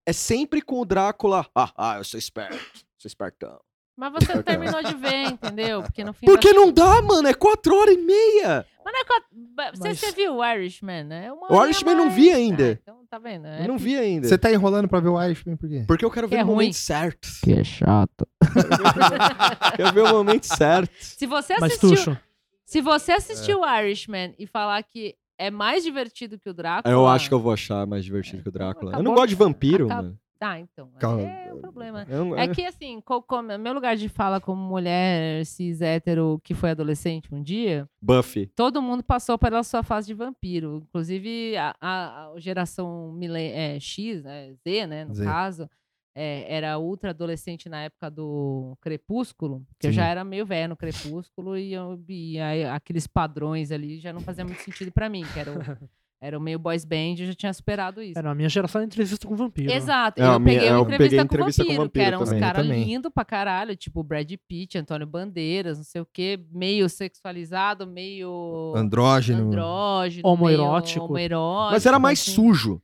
é 0.06 0.12
sempre 0.12 0.60
com 0.62 0.80
o 0.80 0.84
Drácula. 0.84 1.46
Ah, 1.54 1.72
ah, 1.76 1.96
eu 1.98 2.04
sou 2.04 2.18
esperto, 2.18 2.58
sou 2.98 3.08
espertão. 3.08 3.58
Mas 3.98 4.12
você 4.12 4.42
terminou 4.44 4.82
de 4.82 4.94
ver, 4.94 5.24
entendeu? 5.32 5.82
Porque 5.82 6.04
no 6.04 6.12
fim 6.12 6.24
Porque 6.26 6.48
das- 6.48 6.56
não 6.56 6.72
dá, 6.72 7.02
mano, 7.02 7.26
é 7.26 7.34
quatro 7.34 7.74
horas 7.76 7.94
e 7.94 7.98
meia. 7.98 8.64
Mas 8.84 8.94
não 8.94 9.00
é 9.00 9.04
quatro- 9.04 9.28
Você, 9.74 9.88
Mas- 9.88 9.98
você 9.98 10.12
viu 10.12 10.36
o 10.36 10.44
Irishman, 10.44 11.02
né? 11.04 11.26
É 11.26 11.32
uma 11.32 11.52
O 11.52 11.64
Irishman 11.64 11.94
não 11.96 12.04
mais- 12.04 12.14
vi 12.16 12.30
ainda. 12.30 12.72
Ah, 12.74 12.78
então 12.80 12.96
tá 13.10 13.18
vendo? 13.18 13.46
É 13.48 13.64
Eu 13.64 13.68
não 13.68 13.76
vi 13.76 13.96
ainda. 13.98 14.28
Você 14.28 14.38
tá 14.38 14.52
enrolando 14.52 14.86
pra 14.88 15.00
ver 15.00 15.08
o 15.08 15.20
Irishman 15.22 15.56
por 15.56 15.68
quê? 15.68 15.84
Porque 15.86 16.04
eu 16.04 16.10
quero 16.12 16.28
Que 16.28 16.36
ver 16.36 16.40
é 16.40 16.44
o 16.44 16.46
ruim. 16.46 16.54
momento 16.56 16.74
certo. 16.76 17.28
Que 17.42 17.52
é 17.54 17.64
chato. 17.64 18.26
quero 19.76 19.92
ver 19.92 20.02
o 20.02 20.08
momento 20.08 20.44
certo. 20.44 20.90
Se 21.00 21.26
você 21.26 21.54
Mas, 21.60 21.72
assistiu, 21.72 21.90
Tuxo, 21.90 22.18
se 22.64 22.80
você 22.80 23.12
É. 23.12 23.16
assistiu 23.16 23.60
o 23.62 23.66
Irishman 23.80 24.34
e 24.38 24.46
falar 24.46 24.82
que 24.82 25.14
é 25.38 25.50
mais 25.50 25.82
divertido 25.84 26.38
que 26.38 26.48
o 26.48 26.54
Drácula, 26.54 26.92
Eu 26.92 27.06
acho 27.06 27.28
que 27.28 27.34
eu 27.34 27.40
vou 27.40 27.52
achar 27.52 27.86
mais 27.86 28.04
divertido 28.04 28.42
que 28.42 28.48
o 28.48 28.52
Drácula. 28.52 28.90
Eu 28.92 28.94
não 28.94 29.00
Acabou- 29.12 29.14
gosto 29.16 29.28
de 29.28 29.34
vampiro, 29.34 29.88
mano. 29.88 30.18
Ah, 30.40 30.58
então. 30.60 30.90
Calma. 31.00 31.22
É 31.22 31.52
um 31.52 31.60
problema. 31.60 32.06
Eu 32.08 32.24
não- 32.26 32.38
É 32.38 32.46
que 32.48 32.64
assim, 32.64 33.00
co- 33.00 33.20
como- 33.22 33.56
meu 33.58 33.72
lugar 33.72 33.96
de 33.96 34.08
fala 34.08 34.40
como 34.40 34.62
mulher 34.62 35.44
cis 35.44 35.80
hétero 35.80 36.40
que 36.44 36.54
foi 36.54 36.70
adolescente 36.70 37.34
um 37.34 37.42
dia, 37.42 37.88
Buffy. 38.00 38.46
todo 38.46 38.80
mundo 38.80 39.02
passou 39.02 39.36
pela 39.36 39.62
sua 39.64 39.82
fase 39.82 40.06
de 40.06 40.14
vampiro. 40.14 40.82
Inclusive 40.88 41.56
a, 41.56 41.74
a- 41.80 42.30
a 42.34 42.38
geração 42.38 43.12
milen- 43.12 43.50
é, 43.52 43.80
X, 43.80 44.22
né, 44.22 44.52
Z, 44.64 44.86
né, 44.86 45.04
no 45.04 45.14
Z. 45.14 45.24
caso, 45.24 45.68
é, 46.14 46.46
era 46.56 46.78
ultra 46.78 47.10
adolescente 47.10 47.68
na 47.68 47.82
época 47.82 48.10
do 48.10 48.76
Crepúsculo, 48.80 49.64
que 49.78 49.86
eu 49.88 49.90
Sim. 49.90 49.96
já 49.96 50.06
era 50.06 50.22
meio 50.24 50.44
velho 50.46 50.68
no 50.70 50.76
Crepúsculo 50.76 51.56
e, 51.56 51.72
eu, 51.72 52.00
e 52.08 52.38
aí 52.40 52.64
aqueles 52.64 53.06
padrões 53.06 53.70
ali 53.72 53.98
já 53.98 54.12
não 54.12 54.20
fazia 54.20 54.44
muito 54.44 54.60
sentido 54.62 54.90
pra 54.92 55.08
mim, 55.08 55.24
que 55.32 55.38
era 55.38 55.50
o, 55.52 55.54
era 56.20 56.36
o 56.36 56.40
meio 56.40 56.58
boys 56.58 56.84
band, 56.84 57.14
eu 57.20 57.26
já 57.26 57.34
tinha 57.34 57.52
superado 57.52 58.02
isso. 58.02 58.18
era 58.18 58.30
a 58.30 58.34
minha 58.34 58.48
geração 58.48 58.80
de 58.80 58.86
entrevista 58.86 59.26
com 59.26 59.36
vampiro. 59.36 59.70
Exato. 59.70 60.20
É, 60.20 60.26
eu 60.26 60.40
minha- 60.40 60.54
peguei 60.58 60.68
eu 60.68 60.74
uma 60.74 60.80
entrevista, 60.82 60.98
peguei 61.04 61.18
com, 61.18 61.24
entrevista 61.24 61.62
com 61.62 61.68
vampiro, 61.68 61.82
vampiro 61.84 62.02
que 62.04 62.06
eram 62.08 62.22
uns 62.22 62.28
também. 62.28 62.40
caras 62.40 62.66
lindos 62.66 63.12
pra 63.14 63.24
caralho, 63.24 63.76
tipo 63.76 64.02
Brad 64.02 64.32
Pitt, 64.48 64.76
Antônio 64.78 65.06
Bandeiras, 65.06 65.78
não 65.78 65.84
sei 65.84 66.00
o 66.00 66.06
quê, 66.12 66.38
meio 66.50 66.88
sexualizado, 66.88 67.86
meio 67.86 68.72
Andrógeno. 68.74 69.42
andrógeno, 69.46 70.26
Homoerótico. 70.28 70.98
meio 70.98 71.04
homoerótico. 71.36 71.72
Mas 71.72 71.86
era 71.86 71.98
mais 71.98 72.20
assim. 72.20 72.32
sujo. 72.32 72.82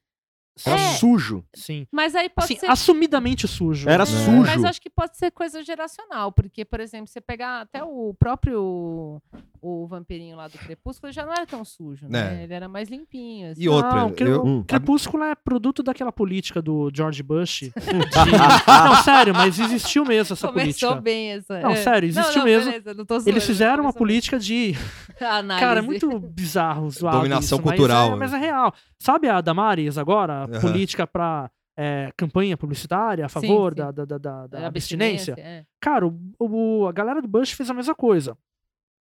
Era 0.64 0.81
É. 0.81 0.93
sujo. 0.94 1.44
Sim. 1.55 1.86
Mas 1.90 2.14
aí 2.14 2.28
pode 2.28 2.44
Assim, 2.44 2.56
ser... 2.60 2.70
assumidamente 2.70 3.48
sujo. 3.48 3.89
Era 3.89 4.05
É, 4.05 4.06
sujo. 4.06 4.43
Mas 4.47 4.62
acho 4.64 4.81
que 4.81 4.89
pode 4.90 5.16
ser 5.16 5.31
coisa 5.32 5.62
geracional, 5.64 6.31
porque, 6.31 6.64
por 6.64 6.78
exemplo, 6.81 7.09
você 7.09 7.20
pegar 7.20 7.62
até 7.62 7.82
o 7.82 8.14
próprio 8.18 9.20
o 9.66 9.86
vampirinho 9.86 10.36
lá 10.36 10.47
do 10.47 10.59
Crepúsculo, 10.59 11.09
ele 11.09 11.14
já 11.14 11.24
não 11.24 11.32
era 11.32 11.47
tão 11.47 11.64
sujo, 11.64 12.06
né? 12.06 12.40
É. 12.40 12.44
Ele 12.44 12.52
era 12.55 12.68
mais 12.68 12.89
limpinho. 12.89 13.51
assim. 13.51 13.62
E 13.62 13.68
outra, 13.68 13.94
Não, 13.97 14.10
Cre- 14.12 14.28
eu- 14.28 14.44
Hum. 14.44 14.62
Crepúsculo 14.62 15.24
é 15.24 15.35
produto 15.35 15.82
daquela 15.82 16.12
política 16.12 16.60
do 16.60 16.90
George 16.94 17.22
Bush. 17.22 17.60
de- 17.60 17.72
Não, 18.68 18.97
sério, 19.02 19.35
mas 19.35 19.59
existiu 19.59 20.05
mesmo 20.05 20.35
essa 20.35 20.47
Começou 20.48 20.90
política. 20.90 20.94
bem 21.01 21.32
essa. 21.32 21.60
Não, 21.60 21.70
é. 21.70 21.76
sério, 21.76 22.12
Não, 22.12 22.20
existiu 22.20 22.39
não, 22.40 22.44
mesmo. 22.44 22.70
beleza, 22.70 22.94
não 22.94 23.05
tô 23.06 23.14
zoando, 23.18 23.31
Eles 23.31 23.44
fizeram 23.47 23.85
uma 23.85 23.93
começou 23.93 23.98
política 23.98 24.39
de. 24.39 24.74
análise. 25.20 25.60
Cara, 25.66 25.78
é 25.81 25.82
muito 25.82 26.18
bizarro, 26.20 26.90
zoado 26.90 27.16
Dominação 27.18 27.59
isso, 27.59 27.62
cultural, 27.66 28.10
Mas 28.10 28.16
é, 28.16 28.20
mas 28.20 28.32
é 28.35 28.39
né? 28.39 28.47
real. 28.47 28.74
Sabe 28.98 29.28
a 29.28 29.40
Damares 29.40 29.98
agora? 29.98 30.44
Aham. 30.45 30.61
Política 30.61 31.07
pra 31.07 31.51
é, 31.77 32.12
campanha 32.16 32.57
publicitária 32.57 33.27
a 33.27 33.29
favor 33.29 33.73
sim. 33.73 33.79
Da, 33.79 33.91
da, 33.91 34.05
da, 34.05 34.19
da- 34.19 34.47
da 34.47 34.61
É, 34.61 34.65
abstinência? 34.66 35.35
é. 35.39 35.65
Cara, 35.81 36.07
o, 36.07 36.16
o- 36.39 36.87
a 36.87 36.93
galera 36.93 37.21
do 37.21 37.27
Bush 37.29 37.51
fez 37.53 37.69
a 37.69 37.75
mesma 37.75 37.95
coisa. 37.95 38.37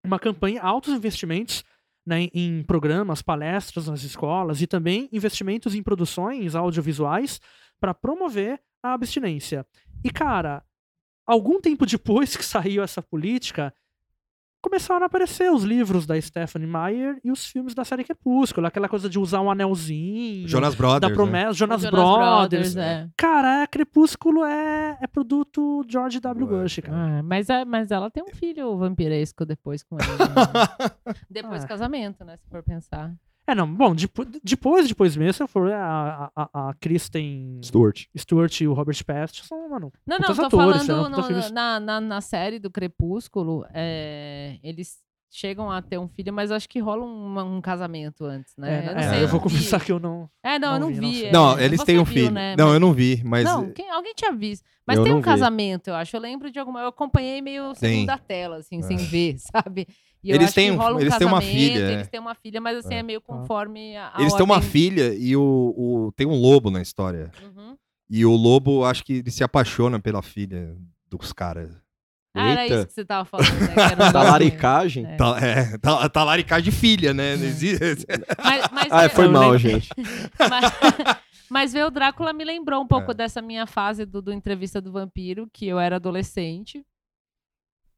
Uma 0.05 0.19
campanha, 0.19 0.61
altos 0.61 0.93
investimentos, 0.93 1.63
né, 2.05 2.21
em- 2.23 2.29
em 2.33 2.63
programas, 2.63 3.21
palestras 3.21 3.87
nas 3.87 4.03
escolas 4.03 4.61
e 4.61 4.67
também 4.67 5.09
investimentos 5.11 5.73
em 5.75 5.81
produções 5.83 6.55
audiovisuais 6.55 7.41
para 7.79 7.93
promover 7.93 8.59
a 8.83 8.93
abstinência. 8.93 9.65
E, 10.03 10.09
cara, 10.09 10.63
algum 11.25 11.59
tempo 11.59 11.85
depois 11.85 12.35
que 12.37 12.45
saiu 12.45 12.83
essa 12.83 13.01
política, 13.01 13.73
começaram 14.61 15.03
a 15.03 15.05
aparecer 15.05 15.51
os 15.51 15.63
livros 15.63 16.05
da 16.05 16.19
Stephanie 16.19 16.67
Meyer 16.67 17.19
e 17.23 17.31
os 17.31 17.45
filmes 17.47 17.73
da 17.73 17.83
série 17.85 18.03
Crepúsculo, 18.03 18.67
aquela 18.67 18.89
coisa 18.89 19.09
de 19.09 19.17
usar 19.17 19.41
um 19.41 19.49
anelzinho, 19.49 20.47
Jonas 20.47 20.75
Brothers. 20.75 21.01
da 21.01 21.09
né? 21.09 21.13
promessa, 21.15 21.53
Jonas, 21.53 21.81
Jonas 21.81 21.91
Brothers. 21.91 22.75
é. 22.75 23.07
Cara, 23.17 23.65
Crepúsculo 23.67 24.43
é, 24.43 24.97
é 25.01 25.07
produto 25.07 25.83
George 25.87 26.19
W. 26.19 26.45
Ué, 26.47 26.63
Bush, 26.63 26.79
cara. 26.83 27.19
Ah, 27.19 27.23
mas, 27.23 27.49
é- 27.49 27.65
mas 27.65 27.91
ela 27.91 28.09
tem 28.11 28.23
um 28.23 28.35
filho 28.35 28.77
vampiresco 28.77 29.45
depois 29.45 29.83
com 29.83 29.97
ele. 29.97 30.07
né? 30.07 31.15
depois 31.29 31.61
Ah. 31.61 31.65
do 31.65 31.67
casamento, 31.67 32.23
né? 32.25 32.37
Se 32.37 32.47
for 32.49 32.61
pensar. 32.63 33.13
É, 33.49 33.55
não, 33.55 33.67
bom, 33.73 33.95
depo- 33.95 34.25
depois, 34.43 34.87
depois 34.87 35.15
mesmo, 35.17 35.47
foi 35.47 35.73
a, 35.73 36.29
a, 36.35 36.69
a 36.69 36.73
Kristen 36.79 37.59
Stuart. 37.63 38.05
Stewart 38.15 38.61
e 38.61 38.67
o 38.67 38.73
Robert 38.73 39.03
Pattinson, 39.03 39.67
mano. 39.69 39.91
Não, 40.05 40.19
não, 40.19 40.27
tô 40.35 40.45
atores, 40.45 40.85
falando 40.85 41.03
puta 41.09 41.17
no- 41.21 41.23
filmes- 41.27 41.51
na, 41.51 41.79
na, 41.79 41.99
na 41.99 42.21
série 42.21 42.59
do 42.59 42.69
Crepúsculo, 42.69 43.65
é, 43.73 44.57
eles 44.63 44.97
chegam 45.31 45.71
a 45.71 45.81
ter 45.81 45.97
um 45.99 46.07
filho, 46.07 46.33
mas 46.33 46.51
acho 46.51 46.67
que 46.67 46.79
rola 46.79 47.03
um, 47.05 47.57
um 47.57 47.61
casamento 47.61 48.25
antes, 48.25 48.53
né? 48.57 48.85
É, 48.85 48.89
eu, 48.89 48.93
não 48.95 48.99
é, 49.01 49.09
sei, 49.09 49.23
eu 49.23 49.27
vou 49.27 49.37
não 49.39 49.43
confessar 49.43 49.83
que 49.83 49.91
eu 49.91 49.99
não. 49.99 50.29
É, 50.43 50.57
não, 50.59 50.73
eu 50.73 50.79
não 50.79 50.87
não 50.89 50.95
vi, 50.95 51.01
não 51.01 51.09
vi. 51.09 51.15
sei. 51.19 51.27
é, 51.27 51.31
Não, 51.31 51.59
eles 51.59 51.83
têm 51.83 51.99
um 51.99 52.03
viu, 52.03 52.13
filho. 52.13 52.31
né? 52.31 52.55
Não, 52.57 52.65
Mas- 52.65 52.73
eu 52.73 52.79
não 52.79 52.93
vi, 52.93 53.21
mas. 53.23 53.45
Não, 53.45 53.71
quem- 53.71 53.89
alguém 53.91 54.13
tinha 54.15 54.31
visto. 54.31 54.63
Mas 54.87 54.97
Eu 54.97 55.03
tem 55.03 55.11
não 55.11 55.19
um 55.19 55.21
vi. 55.21 55.25
casamento, 55.25 55.87
eu 55.89 55.95
acho. 55.95 56.15
Eu 56.15 56.19
lembro 56.21 56.49
de 56.51 56.57
alguma. 56.57 56.81
Eu 56.81 56.87
acompanhei 56.87 57.41
meio 57.43 57.75
segunda 57.75 58.17
tela, 58.17 58.57
assim, 58.57 58.81
sem 58.81 58.97
ver, 58.97 59.35
sabe? 59.53 59.87
E 60.23 60.31
eu 60.31 60.35
Eles 60.35 60.53
têm 60.53 60.71
um- 60.71 60.75
rola 60.77 60.97
um 60.97 60.99
eles 60.99 61.17
têm 61.17 61.27
uma 61.27 61.41
filha, 61.41 61.79
é. 61.79 61.93
Eles 61.93 62.07
têm 62.09 62.19
uma 62.19 62.35
filha, 62.35 62.59
mas 62.59 62.77
assim, 62.77 62.95
é, 62.95 63.03
meio 63.03 63.21
conforme 63.21 63.95
a. 63.95 64.11
a 64.15 64.21
Eles 64.21 64.33
têm 64.33 64.43
uma 64.43 64.55
ordem. 64.55 64.69
filha 64.69 65.13
e 65.15 65.35
o, 65.35 65.41
o- 65.77 66.11
tem 66.15 66.27
um 66.27 66.35
lobo 66.39 66.69
na 66.69 66.81
história. 66.81 67.31
Uhum. 67.41 67.75
E 68.09 68.25
o 68.25 68.31
lobo, 68.35 68.83
acho 68.83 69.03
que 69.03 69.13
ele 69.19 69.31
se 69.31 69.43
apaixona 69.43 69.99
pela 69.99 70.21
filha 70.21 70.75
dos 71.09 71.31
caras. 71.31 71.71
Ah, 72.35 72.49
era 72.49 72.67
isso 72.67 72.87
que 72.87 72.93
você 72.93 73.03
tava 73.05 73.25
falando, 73.25 73.49
né? 73.49 73.95
um 74.07 74.11
Talaricagem? 74.11 75.05
É. 75.05 75.15
Tá, 75.15 75.37
é, 75.41 75.77
tá, 75.79 76.09
tá 76.09 76.23
laricagem 76.23 76.65
de 76.65 76.71
filha, 76.71 77.13
né? 77.13 77.35
Não 77.35 77.45
existe- 77.45 78.05
Mas, 78.43 78.69
mas, 78.71 78.87
Ah, 78.91 79.05
eu- 79.05 79.09
foi 79.09 79.25
eu 79.25 79.31
mal, 79.31 79.41
lembro- 79.51 79.57
gente. 79.59 79.89
Mas, 80.39 80.73
mas 81.49 81.73
ver 81.73 81.83
o 81.85 81.89
Drácula 81.89 82.31
me 82.31 82.43
lembrou 82.43 82.81
um 82.81 82.87
pouco 82.87 83.11
É. 83.11 83.13
dessa 83.15 83.41
minha 83.41 83.65
fase 83.65 84.05
do, 84.05 84.21
do 84.21 84.31
Entrevista 84.31 84.79
do 84.79 84.91
Vampiro, 84.91 85.47
que 85.51 85.65
eu 85.67 85.79
era 85.79 85.95
adolescente. 85.95 86.85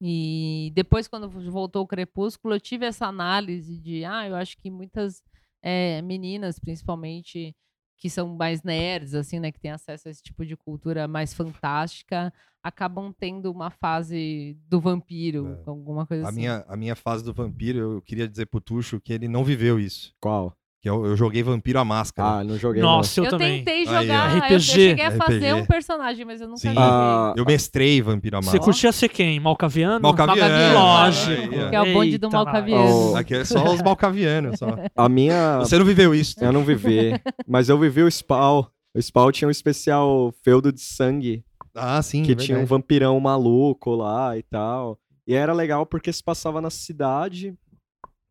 E 0.03 0.71
depois, 0.73 1.07
quando 1.07 1.29
voltou 1.29 1.83
o 1.83 1.87
Crepúsculo, 1.87 2.55
eu 2.55 2.59
tive 2.59 2.87
essa 2.87 3.05
análise 3.05 3.77
de, 3.77 4.03
ah, 4.03 4.27
eu 4.27 4.35
acho 4.35 4.57
que 4.57 4.71
muitas 4.71 5.21
eh, 5.61 6.01
meninas, 6.01 6.57
principalmente, 6.57 7.55
que 7.99 8.09
são 8.09 8.35
mais 8.35 8.63
nerds, 8.63 9.13
assim, 9.13 9.39
né, 9.39 9.51
que 9.51 9.59
têm 9.59 9.69
acesso 9.69 10.07
a 10.07 10.11
esse 10.11 10.23
tipo 10.23 10.43
de 10.43 10.57
cultura 10.57 11.07
mais 11.07 11.35
fantástica, 11.35 12.33
acabam 12.63 13.13
tendo 13.13 13.51
uma 13.51 13.69
fase 13.69 14.57
do 14.67 14.79
vampiro, 14.81 15.47
É. 15.47 15.69
alguma 15.69 16.07
coisa 16.07 16.25
A 16.25 16.29
assim. 16.29 16.39
minha, 16.39 16.65
a 16.67 16.75
minha 16.75 16.95
fase 16.95 17.23
do 17.23 17.31
vampiro, 17.31 17.77
eu 17.77 18.01
queria 18.01 18.27
dizer 18.27 18.47
pro 18.47 18.59
Tuxo 18.59 18.99
que 18.99 19.13
ele 19.13 19.27
não 19.27 19.43
viveu 19.43 19.79
isso. 19.79 20.15
Qual? 20.19 20.57
Que 20.81 20.89
eu, 20.89 21.05
eu 21.05 21.15
joguei 21.15 21.43
Vampiro 21.43 21.77
à 21.77 21.85
Máscara. 21.85 22.39
Ah, 22.39 22.43
não 22.43 22.57
joguei. 22.57 22.81
Nossa, 22.81 23.19
eu, 23.19 23.25
Eu 23.25 23.29
também. 23.29 23.59
tentei 23.63 23.87
Aí, 23.87 24.01
jogar, 24.07 24.41
ó. 24.41 24.47
eu- 24.47 24.59
cheguei 24.59 25.05
a 25.05 25.11
fazer 25.11 25.37
RPG. 25.51 25.53
um 25.53 25.65
personagem, 25.67 26.25
mas 26.25 26.41
eu 26.41 26.47
nunca 26.47 26.59
Sim. 26.59 26.69
joguei. 26.69 26.83
Ah, 26.83 27.33
Eu 27.37 27.45
mestrei 27.45 28.01
Vampiro 28.01 28.37
à 28.37 28.41
Você 28.41 28.45
Máscara. 28.47 28.63
curtia 28.65 28.91
ser 28.91 29.09
quem? 29.09 29.39
Malcaviano? 29.39 30.01
Malcaviano. 30.01 30.39
Malcaviano. 30.41 30.79
Lógico. 30.79 31.53
Aí, 31.53 31.63
ó. 31.65 31.69
Que 31.69 31.75
é 31.75 31.81
o 31.81 31.93
bonde 31.93 32.17
do 32.17 32.25
Eita, 32.25 32.35
Malcaviano. 32.37 32.83
nós. 32.83 33.15
Aqui 33.15 33.35
é 33.35 33.45
só 33.45 33.63
os 33.73 33.81
malcavianos. 33.83 34.57
Só. 34.57 34.75
a 34.95 35.07
minha. 35.07 35.59
Você 35.59 35.77
não 35.77 35.85
viveu 35.85 36.15
isso. 36.15 36.35
Eu 36.43 36.51
não 36.51 36.63
vivi. 36.63 37.11
mas 37.47 37.69
eu 37.69 37.77
vivi 37.77 38.01
o 38.01 38.09
Spawn. 38.09 38.63
O 38.95 38.99
Spawn 39.01 39.31
tinha 39.31 39.47
um 39.47 39.51
especial 39.51 40.33
feudo 40.43 40.71
de 40.71 40.81
sangue. 40.81 41.45
Ah, 41.75 42.01
sim. 42.01 42.23
que 42.23 42.31
é 42.31 42.35
tinha 42.35 42.57
um 42.57 42.65
vampirão 42.65 43.19
maluco 43.19 43.91
lá 43.95 44.35
e 44.35 44.41
tal. 44.41 44.97
E 45.27 45.35
era 45.35 45.53
legal 45.53 45.85
porque 45.85 46.11
se 46.11 46.23
passava 46.23 46.59
na 46.59 46.69
cidade, 46.71 47.53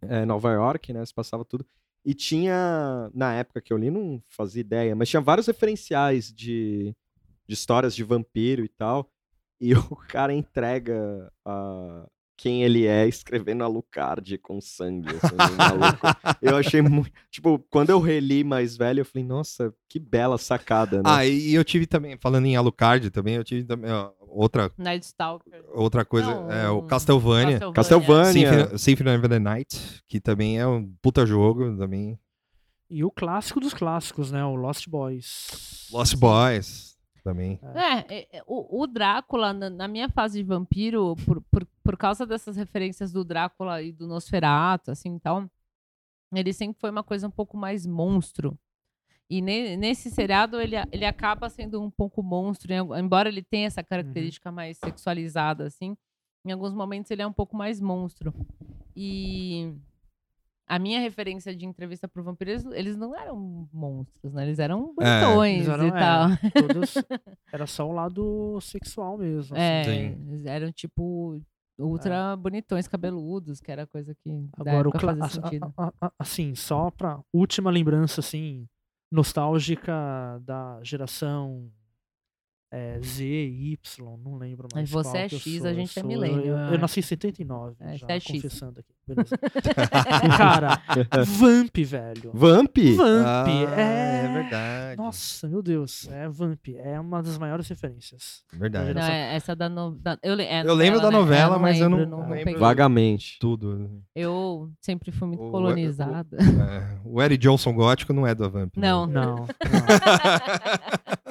é, 0.02 0.24
Nova 0.26 0.50
York, 0.52 0.92
né? 0.92 1.06
Se 1.06 1.14
passava 1.14 1.44
tudo. 1.44 1.64
E 2.04 2.14
tinha, 2.14 3.10
na 3.14 3.34
época 3.34 3.60
que 3.60 3.72
eu 3.72 3.76
li, 3.76 3.90
não 3.90 4.22
fazia 4.28 4.60
ideia, 4.60 4.96
mas 4.96 5.08
tinha 5.08 5.20
vários 5.20 5.46
referenciais 5.46 6.32
de, 6.32 6.94
de 7.46 7.54
histórias 7.54 7.94
de 7.94 8.02
vampiro 8.02 8.64
e 8.64 8.68
tal. 8.68 9.10
E 9.60 9.74
o 9.74 9.96
cara 9.96 10.32
entrega 10.32 11.30
a, 11.44 12.08
quem 12.40 12.64
ele 12.64 12.86
é 12.86 13.06
escrevendo 13.06 13.62
Alucard 13.62 14.38
com 14.38 14.62
sangue. 14.62 15.10
assim. 15.10 15.36
Eu 16.40 16.56
achei 16.56 16.80
muito. 16.80 17.10
Tipo, 17.30 17.58
quando 17.70 17.90
eu 17.90 18.00
reli 18.00 18.42
mais 18.42 18.78
velho, 18.78 19.00
eu 19.00 19.04
falei, 19.04 19.26
nossa, 19.26 19.74
que 19.86 19.98
bela 19.98 20.38
sacada, 20.38 20.96
né? 20.98 21.02
Ah, 21.04 21.26
e 21.26 21.54
eu 21.54 21.62
tive 21.62 21.86
também, 21.86 22.16
falando 22.16 22.46
em 22.46 22.56
Alucard 22.56 23.10
também, 23.10 23.34
eu 23.34 23.44
tive 23.44 23.64
também 23.64 23.90
ó, 23.92 24.10
outra, 24.20 24.70
Night 24.78 25.04
Stalker. 25.04 25.62
outra 25.74 26.02
coisa, 26.02 26.34
Não, 26.34 26.50
é 26.50 26.70
o 26.70 26.82
Castlevania. 26.82 27.60
Castlevania. 27.74 28.32
Symphony, 28.32 28.78
Symphony 28.78 29.10
of 29.10 29.28
the 29.28 29.38
Night, 29.38 30.02
que 30.08 30.18
também 30.18 30.58
é 30.58 30.66
um 30.66 30.90
puta 31.02 31.26
jogo, 31.26 31.76
também. 31.76 32.18
E 32.88 33.04
o 33.04 33.10
clássico 33.10 33.60
dos 33.60 33.74
clássicos, 33.74 34.32
né? 34.32 34.42
O 34.44 34.54
Lost 34.54 34.88
Boys. 34.88 35.88
Lost 35.92 36.16
Boys, 36.16 36.89
também. 37.22 37.58
É, 37.74 38.14
é, 38.18 38.28
é, 38.38 38.42
o, 38.46 38.82
o 38.82 38.86
Drácula, 38.86 39.52
na, 39.52 39.70
na 39.70 39.88
minha 39.88 40.08
fase 40.08 40.38
de 40.38 40.44
vampiro, 40.44 41.14
por, 41.24 41.40
por, 41.42 41.66
por 41.82 41.96
causa 41.96 42.26
dessas 42.26 42.56
referências 42.56 43.12
do 43.12 43.24
Drácula 43.24 43.82
e 43.82 43.92
do 43.92 44.06
Nosferatu, 44.06 44.90
assim, 44.90 45.10
então, 45.10 45.50
ele 46.34 46.52
sempre 46.52 46.80
foi 46.80 46.90
uma 46.90 47.02
coisa 47.02 47.26
um 47.26 47.30
pouco 47.30 47.56
mais 47.56 47.86
monstro. 47.86 48.58
E 49.28 49.40
ne- 49.40 49.76
nesse 49.76 50.10
seriado, 50.10 50.60
ele, 50.60 50.74
ele 50.90 51.04
acaba 51.04 51.48
sendo 51.48 51.80
um 51.80 51.90
pouco 51.90 52.22
monstro, 52.22 52.72
embora 52.98 53.28
ele 53.28 53.42
tenha 53.42 53.66
essa 53.66 53.82
característica 53.82 54.50
mais 54.50 54.76
sexualizada, 54.78 55.66
assim, 55.66 55.96
em 56.44 56.52
alguns 56.52 56.72
momentos 56.74 57.10
ele 57.10 57.22
é 57.22 57.26
um 57.26 57.32
pouco 57.32 57.56
mais 57.56 57.80
monstro. 57.80 58.34
E 58.96 59.72
a 60.70 60.78
minha 60.78 61.00
referência 61.00 61.54
de 61.54 61.66
entrevista 61.66 62.06
pro 62.06 62.22
vampiro, 62.22 62.50
eles, 62.52 62.64
eles 62.66 62.96
não 62.96 63.14
eram 63.14 63.68
monstros, 63.72 64.32
né? 64.32 64.44
Eles 64.46 64.58
eram 64.58 64.94
bonitões 64.94 65.66
Eles 65.66 65.68
eram, 65.68 65.84
e 65.84 65.88
é, 65.88 65.90
tal. 65.92 66.28
todos- 66.68 66.94
era 67.52 67.66
só 67.66 67.88
o 67.88 67.92
lado 67.92 68.58
sexual 68.60 69.18
mesmo. 69.18 69.56
assim. 69.56 69.64
É, 69.64 69.84
Sim. 69.84 70.26
eles 70.28 70.46
eram 70.46 70.70
tipo 70.72 71.40
ultra 71.78 72.36
bonitões, 72.36 72.86
cabeludos, 72.86 73.58
que 73.60 73.72
era 73.72 73.86
coisa 73.86 74.14
que 74.14 74.30
Agora, 74.56 74.88
o 74.88 74.92
cla- 74.92 75.16
fazia 75.16 75.22
a- 75.24 75.26
a- 75.26 75.30
sentido. 75.30 75.74
a- 75.76 75.92
a- 76.00 76.12
assim, 76.18 76.54
só 76.54 76.90
pra 76.90 77.18
última 77.32 77.70
lembrança, 77.70 78.20
assim, 78.20 78.66
nostálgica 79.10 79.92
da 80.44 80.78
geração 80.82 81.70
é, 82.72 83.00
Z, 83.02 83.24
Y, 83.24 84.18
não 84.24 84.36
lembro 84.36 84.68
mais. 84.72 84.88
Mas 84.88 84.90
você 84.90 85.10
qual 85.10 85.16
é 85.24 85.28
que 85.28 85.34
eu 85.34 85.38
X, 85.40 85.58
sou, 85.58 85.66
a 85.66 85.70
eu 85.70 85.74
gente 85.74 85.98
é 85.98 86.00
sou- 86.02 86.08
milênio, 86.08 86.44
Eu, 86.46 86.56
é. 86.58 86.74
eu 86.74 86.78
nasci 86.78 87.00
em 87.00 87.02
79, 87.02 87.74
É, 87.80 87.96
já 87.96 88.06
você 88.06 88.12
é 88.12 88.20
X. 88.20 88.30
confessando 88.42 88.80
aqui. 88.80 88.94
Beleza. 89.08 89.36
Cara, 90.38 90.80
Vamp, 91.24 91.76
velho. 91.84 92.30
Vamp? 92.32 92.76
Vamp 92.96 93.26
Ah, 93.26 93.44
é... 93.76 94.24
é 94.24 94.32
verdade. 94.32 94.96
Nossa, 94.98 95.48
meu 95.48 95.62
Deus, 95.62 96.06
é 96.08 96.28
Vamp, 96.28 96.68
é 96.76 97.00
uma 97.00 97.20
das 97.22 97.36
maiores 97.38 97.66
referências. 97.68 98.44
Verdade. 98.52 98.94
Não, 98.94 99.02
é, 99.02 99.34
essa 99.34 99.56
da, 99.56 99.68
no, 99.68 99.90
da- 99.92 100.16
eu, 100.22 100.34
é 100.38 100.62
Eu 100.64 100.74
lembro 100.74 101.00
da 101.00 101.10
né? 101.10 101.16
novela, 101.18 101.56
É, 101.56 101.58
mas 101.58 101.80
eu 101.80 101.88
não- 101.90 101.98
lembro, 101.98 102.10
não 102.18 102.22
não 102.28 102.30
lembro. 102.30 102.60
Vagamente. 102.60 103.36
Tudo. 103.40 104.00
Eu 104.14 104.70
sempre 104.80 105.10
fui 105.10 105.26
muito 105.26 105.42
O- 105.42 105.48
o- 105.48 105.50
colonizada. 105.50 106.36
É, 106.40 106.98
o 107.04 107.20
Eric 107.20 107.42
Johnson 107.42 107.72
gótico 107.74 108.12
não 108.12 108.24
é 108.26 108.34
da 108.34 108.46
Vamp. 108.46 108.76
né? 108.76 108.88
Não. 108.88 109.06
Não, 109.06 109.34
não. 109.44 109.46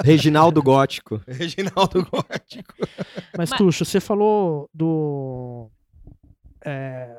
Reginaldo 0.04 0.62
Gótico. 0.62 1.22
Reginaldo 1.28 2.06
gótico. 2.10 2.74
Mas, 3.38 3.50
Mas- 3.50 3.58
Tuxo, 3.58 3.84
você 3.86 4.00
falou 4.00 4.70
do. 4.74 5.70
é, 6.66 7.18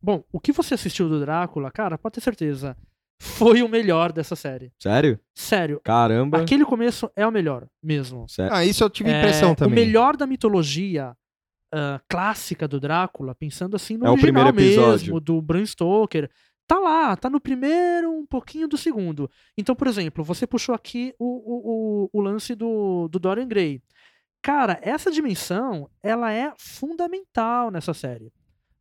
Bom, 0.00 0.22
o 0.32 0.38
que 0.38 0.52
você 0.52 0.74
assistiu 0.74 1.08
do 1.08 1.18
Drácula, 1.20 1.70
cara, 1.72 1.98
pode 1.98 2.14
ter 2.14 2.20
certeza, 2.20 2.76
foi 3.20 3.62
o 3.62 3.68
melhor 3.68 4.12
dessa 4.12 4.36
série. 4.36 4.72
Sério? 4.80 5.18
Sério, 5.34 5.80
Caramba. 5.82 6.40
aquele 6.40 6.64
começo 6.64 7.10
é 7.16 7.26
o 7.26 7.32
melhor 7.32 7.66
mesmo. 7.82 8.28
Sério. 8.28 8.54
Ah, 8.54 8.64
isso 8.64 8.84
eu 8.84 8.88
tive 8.90 9.10
É, 9.10 9.18
impressão 9.18 9.54
também. 9.56 9.72
O 9.72 9.86
melhor 9.86 10.16
da 10.16 10.24
mitologia 10.26 11.16
ah, 11.74 12.00
clássica 12.08 12.68
do 12.68 12.78
Drácula, 12.78 13.34
pensando 13.34 13.74
assim 13.74 13.96
no 13.96 14.06
É 14.06 14.08
o 14.10 14.12
original 14.12 14.52
primeiro 14.52 14.70
episódio. 14.76 15.06
mesmo, 15.06 15.20
do 15.20 15.42
Bram 15.42 15.66
Stoker, 15.66 16.30
tá 16.68 16.78
lá, 16.78 17.16
tá 17.16 17.28
no 17.30 17.40
primeiro, 17.40 18.12
um 18.12 18.26
pouquinho 18.26 18.68
do 18.68 18.76
segundo. 18.76 19.28
Então, 19.56 19.74
por 19.74 19.88
exemplo, 19.88 20.22
você 20.22 20.46
puxou 20.46 20.74
aqui 20.74 21.14
o, 21.18 21.24
o, 21.24 22.10
o, 22.12 22.20
lance 22.20 22.54
do, 22.54 23.08
do 23.08 23.18
Dorian 23.18 23.48
Gray. 23.48 23.82
Cara, 24.42 24.78
essa 24.82 25.10
dimensão, 25.10 25.90
ela 26.02 26.30
é 26.32 26.52
fundamental 26.58 27.70
nessa 27.70 27.92
série, 27.94 28.32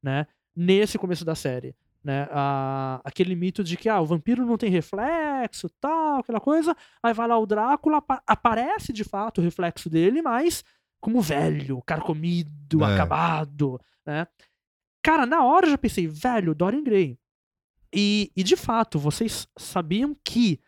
né? 0.04 0.28
Nesse 0.56 0.98
começo 0.98 1.24
da 1.26 1.34
série, 1.34 1.76
né? 2.04 2.28
A- 2.32 3.02
aquele 3.04 3.36
mito 3.36 3.64
de 3.64 3.78
que 3.78 3.88
ah, 3.90 4.00
o 4.02 4.06
vampiro 4.06 4.46
não 4.46 4.58
tem 4.58 4.70
reflexo, 4.70 5.70
tal, 5.80 6.20
aquela 6.20 6.40
coisa. 6.40 6.76
Aí 7.02 7.14
vai 7.14 7.28
lá 7.28 7.38
o 7.40 7.46
Drácula, 7.46 7.98
apa- 7.98 8.22
aparece 8.28 8.92
de 8.94 9.04
fato 9.04 9.40
o 9.40 9.44
reflexo 9.44 9.90
dele, 9.90 10.22
mas 10.22 10.64
como 11.00 11.22
velho, 11.22 11.82
carcomido, 11.86 12.84
É. 12.84 12.94
acabado, 12.94 13.80
né? 14.06 14.28
Cara, 15.02 15.26
na 15.26 15.44
hora 15.44 15.68
eu 15.68 15.72
já 15.72 15.78
pensei, 15.78 16.06
velho, 16.08 16.54
Dorian 16.54 16.84
Gray. 16.84 17.18
E, 17.94 18.32
e 18.36 18.44
de 18.44 18.56
fato, 18.56 19.00
vocês 19.00 19.48
sabiam 19.58 20.16
que 20.24 20.60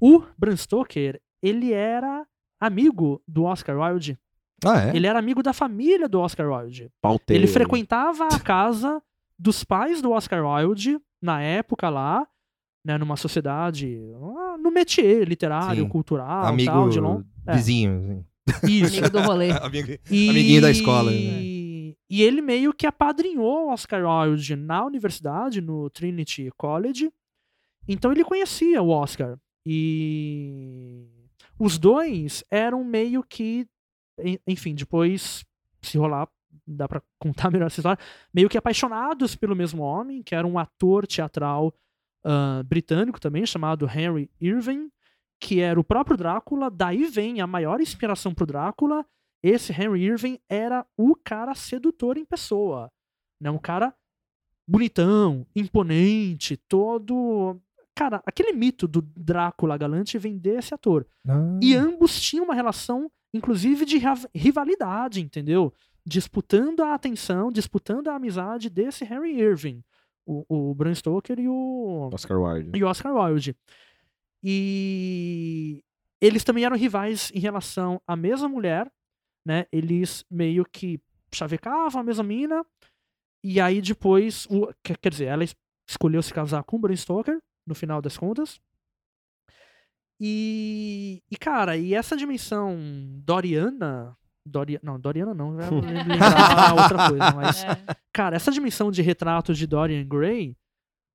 o 0.00 0.22
Bram 0.36 0.56
Stoker, 0.56 1.20
ele 1.42 1.72
era 1.72 2.26
amigo 2.60 3.22
do 3.26 3.44
Oscar 3.44 3.76
Wilde? 3.78 4.18
Ah, 4.64 4.88
é? 4.88 4.96
Ele 4.96 5.06
era 5.06 5.18
amigo 5.18 5.42
da 5.42 5.52
família 5.52 6.08
do 6.08 6.20
Oscar 6.20 6.48
Wilde. 6.50 6.90
Pauteiro. 7.00 7.40
Ele 7.40 7.46
frequentava 7.50 8.26
a 8.26 8.40
casa 8.40 9.00
dos 9.38 9.62
pais 9.62 10.02
do 10.02 10.10
Oscar 10.10 10.44
Wilde 10.44 10.98
na 11.22 11.40
época 11.40 11.88
lá, 11.88 12.26
né, 12.84 12.98
numa 12.98 13.16
sociedade, 13.16 13.98
no 14.60 14.70
métier 14.72 15.26
literário, 15.28 15.82
Sim. 15.84 15.88
cultural, 15.88 16.46
Amigo 16.46 16.70
tal, 16.72 16.88
de 16.88 17.00
long... 17.00 17.22
é, 17.46 17.54
vizinho. 17.54 18.24
assim. 18.48 18.66
isso. 18.72 18.98
Amigo 18.98 19.10
do 19.10 19.20
rolê. 19.20 19.50
Amigo- 19.62 19.98
E... 20.10 20.28
Amiguinho 20.30 20.62
da 20.62 20.70
escola, 20.70 21.10
né? 21.10 21.16
E 22.10 22.22
ele 22.22 22.40
meio 22.40 22.72
que 22.72 22.86
apadrinhou 22.86 23.68
Oscar 23.68 24.02
Wilde 24.04 24.56
na 24.56 24.84
universidade, 24.84 25.60
no 25.60 25.90
Trinity 25.90 26.50
College. 26.56 27.12
Então 27.86 28.10
ele 28.12 28.24
conhecia 28.24 28.82
o 28.82 28.88
Oscar. 28.90 29.38
E 29.66 31.06
os 31.58 31.78
dois 31.78 32.42
eram 32.50 32.82
meio 32.84 33.22
que, 33.22 33.66
en- 34.18 34.38
enfim, 34.46 34.74
depois, 34.74 35.44
se 35.82 35.98
rolar, 35.98 36.28
dá 36.66 36.88
pra 36.88 37.02
contar 37.20 37.50
melhor 37.50 37.66
essa 37.66 37.80
história, 37.80 38.02
meio 38.32 38.48
que 38.48 38.56
apaixonados 38.58 39.34
pelo 39.36 39.54
mesmo 39.56 39.82
homem, 39.82 40.22
que 40.22 40.34
era 40.34 40.46
um 40.46 40.58
ator 40.58 41.06
teatral 41.06 41.74
ah, 42.24 42.62
britânico 42.64 43.20
também, 43.20 43.44
chamado 43.44 43.86
Henry 43.86 44.30
Irving, 44.40 44.90
que 45.40 45.60
era 45.60 45.78
o 45.78 45.84
próprio 45.84 46.16
Drácula. 46.16 46.70
Daí 46.70 47.04
vem 47.06 47.40
a 47.40 47.46
maior 47.46 47.80
inspiração 47.80 48.32
pro 48.34 48.46
Drácula. 48.46 49.04
Esse 49.42 49.72
Henry 49.72 50.02
Irving 50.04 50.38
era 50.48 50.86
o 50.96 51.14
cara 51.14 51.54
sedutor 51.54 52.16
em 52.16 52.24
pessoa. 52.24 52.90
Né? 53.40 53.50
Um 53.50 53.58
cara 53.58 53.94
bonitão, 54.66 55.46
imponente, 55.54 56.56
todo. 56.56 57.60
Cara, 57.94 58.22
aquele 58.26 58.52
mito 58.52 58.86
do 58.86 59.02
Drácula 59.02 59.76
galante 59.76 60.18
vem 60.18 60.36
desse 60.36 60.74
ator. 60.74 61.06
E 61.62 61.74
ambos 61.74 62.20
tinham 62.20 62.44
uma 62.44 62.54
relação, 62.54 63.10
inclusive, 63.32 63.84
de 63.84 64.00
rivalidade, 64.34 65.20
entendeu? 65.20 65.72
Disputando 66.04 66.80
a 66.80 66.94
atenção, 66.94 67.50
disputando 67.50 68.08
a 68.08 68.14
amizade 68.14 68.68
desse 68.70 69.04
Henry 69.04 69.40
Irving. 69.40 69.82
O, 70.24 70.44
o 70.48 70.74
Bram 70.74 70.94
Stoker 70.94 71.38
e 71.38 71.48
o, 71.48 72.10
Oscar 72.12 72.38
Wilde. 72.38 72.78
e 72.78 72.84
Oscar 72.84 73.14
Wilde. 73.14 73.56
E 74.42 75.82
eles 76.20 76.44
também 76.44 76.64
eram 76.64 76.76
rivais 76.76 77.32
em 77.34 77.40
relação 77.40 78.00
à 78.06 78.14
mesma 78.14 78.48
mulher, 78.48 78.92
né? 79.48 79.64
Eles 79.72 80.24
meio 80.30 80.62
que 80.70 81.00
chavecavam 81.34 82.02
a 82.02 82.04
mesma 82.04 82.22
mina. 82.22 82.62
E 83.42 83.58
aí 83.58 83.80
depois, 83.80 84.46
o, 84.50 84.70
quer 84.84 84.98
quer 84.98 85.08
dizer, 85.10 85.24
ela 85.24 85.42
es- 85.42 85.56
escolheu 85.88 86.22
se 86.22 86.34
casar 86.34 86.62
com 86.64 86.76
o 86.76 86.78
Bram 86.78 86.94
Stoker, 86.94 87.38
no 87.66 87.74
final 87.74 88.02
das 88.02 88.18
contas. 88.18 88.60
E, 90.20 91.22
e 91.30 91.36
cara, 91.36 91.76
e 91.76 91.94
essa 91.94 92.16
dimensão 92.16 92.76
Doriana. 93.24 94.16
Doria, 94.44 94.80
não, 94.82 94.98
Doriana 94.98 95.34
não, 95.34 95.54
vai 95.56 95.68
lembrar 95.70 96.72
outra 96.82 97.08
coisa, 97.10 97.32
mas 97.36 97.64
É. 97.64 97.68
cara, 98.12 98.34
essa 98.34 98.50
dimensão 98.50 98.90
de 98.90 99.02
retratos 99.02 99.58
de 99.58 99.66
Dorian 99.66 100.06
Gray, 100.08 100.56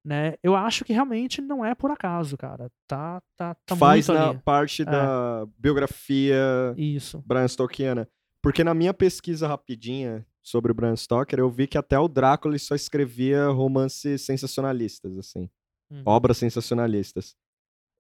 né, 0.06 0.36
eu 0.44 0.56
acho 0.56 0.86
que 0.86 0.94
realmente 0.94 1.42
não 1.42 1.66
é 1.66 1.74
por 1.74 1.90
acaso, 1.90 2.38
cara. 2.38 2.70
Tá, 2.88 3.22
tá, 3.36 3.56
tá 3.66 3.76
Faz 3.76 4.08
muito 4.08 4.20
na 4.20 4.30
ali. 4.30 4.40
parte 4.46 4.86
da 4.86 5.46
biografia 5.58 6.38
Isso. 6.78 7.24
Bram 7.26 7.48
Stokeriana. 7.48 8.08
Porque 8.44 8.64
na 8.64 8.74
minha 8.74 8.94
pesquisa 8.94 9.48
rapidinha 9.48 10.26
sobre 10.42 10.72
o 10.72 10.76
Bram 10.76 10.96
Stoker, 10.96 11.40
eu 11.40 11.50
vi 11.50 11.66
que 11.66 11.78
até 11.78 11.98
o 11.98 12.10
Drácula 12.10 12.60
só 12.60 12.76
escrevia 12.76 13.48
romances 13.48 14.22
sensacionalistas, 14.24 15.18
assim. 15.18 15.50
Uhum. 15.90 16.04
Obras 16.06 16.38
sensacionalistas. 16.38 17.36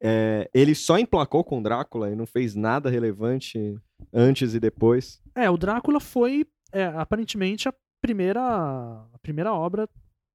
É, 0.02 0.49
ele 0.53 0.76
só 0.76 0.98
emplacou 0.99 1.45
com 1.45 1.64
Drácula 1.64 2.10
e 2.11 2.15
não 2.15 2.26
fez 2.26 2.56
nada 2.56 2.90
relevante 2.90 3.80
antes 4.11 4.53
e 4.53 4.60
depois. 4.60 5.22
É, 5.34 5.49
o 5.49 5.56
Drácula 5.56 6.02
foi 6.02 6.45
é, 6.74 6.88
aparentemente 6.88 7.70
a 7.70 7.74
primeira, 8.02 8.41
a 8.41 9.18
primeira 9.22 9.53
obra 9.53 9.88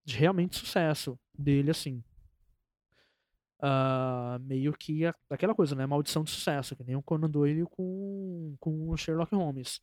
de 0.06 0.16
realmente 0.16 0.56
sucesso 0.56 1.18
dele, 1.38 1.70
assim. 1.70 2.02
Ah, 3.60 4.38
meio 4.40 4.72
que 4.72 5.04
a- 5.04 5.14
aquela 5.28 5.54
coisa, 5.54 5.74
né? 5.74 5.84
Maldição 5.84 6.22
de 6.24 6.30
sucesso, 6.30 6.76
que 6.76 6.84
nem 6.84 6.96
o 6.96 7.02
Conan 7.02 7.28
Doyle 7.28 7.66
com, 7.66 8.54
com 8.60 8.88
o 8.88 8.96
Sherlock 8.96 9.34
Holmes. 9.34 9.80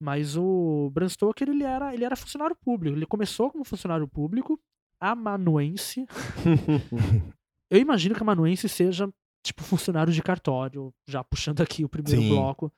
Mas 0.00 0.36
o 0.36 0.90
Bram 0.92 1.08
Stoker, 1.08 1.48
ele 1.48 1.64
era, 1.64 1.92
ele 1.92 2.04
era 2.04 2.14
funcionário 2.14 2.56
público. 2.56 2.96
Ele 2.96 3.06
começou 3.06 3.50
como 3.50 3.64
funcionário 3.64 4.06
público, 4.06 4.60
amanuense. 5.00 6.06
Eu 7.70 7.80
imagino 7.80 8.14
que 8.14 8.22
amanuense 8.22 8.68
seja, 8.68 9.12
tipo, 9.42 9.62
funcionário 9.62 10.12
de 10.12 10.22
cartório, 10.22 10.94
já 11.06 11.22
puxando 11.24 11.60
aqui 11.60 11.84
o 11.84 11.88
primeiro 11.88 12.22
Sim. 12.22 12.28
bloco, 12.28 12.72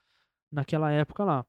naquela 0.50 0.90
época 0.90 1.24
lá. 1.24 1.46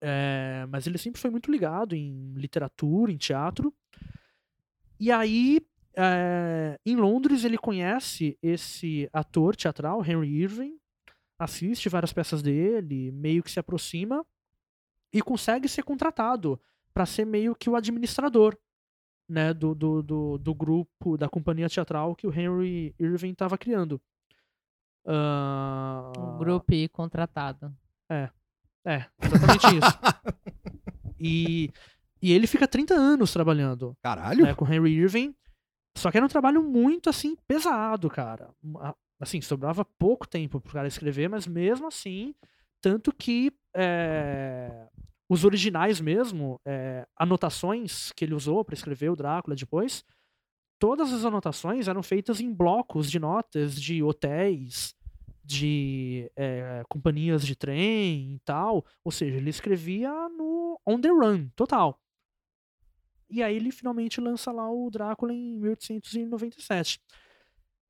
É, 0.00 0.66
mas 0.68 0.86
ele 0.86 0.98
sempre 0.98 1.20
foi 1.20 1.30
muito 1.30 1.50
ligado 1.50 1.94
em 1.94 2.34
literatura, 2.34 3.10
em 3.10 3.16
teatro. 3.16 3.74
E 5.00 5.10
aí, 5.10 5.60
é, 5.96 6.78
em 6.84 6.94
Londres, 6.94 7.42
ele 7.42 7.56
conhece 7.56 8.38
esse 8.42 9.08
ator 9.12 9.56
teatral, 9.56 10.04
Henry 10.04 10.42
Irving, 10.42 10.78
assiste 11.38 11.88
várias 11.88 12.12
peças 12.12 12.42
dele, 12.42 13.10
meio 13.12 13.42
que 13.42 13.50
se 13.50 13.58
aproxima 13.58 14.24
e 15.14 15.22
consegue 15.22 15.68
ser 15.68 15.84
contratado 15.84 16.60
para 16.92 17.06
ser 17.06 17.24
meio 17.24 17.54
que 17.54 17.70
o 17.70 17.76
administrador 17.76 18.58
né, 19.28 19.54
do, 19.54 19.74
do, 19.74 20.02
do, 20.02 20.38
do 20.38 20.54
grupo, 20.54 21.16
da 21.16 21.28
companhia 21.28 21.68
teatral 21.68 22.14
que 22.14 22.26
o 22.26 22.32
Henry 22.32 22.94
Irving 22.98 23.30
estava 23.30 23.56
criando. 23.56 24.00
Ah, 25.06 26.12
O 26.16 26.38
grupo 26.38 26.72
contratado. 26.92 27.74
é, 28.10 29.06
exatamente 29.22 29.66
isso. 29.78 29.98
E, 31.26 31.70
e 32.20 32.32
ele 32.32 32.46
fica 32.46 32.68
30 32.68 32.92
anos 32.92 33.32
trabalhando 33.32 33.96
Caralho? 34.02 34.44
né, 34.44 34.54
com 34.54 34.70
Henry 34.70 34.92
Irving. 34.92 35.34
Só 35.96 36.10
que 36.10 36.18
era 36.18 36.26
um 36.26 36.28
trabalho 36.28 36.62
muito, 36.62 37.08
assim, 37.08 37.34
pesado, 37.46 38.10
cara. 38.10 38.50
Assim, 39.18 39.40
sobrava 39.40 39.86
pouco 39.86 40.28
tempo 40.28 40.60
pro 40.60 40.74
cara 40.74 40.86
escrever, 40.88 41.30
mas 41.30 41.46
mesmo 41.46 41.86
assim, 41.86 42.34
tanto 42.84 43.14
que 43.14 43.50
é, 43.74 44.90
os 45.26 45.42
originais 45.42 46.02
mesmo, 46.02 46.60
é, 46.66 47.08
anotações 47.16 48.12
que 48.12 48.26
ele 48.26 48.34
usou 48.34 48.62
para 48.62 48.74
escrever 48.74 49.08
o 49.08 49.16
Drácula 49.16 49.56
depois, 49.56 50.04
todas 50.78 51.10
as 51.10 51.24
anotações 51.24 51.88
eram 51.88 52.02
feitas 52.02 52.42
em 52.42 52.52
blocos 52.52 53.10
de 53.10 53.18
notas 53.18 53.80
de 53.80 54.02
hotéis, 54.02 54.94
de 55.42 56.30
é, 56.36 56.82
companhias 56.86 57.46
de 57.46 57.56
trem 57.56 58.34
e 58.34 58.38
tal. 58.40 58.84
Ou 59.02 59.10
seja, 59.10 59.38
ele 59.38 59.48
escrevia 59.48 60.12
no 60.28 60.78
on 60.86 61.00
the 61.00 61.08
run, 61.08 61.48
total. 61.56 61.98
E 63.30 63.42
aí 63.42 63.56
ele 63.56 63.72
finalmente 63.72 64.20
lança 64.20 64.52
lá 64.52 64.70
o 64.70 64.90
Drácula 64.90 65.32
em 65.32 65.58
1897. 65.58 67.00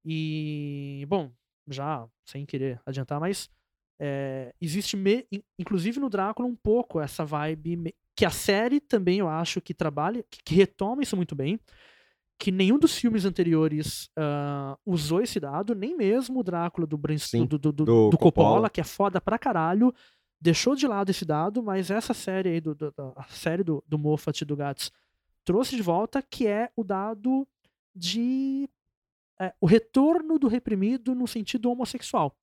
E, 0.05 1.05
bom, 1.09 1.33
já 1.67 2.09
sem 2.25 2.47
querer 2.47 2.81
adiantar, 2.87 3.19
mas 3.19 3.51
é, 3.99 4.53
existe, 4.61 4.97
me- 4.97 5.27
in- 5.31 5.43
inclusive 5.59 6.01
no 6.01 6.09
Drácula, 6.11 6.49
um 6.49 6.57
pouco 6.57 7.01
essa 7.01 7.25
vibe 7.25 7.77
me- 7.77 7.95
que 8.17 8.25
a 8.25 8.31
série 8.31 8.81
também 8.81 9.19
eu 9.19 9.29
acho 9.29 9.61
que 9.61 9.75
trabalha, 9.75 10.25
que, 10.31 10.39
que 10.45 10.55
retoma 10.55 11.03
isso 11.03 11.17
muito 11.17 11.35
bem. 11.35 11.59
Que 12.39 12.51
nenhum 12.51 12.79
dos 12.79 12.97
filmes 12.97 13.25
anteriores 13.25 14.11
ah, 14.17 14.77
usou 14.85 15.21
esse 15.21 15.39
dado, 15.39 15.75
nem 15.75 15.97
mesmo 15.97 16.41
o 16.41 16.43
Drácula 16.43 16.87
do, 16.87 16.97
Bram- 16.99 17.17
Sim, 17.19 17.47
do, 17.47 17.59
do, 17.59 17.73
do- 17.73 17.85
Coppola, 17.85 18.19
Coppola. 18.19 18.71
que 18.71 18.81
é 18.81 18.85
foda 18.85 19.21
pra 19.21 19.39
caralho, 19.39 19.95
deixou 20.41 20.75
de 20.75 20.87
lado 20.87 21.11
esse 21.11 21.25
dado, 21.25 21.63
mas 21.63 21.91
essa 21.91 22.13
série 22.13 22.49
aí, 22.51 22.61
do, 22.61 22.77
a 23.17 23.23
série 23.29 23.63
do, 23.63 23.83
do 23.87 23.97
Moffat 23.99 24.43
e 24.43 24.45
do 24.45 24.57
Gats 24.57 24.91
trouxe 25.45 25.77
de 25.77 25.83
volta, 25.83 26.21
que 26.23 26.47
é 26.47 26.71
o 26.77 26.83
dado 26.83 27.47
de 27.95 28.69
é, 29.41 29.53
o 29.61 29.67
retorno 29.67 30.39
do 30.39 30.49
reprimido 30.49 31.15
no 31.15 31.27
sentido 31.27 31.71
homossexual. 31.71 32.37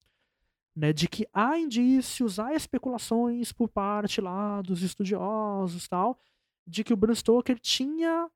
Né, 0.73 0.93
de 0.93 1.07
que 1.07 1.27
há 1.33 1.57
indícios, 1.59 2.39
há 2.39 2.53
especulações 2.53 3.51
por 3.51 3.67
parte 3.67 4.21
lá 4.21 4.61
dos 4.61 4.81
estudiosos 4.81 5.85
tal, 5.87 6.17
de 6.65 6.81
que 6.83 6.93
o 6.93 6.95
Bram 6.97 7.13
Stoker 7.13 7.59
tinha 7.59 8.29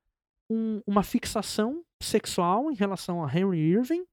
um- 0.50 0.82
uma 0.86 1.02
fixação 1.02 1.82
sexual 2.00 2.70
em 2.70 2.74
relação 2.74 3.24
a 3.24 3.34
Henry 3.34 3.58
Irving, 3.58 4.04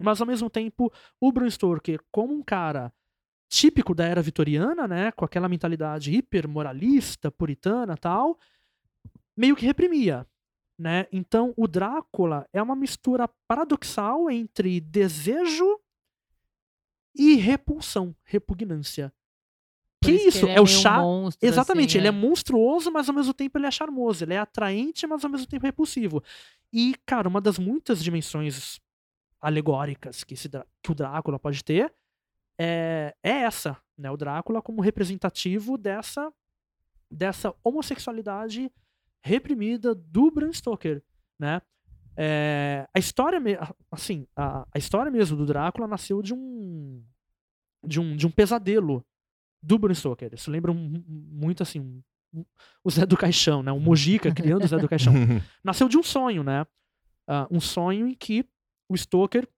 mas 0.00 0.20
ao 0.20 0.26
mesmo 0.28 0.48
tempo 0.48 0.92
o 1.20 1.32
Bram 1.32 1.50
Stoker, 1.50 2.00
como 2.12 2.32
um 2.32 2.42
cara 2.42 2.92
típico 3.48 3.96
da 3.96 4.04
era 4.04 4.22
vitoriana, 4.22 4.86
né, 4.86 5.10
com 5.10 5.24
aquela 5.24 5.48
mentalidade 5.48 6.14
hiper 6.14 6.48
moralista, 6.48 7.32
puritana 7.32 7.96
tal, 7.96 8.38
meio 9.36 9.56
que 9.56 9.66
reprimia, 9.66 10.24
né? 10.78 11.08
Então 11.10 11.52
o 11.56 11.66
Drácula 11.66 12.46
é 12.52 12.62
uma 12.62 12.76
mistura 12.76 13.28
paradoxal 13.48 14.30
entre 14.30 14.80
desejo 14.80 15.80
e 17.14 17.34
repulsão, 17.36 18.14
repugnância. 18.24 19.12
Que 20.02 20.12
isso? 20.12 20.28
isso? 20.28 20.46
ele 20.46 20.52
É 20.52 20.60
o 20.60 20.66
chá- 20.66 20.98
monstro, 20.98 21.46
Exatamente, 21.46 21.90
assim, 21.90 21.98
ele 21.98 22.08
é 22.08 22.10
monstruoso, 22.10 22.90
mas 22.90 23.08
ao 23.08 23.14
mesmo 23.14 23.34
tempo 23.34 23.58
ele 23.58 23.66
é 23.66 23.70
charmoso. 23.70 24.24
Ele 24.24 24.32
é 24.34 24.38
atraente, 24.38 25.06
mas 25.06 25.24
ao 25.24 25.30
mesmo 25.30 25.46
tempo 25.46 25.66
repulsivo. 25.66 26.22
E, 26.72 26.94
cara, 27.04 27.28
uma 27.28 27.40
das 27.40 27.58
muitas 27.58 28.02
dimensões 28.02 28.80
alegóricas 29.40 30.24
que, 30.24 30.34
esse 30.34 30.48
que 30.82 30.90
o 30.90 30.94
Drácula 30.94 31.38
pode 31.38 31.62
ter 31.64 31.92
é, 32.58 33.14
é 33.22 33.30
essa, 33.30 33.76
né? 33.96 34.10
O 34.10 34.16
Drácula 34.16 34.62
como 34.62 34.80
representativo 34.80 35.76
dessa, 35.76 36.32
dessa 37.10 37.54
homossexualidade 37.64 38.70
reprimida 39.22 39.94
do 39.94 40.30
Bram 40.30 40.52
Stoker, 40.52 41.02
né? 41.38 41.60
É, 42.16 42.86
a 42.94 42.98
história, 42.98 43.40
assim, 43.90 44.26
a, 44.36 44.66
a 44.74 44.78
história 44.78 45.10
mesmo 45.10 45.36
do 45.36 45.46
Drácula 45.46 45.86
nasceu 45.86 46.20
de 46.22 46.34
um 46.34 47.02
de 47.82 47.98
um, 47.98 48.14
de 48.14 48.26
um 48.26 48.30
pesadelo 48.30 49.04
do 49.62 49.78
Bram 49.78 49.94
Stoker. 49.94 50.34
Isso 50.34 50.50
lembra 50.50 50.70
um- 50.70 51.02
muito 51.08 51.62
assim 51.62 51.80
um- 51.80 52.02
um- 52.34 52.44
o 52.84 52.90
Zé 52.90 53.06
do 53.06 53.16
Caixão, 53.16 53.62
né? 53.62 53.72
O 53.72 53.80
Mojica 53.80 54.28
criando 54.34 54.64
o 54.64 54.68
Zé 54.68 54.76
do 54.78 54.88
Caixão. 54.88 55.12
Nasceu 55.64 55.88
de 55.88 55.96
um 55.96 56.02
sonho, 56.02 56.42
né? 56.44 56.66
Ah, 57.26 57.46
um 57.50 57.60
sonho 57.60 58.06
em 58.06 58.14
que 58.14 58.44
o 58.88 58.96
Stoker, 58.96 59.48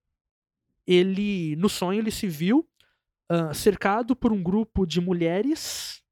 ele 0.86 1.56
no 1.56 1.68
sonho 1.68 2.00
ele 2.00 2.10
se 2.10 2.28
viu 2.28 2.68
ah, 3.28 3.52
cercado 3.54 4.14
por 4.14 4.32
um 4.32 4.42
grupo 4.42 4.86
de 4.86 5.00
mulheres, 5.00 6.02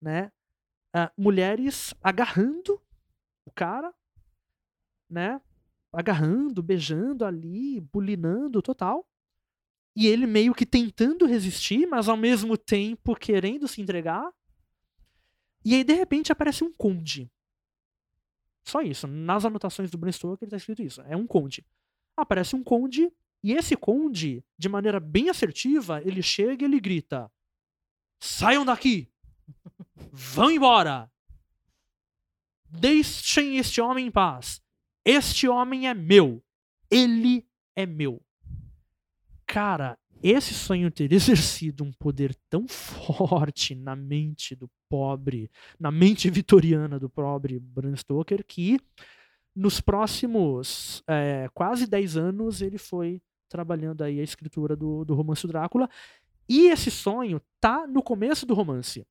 né? 0.00 0.30
Ah, 0.94 1.10
mulheres 1.16 1.94
agarrando 2.02 2.80
o 3.44 3.50
cara, 3.50 3.92
né? 5.12 5.40
Agarrando, 5.92 6.62
beijando 6.62 7.24
ali, 7.24 7.80
bulinando, 7.80 8.62
total. 8.62 9.06
E 9.94 10.06
ele 10.06 10.26
meio 10.26 10.54
que 10.54 10.64
tentando 10.64 11.26
resistir, 11.26 11.86
mas 11.86 12.08
ao 12.08 12.16
mesmo 12.16 12.56
tempo 12.56 13.14
querendo 13.14 13.68
se 13.68 13.82
entregar. 13.82 14.32
E 15.64 15.74
aí, 15.74 15.84
de 15.84 15.92
repente, 15.92 16.32
aparece 16.32 16.64
um 16.64 16.72
conde. 16.72 17.30
Só 18.64 18.80
isso. 18.80 19.06
Nas 19.06 19.44
anotações 19.44 19.90
do 19.90 19.98
Bram 19.98 20.10
Stoker 20.10 20.48
tá 20.48 20.56
escrito 20.56 20.82
isso. 20.82 21.02
É 21.02 21.16
um 21.16 21.26
conde. 21.26 21.64
Aparece 22.16 22.56
um 22.56 22.62
conde, 22.62 23.12
e 23.42 23.52
esse 23.52 23.76
conde, 23.76 24.44
de 24.56 24.68
maneira 24.68 25.00
bem 25.00 25.28
assertiva, 25.28 26.00
ele 26.02 26.22
chega 26.22 26.64
e 26.64 26.66
ele 26.66 26.80
grita: 26.80 27.30
Saiam 28.20 28.64
daqui! 28.64 29.10
Vão 30.12 30.50
embora! 30.50 31.10
Deixem 32.68 33.58
este 33.58 33.80
homem 33.80 34.06
em 34.06 34.10
paz. 34.10 34.61
Este 35.04 35.48
homem 35.48 35.88
é 35.88 35.94
meu. 35.94 36.42
Ele 36.90 37.46
é 37.74 37.86
meu. 37.86 38.22
Cara, 39.46 39.98
esse 40.22 40.54
sonho 40.54 40.90
ter 40.90 41.12
exercido 41.12 41.82
um 41.82 41.92
poder 41.92 42.34
tão 42.48 42.68
forte 42.68 43.74
na 43.74 43.96
mente 43.96 44.54
do 44.54 44.70
pobre, 44.88 45.50
na 45.78 45.90
mente 45.90 46.30
vitoriana 46.30 46.98
do 46.98 47.10
pobre 47.10 47.58
Bram 47.58 47.96
Stoker, 47.96 48.44
que 48.46 48.78
nos 49.54 49.80
próximos 49.80 51.02
é, 51.06 51.48
quase 51.52 51.86
10 51.86 52.16
anos 52.16 52.62
ele 52.62 52.78
foi 52.78 53.20
trabalhando 53.48 54.02
aí 54.02 54.20
a 54.20 54.22
escritura 54.22 54.76
do, 54.76 55.04
do 55.04 55.14
romance 55.14 55.46
Drácula. 55.46 55.88
E 56.48 56.68
esse 56.68 56.90
sonho 56.90 57.40
tá 57.60 57.86
no 57.86 58.02
começo 58.02 58.46
do 58.46 58.54
romance. 58.54 59.06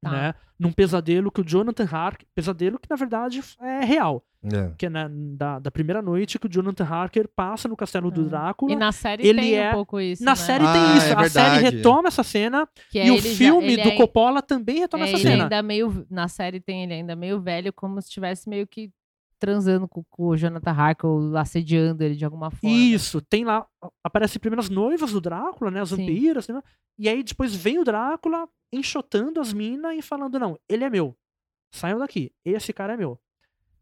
Tá. 0.00 0.10
Né? 0.10 0.34
Num 0.58 0.72
pesadelo 0.72 1.30
que 1.30 1.40
o 1.40 1.44
Jonathan 1.44 1.84
Harker. 1.84 2.26
Pesadelo 2.34 2.78
que 2.78 2.88
na 2.88 2.96
verdade 2.96 3.42
é 3.60 3.84
real. 3.84 4.24
É. 4.44 4.72
Que 4.78 4.86
é 4.86 4.88
na- 4.88 5.08
da, 5.10 5.58
da 5.58 5.70
primeira 5.70 6.00
noite 6.00 6.38
que 6.38 6.46
o 6.46 6.48
Jonathan 6.48 6.84
Harker 6.84 7.28
passa 7.34 7.66
no 7.68 7.76
castelo 7.76 8.10
do 8.10 8.20
Ah. 8.22 8.24
Drácula. 8.28 8.72
E 8.72 8.76
na 8.76 8.92
série 8.92 9.26
ele 9.26 9.40
tem 9.40 9.54
é- 9.56 9.70
um 9.70 9.72
pouco 9.74 9.98
isso. 10.00 10.22
Na 10.24 10.30
né? 10.32 10.36
série 10.36 10.64
Ah, 10.64 10.72
tem 10.72 10.96
isso. 10.96 11.06
é 11.06 11.12
a 11.24 11.28
série 11.30 11.62
retoma 11.70 12.08
essa 12.08 12.22
cena 12.22 12.68
Que 12.90 12.98
e 12.98 13.08
é 13.08 13.10
o 13.12 13.16
ele 13.16 13.20
já- 13.30 13.36
filme 13.36 13.72
ele 13.72 13.82
do 13.82 13.88
é- 13.88 13.96
Coppola 13.96 14.40
também 14.40 14.78
retoma 14.78 15.04
é, 15.04 15.08
essa 15.08 15.16
ele 15.16 15.28
cena. 15.28 15.42
ainda 15.44 15.62
meio. 15.62 16.06
Na 16.08 16.28
série 16.28 16.60
tem 16.60 16.84
ele 16.84 16.94
ainda 16.94 17.16
meio 17.16 17.40
velho, 17.40 17.72
como 17.72 18.00
se 18.00 18.08
estivesse 18.08 18.48
meio 18.48 18.66
que 18.66 18.90
transando 19.40 19.86
com, 19.88 20.02
com 20.10 20.26
o 20.28 20.36
Jonathan 20.36 20.70
Harker 20.72 21.08
ou 21.10 21.36
assediando 21.36 22.02
ele 22.04 22.14
de 22.16 22.24
alguma 22.24 22.50
forma. 22.50 22.76
Isso, 22.76 23.20
tem 23.20 23.44
lá. 23.44 23.66
Aparecem 24.04 24.40
primeiro 24.40 24.60
as 24.60 24.68
noivas 24.68 25.12
do 25.12 25.20
Drácula, 25.20 25.70
né? 25.70 25.80
As 25.80 25.90
vampiras, 25.90 26.46
né? 26.48 26.60
E 26.98 27.08
aí 27.08 27.22
depois 27.22 27.54
vem 27.54 27.78
o 27.78 27.84
Drácula 27.84 28.48
enxotando 28.72 29.40
as 29.40 29.52
minas 29.52 29.96
e 29.96 30.02
falando: 30.02 30.38
não, 30.38 30.58
ele 30.68 30.84
é 30.84 30.90
meu. 30.90 31.16
Saiam 31.72 31.98
daqui. 31.98 32.32
Esse 32.44 32.72
cara 32.72 32.94
é 32.94 32.96
meu. 32.96 33.18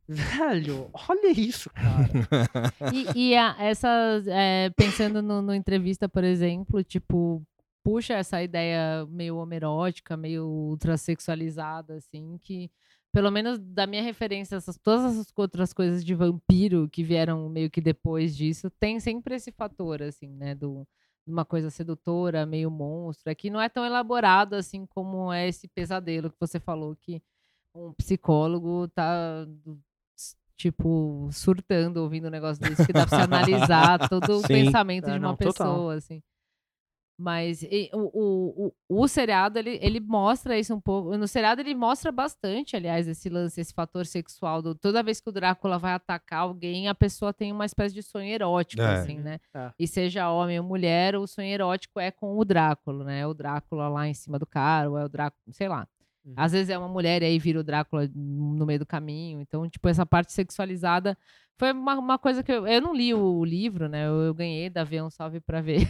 Velho, 0.08 0.88
olha 1.08 1.30
isso, 1.32 1.68
cara. 1.70 2.08
E, 2.92 3.30
e 3.30 3.36
a- 3.36 3.56
essa, 3.58 3.88
é, 4.28 4.70
pensando 4.70 5.20
no, 5.22 5.42
no 5.42 5.54
entrevista, 5.54 6.08
por 6.08 6.22
exemplo, 6.22 6.82
tipo, 6.84 7.42
puxa 7.82 8.14
essa 8.14 8.42
ideia 8.42 9.04
meio 9.08 9.36
homerótica, 9.36 10.16
meio 10.16 10.46
ultrasexualizada, 10.46 11.94
assim, 11.96 12.38
que 12.42 12.70
pelo 13.12 13.30
menos 13.30 13.58
da 13.58 13.86
minha 13.86 14.02
referência, 14.02 14.56
essas, 14.56 14.76
todas 14.78 15.12
essas 15.12 15.32
outras 15.36 15.72
coisas 15.72 16.04
de 16.04 16.14
vampiro 16.14 16.88
que 16.90 17.02
vieram 17.02 17.48
meio 17.48 17.70
que 17.70 17.80
depois 17.80 18.36
disso, 18.36 18.70
tem 18.78 19.00
sempre 19.00 19.34
esse 19.36 19.50
fator, 19.50 20.02
assim, 20.02 20.28
né, 20.28 20.54
do 20.54 20.86
uma 21.26 21.44
coisa 21.44 21.70
sedutora, 21.70 22.46
meio 22.46 22.70
monstro, 22.70 23.30
é 23.32 23.34
que 23.34 23.50
não 23.50 23.60
é 23.60 23.68
tão 23.68 23.84
elaborado 23.84 24.54
assim 24.54 24.86
como 24.86 25.32
é 25.32 25.48
esse 25.48 25.66
pesadelo 25.66 26.30
que 26.30 26.36
você 26.38 26.60
falou 26.60 26.94
que 26.94 27.20
um 27.74 27.92
psicólogo 27.94 28.86
tá 28.94 29.44
tipo 30.56 31.28
surtando 31.32 31.98
ouvindo 31.98 32.28
um 32.28 32.30
negócio 32.30 32.62
desse 32.62 32.86
que 32.86 32.92
dá 32.92 33.06
pra 33.06 33.16
você 33.18 33.22
analisar 33.24 33.98
todo 34.08 34.30
o 34.36 34.40
Sim. 34.40 34.46
pensamento 34.48 35.08
É, 35.08 35.12
de 35.12 35.18
uma 35.18 35.28
não, 35.28 35.36
total. 35.36 35.52
pessoa 35.52 35.94
assim. 35.94 36.22
Mas 37.18 37.62
e, 37.62 37.88
o, 37.94 38.10
o, 38.12 38.72
o, 38.90 39.02
o 39.04 39.08
seriado, 39.08 39.58
ele, 39.58 39.78
ele 39.80 40.00
mostra 40.00 40.58
isso 40.58 40.74
um 40.74 40.80
pouco. 40.80 41.16
No 41.16 41.26
seriado, 41.26 41.62
ele 41.62 41.74
mostra 41.74 42.12
bastante, 42.12 42.76
aliás, 42.76 43.08
esse 43.08 43.30
lance, 43.30 43.58
esse 43.58 43.72
fator 43.72 44.04
sexual. 44.04 44.60
Do, 44.60 44.74
toda 44.74 45.02
vez 45.02 45.18
que 45.18 45.30
o 45.30 45.32
Drácula 45.32 45.78
vai 45.78 45.94
atacar 45.94 46.40
alguém, 46.40 46.88
a 46.88 46.94
pessoa 46.94 47.32
tem 47.32 47.52
uma 47.52 47.64
espécie 47.64 47.94
de 47.94 48.02
sonho 48.02 48.28
erótico, 48.28 48.82
É. 48.82 48.96
assim, 48.96 49.18
né? 49.18 49.40
É. 49.54 49.72
E 49.78 49.88
seja 49.88 50.30
homem 50.30 50.58
ou 50.60 50.66
mulher, 50.66 51.16
o 51.16 51.26
sonho 51.26 51.48
erótico 51.48 51.98
é 51.98 52.10
com 52.10 52.36
o 52.36 52.44
Drácula, 52.44 53.02
né? 53.02 53.26
O 53.26 53.32
Drácula 53.32 53.88
lá 53.88 54.06
em 54.06 54.12
cima 54.12 54.38
do 54.38 54.46
cara, 54.46 54.90
ou 54.90 54.98
é 54.98 55.04
o 55.06 55.08
Drácula, 55.08 55.40
sei 55.52 55.68
lá. 55.70 55.88
Uhum. 56.26 56.34
Às 56.36 56.52
vezes 56.52 56.68
é 56.68 56.76
uma 56.76 56.88
mulher 56.88 57.22
e 57.22 57.26
aí 57.26 57.38
vira 57.38 57.60
o 57.60 57.64
Drácula 57.64 58.10
no 58.14 58.66
meio 58.66 58.80
do 58.80 58.86
caminho. 58.86 59.40
Então, 59.40 59.68
tipo, 59.70 59.88
essa 59.88 60.04
parte 60.04 60.32
sexualizada 60.32 61.16
foi 61.56 61.72
uma, 61.72 61.94
uma 61.96 62.18
coisa 62.18 62.42
que 62.42 62.50
eu, 62.50 62.66
eu 62.66 62.82
não 62.82 62.94
li 62.94 63.14
o 63.14 63.44
livro, 63.44 63.88
né? 63.88 64.06
Eu, 64.06 64.22
eu 64.22 64.34
ganhei 64.34 64.68
da 64.68 64.82
V 64.82 65.02
um 65.02 65.10
salve 65.10 65.40
pra 65.40 65.60
ver. 65.60 65.88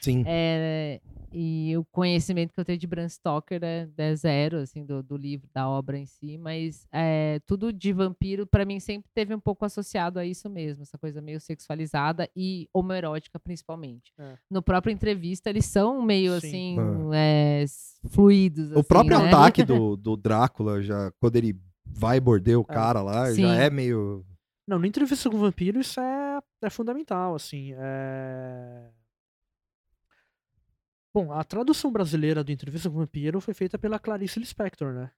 Sim. 0.00 0.24
É, 0.26 1.00
e 1.32 1.74
o 1.76 1.84
conhecimento 1.86 2.52
que 2.52 2.60
eu 2.60 2.64
tenho 2.64 2.78
de 2.78 2.86
Bram 2.86 3.08
Stoker 3.08 3.60
é, 3.62 3.88
é 3.96 4.14
zero, 4.14 4.58
assim, 4.58 4.84
do, 4.84 5.02
do 5.02 5.16
livro, 5.16 5.48
da 5.52 5.68
obra 5.68 5.98
em 5.98 6.06
si, 6.06 6.36
mas 6.38 6.86
é, 6.92 7.40
tudo 7.46 7.72
de 7.72 7.92
vampiro, 7.92 8.46
pra 8.46 8.64
mim, 8.64 8.78
sempre 8.80 9.10
teve 9.14 9.34
um 9.34 9.40
pouco 9.40 9.64
associado 9.64 10.18
a 10.18 10.24
isso 10.26 10.48
mesmo, 10.50 10.82
essa 10.82 10.98
coisa 10.98 11.20
meio 11.20 11.40
sexualizada 11.40 12.28
e 12.36 12.68
homoerótica, 12.72 13.38
principalmente. 13.38 14.12
É. 14.18 14.36
No 14.50 14.62
próprio 14.62 14.92
entrevista, 14.92 15.48
eles 15.50 15.64
são 15.66 16.02
meio, 16.02 16.32
Sim. 16.32 16.46
assim, 16.46 16.76
é, 17.14 17.62
s- 17.62 17.98
fluidos, 18.10 18.70
O 18.72 18.80
assim, 18.80 18.88
próprio 18.88 19.18
né? 19.20 19.28
ataque 19.28 19.62
do, 19.64 19.96
do 19.96 20.16
Drácula, 20.16 20.82
já, 20.82 21.10
quando 21.20 21.36
ele 21.36 21.56
vai 21.86 22.20
morder 22.20 22.58
o 22.58 22.64
cara 22.64 23.02
lá, 23.02 23.26
Sim. 23.32 23.42
já 23.42 23.54
é 23.54 23.70
meio. 23.70 24.24
Não, 24.66 24.78
no 24.78 24.86
entrevista 24.86 25.28
com 25.28 25.36
o 25.36 25.40
vampiro 25.40 25.80
isso 25.80 26.00
é, 26.00 26.40
é 26.62 26.70
fundamental, 26.70 27.34
assim. 27.34 27.72
É... 27.76 28.88
Bom, 31.14 31.30
a 31.32 31.44
tradução 31.44 31.92
brasileira 31.92 32.42
do 32.42 32.50
Entrevista 32.52 32.88
com 32.88 32.96
o 32.96 33.00
Vampiro 33.00 33.40
foi 33.40 33.52
feita 33.54 33.78
pela 33.78 33.98
Clarice 33.98 34.38
Lispector, 34.40 34.92
né? 34.94 35.10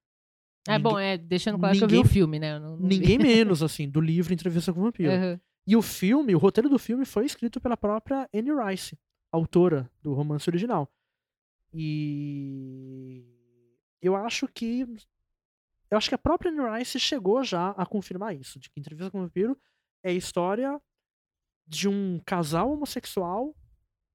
É 0.66 0.78
bom, 0.78 0.90
Ninguém- 0.92 1.06
é, 1.06 1.18
deixando 1.18 1.58
claro 1.58 1.76
que 1.76 1.84
eu 1.84 1.88
vi 1.88 1.94
o 1.94 1.98
ninguém- 1.98 2.12
filme, 2.12 2.38
né? 2.38 2.58
Não- 2.58 2.76
não. 2.76 2.86
Ninguém 2.88 3.18
menos, 3.52 3.62
assim, 3.62 3.88
do 3.88 4.00
livro 4.00 4.32
Entrevista 4.32 4.72
com 4.72 4.80
o 4.80 4.84
Vampiro. 4.84 5.12
Aham. 5.12 5.40
E 5.66 5.76
o 5.76 5.82
filme, 5.82 6.34
o 6.34 6.38
roteiro 6.38 6.68
do 6.68 6.78
filme 6.78 7.04
foi 7.04 7.24
escrito 7.26 7.60
pela 7.60 7.76
própria 7.76 8.28
Anne 8.34 8.50
Rice, 8.52 8.98
autora 9.32 9.90
do 10.02 10.12
romance 10.12 10.48
original. 10.50 10.90
E 11.72 13.24
eu 14.02 14.14
acho 14.16 14.46
que 14.48 14.86
eu 15.90 15.98
acho 15.98 16.08
que 16.08 16.14
a 16.14 16.18
própria 16.18 16.50
Anne 16.50 16.78
Rice 16.78 16.98
chegou 16.98 17.42
já 17.44 17.70
a 17.70 17.86
confirmar 17.86 18.34
isso, 18.34 18.58
de 18.58 18.68
que 18.70 18.80
Entrevista 18.80 19.10
com 19.10 19.18
o 19.18 19.22
Vampiro 19.22 19.56
é 20.02 20.10
a 20.10 20.14
história 20.14 20.80
de 21.66 21.88
um 21.88 22.20
casal 22.26 22.72
homossexual 22.72 23.54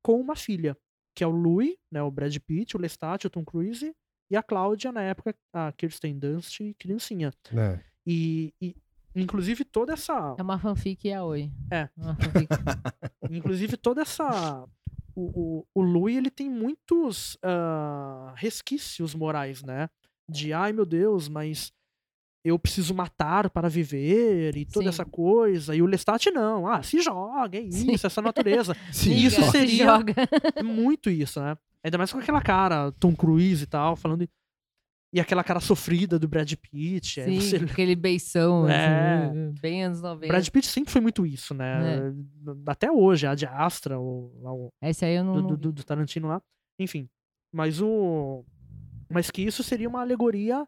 com 0.04 0.20
uma 0.20 0.36
filha, 0.36 0.78
que 1.20 1.24
é 1.26 1.28
o 1.28 1.32
Louis, 1.32 1.76
né, 1.92 2.02
o 2.02 2.10
Brad 2.10 2.34
Pitt, 2.38 2.78
o 2.78 2.80
Lestat, 2.80 3.28
o 3.28 3.30
Tom 3.30 3.44
Cruise 3.44 3.94
e 4.32 4.38
a 4.38 4.42
Cláudia, 4.42 4.90
na 4.90 5.02
época, 5.02 5.36
a 5.52 5.70
Kirsten 5.74 6.18
Dunst, 6.18 6.62
criancinha. 6.80 7.34
né? 7.52 7.84
E, 8.08 8.54
e 8.62 8.74
inclusive 9.14 9.66
toda 9.66 9.92
essa 9.92 10.34
É 10.38 10.42
uma 10.42 10.58
fanfic 10.58 11.06
e 11.06 11.12
a 11.12 11.22
oi. 11.26 11.52
É. 11.70 11.90
Uma 11.98 12.16
fanfic. 12.16 12.48
Inclusive, 13.30 13.76
toda 13.76 14.02
essa. 14.02 14.66
O, 15.14 15.60
o, 15.60 15.68
o 15.76 15.82
Louis, 15.82 16.16
ele 16.16 16.32
tem 16.32 16.50
muitos 16.50 17.38
ah, 17.44 18.34
resquícios 18.38 19.14
morais, 19.14 19.62
né? 19.62 19.90
De, 20.30 20.54
ai 20.54 20.72
meu 20.72 20.86
Deus, 20.86 21.28
mas 21.28 21.74
eu 22.44 22.58
preciso 22.58 22.94
matar 22.94 23.50
para 23.50 23.68
viver 23.70 24.56
e 24.56 24.66
toda 24.66 24.84
Sim. 24.86 24.90
essa 24.90 25.06
coisa. 25.06 25.76
E 25.76 25.82
o 25.82 25.86
Lestat 25.86 26.28
não. 26.32 26.68
Ah, 26.68 26.82
se 26.82 27.02
joga, 27.02 27.58
é 27.58 27.70
Sim. 27.70 27.92
isso, 27.92 28.08
essa 28.08 28.22
natureza. 28.22 28.76
Sim, 28.94 29.12
E 29.12 29.26
isso 29.26 29.44
seria- 29.52 29.86
joga. 29.86 30.14
É 30.56 30.64
muito 30.64 31.10
isso, 31.10 31.40
né? 31.42 31.58
Ainda 31.84 31.98
mais 31.98 32.12
com 32.12 32.20
aquela 32.20 32.42
cara, 32.42 32.92
Tom 32.94 33.16
Cruise 33.16 33.64
e 33.64 33.68
tal, 33.68 33.96
falando. 33.96 34.28
E 35.12 35.20
aquela 35.20 35.44
cara 35.44 35.60
sofrida 35.60 36.20
do 36.20 36.28
Brad 36.28 36.54
Pitt. 36.54 37.20
aí 37.20 37.42
Sim, 37.42 37.58
você- 37.60 37.66
aquele 37.66 37.96
beição, 37.96 38.70
É. 38.70 39.26
assim, 39.26 39.54
bem 39.60 39.84
anos 39.84 40.02
90. 40.02 40.28
Brad 40.28 40.48
Pitt 40.50 40.68
sempre 40.68 40.92
foi 40.92 41.02
muito 41.02 41.26
isso, 41.26 41.54
né? 41.56 42.14
Até 42.68 42.92
hoje, 42.92 43.26
a 43.26 43.34
de 43.34 43.46
Astra, 43.48 44.00
o, 44.00 44.32
lá 44.42 44.54
o- 44.54 44.70
Esse 44.84 45.06
aí 45.06 45.16
eu 45.16 45.24
não. 45.24 45.42
do, 45.46 45.58
do- 45.58 45.72
do 45.72 45.84
Tarantino 45.84 46.28
lá. 46.28 46.40
Enfim. 46.80 47.10
Mas 47.52 47.82
o. 47.82 48.46
Mas 49.10 49.32
que 49.32 49.42
isso 49.42 49.64
seria 49.64 49.90
uma 49.90 50.02
alegoria 50.02 50.68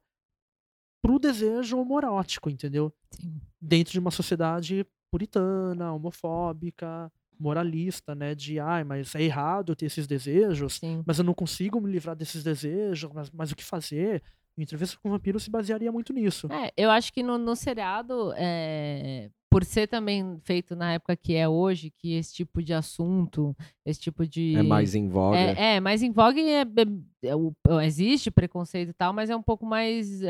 pro 1.01 1.19
desejo 1.19 1.77
homoerótico, 1.79 2.49
entendeu? 2.49 2.93
Sim. 3.11 3.39
Dentro 3.59 3.91
de 3.93 3.99
uma 3.99 4.11
sociedade 4.11 4.85
puritana, 5.09 5.93
homofóbica, 5.93 7.11
moralista, 7.39 8.13
né? 8.15 8.35
De, 8.35 8.59
ai, 8.59 8.83
mas 8.83 9.13
é 9.15 9.21
errado 9.23 9.75
ter 9.75 9.87
esses 9.87 10.07
desejos, 10.07 10.75
Sim. 10.75 11.03
mas 11.05 11.17
eu 11.17 11.23
não 11.25 11.33
consigo 11.33 11.81
me 11.81 11.91
livrar 11.91 12.15
desses 12.15 12.43
desejos, 12.43 13.11
mas, 13.13 13.29
mas 13.31 13.51
o 13.51 13.55
que 13.55 13.63
fazer? 13.63 14.21
E 14.57 14.61
Entrevista 14.63 14.97
com 15.01 15.09
o 15.09 15.11
Vampiro 15.13 15.39
se 15.39 15.49
basearia 15.49 15.91
muito 15.91 16.13
nisso. 16.13 16.47
É, 16.51 16.71
eu 16.77 16.91
acho 16.91 17.11
que 17.11 17.23
no, 17.23 17.37
no 17.37 17.55
seriado, 17.55 18.33
é, 18.35 19.29
por 19.49 19.63
ser 19.63 19.87
também 19.87 20.37
feito 20.43 20.75
na 20.75 20.93
época 20.93 21.15
que 21.15 21.33
é 21.35 21.47
hoje, 21.47 21.89
que 21.89 22.13
esse 22.13 22.33
tipo 22.33 22.61
de 22.61 22.73
assunto, 22.73 23.55
esse 23.85 23.99
tipo 23.99 24.27
de. 24.27 24.55
É 24.55 24.61
mais 24.63 24.93
em 24.93 25.07
voga. 25.07 25.37
É, 25.37 25.75
é, 25.75 25.79
mas 25.79 26.03
em 26.03 26.11
vogue 26.11 26.41
é, 26.41 26.61
é- 26.61 27.29
é 27.29 27.85
existe 27.85 28.29
preconceito 28.29 28.89
e 28.89 28.93
tal, 28.93 29.13
mas 29.13 29.29
é 29.29 29.35
um 29.35 29.41
pouco 29.41 29.65
mais. 29.65 30.21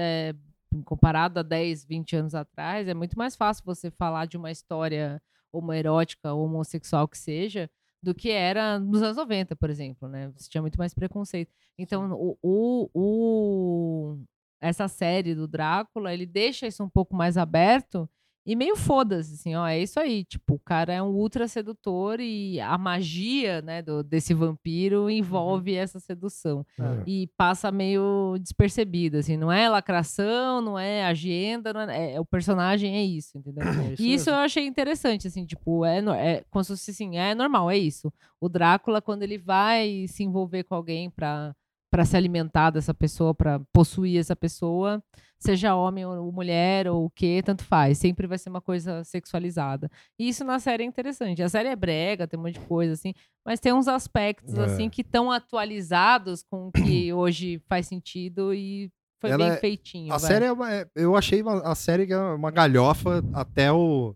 Comparado 0.85 1.39
a 1.39 1.43
10, 1.43 1.85
20 1.85 2.15
anos 2.15 2.35
atrás, 2.35 2.87
é 2.87 2.93
muito 2.93 3.17
mais 3.17 3.35
fácil 3.35 3.63
você 3.65 3.91
falar 3.91 4.25
de 4.27 4.37
uma 4.37 4.51
história 4.51 5.21
homoerótica, 5.51 6.33
homossexual 6.33 7.07
que 7.07 7.17
seja, 7.17 7.69
do 8.01 8.15
que 8.15 8.29
era 8.31 8.79
nos 8.79 9.01
anos 9.03 9.17
90, 9.17 9.55
por 9.55 9.69
exemplo, 9.69 10.07
né? 10.07 10.31
Você 10.37 10.49
tinha 10.49 10.61
muito 10.61 10.77
mais 10.77 10.93
preconceito. 10.93 11.51
Então, 11.77 12.11
o, 12.13 12.37
o- 12.41 12.89
o- 12.93 14.17
essa 14.61 14.87
série 14.87 15.35
do 15.35 15.47
Drácula, 15.47 16.13
ele 16.13 16.25
deixa 16.25 16.67
isso 16.67 16.83
um 16.83 16.89
pouco 16.89 17.15
mais 17.15 17.37
aberto 17.37 18.09
e 18.45 18.55
meio 18.55 18.75
foda-se, 18.75 19.33
assim, 19.35 19.55
ó, 19.55 19.67
é 19.67 19.79
isso 19.79 19.99
aí. 19.99 20.23
Tipo, 20.23 20.55
o 20.55 20.59
cara 20.59 20.91
é 20.93 21.01
um 21.01 21.09
ultra 21.09 21.47
sedutor 21.47 22.19
e 22.19 22.59
a 22.59 22.77
magia, 22.77 23.61
né, 23.61 23.81
do, 23.81 24.01
desse 24.03 24.33
vampiro 24.33 25.09
envolve 25.09 25.73
essa 25.75 25.99
sedução. 25.99 26.65
É. 26.79 27.03
E 27.05 27.27
passa 27.37 27.71
meio 27.71 28.35
despercebida, 28.39 29.19
assim, 29.19 29.37
não 29.37 29.51
é 29.51 29.69
lacração, 29.69 30.61
não 30.61 30.77
é 30.79 31.05
agenda, 31.05 31.71
não 31.73 31.81
é, 31.81 32.13
é- 32.13 32.19
o 32.19 32.25
personagem 32.25 32.95
é 32.95 33.03
isso, 33.03 33.37
entendeu? 33.37 33.63
É 33.63 33.95
E 33.99 34.13
isso 34.13 34.29
eu 34.29 34.35
achei 34.35 34.65
interessante, 34.65 35.27
assim, 35.27 35.45
tipo, 35.45 35.85
é, 35.85 35.99
é 36.17 36.43
como 36.49 36.63
se 36.63 36.69
fosse 36.71 36.91
assim, 36.91 37.17
é 37.17 37.35
normal, 37.35 37.69
é 37.69 37.77
isso. 37.77 38.11
O 38.39 38.49
Drácula, 38.49 39.01
quando 39.01 39.21
ele 39.23 39.37
vai 39.37 40.05
se 40.07 40.23
envolver 40.23 40.63
com 40.63 40.73
alguém 40.75 41.09
pra, 41.11 41.55
pra 41.91 42.05
se 42.05 42.15
alimentar 42.15 42.69
dessa 42.71 42.93
pessoa, 42.93 43.35
pra 43.35 43.59
possuir 43.73 44.17
essa 44.19 44.35
pessoa, 44.35 45.03
seja 45.37 45.75
homem 45.75 46.05
ou 46.05 46.31
mulher 46.31 46.87
ou 46.87 47.05
o 47.05 47.09
que, 47.09 47.41
tanto 47.43 47.63
faz. 47.65 47.97
Sempre 47.97 48.25
vai 48.27 48.37
ser 48.37 48.49
uma 48.49 48.61
coisa 48.61 49.03
sexualizada. 49.03 49.89
E 50.17 50.29
isso 50.29 50.43
na 50.45 50.57
série 50.59 50.83
é 50.83 50.85
interessante. 50.85 51.43
A 51.43 51.49
série 51.49 51.67
é 51.69 51.75
brega, 51.75 52.27
tem 52.27 52.39
um 52.39 52.43
monte 52.43 52.53
de 52.59 52.65
coisa, 52.65 52.93
assim, 52.93 53.13
mas 53.45 53.59
tem 53.59 53.73
uns 53.73 53.87
aspectos, 53.87 54.53
É. 54.55 54.63
assim, 54.63 54.89
que 54.89 55.01
estão 55.01 55.29
atualizados 55.31 56.43
com 56.49 56.67
o 56.67 56.71
que 56.71 56.73
hoje 57.13 57.61
faz 57.67 57.87
sentido 57.87 58.53
e 58.53 58.89
foi 59.19 59.29
Ela 59.31 59.45
bem 59.45 59.53
é- 59.53 59.57
feitinho. 59.57 60.13
A 60.13 60.17
vai. 60.17 60.31
série 60.31 60.45
é 60.45 60.51
uma, 60.51 60.73
é- 60.73 60.87
eu 60.95 61.15
achei 61.15 61.41
uma- 61.41 61.61
a 61.61 61.75
série 61.75 62.07
que 62.07 62.13
é 62.13 62.17
uma 62.19 62.49
galhofa 62.51 63.23
até 63.33 63.71
o 63.71 64.15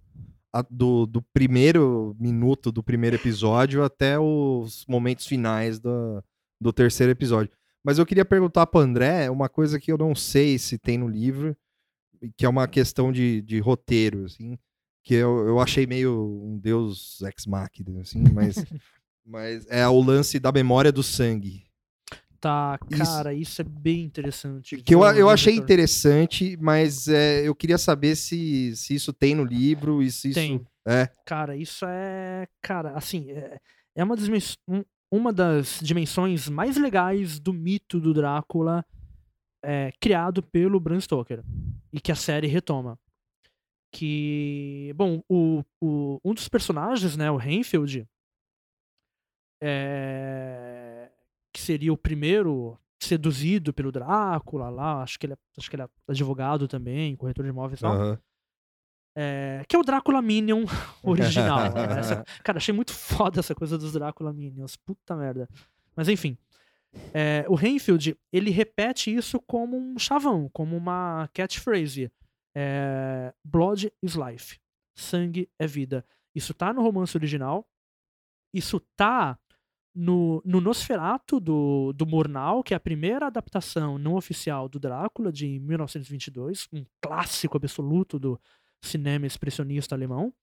a- 0.54 0.66
do, 0.70 1.06
do 1.06 1.22
primeiro 1.34 2.16
minuto 2.20 2.72
do 2.72 2.82
primeiro 2.82 3.18
episódio 3.18 3.84
até 3.84 4.18
os 4.18 4.86
momentos 4.88 5.26
finais 5.28 5.80
do 5.80 6.72
terceiro 6.74 7.12
episódio. 7.12 7.52
Mas 7.86 8.00
eu 8.00 8.06
queria 8.06 8.26
perguntar 8.26 8.66
para 8.66 8.82
André 8.84 9.30
uma 9.30 9.48
coisa 9.48 9.80
que 9.80 9.92
eu 9.92 9.98
não 9.98 10.16
sei 10.16 10.58
se 10.58 10.76
tem 10.76 10.98
no 10.98 11.08
livro, 11.08 11.56
que 12.36 12.44
é 12.44 12.50
uma 12.50 12.68
questão 12.68 13.12
de, 13.12 13.44
de 13.44 13.60
roteiro, 13.60 14.26
assim, 14.26 14.58
que 15.04 15.14
eu, 15.14 15.46
eu 15.46 15.60
achei 15.60 15.86
meio 15.86 16.42
um 16.44 16.58
deus 16.58 17.22
ex 17.22 17.46
machina, 17.46 18.02
assim, 18.02 18.24
mas, 18.34 18.56
mas 19.24 19.68
é 19.70 19.88
o 19.88 20.02
lance 20.02 20.40
da 20.40 20.52
memória 20.52 20.92
do 20.92 21.04
sangue. 21.04 21.64
Tá, 22.42 22.78
Isso- 22.90 23.04
cara, 23.04 23.34
isso, 23.34 23.62
é 23.62 23.66
bem 23.66 24.04
interessante. 24.04 24.78
Que 24.78 24.94
eu, 24.96 25.04
eu 25.04 25.30
achei 25.30 25.56
interessante, 25.56 26.58
mas 26.60 27.08
é, 27.08 27.48
eu 27.48 27.54
queria 27.54 27.78
saber 27.78 28.16
se, 28.16 28.76
se 28.76 28.96
isso 28.96 29.14
tem 29.14 29.36
no 29.36 29.44
livro 29.44 30.02
e 30.02 30.12
se 30.12 30.30
isso. 30.30 30.40
Tem. 30.40 30.68
É. 30.88 31.10
Cara, 31.26 31.56
isso 31.56 31.86
é. 31.88 32.48
Cara, 32.62 32.92
assim, 32.96 33.30
é, 33.32 33.60
é 33.96 34.04
uma, 34.04 34.16
das, 34.16 34.28
um- 34.68 34.84
uma 35.16 35.32
das 35.34 35.80
dimensões 35.82 36.50
mais 36.50 36.78
legais 36.78 37.40
do 37.40 37.54
mito 37.54 38.00
do 38.00 38.14
Drácula 38.14 38.86
é, 39.64 39.92
criado 40.00 40.44
pelo 40.44 40.80
Bram 40.80 41.00
Stoker. 41.00 41.44
E 41.94 42.00
que 42.00 42.12
a 42.12 42.16
série 42.16 42.48
retoma. 42.48 43.00
Que. 43.92 44.94
Bom, 44.96 45.22
o, 45.30 45.64
o- 45.82 46.20
um 46.24 46.34
dos 46.34 46.50
personagens, 46.50 47.16
né, 47.16 47.32
o 47.32 47.38
Renfield, 47.38 48.06
é, 49.62 51.10
que 51.54 51.62
seria 51.62 51.94
o 51.94 51.98
primeiro 51.98 52.78
seduzido 53.02 53.74
pelo 53.74 53.92
Drácula 53.92 54.70
lá, 54.70 55.02
acho 55.04 55.18
que 55.20 55.26
ele 55.26 55.34
é, 55.34 55.38
acho 55.58 55.70
que 55.70 55.76
ele 55.76 55.84
é 55.84 55.90
advogado 56.08 56.68
também, 56.68 57.16
corretor 57.16 57.44
de 57.44 57.50
imóveis 57.50 57.80
e 57.80 57.82
tal. 57.82 57.96
É, 59.16 59.64
que 59.68 59.76
é 59.76 59.80
o 59.80 59.84
Drácula 59.84 60.22
Minion 60.22 60.66
original. 61.04 61.74
né? 61.74 62.00
Essa- 62.00 62.24
cara, 62.44 62.58
achei 62.58 62.74
muito 62.74 62.94
foda 62.94 63.40
essa 63.40 63.56
coisa 63.56 63.78
dos 63.78 63.94
Drácula 63.94 64.34
Minions. 64.34 64.76
Puta 64.76 65.16
merda. 65.16 65.48
Mas 65.96 66.10
enfim. 66.10 66.38
É, 67.14 67.46
o 67.50 67.56
Renfield, 67.56 68.18
ele 68.32 68.52
repete 68.52 69.14
isso 69.14 69.40
como 69.42 69.78
um 69.78 69.98
chavão, 70.00 70.50
como 70.54 70.76
uma 70.78 71.30
catchphrase. 71.34 72.12
É, 72.56 73.34
Blood 73.44 73.92
is 74.02 74.16
life. 74.16 74.60
Sangue 74.96 75.50
é 75.60 75.68
vida. 75.68 76.06
Isso 76.34 76.54
tá 76.54 76.74
no 76.74 76.82
romance 76.82 77.16
original. 77.18 77.68
Isso 78.54 78.80
tá 78.96 79.38
no, 79.94 80.42
no 80.46 80.60
Nosferatu 80.62 81.40
do, 81.40 81.92
do 81.94 82.06
Murnau, 82.06 82.64
que 82.64 82.74
é 82.74 82.78
a 82.78 82.80
primeira 82.80 83.28
adaptação 83.28 83.98
não 83.98 84.16
oficial 84.16 84.68
do 84.70 84.80
Drácula, 84.80 85.32
de 85.32 85.60
1922. 85.60 86.68
Um 86.72 86.86
clássico 87.02 87.58
absoluto 87.58 88.18
do, 88.20 88.40
cinema 88.86 89.26
expressionista 89.26 89.96
alemão. 89.96 90.34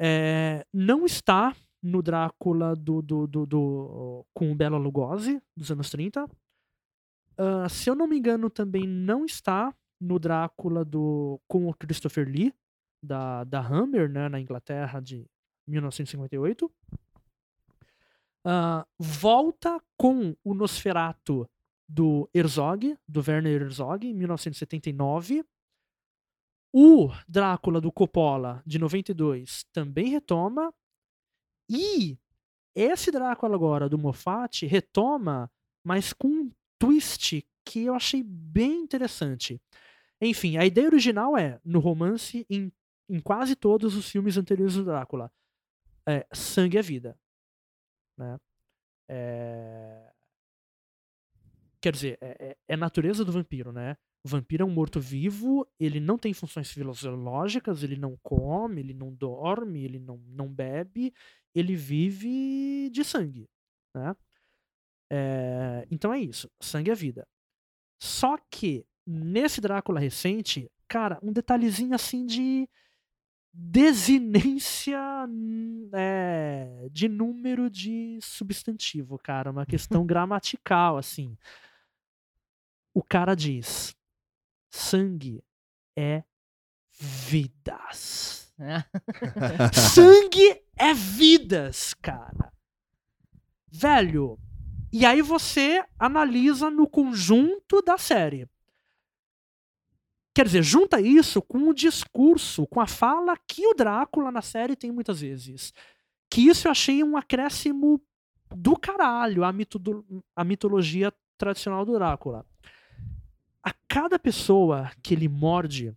É, 0.00 0.66
não 0.72 1.04
está 1.06 1.54
no 1.82 2.02
Drácula 2.02 2.74
do, 2.74 3.02
do, 3.02 3.26
do, 3.26 3.46
do- 3.46 4.26
com 4.34 4.54
Bela 4.56 4.78
Lugosi, 4.78 5.40
dos 5.56 5.70
anos 5.70 5.90
30. 5.90 6.26
Ah, 7.38 7.68
se 7.68 7.88
eu 7.90 7.94
não 7.94 8.06
me 8.06 8.18
engano, 8.18 8.48
também 8.50 8.86
não 8.86 9.24
está 9.24 9.74
no 10.00 10.18
Drácula 10.18 10.84
do, 10.84 11.40
com 11.48 11.68
o 11.68 11.74
Christopher 11.74 12.28
Lee, 12.28 12.52
da, 13.04 13.44
da 13.44 13.60
Hammer, 13.60 14.08
né, 14.10 14.28
na 14.28 14.40
Inglaterra, 14.40 15.00
de 15.00 15.26
1958. 15.68 16.70
Ah, 18.44 18.86
volta 18.98 19.80
com 19.96 20.34
o 20.44 20.54
Nosferatu 20.54 21.48
do 21.88 22.28
Herzog, 22.34 22.96
do 23.06 23.22
Werner 23.26 23.62
Herzog, 23.62 24.06
em 24.06 24.14
1979. 24.14 25.44
O 26.72 27.10
Drácula 27.28 27.80
do 27.80 27.92
Coppola, 27.92 28.62
de 28.66 28.78
92, 28.78 29.64
também 29.72 30.08
retoma. 30.08 30.72
E 31.68 32.18
esse 32.74 33.10
Drácula 33.10 33.54
agora, 33.54 33.88
do 33.88 33.98
Moffat, 33.98 34.66
retoma, 34.66 35.50
mas 35.84 36.12
com 36.12 36.28
um 36.28 36.52
twist 36.78 37.46
que 37.64 37.84
eu 37.84 37.94
achei 37.94 38.22
bem 38.22 38.80
interessante. 38.80 39.60
Enfim, 40.20 40.56
a 40.56 40.64
ideia 40.64 40.86
original 40.86 41.36
é, 41.36 41.60
no 41.64 41.78
romance, 41.78 42.46
em, 42.48 42.72
em 43.08 43.20
quase 43.20 43.54
todos 43.54 43.94
os 43.94 44.08
filmes 44.08 44.36
anteriores 44.36 44.74
do 44.74 44.84
Drácula, 44.84 45.30
é, 46.08 46.26
sangue 46.32 46.78
é 46.78 46.82
vida. 46.82 47.18
Né? 48.16 48.38
É... 49.08 50.12
Quer 51.80 51.92
dizer, 51.92 52.18
é, 52.20 52.50
é, 52.50 52.56
é 52.68 52.76
natureza 52.76 53.24
do 53.24 53.32
vampiro, 53.32 53.72
né? 53.72 53.96
O 54.24 54.28
vampiro 54.28 54.62
é 54.62 54.66
um 54.66 54.72
morto-vivo, 54.72 55.66
ele 55.80 55.98
não 55.98 56.16
tem 56.16 56.32
funções 56.32 56.70
fisiológicas, 56.70 57.82
ele 57.82 57.96
não 57.96 58.16
come, 58.22 58.80
ele 58.80 58.94
não 58.94 59.12
dorme, 59.12 59.82
ele 59.84 59.98
não, 59.98 60.18
não 60.28 60.48
bebe, 60.48 61.12
ele 61.52 61.74
vive 61.74 62.88
de 62.90 63.04
sangue, 63.04 63.48
né? 63.94 64.14
É, 65.10 65.86
então 65.90 66.12
é 66.12 66.20
isso, 66.20 66.48
sangue 66.60 66.90
é 66.90 66.94
vida. 66.94 67.26
Só 68.00 68.38
que, 68.50 68.86
nesse 69.06 69.60
Drácula 69.60 69.98
recente, 70.00 70.70
cara, 70.88 71.18
um 71.22 71.32
detalhezinho 71.32 71.94
assim 71.94 72.24
de 72.24 72.68
desinência 73.52 74.98
hum, 75.28 75.90
é, 75.92 76.88
de 76.90 77.08
número 77.08 77.68
de 77.68 78.18
substantivo, 78.22 79.18
cara, 79.18 79.50
uma 79.50 79.66
questão 79.66 80.06
gramatical, 80.06 80.96
assim. 80.96 81.36
O 82.94 83.02
cara 83.02 83.34
diz 83.34 83.94
sangue 84.72 85.44
é 85.96 86.24
vidas. 86.90 88.52
Sangue 89.72 90.62
é 90.76 90.94
vidas, 90.94 91.94
cara. 91.94 92.52
Velho. 93.68 94.38
E 94.92 95.04
aí 95.06 95.20
você 95.22 95.84
analisa 95.98 96.70
no 96.70 96.88
conjunto 96.88 97.82
da 97.82 97.96
série. 97.98 98.48
Quer 100.34 100.46
dizer, 100.46 100.62
junta 100.62 101.00
isso 101.00 101.42
com 101.42 101.68
o 101.68 101.74
discurso, 101.74 102.66
com 102.66 102.80
a 102.80 102.86
fala 102.86 103.36
que 103.36 103.66
o 103.66 103.74
Drácula 103.74 104.30
na 104.30 104.42
série 104.42 104.76
tem 104.76 104.90
muitas 104.92 105.20
vezes. 105.20 105.72
Que 106.30 106.42
isso 106.48 106.68
eu 106.68 106.72
achei 106.72 107.02
um 107.02 107.16
acréscimo 107.16 108.00
do 108.54 108.76
caralho 108.76 109.44
à, 109.44 109.52
mito- 109.52 109.80
à 110.36 110.44
mitologia 110.44 111.12
tradicional 111.36 111.84
do 111.84 111.94
Drácula. 111.94 112.46
A 113.62 113.72
cada 113.88 114.18
pessoa 114.18 114.90
que 115.02 115.14
ele 115.14 115.28
morde, 115.28 115.94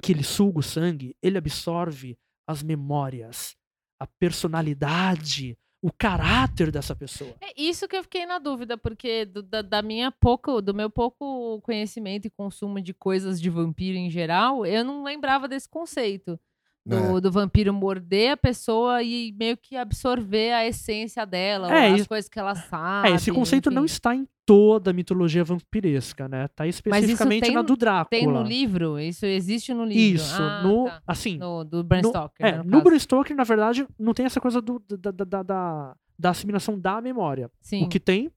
que 0.00 0.12
ele 0.12 0.22
suga 0.22 0.60
o 0.60 0.62
sangue, 0.62 1.16
ele 1.22 1.38
absorve 1.38 2.16
as 2.46 2.62
memórias, 2.62 3.56
a 3.98 4.06
personalidade, 4.06 5.58
o 5.84 5.92
caráter 5.92 6.70
dessa 6.70 6.96
pessoa. 6.96 7.34
É 7.42 7.52
isso 7.60 7.86
que 7.86 7.94
eu 7.94 8.02
fiquei 8.02 8.24
na 8.24 8.38
dúvida, 8.38 8.78
porque 8.78 9.26
do, 9.26 9.42
da, 9.42 9.60
da 9.60 9.82
minha 9.82 10.10
pouco, 10.10 10.62
do 10.62 10.72
meu 10.72 10.88
pouco 10.88 11.60
conhecimento 11.60 12.26
e 12.26 12.30
consumo 12.30 12.80
de 12.80 12.94
coisas 12.94 13.38
de 13.38 13.50
vampiro 13.50 13.98
em 13.98 14.08
geral, 14.08 14.64
eu 14.64 14.82
não 14.82 15.04
lembrava 15.04 15.46
desse 15.46 15.68
conceito. 15.68 16.40
Do, 16.86 17.16
É. 17.16 17.20
do 17.22 17.32
vampiro 17.32 17.72
morder 17.72 18.32
a 18.32 18.36
pessoa 18.36 19.02
e 19.02 19.32
meio 19.38 19.56
que 19.56 19.74
absorver 19.74 20.52
a 20.52 20.66
essência 20.66 21.24
dela, 21.24 21.74
É, 21.74 21.92
as 21.92 22.00
isso- 22.00 22.08
coisas 22.08 22.28
que 22.28 22.38
ela 22.38 22.54
sabe. 22.54 23.08
É, 23.08 23.12
esse 23.14 23.32
conceito 23.32 23.70
não 23.70 23.84
enfim. 23.86 23.92
está 23.94 24.14
em 24.14 24.28
toda 24.44 24.90
a 24.90 24.92
mitologia 24.92 25.42
vampiresca, 25.42 26.28
né? 26.28 26.46
Tá 26.48 26.66
especificamente 26.66 27.44
tem 27.44 27.54
na 27.54 27.62
no- 27.62 27.66
do 27.68 27.74
Drácula. 27.76 28.10
Tem 28.10 28.26
no 28.26 28.42
livro? 28.42 28.98
Isso 29.00 29.24
existe 29.24 29.72
no 29.72 29.82
livro? 29.86 30.16
Isso, 30.22 30.42
Ah, 30.42 30.62
no, 30.62 30.84
tá. 30.84 31.02
assim, 31.06 31.38
No, 31.38 31.64
do 31.64 31.82
Bram 31.82 32.02
no- 32.02 32.08
Stoker, 32.10 32.46
é, 32.46 32.52
né, 32.52 32.58
no 32.62 32.70
no. 32.70 32.82
Bram 32.82 32.98
Stoker, 32.98 33.34
na 33.34 33.44
verdade, 33.44 33.86
não 33.98 34.12
tem 34.12 34.26
essa 34.26 34.38
coisa 34.38 34.60
do, 34.60 34.78
da, 34.86 35.10
da, 35.10 35.24
da, 35.24 35.42
da, 35.42 35.96
da 36.18 36.30
assimilação 36.30 36.78
da 36.78 37.00
memória. 37.00 37.50
Sim. 37.62 37.84
O 37.84 37.88
que 37.88 37.98
tem 37.98 38.30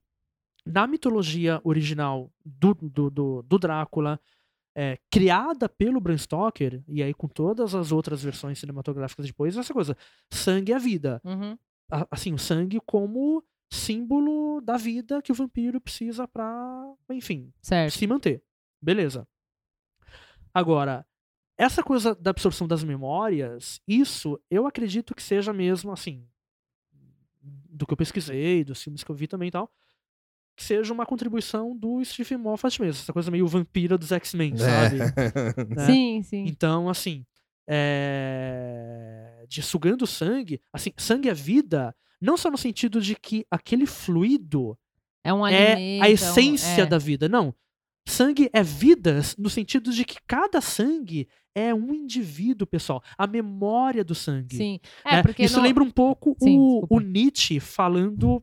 na 0.66 0.88
mitologia 0.88 1.60
original 1.66 2.32
do, 2.46 2.74
do, 2.82 3.10
do, 3.10 3.42
do 3.44 3.60
Drácula, 3.60 4.18
é, 4.80 5.00
criada 5.10 5.68
pelo 5.68 6.00
Bram 6.00 6.18
Stoker, 6.18 6.84
e 6.88 7.02
aí 7.02 7.12
com 7.14 7.28
todas 7.28 7.74
as 7.74 7.92
outras 7.92 8.22
versões 8.22 8.60
cinematográficas 8.60 9.26
depois, 9.26 9.58
essa 9.58 9.74
coisa, 9.74 9.98
sangue 10.32 10.72
é 10.72 10.78
vida. 10.78 11.20
Uhum. 11.26 11.58
A- 11.92 12.08
Assim, 12.12 12.32
o 12.34 12.38
sangue 12.38 12.80
como 12.86 13.44
símbolo 13.74 14.62
da 14.62 14.78
vida 14.78 15.20
que 15.22 15.32
o 15.32 15.36
vampiro 15.36 15.82
precisa 15.82 16.28
pra, 16.28 16.94
enfim, 17.10 17.52
Certo. 17.62 17.94
se 17.94 18.06
manter. 18.06 18.44
Beleza. 18.82 19.28
Agora, 20.54 21.06
essa 21.58 21.84
coisa 21.84 22.14
da 22.16 22.30
absorção 22.32 22.68
das 22.68 22.84
memórias, 22.84 23.82
isso 23.88 24.40
eu 24.50 24.66
acredito 24.68 25.16
que 25.16 25.24
seja 25.24 25.52
mesmo 25.54 25.92
assim, 25.92 26.28
do 27.42 27.86
que 27.86 27.94
eu 27.94 27.98
pesquisei, 27.98 28.64
dos 28.64 28.82
filmes 28.82 29.04
que 29.04 29.10
eu 29.12 29.16
vi 29.16 29.28
também 29.28 29.48
e 29.50 29.52
tal, 29.52 29.72
que 30.58 30.64
seja 30.64 30.92
uma 30.92 31.06
contribuição 31.06 31.78
do 31.78 32.04
Stephen 32.04 32.40
Moffat 32.40 32.82
mesmo, 32.82 33.00
essa 33.04 33.14
coisa 33.14 33.30
meio 33.30 33.46
vampira 33.48 33.96
dos 33.98 34.12
X-Men, 34.12 34.58
sabe? 34.58 34.98
É. 35.00 35.64
né? 35.76 35.86
Sim, 35.86 36.22
sim. 36.24 36.46
Então, 36.48 36.90
assim, 36.90 37.24
é, 38.12 39.46
de 39.48 39.62
sugando 39.62 40.06
sangue, 40.08 40.60
assim, 40.74 40.92
sangue 40.98 41.30
é 41.30 41.34
vida, 41.34 41.96
não 42.20 42.36
só 42.38 42.50
no 42.50 42.58
sentido 42.58 43.00
de 43.02 43.16
que 43.16 43.46
aquele 43.52 43.86
fluido 43.86 44.78
É 45.24 45.34
um 45.34 45.46
é 45.46 45.74
alimento. 45.74 46.04
a 46.04 46.08
é 46.08 46.10
um- 46.10 46.14
essência 46.14 46.82
é. 46.82 46.86
da 46.86 46.98
vida. 46.98 47.30
Não. 47.30 47.54
Sangue 48.08 48.50
é 48.54 48.64
vidas 48.64 49.36
no 49.38 49.50
sentido 49.50 49.92
de 49.92 50.06
que 50.06 50.16
cada 50.26 50.62
sangue 50.62 51.28
é 51.54 51.74
um 51.74 51.94
indivíduo, 51.94 52.66
pessoal. 52.66 53.04
A 53.18 53.28
memória 53.28 54.04
do 54.04 54.16
sangue. 54.16 54.56
Sim. 54.56 54.80
É, 55.04 55.16
né? 55.18 55.22
porque 55.24 55.44
Isso 55.44 55.58
no- 55.58 55.64
lembra 55.64 55.84
um 55.84 55.90
pouco 55.92 56.36
Sim, 56.42 56.58
o, 56.58 56.86
o 56.90 57.00
Nietzsche 57.02 57.60
falando. 57.60 58.42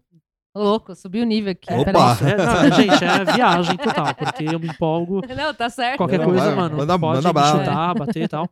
Louco, 0.57 0.95
subiu 0.95 1.23
o 1.23 1.27
nível 1.27 1.51
aqui. 1.53 1.73
É, 1.73 1.77
Opa! 1.81 2.17
é, 2.23 2.37
não, 2.71 2.77
gente, 2.77 3.05
é 3.05 3.25
viagem 3.35 3.77
total, 3.77 4.15
porque 4.15 4.45
eu 4.45 4.61
me 4.61 4.69
empolgo. 4.69 5.21
Não, 5.35 5.53
tá 5.53 5.69
certo. 5.69 5.97
Qualquer 5.97 6.19
Não, 6.21 6.27
coisa, 6.27 6.47
vai, 6.47 6.55
mano, 6.55 6.77
manda- 6.77 6.99
pode 6.99 7.17
manda 7.17 7.29
me 7.29 7.33
bala. 7.33 7.59
chutar, 7.65 7.95
bater 7.95 8.23
e 8.23 8.29
tal. 8.29 8.49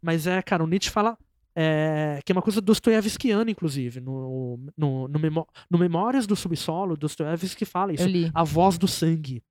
Mas 0.00 0.26
é, 0.26 0.40
cara, 0.40 0.64
o 0.64 0.66
Nietzsche 0.66 0.90
fala 0.90 1.18
é, 1.54 2.18
que 2.24 2.32
é 2.32 2.34
uma 2.34 2.40
coisa 2.42 2.60
dostoiévskiana, 2.62 3.50
inclusive. 3.50 4.00
No, 4.00 4.58
no, 4.76 5.06
no, 5.06 5.18
memó- 5.18 5.46
no 5.70 5.78
Memórias 5.78 6.26
do 6.26 6.34
Subsolo, 6.34 6.96
Dostoiévski 6.96 7.64
fala 7.66 7.92
isso. 7.92 8.04
A 8.32 8.42
voz 8.42 8.78
do 8.78 8.88
sangue, 8.88 9.42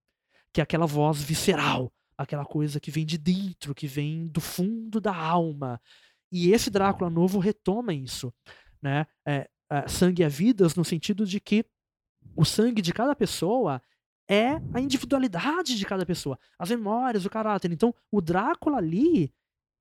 que 0.52 0.60
é 0.60 0.64
aquela 0.64 0.88
voz 0.88 1.22
visceral, 1.22 1.92
aquela 2.18 2.44
coisa 2.46 2.80
que 2.80 2.90
vem 2.90 3.06
de 3.06 3.20
dentro, 3.20 3.76
que 3.76 3.86
vem 3.86 4.26
do 4.28 4.42
fundo 4.42 5.00
da 5.00 5.16
alma. 5.16 5.80
E 6.32 6.52
esse 6.52 6.72
Drácula 6.72 7.10
novo 7.12 7.38
retoma 7.38 7.94
isso, 7.94 8.34
né? 8.82 9.06
É, 9.28 9.48
é, 9.72 9.88
sangue 9.88 10.24
é 10.24 10.28
vidas 10.30 10.76
no 10.76 10.84
sentido 10.84 11.26
de 11.26 11.40
que 11.40 11.64
o 12.36 12.44
sangue 12.46 12.82
de 12.82 12.92
cada 12.94 13.16
pessoa 13.16 13.82
é 14.30 14.60
a 14.74 14.80
individualidade 14.80 15.78
de 15.78 15.86
cada 15.86 16.06
pessoa, 16.06 16.40
as 16.58 16.70
memórias, 16.70 17.26
o 17.26 17.30
caráter. 17.30 17.72
Então, 17.72 17.94
o 18.12 18.22
Drácula 18.22 18.78
ali, 18.78 19.32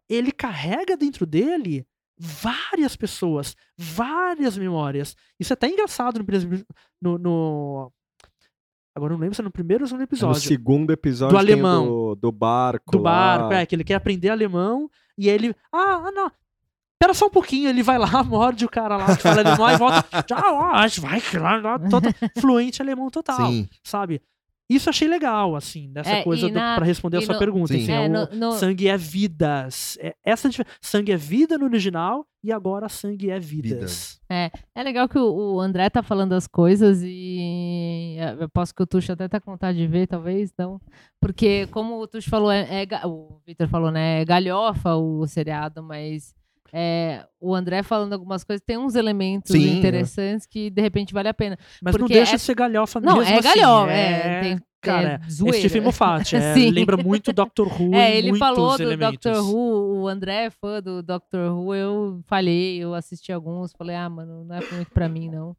ele 0.09 0.33
carrega 0.33 0.97
dentro 0.97 1.25
dele 1.25 1.87
várias 2.19 2.95
pessoas, 2.97 3.57
várias 3.77 4.57
memórias. 4.59 5.17
Isso 5.41 5.53
é 5.53 5.55
até 5.55 5.69
engraçado 5.69 6.19
no, 6.21 6.27
no, 7.01 7.19
no- 7.19 7.93
Agora 8.95 9.15
não 9.15 9.21
lembro 9.21 9.35
se 9.35 9.41
é 9.41 9.45
no 9.45 9.51
primeiro 9.51 9.85
ou 9.85 9.91
no 9.91 9.97
No 9.97 10.03
episódio. 10.03 10.41
segundo 10.43 10.93
episódio 10.93 11.33
Do 11.35 11.39
alemão. 11.39 11.87
Do, 11.87 12.15
do 12.17 12.33
barco. 12.33 12.93
do 12.93 12.99
barco, 13.01 13.49
lá. 13.51 13.61
é, 13.61 13.67
que 13.67 13.75
ele 13.75 13.85
quer 13.85 13.95
aprender 13.95 14.29
alemão 14.29 14.91
e 15.17 15.31
ele. 15.31 15.55
Ah, 15.73 16.03
ah, 16.09 16.13
não. 16.13 16.31
Espera 17.03 17.15
só 17.15 17.27
um 17.27 17.31
pouquinho, 17.31 17.69
ele 17.69 17.83
vai 17.83 17.99
lá, 17.99 18.07
morde 18.23 18.65
o 18.65 18.69
cara 18.69 18.97
lá 18.97 19.17
que 19.17 19.23
fala 19.23 19.41
alemão 19.41 19.71
e 19.71 19.77
volta. 19.77 20.05
Vai, 21.01 21.21
total, 21.91 22.13
fluente 22.39 22.81
alemão 22.81 23.11
total, 23.11 23.51
Sim. 23.51 23.69
sabe? 23.83 24.23
Isso 24.71 24.89
eu 24.89 24.91
achei 24.91 25.09
legal, 25.09 25.55
assim, 25.57 25.93
dessa 25.93 26.09
É, 26.11 26.23
coisa 26.23 26.49
pra 26.49 26.85
responder 26.87 27.19
a 27.19 27.23
sua 27.23 27.35
no- 27.35 27.39
pergunta. 27.41 27.75
Sim. 27.75 27.83
Assim, 27.83 27.93
É, 27.93 28.05
é 28.07 28.09
o 28.09 28.09
no- 28.09 28.29
no- 28.39 28.53
sangue 28.53 28.89
é 28.89 28.97
vidas. 28.97 29.99
É, 30.01 30.15
essa 30.25 30.49
dif- 30.49 30.65
sangue 30.81 31.13
é 31.13 31.17
vida 31.17 31.59
no 31.59 31.65
original 31.65 32.25
e 32.43 32.51
agora 32.53 32.89
sangue 32.89 33.31
é 33.31 33.39
vidas. 33.39 34.19
É 34.31 34.83
legal 34.83 35.09
que 35.09 35.19
o, 35.19 35.57
o 35.57 35.61
André 35.61 35.91
tá 35.91 36.03
falando 36.03 36.33
as 36.33 36.47
coisas 36.47 37.03
e 37.03 38.17
é, 38.19 38.37
eu 38.45 38.49
posso 38.49 38.73
que 38.75 38.83
o 38.83 38.87
Tuxo 38.87 39.13
até 39.13 39.29
tá 39.29 39.41
com 39.41 39.51
vontade 39.51 39.77
de 39.77 39.87
ver, 39.87 40.07
talvez, 40.07 40.51
não. 40.57 40.81
Porque, 41.21 41.67
como 41.67 42.01
o 42.01 42.07
Tuxo 42.07 42.31
falou, 42.31 42.51
é, 42.51 42.85
é 42.85 43.07
o 43.07 43.41
Victor 43.47 43.69
falou, 43.69 43.91
né? 43.91 44.23
É 44.23 44.25
galhofa 44.25 44.95
o 44.95 45.27
seriado, 45.27 45.83
mas 45.83 46.33
é, 46.73 47.27
o 47.39 47.55
André 47.55 47.83
falando 47.83 48.15
algumas 48.15 48.43
coisas, 48.43 48.63
tem 48.67 48.79
uns 48.79 48.95
elementos 48.95 49.53
Sim, 49.53 49.79
interessantes 49.79 50.47
que 50.47 50.71
de 50.71 50.81
repente 50.81 51.13
vale 51.13 51.29
a 51.29 51.35
pena. 51.35 51.59
Mas 51.83 51.95
não 51.97 52.07
deixa 52.07 52.33
é- 52.33 52.37
de 52.37 52.43
ser 52.43 52.55
galhofa 52.55 53.01
Não, 53.01 53.19
mesmo 53.19 53.35
é 53.35 53.39
assim. 53.39 53.91
é, 53.91 53.93
é, 53.93 54.41
tem, 54.41 54.59
cara, 54.81 55.21
é 55.23 55.27
é 55.27 55.31
zoeira. 55.31 55.59
Stephen 55.59 55.83
Moffat, 55.83 56.35
é, 56.35 56.55
lembra 56.73 56.97
muito 56.97 57.33
Doctor 57.33 57.69
Who 57.69 57.95
É, 57.95 58.17
ele 58.17 58.37
falou 58.39 58.77
do 58.77 58.83
elementos. 58.83 59.19
Doctor 59.21 59.45
Who, 59.45 60.01
o 60.03 60.09
André 60.09 60.47
é 60.47 60.51
fã 60.51 60.81
do 60.81 61.03
Doctor 61.03 61.53
Who, 61.53 61.75
eu 61.75 62.23
falhei, 62.27 62.79
eu 62.79 62.95
assisti 62.95 63.31
alguns, 63.33 63.73
falei, 63.73 63.95
ah, 63.95 64.09
mano, 64.09 64.45
não 64.45 64.57
é 64.57 64.61
muito 64.73 64.91
pra 64.93 65.09
mim, 65.09 65.29
não. 65.29 65.55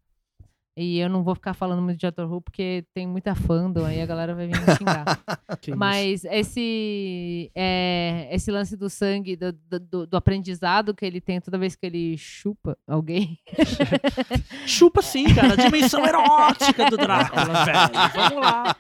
E 0.75 0.97
eu 0.97 1.07
não 1.07 1.21
vou 1.23 1.35
ficar 1.35 1.53
falando 1.53 1.81
muito 1.83 1.99
de 1.99 2.07
Doctor 2.07 2.31
Who, 2.31 2.41
porque 2.41 2.83
tem 2.95 3.05
muita 3.07 3.35
fandom, 3.35 3.85
aí 3.85 4.01
a 4.01 4.05
galera 4.07 4.33
vai 4.33 4.47
vir 4.47 4.59
me 4.59 4.75
xingar. 4.75 5.19
Mas 5.77 6.25
esse, 6.25 7.51
é, 7.53 8.27
esse 8.31 8.49
lance 8.49 8.75
do 8.75 8.89
sangue, 8.89 9.35
do, 9.35 9.51
do- 9.51 9.79
do- 9.79 10.07
do 10.07 10.17
aprendizado 10.17 10.93
que 10.95 11.05
ele 11.05 11.21
tem 11.21 11.39
toda 11.39 11.59
vez 11.59 11.75
que 11.75 11.85
ele 11.85 12.17
chupa 12.17 12.75
alguém. 12.87 13.37
Chupa 14.65 15.01
sim, 15.01 15.25
cara. 15.33 15.53
A 15.53 15.55
dimensão 15.55 16.05
erótica 16.05 16.89
do 16.89 16.97
Drácula, 16.97 17.45
velho. 17.65 18.11
Vamos 18.15 18.41
lá. 18.43 18.75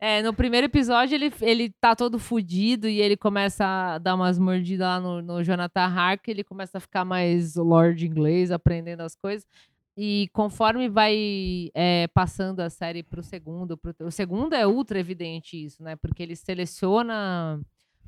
É, 0.00 0.22
no 0.22 0.32
primeiro 0.32 0.66
episódio, 0.66 1.14
ele, 1.14 1.32
ele 1.40 1.70
tá 1.80 1.96
todo 1.96 2.18
fudido 2.18 2.88
e 2.88 3.00
ele 3.00 3.16
começa 3.16 3.64
a 3.64 3.98
dar 3.98 4.14
umas 4.14 4.38
mordidas 4.38 4.86
lá 4.86 5.00
no, 5.00 5.20
no 5.22 5.42
Jonathan 5.42 5.86
Harker, 5.86 6.32
ele 6.34 6.44
começa 6.44 6.78
a 6.78 6.80
ficar 6.80 7.04
mais 7.04 7.56
lord 7.56 8.06
inglês, 8.06 8.50
aprendendo 8.50 9.00
as 9.02 9.14
coisas. 9.16 9.46
E 9.96 10.28
conforme 10.32 10.88
vai 10.88 11.70
é, 11.74 12.06
passando 12.08 12.60
a 12.60 12.70
série 12.70 13.02
pro 13.02 13.22
segundo, 13.22 13.76
pro, 13.76 13.94
o 14.00 14.10
segundo 14.10 14.54
é 14.54 14.66
ultra 14.66 14.98
evidente 14.98 15.62
isso, 15.62 15.82
né? 15.82 15.96
Porque 15.96 16.22
ele 16.22 16.34
seleciona 16.34 17.60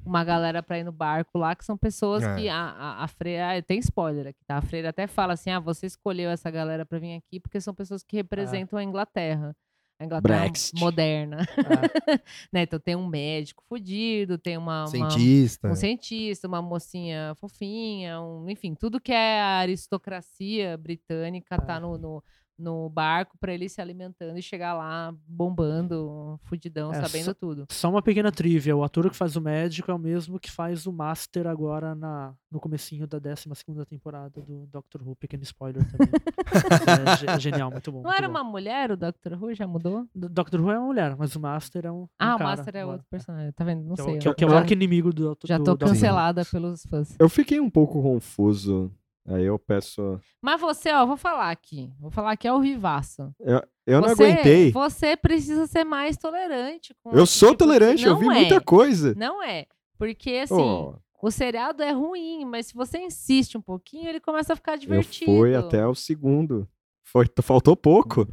uma 0.05 0.25
galera 0.25 0.63
pra 0.63 0.79
ir 0.79 0.85
no 0.85 0.93
barco 0.93 1.39
lá, 1.39 1.55
que 1.55 1.65
são 1.65 1.77
pessoas 1.77 2.23
É. 2.23 2.37
que 2.37 2.49
a, 2.49 2.57
a, 2.57 3.05
a 3.05 3.09
freira. 3.09 3.59
ah, 3.59 3.63
Tem 3.63 3.79
spoiler 3.79 4.29
aqui, 4.29 4.45
tá? 4.47 4.57
A 4.59 4.63
freira 4.63 4.91
até 4.91 5.07
fala 5.07 5.35
assim: 5.35 5.51
ah, 5.51 5.61
você 5.61 5.87
escolheu 5.87 6.31
essa 6.31 6.51
galera 6.51 6.87
pra 6.87 6.99
vir 6.99 7.17
aqui 7.17 7.39
porque 7.41 7.61
são 7.61 7.75
pessoas 7.75 8.03
que 8.03 8.17
representam 8.17 8.79
a 8.79 8.83
Inglaterra. 8.85 9.55
A 9.99 10.05
Inglaterra 10.05 10.41
Brexit. 10.41 10.79
moderna. 10.81 11.39
É. 11.43 12.15
né? 12.53 12.63
Então 12.63 12.81
tem 12.81 12.97
um 12.97 13.07
médico 13.07 13.63
fudido, 13.69 14.37
tem 14.37 14.57
uma, 14.57 14.81
uma- 14.89 15.11
Cientista. 15.11 15.69
um 15.69 15.75
cientista, 15.75 16.49
uma 16.49 16.61
mocinha 16.61 17.35
fofinha, 17.37 18.21
um, 18.21 18.49
enfim, 18.51 18.75
tudo 18.75 19.01
que 19.01 19.13
é 19.13 19.41
a 19.41 19.59
aristocracia 19.59 20.77
britânica 20.77 21.57
tá 21.61 21.79
no, 21.79 21.97
no, 21.97 22.25
no 22.59 22.89
barco 22.89 23.37
pra 23.39 23.53
ele 23.53 23.69
se 23.69 23.81
alimentando 23.81 24.39
e 24.39 24.43
chegar 24.43 24.75
lá 24.75 25.13
bombando, 25.27 26.39
fudidão, 26.45 26.93
É, 26.93 27.01
sabendo 27.03 27.25
só- 27.27 27.35
tudo. 27.35 27.67
Só 27.71 27.91
uma 27.91 28.03
pequena 28.03 28.31
trivia, 28.31 28.77
o 28.77 28.85
ator 28.85 29.11
que 29.11 29.17
faz 29.17 29.37
o 29.37 29.41
médico 29.41 29.91
é 29.91 29.95
o 29.95 29.99
mesmo 29.99 30.39
que 30.39 30.51
faz 30.51 30.87
o 30.87 30.93
Master 30.93 31.47
agora 31.47 31.95
na, 31.95 32.33
no 32.51 32.61
comecinho 32.61 33.07
da 33.07 33.19
12ª 33.21 33.85
temporada 33.87 34.41
do 34.41 34.67
Doctor 34.67 35.03
Who, 35.07 35.17
pequeno 35.17 35.43
spoiler 35.43 35.83
também. 35.91 36.09
é, 37.29 37.35
é 37.37 37.41
genial, 37.41 37.71
muito 37.71 37.91
bom. 37.91 37.99
Não 37.99 38.05
muito 38.05 38.17
era 38.19 38.29
bom. 38.29 38.35
uma 38.39 38.45
mulher 38.45 38.91
o 38.91 38.97
Doctor 38.97 39.33
Who? 39.43 39.55
Já 39.55 39.67
mudou? 39.67 40.07
D- 40.15 40.29
Doctor 40.29 40.61
Who 40.61 40.71
é 40.71 40.79
uma 40.79 40.87
mulher, 40.87 41.17
mas 41.17 41.35
o 41.37 41.41
Master 41.41 41.87
é 41.87 41.93
um, 41.93 42.03
um 42.03 42.09
Ah, 42.19 42.35
o 42.35 42.39
cara 42.39 42.51
Master 42.57 42.77
é 42.77 42.81
agora. 42.81 42.97
outro 42.97 43.07
personagem. 43.11 43.53
Tá 43.53 43.65
vendo? 43.65 43.83
Não 43.85 43.95
Que 43.95 44.01
é, 44.01 44.05
sei. 44.05 44.15
o- 44.15 44.19
que, 44.19 44.29
é, 44.29 44.31
eu 44.31 44.35
que 44.35 44.45
é 44.45 44.47
o 44.47 44.51
já- 44.51 44.59
arco-inimigo 44.59 45.13
do, 45.13 45.35
do 45.35 45.47
Já 45.47 45.59
tô 45.59 45.73
Who. 45.73 45.79
cancelada 45.79 46.45
pelos 46.45 46.83
fãs. 46.85 47.15
Eu 47.19 47.29
fiquei 47.29 47.61
um 47.61 47.71
pouco 47.71 48.03
confuso. 48.03 48.91
Aí 49.27 49.45
eu 49.45 49.59
peço. 49.59 50.21
Mas 50.43 50.61
você, 50.61 50.93
ó, 50.93 51.07
vou 51.07 51.17
falar 51.17 51.51
aqui. 51.51 51.91
Vou 51.99 52.11
falar 52.11 52.33
aqui 52.33 52.47
ao 52.47 52.61
vivaço. 52.61 53.35
Eu, 53.41 53.63
eu 53.87 54.01
não 54.01 54.09
você, 54.11 54.25
aguentei. 54.25 54.71
Você 54.73 55.17
precisa 55.17 55.67
ser 55.67 55.83
mais 55.85 56.17
tolerante. 56.17 56.95
com 57.03 57.11
Eu 57.17 57.25
sou 57.25 57.51
tipo 57.51 57.63
de- 57.65 57.67
tolerante, 57.71 58.05
eu 58.05 58.13
Não 58.13 58.19
vi 58.21 58.27
é. 58.27 58.31
muita 58.31 58.61
coisa. 58.61 59.15
Não 59.17 59.43
é. 59.43 59.67
Porque, 59.97 60.31
assim, 60.43 60.55
Oh, 60.55 60.97
o 61.23 61.31
seriado 61.31 61.83
é 61.83 61.91
ruim, 61.93 62.45
mas 62.45 62.67
se 62.67 62.75
você 62.75 62.99
insiste 62.99 63.57
um 63.57 63.63
pouquinho, 63.63 64.09
ele 64.11 64.21
começa 64.21 64.53
a 64.53 64.57
ficar 64.57 64.75
eu 64.75 64.79
divertido. 64.79 65.33
fui 65.33 65.55
até 65.55 65.87
o 65.87 65.95
segundo. 65.95 66.69
Foi, 67.07 67.27
faltou 67.43 67.75
pouco. 67.77 68.27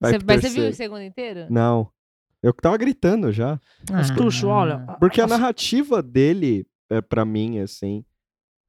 Vai 0.00 0.12
Você, 0.12 0.18
mas 0.26 0.40
você 0.40 0.48
viu 0.48 0.68
o 0.68 0.72
segundo 0.72 1.02
inteiro? 1.02 1.46
Não. 1.50 1.90
Eu 2.42 2.52
tava 2.54 2.76
gritando 2.78 3.30
já. 3.32 3.58
Mas, 3.90 4.10
Ah. 4.10 4.14
Tuxo, 4.14 4.46
olha. 4.48 4.86
Porque 5.00 5.20
a 5.20 5.24
a- 5.24 5.26
narrativa 5.28 6.02
dele, 6.02 6.66
é, 6.90 7.00
para 7.02 7.24
mim, 7.24 7.58
assim, 7.58 8.04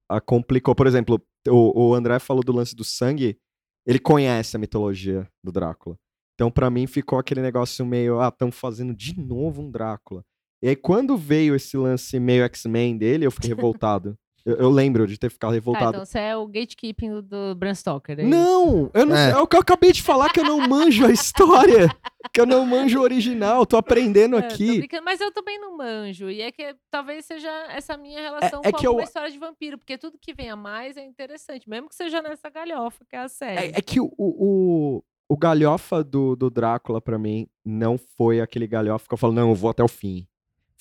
a 0.09 0.19
complicou. 0.19 0.73
Por 0.75 0.87
exemplo, 0.87 1.21
o, 1.47 1.89
o 1.89 1.93
André 1.93 2.19
falou 2.19 2.43
do 2.43 2.51
lance 2.51 2.75
do 2.75 2.83
sangue. 2.83 3.37
Ele 3.85 3.99
conhece 3.99 4.55
a 4.55 4.59
mitologia 4.59 5.29
do 5.43 5.51
Drácula. 5.51 5.97
Então, 6.33 6.51
pra 6.51 6.69
mim, 6.69 6.85
ficou 6.87 7.17
aquele 7.17 7.41
negócio 7.41 7.85
meio, 7.85 8.19
ah, 8.19 8.27
estão 8.27 8.51
fazendo 8.51 8.93
de 8.93 9.17
novo 9.17 9.61
um 9.61 9.71
Drácula. 9.71 10.23
E 10.61 10.69
aí, 10.69 10.75
quando 10.75 11.15
veio 11.15 11.55
esse 11.55 11.77
lance 11.77 12.19
meio 12.19 12.43
X-Men 12.45 12.97
dele, 12.97 13.25
eu 13.25 13.31
fiquei 13.31 13.49
revoltado. 13.49 14.17
Eu, 14.45 14.55
eu 14.57 14.69
lembro 14.69 15.07
de 15.07 15.17
ter 15.17 15.29
ficado 15.29 15.49
Tá, 15.49 15.53
revoltado. 15.55 15.89
então 15.89 16.05
você 16.05 16.19
é 16.19 16.37
o 16.37 16.45
gatekeeping 16.47 17.09
do, 17.09 17.21
do 17.21 17.55
Bram 17.55 17.73
Stoker. 17.73 18.19
é? 18.19 18.23
Não, 18.23 18.89
eu 18.93 19.05
não 19.05 19.15
É. 19.15 19.31
sei. 19.31 19.33
É 19.33 19.41
o 19.41 19.47
que 19.47 19.55
eu 19.55 19.59
acabei 19.61 19.91
de 19.91 20.03
falar 20.03 20.31
que 20.31 20.39
eu 20.39 20.43
não 20.43 20.59
manjo 20.67 21.05
a 21.05 21.11
história. 21.11 21.87
que 22.33 22.39
eu 22.41 22.45
não 22.45 22.65
manjo 22.65 22.99
o 22.99 23.01
original. 23.03 23.65
Tô 23.65 23.77
aprendendo 23.77 24.37
É, 24.37 24.41
tô 24.41 24.53
aqui. 24.53 24.77
brincando, 24.79 25.03
mas 25.03 25.19
eu 25.21 25.31
também 25.31 25.59
não 25.59 25.75
manjo. 25.77 26.29
E 26.29 26.41
é 26.41 26.51
que 26.51 26.75
talvez 26.91 27.25
seja 27.25 27.49
essa 27.69 27.95
minha 27.97 28.21
relação 28.21 28.61
é 28.63 28.71
com 28.71 28.77
que 28.77 28.85
alguma 28.85 29.03
eu- 29.03 29.07
história 29.07 29.31
de 29.31 29.37
vampiro. 29.37 29.77
Porque 29.77 29.97
tudo 29.97 30.17
que 30.19 30.33
vem 30.33 30.49
a 30.49 30.55
mais 30.55 30.97
é 30.97 31.03
interessante. 31.05 31.69
Mesmo 31.69 31.89
que 31.89 31.95
seja 31.95 32.21
nessa 32.21 32.49
galhofa, 32.49 33.05
que 33.09 33.15
é 33.15 33.19
a 33.19 33.27
série. 33.29 33.67
É, 33.67 33.77
é 33.77 33.81
que 33.81 33.99
o, 33.99 34.11
o, 34.17 35.03
o 35.29 35.37
galhofa 35.37 36.03
do, 36.03 36.35
do 36.35 36.49
Drácula, 36.49 37.01
pra 37.01 37.17
mim, 37.17 37.47
não 37.65 37.97
foi 38.17 38.41
aquele 38.41 38.67
galhofa 38.67 39.07
que 39.07 39.13
eu 39.13 39.17
falo, 39.17 39.33
não, 39.33 39.49
eu 39.49 39.55
vou 39.55 39.69
até 39.69 39.83
o 39.83 39.87
fim. 39.87 40.27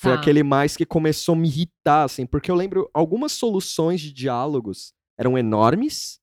Foi 0.05 0.12
Tá. 0.12 0.20
aquele 0.20 0.43
mais 0.43 0.76
que 0.76 0.85
começou 0.86 1.35
a 1.35 1.39
me 1.39 1.48
irritar, 1.48 2.05
assim, 2.05 2.24
porque 2.26 2.51
eu 2.51 2.55
lembro 2.55 2.89
algumas 2.94 3.32
soluções 3.32 4.01
de 4.01 4.12
diálogos 4.12 4.93
eram 5.18 5.36
enormes 5.39 6.20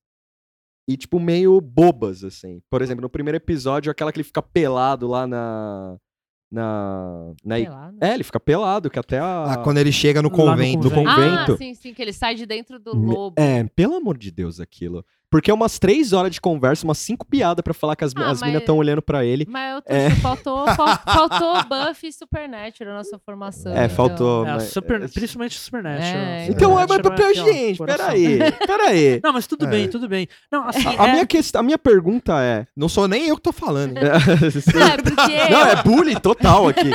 e, 0.88 0.96
tipo, 0.96 1.18
meio 1.20 1.60
bobas, 1.60 2.24
assim. 2.24 2.60
Por 2.70 2.82
exemplo, 2.82 3.02
no 3.02 3.08
primeiro 3.10 3.36
episódio, 3.36 3.90
aquela 3.90 4.10
que 4.12 4.16
ele 4.18 4.24
fica 4.24 4.42
pelado 4.42 5.06
lá 5.06 5.26
na. 5.26 5.96
Na. 6.50 7.32
na 7.44 7.56
né? 7.92 8.08
É, 8.10 8.14
ele 8.14 8.24
fica 8.24 8.38
pelado, 8.38 8.90
que 8.90 8.98
até 8.98 9.18
a. 9.18 9.52
Ah, 9.54 9.56
quando 9.58 9.78
ele 9.78 9.90
chega 9.92 10.20
no 10.20 10.28
Lá 10.28 10.36
no 10.36 10.50
convento. 10.50 10.84
no 10.84 10.90
convento. 10.90 11.14
convento. 11.16 11.52
Ah, 11.52 11.56
sim, 11.56 11.74
sim, 11.74 11.94
que 11.94 12.02
ele 12.02 12.12
sai 12.12 12.34
de 12.34 12.44
dentro 12.44 12.78
do 12.78 12.94
lobo. 12.94 13.40
É, 13.40 13.64
pelo 13.74 13.94
amor 13.94 14.18
de 14.18 14.30
Deus, 14.30 14.60
aquilo. 14.60 15.04
Porque 15.32 15.50
é 15.50 15.54
umas 15.54 15.78
três 15.78 16.12
horas 16.12 16.30
de 16.30 16.40
conversa, 16.40 16.84
umas 16.86 16.98
cinco 16.98 17.26
piadas 17.26 17.62
pra 17.62 17.72
falar 17.72 17.96
que 17.96 18.04
as, 18.04 18.12
Ah, 18.14 18.30
as 18.30 18.42
minas 18.42 18.60
estão 18.60 18.76
olhando 18.76 19.00
pra 19.00 19.24
ele. 19.24 19.46
Mas 19.48 19.74
eu 19.76 19.80
tô, 19.82 19.92
É. 19.92 20.10
faltou, 20.10 20.66
fal- 20.74 20.98
faltou 21.08 21.54
Buffy 21.64 22.08
e 22.08 22.12
Supernatural 22.12 22.94
na 22.94 23.02
sua 23.02 23.18
formação. 23.18 23.72
É, 23.72 23.86
então. 23.86 23.96
faltou. 23.96 24.46
É, 24.46 24.52
mas- 24.52 24.64
super, 24.64 25.02
é- 25.02 25.08
principalmente 25.08 25.58
Supernatural. 25.58 26.06
É, 26.22 26.46
Então, 26.50 26.72
é, 26.78 26.86
mas 26.86 26.96
Supernatural 26.96 27.16
pra 27.34 27.42
ó, 27.42 27.52
gente, 27.52 27.78
peraí, 27.82 28.38
peraí. 28.66 29.20
Não, 29.24 29.32
mas 29.32 29.46
tudo 29.46 29.64
É. 29.64 29.68
bem, 29.68 29.88
tudo 29.88 30.06
bem. 30.06 30.28
Não, 30.50 30.68
assim, 30.68 30.86
A, 30.86 31.02
a 31.04 31.08
é- 31.08 31.12
minha 31.12 31.26
quest... 31.26 31.56
a 31.56 31.62
minha 31.62 31.78
pergunta 31.78 32.34
é. 32.42 32.66
Não 32.76 32.88
sou 32.88 33.08
nem 33.08 33.26
eu 33.28 33.36
que 33.36 33.42
tô 33.42 33.52
falando. 33.52 33.94
Não, 34.74 34.86
é 34.86 34.96
porque. 34.98 35.50
Não, 35.50 35.66
é 35.66 35.82
bullying 35.82 36.20
total 36.20 36.68
aqui. 36.68 36.90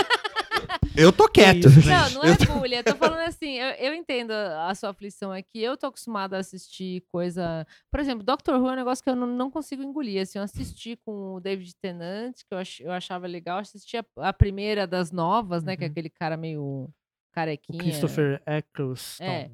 Eu 0.97 1.13
tô 1.13 1.29
quieto. 1.29 1.67
isso, 1.67 1.87
Não, 1.87 2.09
não 2.09 2.23
é 2.23 2.35
bullying. 2.37 2.75
Eu 2.77 2.83
tô 2.83 2.95
falando 2.95 3.19
assim, 3.27 3.51
eu, 3.53 3.69
eu 3.75 3.93
entendo 3.93 4.31
a 4.31 4.73
sua 4.73 4.89
aflição 4.89 5.31
aqui. 5.31 5.61
Eu 5.61 5.77
tô 5.77 5.87
acostumada 5.87 6.35
a 6.35 6.39
assistir 6.39 7.03
coisa. 7.11 7.65
Por 7.91 7.99
exemplo, 7.99 8.23
Doctor 8.23 8.59
Who 8.59 8.69
é 8.69 8.73
um 8.73 8.75
negócio 8.75 9.03
que 9.03 9.09
eu 9.09 9.15
não, 9.15 9.27
não 9.27 9.51
consigo 9.51 9.83
engolir. 9.83 10.21
Assim, 10.21 10.39
eu 10.39 10.43
assisti 10.43 10.95
com 11.05 11.35
o 11.35 11.39
David 11.39 11.75
Tennant, 11.75 12.35
que 12.37 12.53
eu, 12.53 12.57
ach- 12.57 12.79
eu 12.81 12.91
achava 12.91 13.27
legal. 13.27 13.59
Assisti 13.59 13.95
a, 13.97 14.05
a 14.17 14.33
primeira 14.33 14.87
das 14.87 15.11
novas, 15.11 15.63
né? 15.63 15.77
Que 15.77 15.83
é 15.83 15.87
Uhum. 15.87 15.91
aquele 15.91 16.09
cara 16.09 16.35
meio 16.35 16.61
o 16.63 16.89
carequinha. 17.31 17.79
Christopher 17.83 18.41
Eccleston. 18.47 19.23
É. 19.23 19.51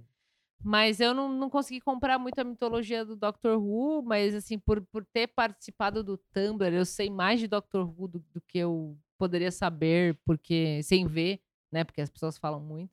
Mas 0.66 1.02
eu 1.02 1.14
não, 1.14 1.28
não 1.28 1.50
consegui 1.50 1.82
comprar 1.82 2.18
muito 2.18 2.40
a 2.40 2.44
mitologia 2.46 3.04
do 3.04 3.18
Doctor 3.18 3.58
Who, 3.62 4.02
mas 4.02 4.34
assim, 4.34 4.58
por, 4.58 4.80
por 4.82 5.04
ter 5.06 5.28
participado 5.28 6.02
do 6.02 6.18
Tumblr, 6.34 6.74
eu 6.74 6.86
sei 6.86 7.10
mais 7.10 7.42
de 7.42 7.48
Doctor 7.48 7.82
Who 7.86 8.08
do, 8.08 8.20
do 8.34 8.40
que 8.48 8.60
eu 8.60 8.98
poderia 9.24 9.52
saber, 9.52 10.18
porque 10.26 10.82
sem 10.84 11.06
ver, 11.08 11.40
né? 11.72 11.84
Porque 11.84 12.02
as 12.02 12.10
pessoas 12.10 12.38
falam 12.38 12.60
muito. 12.60 12.92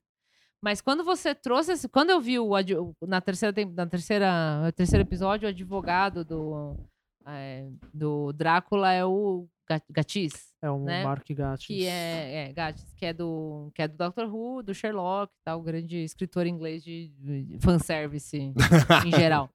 Mas 0.63 0.81
quando 0.81 1.03
você 1.03 1.35
trouxe 1.35 1.73
esse, 1.73 1.89
quando 1.89 2.11
eu 2.11 2.21
vi 2.21 2.39
o 2.39 2.51
o- 2.53 2.95
na 3.07 3.21
terceira 3.21 3.55
na 3.75 3.87
terceira 3.87 4.63
no 4.65 4.73
terceiro 4.73 5.03
episódio 5.03 5.47
o 5.47 5.51
advogado 5.51 6.25
do 6.25 6.77
é, 7.27 7.69
do 7.93 8.33
Drácula 8.33 8.93
é 8.93 9.05
o 9.05 9.47
Ga- 9.69 9.83
Gatiss, 9.91 10.53
É 10.63 10.71
um 10.71 10.85
né? 10.85 11.05
Mark 11.05 11.27
Gatiss. 11.31 11.67
que 11.67 11.87
é, 11.87 12.51
é 12.51 12.73
que 12.97 13.07
é 13.07 13.13
do 13.13 13.71
que 13.75 13.83
é 13.83 13.89
do 13.89 13.97
Doctor 13.97 14.27
Who, 14.35 14.63
do 14.63 14.75
Sherlock, 14.75 15.33
tá, 15.45 15.55
o 15.57 15.63
grande 15.63 15.97
escritor 16.05 16.47
inglês 16.47 16.83
de, 16.85 17.09
de 17.09 17.59
fanservice 17.61 18.37
em 19.07 19.11
geral. 19.13 19.49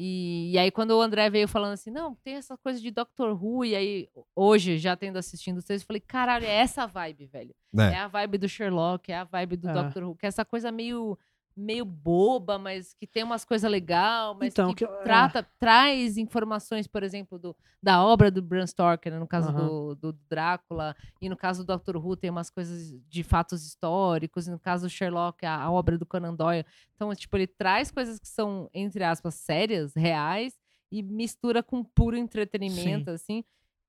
E, 0.00 0.52
e 0.52 0.58
aí, 0.58 0.70
quando 0.70 0.92
o 0.92 1.00
André 1.02 1.28
veio 1.28 1.48
falando 1.48 1.72
assim, 1.72 1.90
não, 1.90 2.14
tem 2.22 2.34
essa 2.34 2.56
coisa 2.56 2.80
de 2.80 2.88
Doctor 2.88 3.32
Who, 3.32 3.64
e 3.64 3.74
aí, 3.74 4.08
hoje, 4.36 4.78
já 4.78 4.94
tendo 4.96 5.16
assistindo 5.16 5.60
vocês, 5.60 5.82
eu 5.82 5.86
falei, 5.88 6.00
caralho, 6.00 6.44
é 6.44 6.54
essa 6.54 6.86
vibe, 6.86 7.26
velho. 7.26 7.52
É. 7.76 7.94
É 7.94 7.96
a 7.96 8.06
vibe 8.06 8.38
do 8.38 8.48
Sherlock, 8.48 9.10
é 9.10 9.16
a 9.16 9.24
vibe 9.24 9.56
do 9.56 9.68
É. 9.68 9.72
Doctor 9.72 10.04
Who, 10.04 10.14
que 10.14 10.24
é 10.24 10.28
essa 10.28 10.44
coisa 10.44 10.70
meio, 10.70 11.18
meio 11.58 11.84
boba, 11.84 12.58
mas 12.58 12.94
que 12.94 13.06
tem 13.06 13.22
umas 13.24 13.44
coisas 13.44 13.68
legais, 13.70 14.36
mas 14.38 14.52
Então, 14.52 14.72
que, 14.74 14.84
que- 14.86 14.90
é. 14.92 15.02
trata, 15.02 15.42
traz 15.58 16.16
informações, 16.16 16.86
por 16.86 17.02
exemplo, 17.02 17.38
do, 17.38 17.56
da 17.82 18.02
obra 18.04 18.30
do 18.30 18.40
Bram 18.40 18.66
Stoker, 18.66 19.12
né, 19.12 19.18
no 19.18 19.26
caso 19.26 19.48
Aham. 19.50 19.68
do, 19.68 19.94
do 19.96 20.12
Drácula, 20.28 20.94
e 21.20 21.28
no 21.28 21.36
caso 21.36 21.64
do 21.64 21.66
Doctor 21.66 21.96
Who 21.96 22.16
tem 22.16 22.30
umas 22.30 22.48
coisas 22.50 22.92
de 23.08 23.22
fatos 23.22 23.66
históricos, 23.66 24.46
e 24.46 24.50
no 24.50 24.58
caso 24.58 24.86
do 24.86 24.90
Sherlock, 24.90 25.44
a, 25.44 25.56
a 25.62 25.70
obra 25.70 25.98
do 25.98 26.06
Conan 26.06 26.34
Doyle. 26.34 26.64
Então, 26.94 27.14
tipo, 27.14 27.36
ele 27.36 27.46
traz 27.46 27.90
coisas 27.90 28.18
que 28.18 28.28
são, 28.28 28.70
entre 28.72 29.02
aspas, 29.04 29.34
sérias, 29.34 29.92
reais, 29.94 30.58
e 30.90 31.02
mistura 31.02 31.62
com 31.62 31.84
puro 31.84 32.16
entretenimento, 32.16 33.10
assim. 33.10 33.44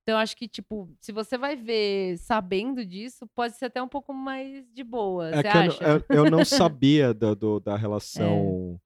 Então, 0.09 0.17
eu 0.17 0.23
acho 0.23 0.35
que, 0.35 0.47
tipo, 0.47 0.89
se 0.99 1.11
você 1.11 1.37
vai 1.37 1.55
ver 1.55 2.17
sabendo 2.17 2.83
disso, 2.83 3.27
pode 3.35 3.55
ser 3.55 3.65
até 3.65 3.79
um 3.79 3.87
pouco 3.87 4.11
mais 4.11 4.65
de 4.73 4.83
boa. 4.83 5.29
É 5.29 5.35
Você 5.35 5.43
que 5.43 5.47
eu, 5.47 5.53
não- 5.53 5.69
acha? 5.69 5.83
eu, 6.09 6.15
eu 6.25 6.31
não 6.31 6.39
sabia 6.73 7.13
do, 7.13 7.35
do- 7.35 7.59
da 7.59 7.77
relação. 7.77 8.79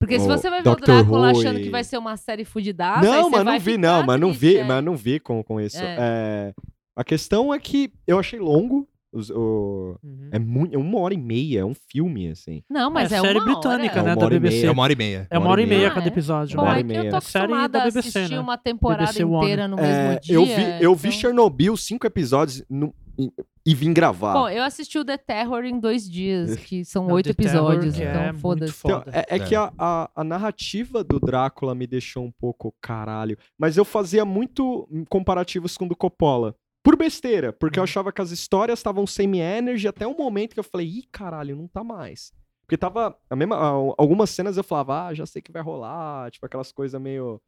Porque 0.00 0.18
se 0.18 0.24
o 0.24 0.28
você 0.28 0.48
vai 0.48 0.62
ver 0.62 0.70
o 0.70 0.74
Dr. 0.74 0.84
Drácula 0.86 1.32
Who 1.32 1.38
achando 1.38 1.58
e- 1.60 1.64
que 1.64 1.70
vai 1.70 1.84
ser 1.84 1.98
uma 1.98 2.16
série 2.16 2.46
fudidaça, 2.46 3.00
aí 3.00 3.20
não, 3.20 3.28
mas 3.30 3.44
não 3.44 3.58
vi, 3.60 3.76
não, 3.76 4.06
mas 4.06 4.20
não 4.20 4.32
vi, 4.32 4.56
é. 4.56 4.64
mas 4.64 4.84
não 4.84 4.96
vi 4.96 5.20
com, 5.20 5.42
com 5.44 5.60
isso. 5.60 5.76
É. 5.82 5.96
É, 5.98 6.54
a 6.96 7.04
questão 7.04 7.52
é 7.52 7.58
que 7.58 7.92
eu 8.06 8.18
achei 8.18 8.38
longo. 8.40 8.88
Os- 9.14 9.30
o- 9.30 9.96
Uhum. 10.02 10.28
é, 10.32 10.38
muito, 10.38 10.74
é 10.74 10.78
uma 10.78 10.98
hora 11.00 11.14
e 11.14 11.18
meia, 11.18 11.60
é 11.60 11.64
um 11.64 11.74
filme, 11.74 12.28
assim. 12.30 12.62
Não, 12.68 12.90
mas 12.90 13.12
É 13.12 13.16
é, 13.16 13.20
série 13.20 13.38
uma 13.38 13.44
britânica, 13.44 13.68
hora. 13.70 14.00
É 14.00 14.02
né, 14.02 14.10
uma 14.10 14.16
da 14.16 14.24
hora 14.26 14.34
e 14.34 14.38
BBC. 14.40 14.56
meia. 14.60 14.68
É 14.68 14.72
uma 14.72 14.82
hora 14.82 14.92
e 14.92 14.96
meia. 14.96 15.26
É 15.30 15.38
uma 15.38 15.50
hora 15.50 15.62
e 15.62 15.66
meia 15.66 15.88
Ah, 15.88 15.90
cada 15.92 16.06
é? 16.06 16.08
episódio. 16.08 16.56
Bom, 16.56 16.62
Uma 16.62 16.64
né? 16.64 16.70
hora 16.72 16.80
é 16.80 16.80
e 16.80 16.84
que 16.84 16.90
eu 16.92 16.98
meia. 17.00 17.10
tô 17.10 17.16
É 17.16 17.18
acostumada 17.18 17.78
a 17.78 17.84
BBC, 17.84 17.98
assistir 18.18 18.34
né? 18.34 18.40
uma 18.40 18.58
temporada 18.58 19.02
BBC 19.06 19.24
One. 19.24 19.36
inteira 19.44 19.68
no 19.68 19.76
mesmo 19.76 19.90
É, 19.90 20.18
dia. 20.18 20.34
eu 20.34 20.44
vi, 20.44 20.52
eu 20.80 20.94
vi 20.94 21.08
então- 21.08 21.20
Chernobyl, 21.20 21.76
cinco 21.76 22.06
episódios 22.06 22.62
no- 22.68 22.94
e, 23.16 23.30
e 23.64 23.74
vim 23.76 23.92
gravar. 23.92 24.32
Bom, 24.32 24.48
eu 24.48 24.64
assisti 24.64 24.98
o 24.98 25.04
The 25.04 25.16
Terror 25.16 25.64
em 25.64 25.78
dois 25.78 26.10
dias, 26.10 26.56
que 26.74 26.84
são 26.84 27.06
Não, 27.06 27.14
oito 27.14 27.26
The 27.32 27.34
Terror, 27.44 27.70
episódios, 27.74 27.94
que 27.96 28.02
então 28.02 28.20
é 28.20 28.26
muito 28.32 28.40
foda-se. 28.40 28.74
Então, 28.84 28.98
foda. 29.02 29.12
é, 29.16 29.36
é 29.36 29.38
que 29.38 29.54
a, 29.54 29.72
a, 29.78 30.10
a 30.16 30.24
narrativa 30.24 31.04
do 31.04 31.20
Drácula 31.20 31.74
me 31.76 31.86
deixou 31.86 32.24
um 32.24 32.32
pouco 32.32 32.74
caralho. 32.80 33.38
Mas 33.56 33.76
eu 33.76 33.84
fazia 33.84 34.24
muito 34.24 34.88
hum, 34.90 35.04
comparativos 35.08 35.76
com 35.76 35.84
o 35.84 35.88
do 35.88 35.94
Coppola. 35.96 36.56
Por 36.84 36.96
besteira, 36.96 37.52
porque 37.52 37.78
eu 37.78 37.80
Uhum. 37.80 37.84
achava 37.84 38.12
que 38.12 38.20
as 38.20 38.30
histórias 38.30 38.78
estavam 38.78 39.06
semi-energy 39.06 39.88
até 39.88 40.06
o 40.06 40.16
momento 40.16 40.52
que 40.54 40.60
eu 40.60 40.64
falei, 40.64 40.86
ih, 40.86 41.04
caralho, 41.10 41.56
não 41.56 41.66
tá 41.66 41.82
mais. 41.82 42.30
Porque 42.66 42.76
tava. 42.76 43.18
A 43.28 43.34
mesma, 43.34 43.56
algumas 43.98 44.30
cenas 44.30 44.56
eu 44.56 44.62
falava, 44.64 45.06
ah, 45.06 45.14
já 45.14 45.26
sei 45.26 45.42
que 45.42 45.50
vai 45.50 45.62
rolar, 45.62 46.30
tipo 46.30 46.44
aquelas 46.46 46.70
coisas 46.70 47.00
meio. 47.00 47.40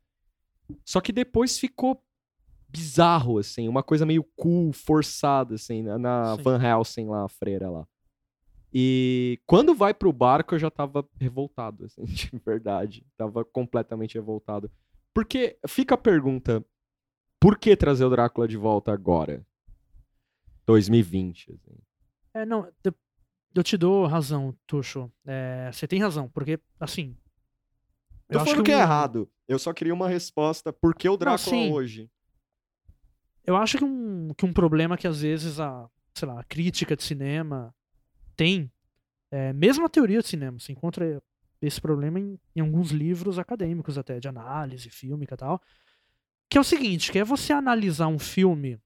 Só 0.84 1.00
que 1.00 1.12
depois 1.12 1.58
ficou 1.58 2.02
bizarro, 2.68 3.38
assim, 3.38 3.68
uma 3.68 3.82
coisa 3.82 4.04
meio 4.04 4.24
cool, 4.36 4.72
forçada, 4.72 5.54
assim, 5.54 5.82
na, 5.82 5.98
na 5.98 6.36
Sim. 6.36 6.42
Van 6.42 6.60
Helsing 6.62 7.06
lá, 7.06 7.24
a 7.24 7.28
freira 7.28 7.70
lá. 7.70 7.86
E 8.74 9.40
quando 9.46 9.74
vai 9.74 9.94
pro 9.94 10.12
barco, 10.12 10.54
eu 10.54 10.58
já 10.58 10.70
tava 10.70 11.06
revoltado, 11.20 11.84
assim, 11.84 12.04
de 12.08 12.30
verdade. 12.44 13.06
Tava 13.16 13.44
completamente 13.44 14.14
revoltado. 14.16 14.70
Porque 15.14 15.56
fica 15.68 15.94
a 15.94 15.98
pergunta: 15.98 16.64
por 17.46 17.56
que 17.56 17.76
trazer 17.76 18.04
o 18.04 18.10
Drácula 18.10 18.48
de 18.48 18.56
volta 18.56 18.92
agora? 18.92 19.46
2020. 20.66 21.52
assim. 21.52 21.78
É, 22.34 22.44
não, 22.44 22.68
eu, 22.82 22.92
eu 23.54 23.62
te 23.62 23.76
dou 23.76 24.04
razão, 24.04 24.52
Tuxo. 24.66 25.08
É, 25.24 25.70
você 25.72 25.86
tem 25.86 26.00
razão, 26.00 26.28
porque, 26.28 26.58
assim. 26.80 27.16
Tô 28.28 28.34
eu 28.34 28.40
acho 28.40 28.50
falando 28.50 28.64
que, 28.64 28.72
é 28.72 28.76
um- 28.76 28.80
errado. 28.80 29.30
Eu 29.46 29.60
só 29.60 29.72
queria 29.72 29.94
uma 29.94 30.08
resposta. 30.08 30.72
Por 30.72 30.92
que 30.92 31.08
o 31.08 31.16
Drácula 31.16 31.38
sim. 31.38 31.72
hoje? 31.72 32.10
Eu 33.44 33.56
acho 33.56 33.78
que 33.78 33.84
um, 33.84 34.34
que 34.34 34.44
um 34.44 34.52
problema 34.52 34.98
que 34.98 35.06
às 35.06 35.20
vezes 35.20 35.60
a, 35.60 35.88
sei 36.14 36.26
lá, 36.26 36.40
a 36.40 36.44
crítica 36.44 36.96
de 36.96 37.04
cinema 37.04 37.72
tem, 38.34 38.72
é, 39.30 39.52
mesmo 39.52 39.86
a 39.86 39.88
teoria 39.88 40.20
de 40.20 40.26
cinema, 40.26 40.58
você 40.58 40.72
encontra 40.72 41.22
esse 41.62 41.80
problema 41.80 42.18
em, 42.18 42.36
em 42.56 42.60
alguns 42.60 42.90
livros 42.90 43.38
acadêmicos 43.38 43.96
até, 43.96 44.18
de 44.18 44.26
análise 44.26 44.90
fílmica 44.90 45.34
e 45.34 45.38
tal, 45.38 45.62
que 46.48 46.58
é 46.58 46.60
o 46.60 46.64
seguinte, 46.64 47.10
que 47.10 47.18
é 47.18 47.24
você 47.24 47.52
analisar 47.52 48.08
um 48.08 48.18
filme, 48.18 48.80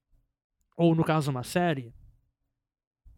ou 0.75 0.95
no 0.95 1.03
caso 1.03 1.31
uma 1.31 1.43
série, 1.43 1.93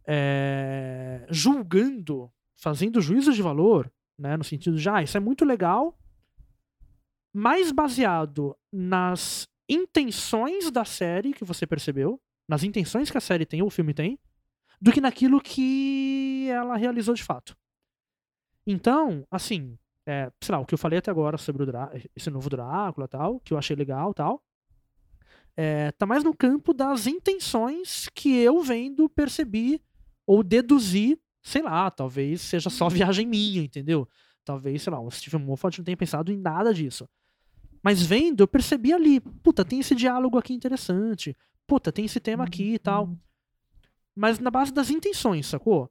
é, 0.06 1.26
julgando, 1.30 2.32
fazendo 2.58 3.02
juízo 3.02 3.32
de 3.32 3.42
valor, 3.42 3.92
né, 4.18 4.36
no 4.38 4.44
sentido 4.44 4.78
de, 4.78 4.90
ah, 4.90 5.02
isso 5.02 5.18
é 5.18 5.20
muito 5.20 5.46
legal, 5.46 5.98
mais 7.34 7.72
baseado 7.72 8.56
nas 8.72 9.48
intenções 9.68 10.70
da 10.70 10.86
série 10.86 11.34
que 11.34 11.46
você 11.46 11.66
percebeu, 11.66 12.22
nas 12.48 12.64
intenções 12.64 13.10
que 13.10 13.18
a 13.18 13.22
série 13.22 13.46
tem 13.46 13.62
ou 13.62 13.68
o 13.68 13.72
filme 13.72 13.94
tem, 13.94 14.20
do 14.82 14.92
que 14.92 15.02
naquilo 15.02 15.42
que 15.42 16.48
ela 16.50 16.76
realizou 16.76 17.16
de 17.16 17.24
fato. 17.24 17.56
Então, 18.68 19.26
assim, 19.32 19.78
é, 20.06 20.32
sei 20.42 20.54
lá, 20.54 20.60
o 20.60 20.66
que 20.66 20.74
eu 20.74 20.78
falei 20.78 21.00
até 21.00 21.10
agora 21.10 21.38
sobre 21.38 21.66
Drá- 21.66 21.92
esse 22.16 22.30
novo 22.30 22.50
Drácula 22.50 23.08
tal, 23.08 23.40
que 23.40 23.54
eu 23.54 23.58
achei 23.58 23.76
legal 23.76 24.14
tal, 24.14 24.44
é, 25.56 25.92
tá 25.92 26.06
mais 26.06 26.24
no 26.24 26.36
campo 26.36 26.74
das 26.74 27.06
intenções 27.08 28.10
que 28.14 28.36
eu 28.36 28.62
vendo, 28.62 29.08
percebi 29.10 29.82
ou 30.26 30.44
deduzi, 30.44 31.20
sei 31.42 31.62
lá, 31.62 31.90
talvez 31.92 32.42
seja 32.42 32.70
só 32.70 32.90
viagem 32.90 33.26
minha, 33.28 33.62
entendeu? 33.62 34.08
Talvez, 34.44 34.82
sei 34.82 34.92
lá, 34.92 35.00
o 35.00 35.10
Stephen 35.10 35.40
Moffat 35.40 35.78
não 35.78 35.86
tenha 35.86 35.98
pensado 35.98 36.32
em 36.32 36.38
nada 36.38 36.74
disso. 36.74 37.08
Mas 37.82 38.02
vendo, 38.02 38.42
eu 38.42 38.48
percebi 38.48 38.94
ali, 38.94 39.20
puta, 39.20 39.64
tem 39.64 39.80
esse 39.80 39.94
diálogo 39.94 40.38
aqui 40.38 40.54
interessante, 40.54 41.36
puta, 41.68 41.92
tem 41.92 42.06
esse 42.06 42.20
tema 42.20 42.44
aqui 42.46 42.74
e 42.74 42.80
tal. 42.80 43.16
Mas 44.16 44.40
na 44.40 44.50
base 44.52 44.72
das 44.72 44.90
intenções, 44.90 45.48
sacou? 45.48 45.90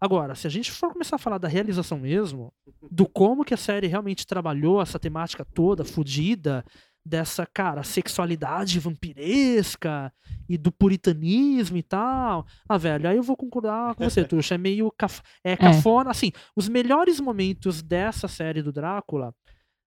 Agora, 0.00 0.34
se 0.34 0.46
a 0.46 0.50
gente 0.50 0.70
for 0.70 0.92
começar 0.92 1.16
a 1.16 1.18
falar 1.18 1.38
da 1.38 1.48
realização 1.48 1.98
mesmo, 1.98 2.52
do 2.90 3.06
como 3.08 3.44
que 3.44 3.54
a 3.54 3.56
série 3.56 3.86
realmente 3.86 4.26
trabalhou 4.26 4.82
essa 4.82 4.98
temática 4.98 5.44
toda, 5.44 5.84
fodida, 5.84 6.64
dessa, 7.06 7.46
cara, 7.46 7.82
sexualidade 7.82 8.78
vampiresca 8.80 10.12
e 10.48 10.56
do 10.58 10.72
puritanismo 10.72 11.76
e 11.76 11.82
tal. 11.82 12.46
Ah, 12.68 12.78
velho, 12.78 13.08
aí 13.08 13.16
eu 13.16 13.22
vou 13.22 13.36
concordar 13.36 13.94
com 13.94 14.04
você, 14.04 14.24
Tuxa. 14.28 14.54
É 14.54 14.58
meio 14.58 14.90
caf 14.96 15.20
é 15.42 15.56
cafona. 15.56 16.10
Assim, 16.10 16.32
os 16.56 16.68
melhores 16.68 17.20
momentos 17.20 17.82
dessa 17.82 18.26
série 18.28 18.62
do 18.62 18.72
Drácula, 18.72 19.34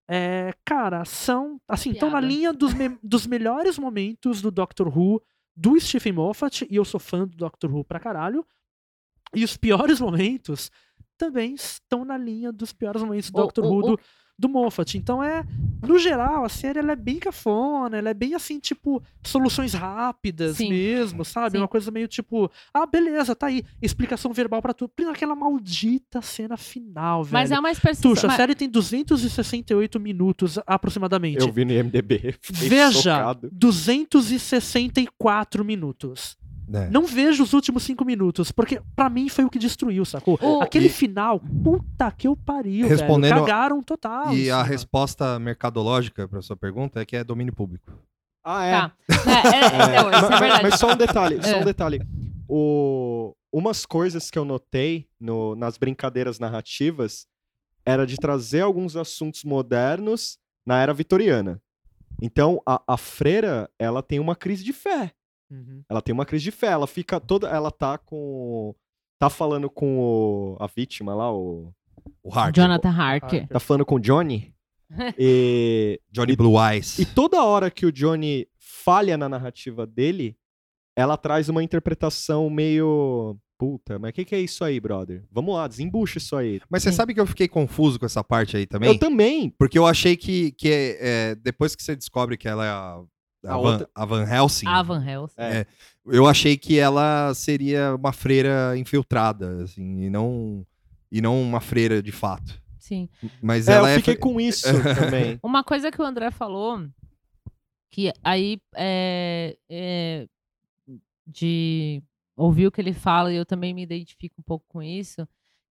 é, 0.10 0.54
cara, 0.64 1.04
são, 1.06 1.60
assim, 1.68 1.92
estão 1.92 2.10
na 2.10 2.20
linha 2.28 2.54
dos, 2.54 2.74
me- 2.74 2.98
dos 3.04 3.28
melhores 3.28 3.78
momentos 3.78 4.42
do 4.42 4.50
Doctor 4.52 4.88
Who 4.96 5.22
do 5.56 5.80
Stephen 5.80 6.14
Moffat, 6.14 6.68
e 6.70 6.76
eu 6.76 6.86
sou 6.86 7.00
fã 7.00 7.28
do 7.28 7.36
Doctor 7.36 7.74
Who 7.74 7.84
pra 7.84 8.00
caralho. 8.00 8.46
E 9.36 9.44
os 9.44 9.58
piores 9.58 10.00
momentos 10.02 10.70
também 11.18 11.56
estão 11.56 12.06
na 12.06 12.16
linha 12.18 12.52
dos 12.52 12.72
piores 12.74 13.02
momentos 13.02 13.32
do 13.32 13.40
O- 13.40 13.42
Doctor 13.44 13.66
o- 13.66 13.70
Who 13.70 13.82
do, 13.82 14.00
do 14.40 14.48
Moffat. 14.48 14.96
Então 15.00 15.24
é, 15.24 15.44
no 15.82 15.98
geral, 15.98 16.46
a 16.46 16.50
série 16.50 16.78
ela 16.78 16.92
é 16.92 16.96
bem 16.96 17.18
cafona, 17.18 17.98
ela 17.98 18.10
é 18.10 18.14
bem 18.14 18.36
assim, 18.36 18.60
tipo, 18.60 19.02
soluções 19.26 19.74
rápidas 19.74 20.58
Sim. 20.58 20.70
mesmo, 20.70 21.26
sabe? 21.26 21.54
Sim. 21.54 21.58
Uma 21.58 21.68
coisa 21.68 21.90
meio 21.90 22.08
tipo, 22.08 22.48
ah, 22.72 22.86
beleza, 22.86 23.36
tá 23.36 23.48
aí, 23.48 23.64
explicação 23.82 24.32
verbal 24.32 24.62
pra 24.62 24.76
tudo. 24.76 24.90
Plena 24.90 25.10
aquela 25.12 25.36
maldita 25.36 26.22
cena 26.22 26.56
final, 26.56 27.24
velho. 27.24 27.34
Mas 27.34 27.50
é 27.50 27.58
uma 27.60 27.72
expressão. 27.72 28.12
Tuxa, 28.12 28.28
a 28.28 28.30
mas- 28.30 28.38
série 28.38 28.54
tem 28.54 28.70
268 28.70 30.00
minutos 30.00 30.60
aproximadamente. 30.68 31.40
Eu 31.44 31.52
vi 31.52 31.66
no 31.66 31.72
IMDB. 31.72 32.36
Veja, 32.54 32.92
chocado. 32.92 33.50
264 33.52 35.66
minutos. 35.66 36.38
É. 36.74 36.90
Não 36.90 37.06
vejo 37.06 37.44
os 37.44 37.54
últimos 37.54 37.84
cinco 37.84 38.04
minutos, 38.04 38.52
porque 38.52 38.82
pra 38.96 39.10
mim 39.10 39.30
foi 39.30 39.46
o 39.46 39.50
que 39.50 39.58
destruiu, 39.58 40.04
sacou? 40.04 40.38
O- 40.42 40.62
Aquele 40.62 40.88
e- 40.88 40.90
final, 40.90 41.40
puta 41.64 42.12
que 42.12 42.28
eu 42.28 42.36
pariu, 42.36 42.88
Respondendo- 42.88 43.34
velho. 43.36 43.46
Cagaram 43.46 43.82
total. 43.82 44.34
E 44.36 44.50
a 44.52 44.56
cima. 44.58 44.64
resposta 44.64 45.40
mercadológica 45.40 46.28
para 46.28 46.42
sua 46.42 46.58
pergunta 46.58 47.00
é 47.02 47.06
que 47.06 47.16
é 47.16 47.24
domínio 47.24 47.54
público. 47.54 47.92
Ah, 48.44 48.66
é. 48.66 48.72
Tá. 48.72 48.92
É, 49.10 49.48
é, 49.48 49.96
É, 49.98 50.02
não, 50.04 50.10
é 50.10 50.40
mas, 50.40 50.62
mas 50.64 50.80
só 50.80 50.92
um 50.92 50.96
detalhe, 50.98 51.40
só 51.44 51.50
É. 51.52 51.62
um 51.62 51.66
detalhe. 51.66 52.02
O, 52.50 53.34
umas 53.52 53.86
coisas 53.86 54.30
que 54.32 54.38
eu 54.40 54.46
notei 54.46 55.08
no- 55.20 55.56
nas 55.56 55.78
brincadeiras 55.78 56.40
narrativas 56.40 57.28
era 57.86 58.06
de 58.06 58.18
trazer 58.18 58.62
alguns 58.62 58.96
assuntos 58.96 59.44
modernos 59.44 60.38
na 60.66 60.82
era 60.82 60.94
vitoriana. 60.94 61.62
Então, 62.22 62.62
a, 62.66 62.82
a 62.88 62.98
freira, 62.98 63.70
ela 63.78 64.02
tem 64.02 64.20
uma 64.20 64.36
crise 64.36 64.64
de 64.64 64.74
fé. 64.74 65.12
Uhum. 65.50 65.84
Ela 65.90 66.02
tem 66.02 66.14
uma 66.14 66.26
crise 66.26 66.46
de 66.46 66.52
fé. 66.52 66.68
Ela 66.68 66.88
fica 66.88 67.20
toda. 67.20 67.48
Ela 67.48 67.72
tá 67.72 67.98
com. 67.98 68.76
Tá 69.20 69.30
falando 69.30 69.70
com 69.70 70.00
o, 70.00 70.58
a 70.60 70.68
vítima 70.68 71.16
lá, 71.16 71.34
o. 71.34 71.74
O 72.24 72.34
Hart. 72.34 72.56
Jonathan 72.56 72.90
Harker. 72.90 73.48
Tá 73.48 73.60
falando 73.60 73.86
com 73.86 73.96
o 73.96 74.00
Johnny. 74.00 74.54
e, 75.18 76.00
Johnny 76.12 76.36
Blue 76.36 76.56
Eyes. 76.58 76.98
e 76.98 77.06
toda 77.06 77.44
hora 77.44 77.70
que 77.70 77.86
o 77.86 77.92
Johnny 77.92 78.48
falha 78.58 79.18
na 79.18 79.28
narrativa 79.28 79.86
dele, 79.86 80.38
ela 80.96 81.18
traz 81.18 81.50
uma 81.50 81.64
interpretação 81.64 82.50
meio. 82.50 83.38
Puta, 83.60 83.98
mas 83.98 84.12
o 84.12 84.14
que, 84.14 84.24
que 84.24 84.36
é 84.36 84.40
isso 84.40 84.64
aí, 84.64 84.80
brother? 84.80 85.24
Vamos 85.32 85.56
lá, 85.56 85.68
desembucha 85.68 86.20
isso 86.20 86.36
aí. 86.36 86.62
Mas 86.70 86.84
você 86.84 86.92
sabe 86.92 87.16
que 87.16 87.20
eu 87.20 87.26
fiquei 87.26 87.48
confuso 87.48 88.00
com 88.00 88.06
essa 88.06 88.24
parte 88.24 88.56
aí 88.56 88.68
também? 88.68 88.90
Eu 88.90 89.00
também. 89.00 89.50
Porque 89.50 89.80
eu 89.80 89.88
achei 89.88 90.16
que, 90.16 90.52
que 90.52 90.96
é, 91.00 91.34
depois 91.34 91.76
que 91.76 91.82
você 91.82 91.96
descobre 91.96 92.38
que 92.38 92.48
ela 92.48 92.64
é 92.64 92.70
a, 92.70 93.02
a, 93.48 93.54
A 93.54 93.58
Van, 93.58 93.72
outra- 93.72 93.90
a 93.96 94.06
Van 94.06 94.24
Helsing, 94.24 94.68
A 94.68 94.82
Van 94.84 95.04
Helsing. 95.04 95.42
É. 95.42 95.66
eu 96.06 96.28
achei 96.28 96.58
que 96.58 96.78
ela 96.78 97.34
seria 97.34 97.96
uma 97.96 98.12
freira 98.14 98.78
infiltrada, 98.78 99.64
assim, 99.64 100.04
e 100.04 100.10
não, 100.10 100.66
e 101.12 101.22
não 101.22 101.42
uma 101.42 101.60
freira 101.62 102.02
de 102.04 102.12
fato. 102.12 102.62
Sim. 102.80 103.10
Mas 103.42 103.68
É, 103.68 103.74
ela 103.74 103.90
eu 103.90 103.96
é. 103.96 103.98
fiquei 103.98 104.14
fre- 104.14 104.22
com 104.22 104.40
isso 104.40 104.66
também. 104.96 105.40
Uma 105.44 105.64
coisa 105.64 105.92
que 105.92 106.02
o 106.02 106.06
André 106.06 106.32
falou, 106.32 106.88
que 107.92 108.14
aí 108.24 108.62
é, 108.76 109.58
é, 109.70 110.28
de 111.26 112.02
ouvir 112.36 112.68
o 112.68 112.72
que 112.72 112.80
ele 112.80 112.94
fala, 112.94 113.34
e 113.34 113.36
eu 113.36 113.46
também 113.46 113.74
me 113.74 113.82
identifico 113.84 114.36
um 114.40 114.44
pouco 114.44 114.66
com 114.70 114.82
isso, 114.82 115.28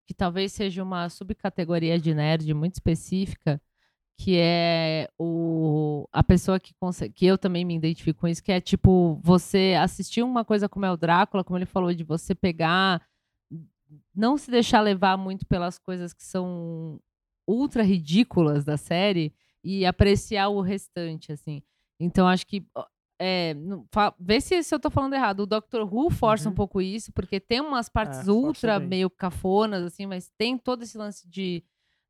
que 0.06 0.12
talvez 0.14 0.52
seja 0.52 0.82
uma 0.82 1.08
subcategoria 1.08 1.98
de 1.98 2.14
nerd 2.14 2.52
muito 2.54 2.74
específica, 2.74 3.60
que 4.18 4.36
é 4.38 5.08
o, 5.18 6.08
a 6.12 6.24
pessoa 6.24 6.58
que 6.58 6.72
consegue, 6.80 7.12
que 7.12 7.26
eu 7.26 7.36
também 7.36 7.64
me 7.64 7.74
identifico 7.76 8.20
com 8.20 8.28
isso, 8.28 8.42
que 8.42 8.50
é 8.50 8.60
tipo, 8.60 9.20
você 9.22 9.74
assistir 9.78 10.22
uma 10.22 10.44
coisa 10.44 10.68
como 10.68 10.86
é 10.86 10.90
o 10.90 10.96
Drácula, 10.96 11.44
como 11.44 11.58
ele 11.58 11.66
falou, 11.66 11.92
de 11.92 12.02
você 12.02 12.34
pegar, 12.34 13.06
não 14.14 14.36
se 14.36 14.50
deixar 14.50 14.80
levar 14.80 15.16
muito 15.16 15.46
pelas 15.46 15.78
coisas 15.78 16.12
que 16.12 16.24
são 16.24 16.98
ultra 17.46 17.82
ridículas 17.82 18.64
da 18.64 18.76
série 18.76 19.32
e 19.62 19.84
apreciar 19.84 20.48
o 20.48 20.60
restante, 20.60 21.32
assim. 21.32 21.62
Então, 22.00 22.26
acho 22.26 22.46
que. 22.46 22.66
É, 23.18 23.54
não- 23.54 23.86
fa- 23.90 24.14
vê 24.20 24.40
se, 24.42 24.62
se 24.62 24.74
eu 24.74 24.78
tô 24.78 24.90
falando 24.90 25.14
errado. 25.14 25.40
O 25.40 25.46
Doctor 25.46 25.82
Who 25.92 26.10
força 26.10 26.48
Uhum. 26.48 26.52
um 26.52 26.54
pouco 26.54 26.82
isso, 26.82 27.10
porque 27.12 27.40
tem 27.40 27.60
umas 27.62 27.88
partes 27.88 28.28
É, 28.28 28.30
ultra 28.30 28.78
meio 28.78 29.08
cafonas, 29.08 29.82
assim, 29.84 30.04
mas 30.06 30.30
tem 30.36 30.58
todo 30.58 30.82
esse 30.82 30.98
lance 30.98 31.26
de 31.28 31.62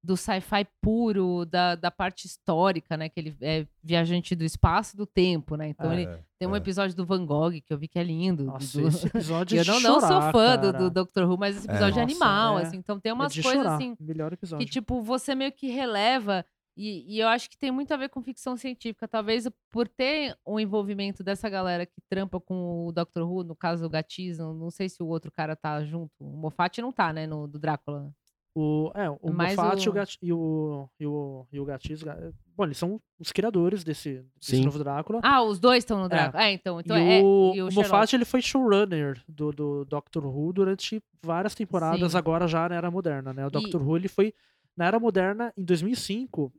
do 0.06 0.16
sci-fi 0.16 0.64
puro, 0.80 1.44
da, 1.44 1.74
da 1.74 1.90
parte 1.90 2.26
histórica, 2.26 2.96
né? 2.96 3.08
Que 3.08 3.18
ele 3.20 3.36
é 3.40 3.66
viajante 3.82 4.34
do 4.36 4.44
espaço 4.44 4.94
e 4.94 4.96
do 4.96 5.04
tempo, 5.06 5.56
né? 5.56 5.68
Então 5.68 5.90
É, 5.90 6.02
ele 6.02 6.18
tem 6.38 6.46
um 6.48 6.54
é. 6.54 6.58
episódio 6.58 6.96
do 6.96 7.04
Van 7.04 7.26
Gogh 7.26 7.50
que 7.60 7.72
eu 7.72 7.78
vi 7.78 7.88
que 7.88 7.98
é 7.98 8.04
lindo. 8.04 8.44
Nossa, 8.44 8.80
do- 8.80 8.88
esse 8.88 9.06
episódio 9.06 9.56
é 9.58 9.62
eu 9.62 9.66
não, 9.66 9.80
não 9.80 10.00
sou 10.00 10.08
chorar, 10.08 10.32
fã 10.32 10.56
do, 10.56 10.72
cara. 10.72 10.78
do 10.78 10.90
Doctor 10.90 11.28
Who, 11.28 11.36
mas 11.38 11.56
esse 11.56 11.68
É. 11.68 11.72
episódio 11.72 11.98
é, 11.98 12.02
Nossa, 12.02 12.12
animal, 12.12 12.58
é. 12.58 12.62
assim. 12.62 12.76
Então 12.76 13.00
tem 13.00 13.10
É 13.10 13.12
umas 13.14 13.34
coisas 13.34 13.52
chorar. 13.52 13.74
assim 13.74 13.96
Melhor 14.00 14.32
episódio. 14.32 14.64
que, 14.64 14.72
tipo, 14.72 15.02
você 15.02 15.34
meio 15.34 15.50
que 15.52 15.66
releva. 15.68 16.44
E, 16.78 17.16
e 17.16 17.20
eu 17.20 17.28
acho 17.28 17.48
que 17.48 17.56
tem 17.56 17.70
muito 17.70 17.90
a 17.94 17.96
ver 17.96 18.10
com 18.10 18.22
ficção 18.22 18.54
científica. 18.54 19.08
Talvez 19.08 19.48
por 19.70 19.88
ter 19.88 20.36
um 20.46 20.60
envolvimento 20.60 21.24
dessa 21.24 21.48
galera 21.48 21.86
que 21.86 22.02
trampa 22.08 22.38
com 22.38 22.86
o 22.86 22.92
Dr. 22.92 23.22
Who, 23.22 23.44
no 23.44 23.56
caso 23.56 23.86
o 23.86 23.88
Gatiz, 23.88 24.36
não, 24.36 24.52
não 24.52 24.70
sei 24.70 24.86
se 24.88 25.02
o 25.02 25.06
outro 25.06 25.32
cara 25.32 25.56
tá 25.56 25.82
junto. 25.82 26.12
O 26.20 26.36
Moffat 26.36 26.82
não 26.82 26.92
tá, 26.92 27.14
né, 27.14 27.26
no 27.26 27.48
do 27.48 27.58
Drácula. 27.58 28.12
O, 28.58 28.90
é, 28.94 29.10
o 29.10 29.18
Moffat 29.34 29.86
o- 29.86 29.90
o... 29.90 29.94
Gat- 29.94 30.16
e 30.22 30.32
o 30.32 30.88
e 30.98 31.06
o 31.06 31.46
e 31.52 31.60
o 31.60 31.64
Gatiz, 31.66 32.02
Ga- 32.02 32.16
bom, 32.56 32.64
eles 32.64 32.78
são 32.78 32.98
os 33.18 33.30
criadores 33.30 33.84
desse, 33.84 34.24
desse 34.40 34.64
novo 34.64 34.78
Drácula. 34.78 35.20
Ah, 35.22 35.42
os 35.42 35.58
dois 35.60 35.84
estão 35.84 36.00
no 36.00 36.08
Drácula. 36.08 36.42
É, 36.42 36.52
então, 36.52 36.80
então 36.80 36.96
e, 36.96 37.18
é. 37.18 37.22
o, 37.22 37.52
e 37.54 37.62
o 37.62 37.66
o 37.68 38.14
ele 38.14 38.24
foi 38.24 38.40
showrunner 38.40 39.22
do, 39.28 39.52
do 39.52 39.84
Doctor 39.84 40.24
Who 40.24 40.54
durante 40.54 41.02
várias 41.22 41.54
temporadas, 41.54 42.12
Sim. 42.12 42.16
agora 42.18 42.48
já 42.48 42.66
na 42.66 42.76
Era 42.76 42.90
Moderna, 42.90 43.34
né? 43.34 43.44
O 43.44 43.48
E- 43.48 43.50
Doctor 43.50 43.82
Who 43.82 43.94
ele 43.98 44.08
foi 44.08 44.32
na 44.74 44.86
Era 44.86 44.98
Moderna 44.98 45.52
em 45.54 45.62
2005. 45.62 46.50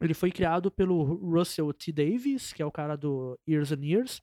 Ele 0.00 0.14
foi 0.14 0.32
criado 0.32 0.72
pelo 0.72 1.04
Russell 1.04 1.72
T. 1.72 1.92
Davies, 1.92 2.52
que 2.52 2.60
é 2.60 2.66
o 2.66 2.72
cara 2.72 2.96
do 2.96 3.38
Years 3.48 3.70
and 3.70 3.84
Years. 3.84 4.20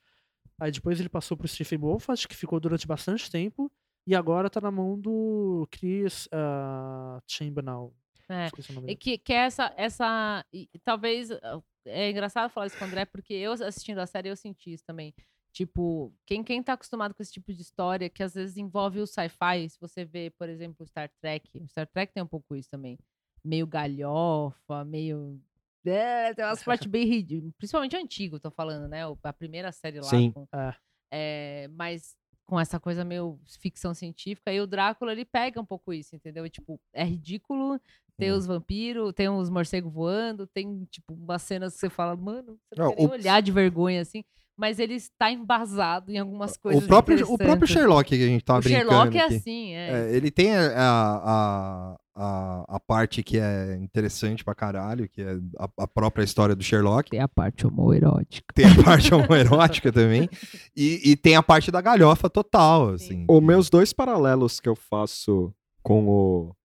Aí 0.59 0.69
depois 0.69 0.99
ele 0.99 1.07
passou 1.07 1.37
pro 1.37 1.47
Stephen 1.47 1.79
Moffat, 1.79 2.27
que 2.27 2.35
ficou 2.35 2.59
durante 2.59 2.85
bastante 2.85 3.31
tempo. 3.31 3.71
E 4.09 4.15
agora 4.15 4.49
tá 4.49 4.59
na 4.59 4.71
mão 4.71 4.99
do 4.99 5.67
Chris 5.69 6.25
uh, 6.27 7.21
Chamberlain. 7.27 7.91
É. 8.27 8.45
Esqueci 8.47 8.71
o 8.71 8.75
nome 8.75 8.91
E 8.91 8.95
que, 8.95 9.17
que 9.19 9.31
é 9.33 9.37
essa, 9.45 9.71
essa. 9.77 10.43
e 10.51 10.67
talvez. 10.83 11.29
ah, 11.31 11.61
É 11.85 12.09
engraçado 12.09 12.49
falar 12.49 12.65
isso 12.65 12.77
com 12.79 12.85
o 12.85 12.87
André, 12.87 13.05
porque 13.05 13.33
eu 13.35 13.51
assistindo 13.51 13.99
a 13.99 14.07
série 14.07 14.29
eu 14.29 14.35
senti 14.35 14.73
isso 14.73 14.83
também. 14.83 15.13
Tipo, 15.51 16.11
quem, 16.25 16.43
quem 16.43 16.61
tá 16.63 16.73
acostumado 16.73 17.13
com 17.13 17.21
esse 17.21 17.31
tipo 17.33 17.53
de 17.53 17.61
história, 17.61 18.09
que 18.09 18.23
às 18.23 18.33
vezes 18.33 18.57
envolve 18.57 18.99
o 18.99 19.05
sci-fi, 19.07 19.69
se 19.69 19.79
você 19.79 20.05
vê, 20.05 20.31
por 20.31 20.49
exemplo, 20.49 20.85
Star 20.87 21.09
Trek. 21.21 21.47
O 21.59 21.67
Star 21.67 21.87
Trek 21.87 22.11
tem 22.11 22.23
um 22.23 22.27
pouco 22.27 22.55
isso 22.55 22.69
também. 22.69 22.97
Meio 23.43 23.67
galhofa, 23.67 24.83
meio. 24.85 25.39
É, 25.85 26.33
tem 26.33 26.45
umas 26.45 26.63
partes 26.63 26.87
bem 26.89 27.05
ridículas. 27.05 27.53
Principalmente 27.57 27.95
antigo, 27.95 28.39
tô 28.39 28.49
falando, 28.51 28.87
né? 28.87 29.01
A 29.23 29.33
primeira 29.33 29.71
série 29.71 29.97
lá. 29.99 30.03
Sim. 30.09 30.31
com- 30.31 30.47
É. 30.53 30.75
é, 31.11 31.67
mas 31.69 32.15
com 32.49 32.59
essa 32.59 32.79
coisa 32.79 33.05
meio 33.05 33.39
ficção 33.61 33.93
científica. 33.93 34.51
E 34.51 34.59
o 34.59 34.65
Drácula, 34.67 35.11
ele 35.11 35.23
pega 35.23 35.61
um 35.61 35.65
pouco 35.65 35.93
isso, 35.93 36.15
entendeu? 36.15 36.45
E, 36.45 36.49
tipo, 36.49 36.79
é 36.93 37.03
ridículo. 37.03 37.79
Tem 38.17 38.33
Hum. 38.33 38.35
os 38.35 38.45
vampiros, 38.47 39.13
tem 39.13 39.29
os 39.29 39.49
morcegos 39.49 39.93
voando, 39.93 40.45
tem, 40.47 40.85
tipo, 40.91 41.13
umas 41.13 41.41
cenas 41.43 41.73
que 41.75 41.79
você 41.79 41.89
fala, 41.89 42.15
mano, 42.17 42.57
você 42.73 42.81
não, 42.81 42.93
o- 42.97 43.11
olhar 43.11 43.41
de 43.41 43.51
vergonha, 43.51 44.01
assim. 44.01 44.23
Mas 44.57 44.77
ele 44.77 44.95
está 44.95 45.31
embasado 45.31 46.11
em 46.11 46.17
algumas 46.17 46.57
coisas 46.57 46.83
O 46.83 46.87
próprio, 46.87 47.31
o 47.31 47.37
próprio. 47.37 47.65
Sherlock 47.65 48.09
que 48.09 48.21
a 48.23 48.27
gente 48.27 48.43
tava 48.43 48.59
O 48.59 48.61
brincando 48.63 48.89
Sherlock 48.91 49.17
é 49.17 49.23
aqui. 49.23 49.35
assim, 49.35 49.73
é. 49.73 49.91
É, 50.11 50.15
ele 50.15 50.29
tem 50.29 50.53
a, 50.53 50.73
a, 50.75 51.95
a, 52.21 52.65
a 52.67 52.79
parte 52.81 53.23
que 53.23 53.39
é 53.39 53.75
interessante 53.75 54.43
pra 54.43 54.53
caralho, 54.53 55.07
que 55.07 55.21
é 55.21 55.37
a, 55.57 55.69
a 55.77 55.87
própria 55.87 56.21
história 56.21 56.53
do 56.53 56.61
Sherlock. 56.61 57.09
Tem 57.09 57.21
a 57.21 57.29
parte 57.29 57.65
homoerótica. 57.65 58.53
Tem 58.53 58.65
a 58.65 58.83
parte 58.83 59.13
homoerótica 59.13 59.89
também. 59.89 60.27
E, 60.75 61.11
e 61.11 61.15
tem 61.15 61.37
a 61.37 61.43
parte 61.43 61.71
da 61.71 61.79
galhofa 61.79 62.29
total, 62.29 62.89
assim. 62.89 63.25
Os 63.25 63.41
meus 63.41 63.69
dois 63.69 63.93
paralelos 63.93 64.59
que 64.59 64.67
eu 64.67 64.75
faço 64.75 65.53
com 65.81 66.09
o, 66.09 66.55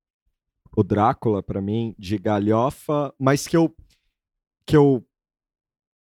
o 0.76 0.82
Drácula, 0.82 1.40
pra 1.40 1.60
mim, 1.60 1.94
de 1.97 2.18
galhofa, 2.18 3.14
mas 3.16 3.47
que 3.47 3.56
eu. 3.56 3.72
que 4.66 4.76
eu. 4.76 5.06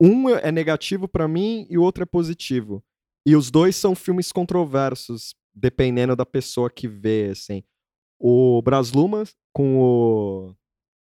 Um 0.00 0.28
é 0.28 0.52
negativo 0.52 1.08
pra 1.08 1.26
mim 1.26 1.66
e 1.68 1.76
o 1.76 1.82
outro 1.82 2.04
é 2.04 2.06
positivo. 2.06 2.84
E 3.26 3.34
os 3.34 3.50
dois 3.50 3.74
são 3.74 3.96
filmes 3.96 4.30
controversos, 4.30 5.34
dependendo 5.52 6.14
da 6.14 6.24
pessoa 6.24 6.70
que 6.70 6.86
vê, 6.86 7.30
assim. 7.32 7.64
O 8.20 8.60
Brás 8.62 8.92
Lumas 8.92 9.34
com 9.52 9.80
o 9.80 10.54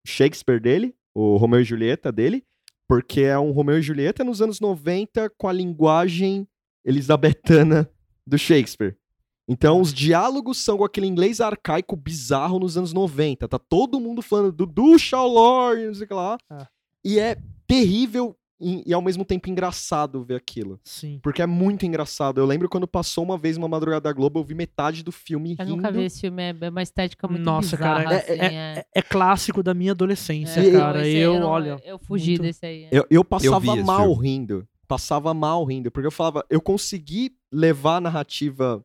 Shakespeare 0.08 0.62
dele, 0.62 0.96
o 1.14 1.36
Romeu 1.36 1.62
e 1.62 1.66
Julieta 1.66 2.12
dele, 2.12 2.44
porque 2.88 3.22
é 3.22 3.38
um 3.38 3.52
Romeu 3.52 3.78
e 3.78 3.82
Julieta 3.82 4.24
nos 4.24 4.42
anos 4.42 4.60
90 4.60 5.30
com 5.38 5.48
a 5.48 5.54
linguagem 5.54 6.48
elisabetana 6.84 7.90
do 8.26 8.38
Shakespeare. 8.38 8.96
Então, 9.48 9.82
os 9.82 9.92
diálogos 9.92 10.60
são 10.60 10.78
com 10.78 10.84
aquele 10.84 11.08
inglês 11.08 11.42
arcaico 11.42 11.96
bizarro 11.96 12.60
nos 12.60 12.78
anos 12.78 12.94
90. 12.94 13.48
Tá 13.48 13.58
todo 13.58 14.00
mundo 14.00 14.22
falando 14.22 14.52
do 14.52 14.66
do 14.66 14.96
lord, 15.26 15.88
não 15.88 15.94
sei 15.94 16.06
o 16.06 16.08
que 16.08 16.14
lá. 16.14 16.38
Ah. 16.50 16.68
E 17.04 17.20
é 17.20 17.36
terrível 17.66 18.36
e, 18.60 18.84
e 18.86 18.94
ao 18.94 19.02
mesmo 19.02 19.24
tempo 19.24 19.50
engraçado 19.50 20.24
ver 20.24 20.36
aquilo. 20.36 20.80
Sim. 20.84 21.20
Porque 21.24 21.42
é 21.42 21.46
muito 21.46 21.86
engraçado. 21.86 22.40
Eu 22.40 22.46
lembro 22.46 22.68
quando 22.68 22.88
passou 22.88 23.24
uma 23.24 23.38
vez 23.38 23.56
uma 23.58 23.68
madrugada 23.68 24.02
da 24.02 24.12
Globo, 24.14 24.40
eu 24.40 24.44
vi 24.44 24.54
metade 24.54 25.04
do 25.04 25.12
filme 25.12 25.56
Eu 25.58 25.66
rindo. 25.66 25.78
nunca 25.78 25.92
vi 25.92 26.04
esse 26.04 26.22
filme, 26.22 26.44
é 26.44 26.56
é 26.60 26.70
uma 26.70 26.82
estética 26.84 27.28
muito 27.28 27.44
Nossa, 27.44 27.78
bizarra, 27.78 28.04
cara, 28.04 28.18
assim, 28.18 28.32
é. 28.34 28.86
É 28.94 29.02
clássico 29.02 29.64
da 29.64 29.74
minha 29.74 29.92
adolescência, 29.92 30.60
É, 30.60 30.72
cara. 30.72 31.08
eu, 31.08 31.40
não- 31.40 31.48
olha. 31.48 31.80
Eu 31.86 31.98
fugi 32.00 32.32
muito- 32.32 32.42
desse 32.44 32.66
aí. 32.66 32.84
é. 32.86 32.90
Eu, 32.92 33.06
eu 33.10 33.24
passava 33.24 33.76
mal 33.78 34.08
filme. 34.14 34.28
rindo. 34.28 34.68
Passava 34.88 35.34
mal 35.34 35.64
rindo. 35.66 35.92
Porque 35.92 36.08
eu 36.08 36.12
falava, 36.12 36.44
eu 36.50 36.60
consegui 36.60 37.36
levar 37.52 37.98
a 37.98 38.02
narrativa, 38.02 38.84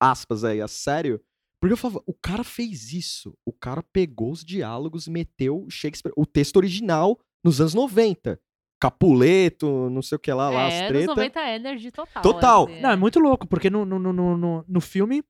aspas 0.00 0.44
aí, 0.44 0.60
a 0.60 0.68
sério. 0.68 1.20
Porque 1.60 1.72
eu 1.72 1.76
falava, 1.76 2.02
o 2.06 2.12
cara 2.14 2.42
fez 2.44 2.92
isso. 2.92 3.34
O 3.46 3.52
cara 3.52 3.82
pegou 3.92 4.32
os 4.32 4.44
diálogos 4.44 5.06
e 5.06 5.10
meteu 5.10 5.66
Shakespeare, 5.70 6.12
o 6.16 6.26
texto 6.26 6.56
original, 6.56 7.18
nos 7.42 7.60
anos 7.60 7.72
90. 7.74 8.38
Capuleto, 8.82 9.88
não 9.90 10.02
sei 10.02 10.16
o 10.16 10.18
que 10.18 10.32
lá, 10.32 10.48
lá 10.50 10.66
as 10.66 10.74
é, 10.74 10.80
nos 10.82 10.88
treta. 10.88 11.06
90 11.14 11.40
Energy 11.40 11.90
total. 11.90 12.22
Total. 12.22 12.64
assim, 12.64 12.80
Não, 12.80 12.90
é 12.90 12.96
muito 12.96 13.18
louco, 13.20 13.46
porque 13.46 13.68
no, 13.70 13.84
no, 13.84 13.98
no, 13.98 14.12
no, 14.12 14.64
no- 14.68 14.80
filme 14.80 15.22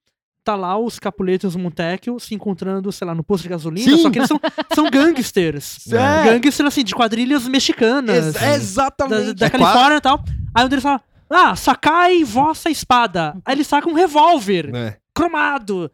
tá 0.45 0.57
lá 0.57 0.77
os 0.77 0.99
Capuletos 0.99 1.45
e 1.45 1.47
os 1.49 1.57
Montecchio 1.63 2.19
se 2.19 2.35
encontrando, 2.35 2.91
sei 2.91 3.07
lá, 3.07 3.15
no 3.15 3.23
posto 3.23 3.45
de 3.45 3.49
gasolina, 3.49 3.97
Sim. 3.97 4.03
só 4.03 4.11
que 4.11 4.19
eles 4.19 4.29
são, 4.29 4.41
são 4.75 4.91
gangsters. 4.91 5.87
É. 5.93 6.39
Gangsters, 6.39 6.67
assim, 6.69 6.83
de 6.85 6.95
quadrilhas 6.95 7.47
mexicanas. 7.47 8.27
Ex- 8.27 8.35
da, 8.41 8.55
exatamente. 8.55 9.35
da 9.35 9.47
É 9.47 9.51
Califórnia 9.51 9.97
e 9.97 10.01
tal. 10.01 10.25
Aí 10.55 10.65
um 10.65 10.69
deles 10.69 10.83
fala, 10.83 11.01
ah, 11.31 11.55
sacai 11.55 12.25
vossa 12.25 12.69
espada. 12.71 13.37
Aí 13.45 13.55
ele 13.55 13.65
saca 13.65 13.89
um 13.89 13.93
revólver 13.95 14.75
É. 14.75 14.97
cromado. 15.15 15.91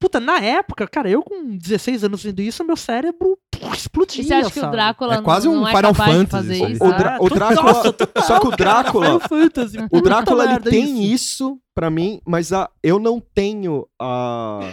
Puta, 0.00 0.20
na 0.20 0.38
época, 0.38 0.86
cara, 0.86 1.08
eu 1.08 1.22
com 1.22 1.56
16 1.56 2.04
anos 2.04 2.22
vendo 2.22 2.40
isso, 2.40 2.64
meu 2.64 2.76
cérebro 2.76 3.38
explodia, 3.72 4.22
E 4.22 4.26
você 4.26 4.34
acha 4.34 4.50
que 4.50 4.58
o 4.58 4.62
sabe? 4.62 4.72
Drácula 4.76 5.14
É 5.14 5.22
quase 5.22 5.48
um 5.48 5.54
não 5.60 5.68
é 5.68 5.74
Final 5.74 5.94
Fantasy? 5.94 6.60
O, 6.80 6.92
Drá- 6.92 7.18
o 7.20 7.28
Drácula. 7.30 7.74
só 8.22 8.40
que 8.40 8.46
o 8.48 8.50
Drácula. 8.50 9.06
Final 9.06 9.20
Fantasy, 9.20 9.76
O 9.90 10.00
Drácula 10.00 10.44
ele 10.44 10.52
merda 10.52 10.70
tem 10.70 11.02
isso. 11.04 11.14
isso 11.14 11.58
pra 11.74 11.90
mim, 11.90 12.20
mas 12.26 12.52
a, 12.52 12.68
eu 12.82 12.98
não 12.98 13.20
tenho 13.34 13.86
a, 14.00 14.70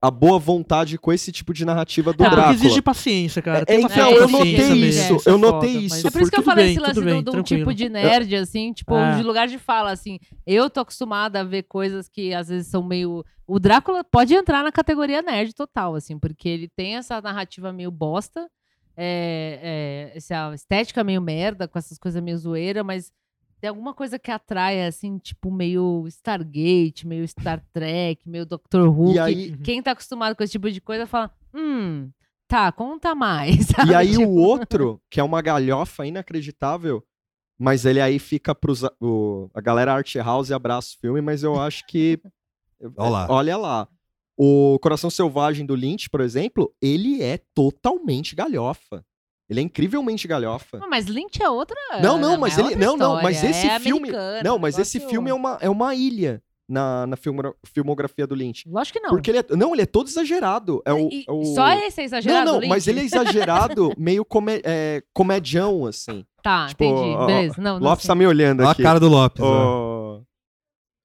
a 0.00 0.10
boa 0.10 0.38
vontade 0.38 0.98
com 0.98 1.12
esse 1.12 1.32
tipo 1.32 1.54
de 1.54 1.64
narrativa 1.64 2.12
do 2.12 2.22
É, 2.22 2.26
porque 2.28 2.34
Drácula. 2.36 2.54
exige 2.54 2.82
paciência, 2.82 3.40
cara. 3.42 3.64
É, 3.66 3.80
então, 3.80 4.10
eu 4.10 4.28
notei 4.28 4.52
mesmo, 4.56 4.74
isso, 4.84 5.16
isso 5.16 5.28
é 5.28 5.32
eu 5.32 5.38
notei 5.38 5.72
foda, 5.72 5.84
isso. 5.86 6.06
É 6.06 6.10
por 6.10 6.22
isso 6.22 6.30
que 6.30 6.38
eu 6.38 6.42
falei 6.42 6.64
bem, 6.66 6.72
esse 6.74 6.80
lance 6.80 6.94
do, 6.94 7.04
bem, 7.04 7.22
do 7.22 7.30
tranquilo. 7.32 7.60
tipo 7.60 7.74
de 7.74 7.88
nerd, 7.88 8.36
assim, 8.36 8.72
tipo, 8.72 8.94
É. 8.94 9.16
de 9.16 9.22
lugar 9.22 9.48
de 9.48 9.58
fala, 9.58 9.90
assim. 9.90 10.18
Eu 10.46 10.68
tô 10.68 10.80
acostumada 10.80 11.40
a 11.40 11.44
ver 11.44 11.62
coisas 11.64 12.08
que 12.08 12.34
às 12.34 12.48
vezes 12.48 12.68
são 12.68 12.82
meio. 12.82 13.24
O 13.46 13.58
Drácula 13.58 14.04
pode 14.04 14.34
entrar 14.34 14.62
na 14.62 14.70
categoria 14.70 15.22
nerd 15.22 15.54
total, 15.54 15.94
assim, 15.94 16.18
porque 16.18 16.48
ele 16.48 16.68
tem 16.68 16.96
essa 16.96 17.20
narrativa 17.20 17.72
meio 17.72 17.90
bosta, 17.90 18.48
é, 18.96 20.10
é, 20.12 20.16
essa 20.16 20.52
estética 20.54 21.02
meio 21.04 21.20
merda, 21.20 21.66
com 21.68 21.78
essas 21.78 21.98
coisas 21.98 22.22
meio 22.22 22.36
zoeira, 22.38 22.82
mas 22.84 23.10
tem 23.66 23.68
alguma 23.68 23.92
coisa 23.92 24.16
que 24.16 24.30
atrai, 24.30 24.86
assim, 24.86 25.18
tipo, 25.18 25.50
meio 25.50 26.04
Stargate, 26.06 27.04
meio 27.04 27.26
Star 27.26 27.60
Trek, 27.72 28.28
meio 28.28 28.46
Doctor 28.46 28.88
Who. 28.88 29.12
E 29.12 29.18
aí, 29.18 29.56
Quem 29.58 29.82
tá 29.82 29.90
acostumado 29.90 30.36
com 30.36 30.44
esse 30.44 30.52
tipo 30.52 30.70
de 30.70 30.80
coisa 30.80 31.04
fala, 31.04 31.32
hum, 31.52 32.08
tá, 32.46 32.70
conta 32.70 33.12
mais. 33.12 33.56
e 33.58 33.64
sabe? 33.64 33.92
aí 33.92 34.12
Tipo, 34.12 34.22
o 34.22 34.36
outro, 34.36 35.02
que 35.10 35.18
é 35.18 35.22
uma 35.22 35.42
galhofa 35.42 36.06
inacreditável, 36.06 37.02
mas 37.58 37.84
ele 37.84 38.00
aí 38.00 38.20
fica 38.20 38.54
pros. 38.54 38.84
O, 39.00 39.50
a 39.52 39.60
galera 39.60 39.94
Art 39.94 40.14
House 40.14 40.52
abraça 40.52 40.94
o 40.94 41.00
filme, 41.00 41.20
mas 41.20 41.42
eu 41.42 41.60
acho 41.60 41.84
que. 41.88 42.20
Olha 42.96 43.10
lá. 43.10 43.26
Olha 43.28 43.56
lá. 43.56 43.88
O 44.36 44.78
Coração 44.80 45.10
Selvagem 45.10 45.66
do 45.66 45.74
Lynch, 45.74 46.08
por 46.08 46.20
exemplo, 46.20 46.72
ele 46.80 47.20
é 47.20 47.40
totalmente 47.52 48.36
galhofa. 48.36 49.04
Ele 49.48 49.60
é 49.60 49.62
incrivelmente 49.62 50.26
galhofa. 50.26 50.80
Mas 50.90 51.06
Lynch 51.06 51.40
é 51.42 51.48
outra. 51.48 51.76
Não, 52.02 52.18
não, 52.18 52.34
é 52.34 52.36
mas 52.36 52.58
outra 52.58 52.72
ele- 52.72 52.84
não, 52.84 52.96
não, 52.96 53.22
mas 53.22 53.42
esse 53.44 53.66
é 53.66 53.78
filme- 53.78 54.10
Não, 54.42 54.58
mas 54.58 54.78
esse 54.78 54.98
filme 55.00 55.30
é 55.30 55.34
uma, 55.34 55.56
é 55.60 55.70
uma 55.70 55.94
ilha 55.94 56.42
na, 56.68 57.06
na 57.06 57.16
filmo- 57.16 57.54
filmografia 57.64 58.26
do 58.26 58.34
Lynch. 58.34 58.64
Lógico 58.68 58.98
que 58.98 59.04
não. 59.04 59.10
Porque 59.10 59.30
ele 59.30 59.38
é. 59.38 59.44
Não, 59.56 59.72
ele 59.72 59.82
é 59.82 59.86
todo 59.86 60.08
exagerado. 60.08 60.82
É 60.84 60.92
o, 60.92 61.08
E- 61.08 61.24
é 61.28 61.32
o- 61.32 61.44
Só 61.54 61.68
esse 61.74 62.00
é 62.00 62.04
exagerado. 62.04 62.44
Não, 62.44 62.52
não, 62.54 62.58
Lynch? 62.60 62.68
mas 62.70 62.88
ele 62.88 63.00
é 63.00 63.04
exagerado, 63.06 63.92
meio 63.96 64.24
come, 64.24 64.60
é, 64.64 65.00
comedião, 65.14 65.86
assim. 65.86 66.24
Tá, 66.42 66.66
tipo, 66.66 66.82
entendi. 66.84 67.16
ó, 67.16 67.26
Beleza. 67.26 67.54
Não, 67.58 67.78
não 67.78 67.88
Lopes 67.88 68.02
sei. 68.02 68.08
tá 68.08 68.14
me 68.16 68.26
olhando 68.26 68.60
Olha 68.60 68.68
a 68.68 68.72
aqui. 68.72 68.82
cara 68.82 68.98
do 69.00 69.08
Lopes. 69.08 69.42
ó. 69.42 69.46
Ó, 69.48 69.95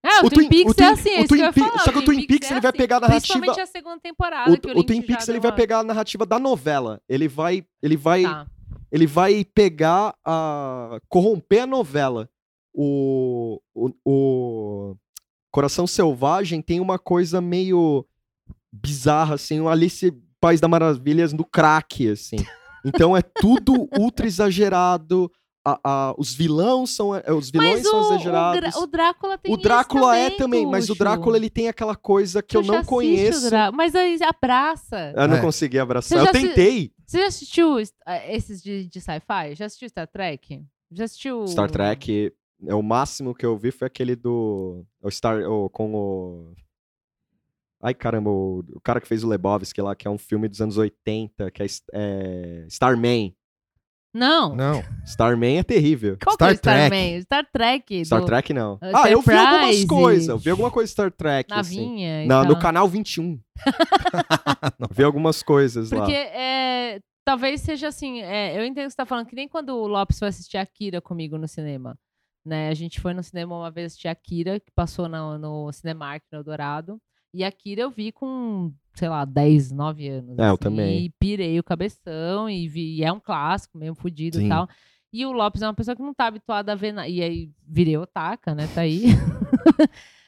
Ah, 0.03 0.21
o, 0.23 0.27
o 0.27 0.29
Twin 0.31 0.49
Peaks 0.49 0.75
o 0.77 0.81
é 0.83 0.87
assim, 0.87 1.09
o 1.09 1.13
é 1.13 1.19
isso 1.19 1.27
Twin 1.27 1.51
Pe- 1.51 1.79
só 1.79 1.91
que 1.91 1.97
o 1.99 2.05
Twin 2.05 2.25
Peaks, 2.25 2.49
é 2.49 2.53
ele 2.53 2.61
vai 2.61 2.69
assim. 2.69 2.77
pegar 2.77 2.97
a 2.97 2.99
narrativa- 3.01 3.33
Principalmente 3.39 3.61
a 3.61 3.65
segunda 3.67 3.99
temporada. 3.99 4.49
o, 4.51 4.53
o, 4.53 4.79
o 4.79 4.83
Twin 4.83 5.01
Peaks 5.01 5.27
ele 5.29 5.35
deu 5.35 5.41
vai 5.43 5.51
uma- 5.51 5.57
pegar 5.57 5.79
a 5.79 5.83
narrativa 5.83 6.25
da 6.25 6.39
novela. 6.39 6.99
Ele 7.07 7.27
vai. 7.27 7.63
Ele 7.83 7.95
vai. 7.95 8.23
Tá. 8.23 8.47
Ele 8.91 9.05
vai 9.07 9.45
pegar 9.45 10.15
a. 10.25 10.99
corromper 11.07 11.63
a 11.63 11.67
novela. 11.67 12.27
O. 12.73 13.59
O. 13.75 13.91
o 14.05 14.95
Coração 15.51 15.85
Selvagem 15.85 16.61
tem 16.61 16.79
uma 16.79 16.97
coisa 16.97 17.41
meio 17.41 18.05
bizarra, 18.71 19.35
assim, 19.35 19.59
um 19.59 19.67
Alice 19.67 20.11
País 20.39 20.61
das 20.61 20.69
Maravilhas 20.69 21.33
do 21.33 21.43
crack, 21.45 22.09
assim. 22.09 22.37
Então 22.85 23.15
é 23.15 23.21
tudo 23.21 23.87
ultra 23.99 24.25
exagerado. 24.25 25.31
A- 25.65 25.79
a- 25.83 26.15
os 26.17 26.33
vilões 26.33 26.89
são. 26.89 27.15
é, 27.15 27.31
Os 27.31 27.51
vilões 27.51 27.73
Mas 27.73 27.87
são 27.87 27.99
o, 27.99 28.03
o, 28.03 28.05
exagerados. 28.15 28.59
Gra- 28.59 28.79
o 28.81 28.87
Drácula 28.87 29.37
tem 29.37 29.53
O 29.53 29.57
Drácula 29.57 30.01
isso 30.17 30.25
é 30.25 30.29
também, 30.31 30.37
também, 30.37 30.65
mas 30.65 30.89
o. 30.89 30.95
Drácula 30.95 31.37
ele 31.37 31.49
tem 31.49 31.67
aquela 31.67 31.95
coisa 31.95 32.41
que 32.41 32.57
eu 32.57 32.61
Tuxo 32.61 32.73
não 32.73 32.81
o 32.81 32.85
conheço. 32.85 33.49
Mas 33.73 33.93
aí 33.95 34.17
abraça. 34.23 35.13
Eu 35.15 35.27
não 35.27 35.37
É. 35.37 35.41
consegui 35.41 35.77
abraçar. 35.79 36.17
Eu 36.25 36.31
tentei. 36.31 36.91
Você 37.05 37.19
já 37.19 37.27
assistiu 37.27 37.77
eh, 37.79 38.35
esses 38.35 38.61
de, 38.61 38.87
de 38.87 38.99
sci-fi? 39.01 39.53
Já 39.55 39.65
assistiu 39.65 39.89
Star 39.89 40.07
Trek? 40.07 40.63
Já 40.91 41.05
assistiu. 41.05 41.45
Star 41.47 41.69
Trek, 41.69 42.33
é 42.67 42.73
o 42.75 42.81
máximo 42.81 43.33
que 43.35 43.45
eu 43.45 43.57
vi 43.57 43.71
foi 43.71 43.85
aquele 43.87 44.15
do. 44.15 44.85
O 45.01 45.09
Star. 45.11 45.41
o- 45.49 45.69
com 45.69 45.93
o. 45.93 46.53
Ai, 47.83 47.93
caramba, 47.95 48.29
o, 48.29 48.59
o 48.73 48.79
cara 48.81 49.01
que 49.01 49.07
fez 49.07 49.23
o 49.23 49.27
Lebowski 49.27 49.81
lá, 49.81 49.95
que 49.95 50.07
é 50.07 50.11
um 50.11 50.17
filme 50.17 50.47
dos 50.47 50.61
anos 50.61 50.77
80, 50.77 51.49
que 51.51 51.63
é, 51.63 51.65
é 51.93 52.65
Starman. 52.67 53.35
Não. 54.13 54.55
Não. 54.55 54.83
Starman 55.05 55.59
é 55.59 55.63
terrível. 55.63 56.17
Qual 56.21 56.33
Star 56.33 56.49
que 56.49 56.53
é. 56.53 56.55
Starman? 56.55 57.21
Star 57.21 57.47
Trek. 57.51 58.05
Star 58.05 58.19
do 58.19 58.25
Trek 58.25 58.53
não. 58.53 58.77
Ah, 58.81 59.09
eu 59.09 59.21
vi 59.21 59.33
algumas 59.33 59.85
coisas. 59.85 60.27
Eu 60.27 60.37
vi 60.37 60.49
alguma 60.49 60.69
coisa 60.69 60.87
de 60.87 60.91
Star 60.91 61.11
Trek. 61.11 61.51
assim. 61.53 61.79
Navinha. 61.79 62.25
Na, 62.25 62.43
no 62.43 62.59
canal 62.59 62.87
21. 62.87 63.39
Eu 64.79 64.87
vi 64.91 65.03
algumas 65.03 65.41
coisas 65.41 65.89
Porque 65.89 66.11
lá. 66.11 66.17
é, 66.17 66.99
talvez 67.25 67.61
seja 67.61 67.87
assim, 67.87 68.21
é, 68.21 68.57
eu 68.57 68.65
entendo 68.65 68.85
o 68.85 68.87
que 68.87 68.91
você 68.91 68.97
tá 68.97 69.05
falando, 69.05 69.27
que 69.27 69.35
nem 69.35 69.47
quando 69.47 69.69
o 69.69 69.87
Lopes 69.87 70.19
foi 70.19 70.27
assistir 70.27 70.57
Akira 70.57 70.99
comigo 70.99 71.37
no 71.37 71.47
cinema. 71.47 71.97
Né? 72.45 72.69
A 72.69 72.73
gente 72.73 72.99
foi 72.99 73.13
no 73.13 73.23
cinema 73.23 73.55
uma 73.55 73.71
vez 73.71 73.87
assistir 73.87 74.07
Akira, 74.07 74.59
que 74.59 74.71
passou 74.75 75.07
no, 75.07 75.37
no 75.37 75.71
Cinemark, 75.71 76.23
no 76.31 76.43
Dourado. 76.43 76.99
E 77.33 77.43
Akira 77.43 77.81
eu 77.81 77.89
vi 77.89 78.11
com, 78.11 78.73
sei 78.93 79.07
lá, 79.09 79.23
10, 79.25 79.71
9 79.71 80.07
anos. 80.09 80.37
É, 80.37 80.43
eu 80.43 80.47
assim, 80.53 80.57
também. 80.57 81.05
E 81.05 81.09
pirei 81.19 81.59
o 81.59 81.63
cabeção, 81.63 82.49
e, 82.49 82.67
vi, 82.67 82.97
e 82.97 83.03
é 83.03 83.11
um 83.11 83.19
clássico 83.19 83.77
mesmo, 83.77 83.95
fudido 83.95 84.37
Sim. 84.37 84.45
e 84.45 84.49
tal. 84.49 84.67
E 85.13 85.25
o 85.25 85.31
Lopes 85.31 85.61
é 85.61 85.67
uma 85.67 85.73
pessoa 85.73 85.95
que 85.95 86.01
não 86.01 86.13
tá 86.13 86.25
habituada 86.27 86.71
a 86.71 86.75
ver. 86.75 86.91
na- 86.93 87.07
E 87.07 87.21
aí 87.21 87.51
virei 87.67 87.97
otaka, 87.97 88.53
né? 88.55 88.67
Tá 88.73 88.81
aí. 88.81 89.03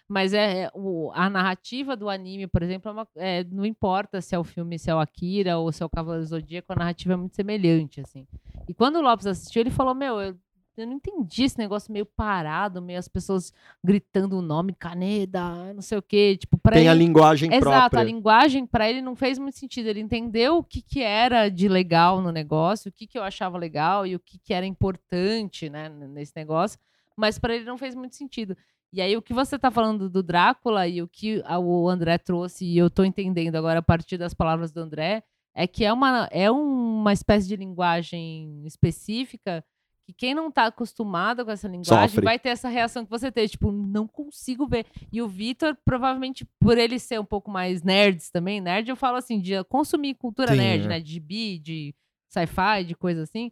Mas 0.08 0.34
é, 0.34 0.64
é, 0.64 0.72
o- 0.76 1.12
a 1.14 1.30
narrativa 1.30 1.96
do 1.96 2.10
anime, 2.10 2.46
por 2.48 2.62
exemplo, 2.62 2.90
é 2.90 2.92
uma- 2.94 3.08
é, 3.16 3.44
não 3.46 3.66
importa 3.66 4.22
se 4.22 4.36
é 4.36 4.40
o 4.40 4.44
filme, 4.44 4.78
se 4.78 4.90
é 4.90 4.96
o 4.96 5.00
Akira 5.00 5.58
ou 5.58 5.72
se 5.72 5.82
é 5.82 5.86
o 5.86 5.90
Cavaleiro 5.90 6.26
Zodíaco, 6.26 6.72
a 6.74 6.76
narrativa 6.76 7.14
é 7.14 7.18
muito 7.18 7.36
semelhante, 7.36 8.02
assim. 8.02 8.28
E 8.68 8.74
quando 8.74 8.98
o 8.98 9.02
Lopes 9.02 9.26
assistiu, 9.26 9.62
ele 9.62 9.72
falou, 9.72 9.96
meu, 9.96 10.20
eu, 10.20 10.36
eu 10.78 10.88
não 10.88 10.94
entendi 10.94 11.44
esse 11.44 11.58
negócio 11.58 11.92
meio 11.92 12.06
parado, 12.06 12.82
meio 12.82 13.00
as 13.00 13.08
pessoas 13.08 13.54
gritando 13.84 14.38
o 14.38 14.42
nome, 14.42 14.74
Caneda, 14.74 15.74
não 15.74 15.82
sei 15.82 15.98
o 15.98 16.02
quê, 16.02 16.38
tipo, 16.38 16.58
pra 16.58 16.74
Tem 16.74 16.84
ele... 16.84 16.90
a 16.90 16.94
linguagem 16.94 17.54
Exato, 17.54 17.70
própria. 17.70 18.02
a 18.02 18.04
linguagem 18.04 18.66
pra 18.66 18.90
ele 18.90 19.02
não 19.02 19.16
fez 19.16 19.38
muito 19.38 19.58
sentido. 19.58 19.88
Ele 19.88 20.00
entendeu 20.00 20.58
o 20.58 20.64
que, 20.64 20.82
que 20.82 21.02
era 21.02 21.50
de 21.50 21.68
legal 21.68 22.22
no 22.22 22.32
negócio, 22.32 22.90
o 22.90 22.92
que, 22.92 23.06
que 23.06 23.18
eu 23.18 23.24
achava 23.24 23.58
legal 23.58 24.06
e 24.08 24.16
o 24.16 24.20
que, 24.20 24.40
que 24.40 24.54
era 24.54 24.66
importante 24.66 25.70
né, 25.70 25.90
nesse 25.90 26.34
negócio, 26.36 26.80
mas 27.16 27.38
pra 27.38 27.56
ele 27.56 27.66
não 27.66 27.78
fez 27.78 27.94
muito 27.96 28.16
sentido. 28.16 28.58
E 28.92 29.02
aí, 29.02 29.18
o 29.18 29.22
que 29.24 29.34
você 29.34 29.58
tá 29.58 29.72
falando 29.72 30.08
do 30.08 30.22
Drácula 30.22 30.88
e 30.88 31.02
o 31.02 31.08
que 31.08 31.42
o 31.48 31.90
André 31.90 32.18
trouxe, 32.20 32.64
e 32.64 32.78
eu 32.78 32.92
tô 32.92 33.04
entendendo 33.04 33.56
agora 33.56 33.80
a 33.80 33.84
partir 33.84 34.18
das 34.18 34.36
palavras 34.36 34.72
do 34.72 34.80
André, 34.80 35.24
é 35.56 35.68
que 35.68 35.84
é 35.84 35.92
uma, 35.94 36.28
é 36.32 36.50
uma 36.52 37.14
espécie 37.14 37.48
de 37.48 37.56
linguagem 37.56 38.64
específica 38.66 39.64
que 40.06 40.14
quem 40.14 40.34
não 40.36 40.52
tá 40.52 40.66
acostumado 40.66 41.46
com 41.46 41.52
essa 41.52 41.68
linguagem 41.68 42.10
Sofre. 42.10 42.26
vai 42.26 42.38
ter 42.38 42.50
essa 42.50 42.68
reação 42.68 43.06
que 43.06 43.10
você 43.10 43.32
teve, 43.32 43.50
tipo, 43.50 43.72
não 43.72 44.06
consigo 44.08 44.68
ver. 44.68 44.86
E 45.12 45.22
o 45.22 45.28
Vitor, 45.28 45.78
provavelmente, 45.86 46.46
por 46.60 46.78
ele 46.78 47.00
ser 47.00 47.20
um 47.20 47.26
pouco 47.26 47.50
mais 47.50 47.84
nerds 47.84 48.30
também, 48.30 48.60
nerd, 48.60 48.90
eu 48.90 48.96
falo 48.96 49.18
assim, 49.18 49.40
de 49.40 49.64
consumir 49.66 50.16
cultura 50.16 50.52
Sim, 50.52 50.58
nerd, 50.58 50.86
é. 50.86 50.88
né? 50.90 51.00
De 51.00 51.20
bi, 51.20 51.58
de 51.58 51.96
sci-fi, 52.30 52.84
de 52.86 52.96
coisa 52.96 53.24
assim, 53.24 53.52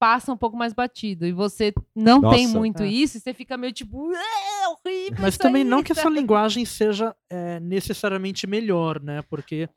passa 0.00 0.32
um 0.32 0.36
pouco 0.36 0.56
mais 0.56 0.72
batido. 0.72 1.26
E 1.26 1.32
você 1.32 1.72
não 1.94 2.20
tem 2.20 2.46
Nossa. 2.46 2.58
muito 2.58 2.82
É. 2.82 2.88
isso, 2.88 3.18
e 3.18 3.20
você 3.20 3.32
fica 3.34 3.56
meio 3.56 3.72
tipo, 3.72 4.10
é 4.12 4.68
horrível. 4.68 5.18
Mas 5.20 5.34
isso 5.34 5.38
também 5.38 5.62
aí", 5.62 5.68
não 5.68 5.82
que 5.82 5.92
essa 5.92 6.08
linguagem 6.08 6.64
seja 6.64 7.14
é, 7.28 7.60
necessariamente 7.60 8.46
melhor, 8.46 9.00
né? 9.00 9.22
Porque 9.22 9.68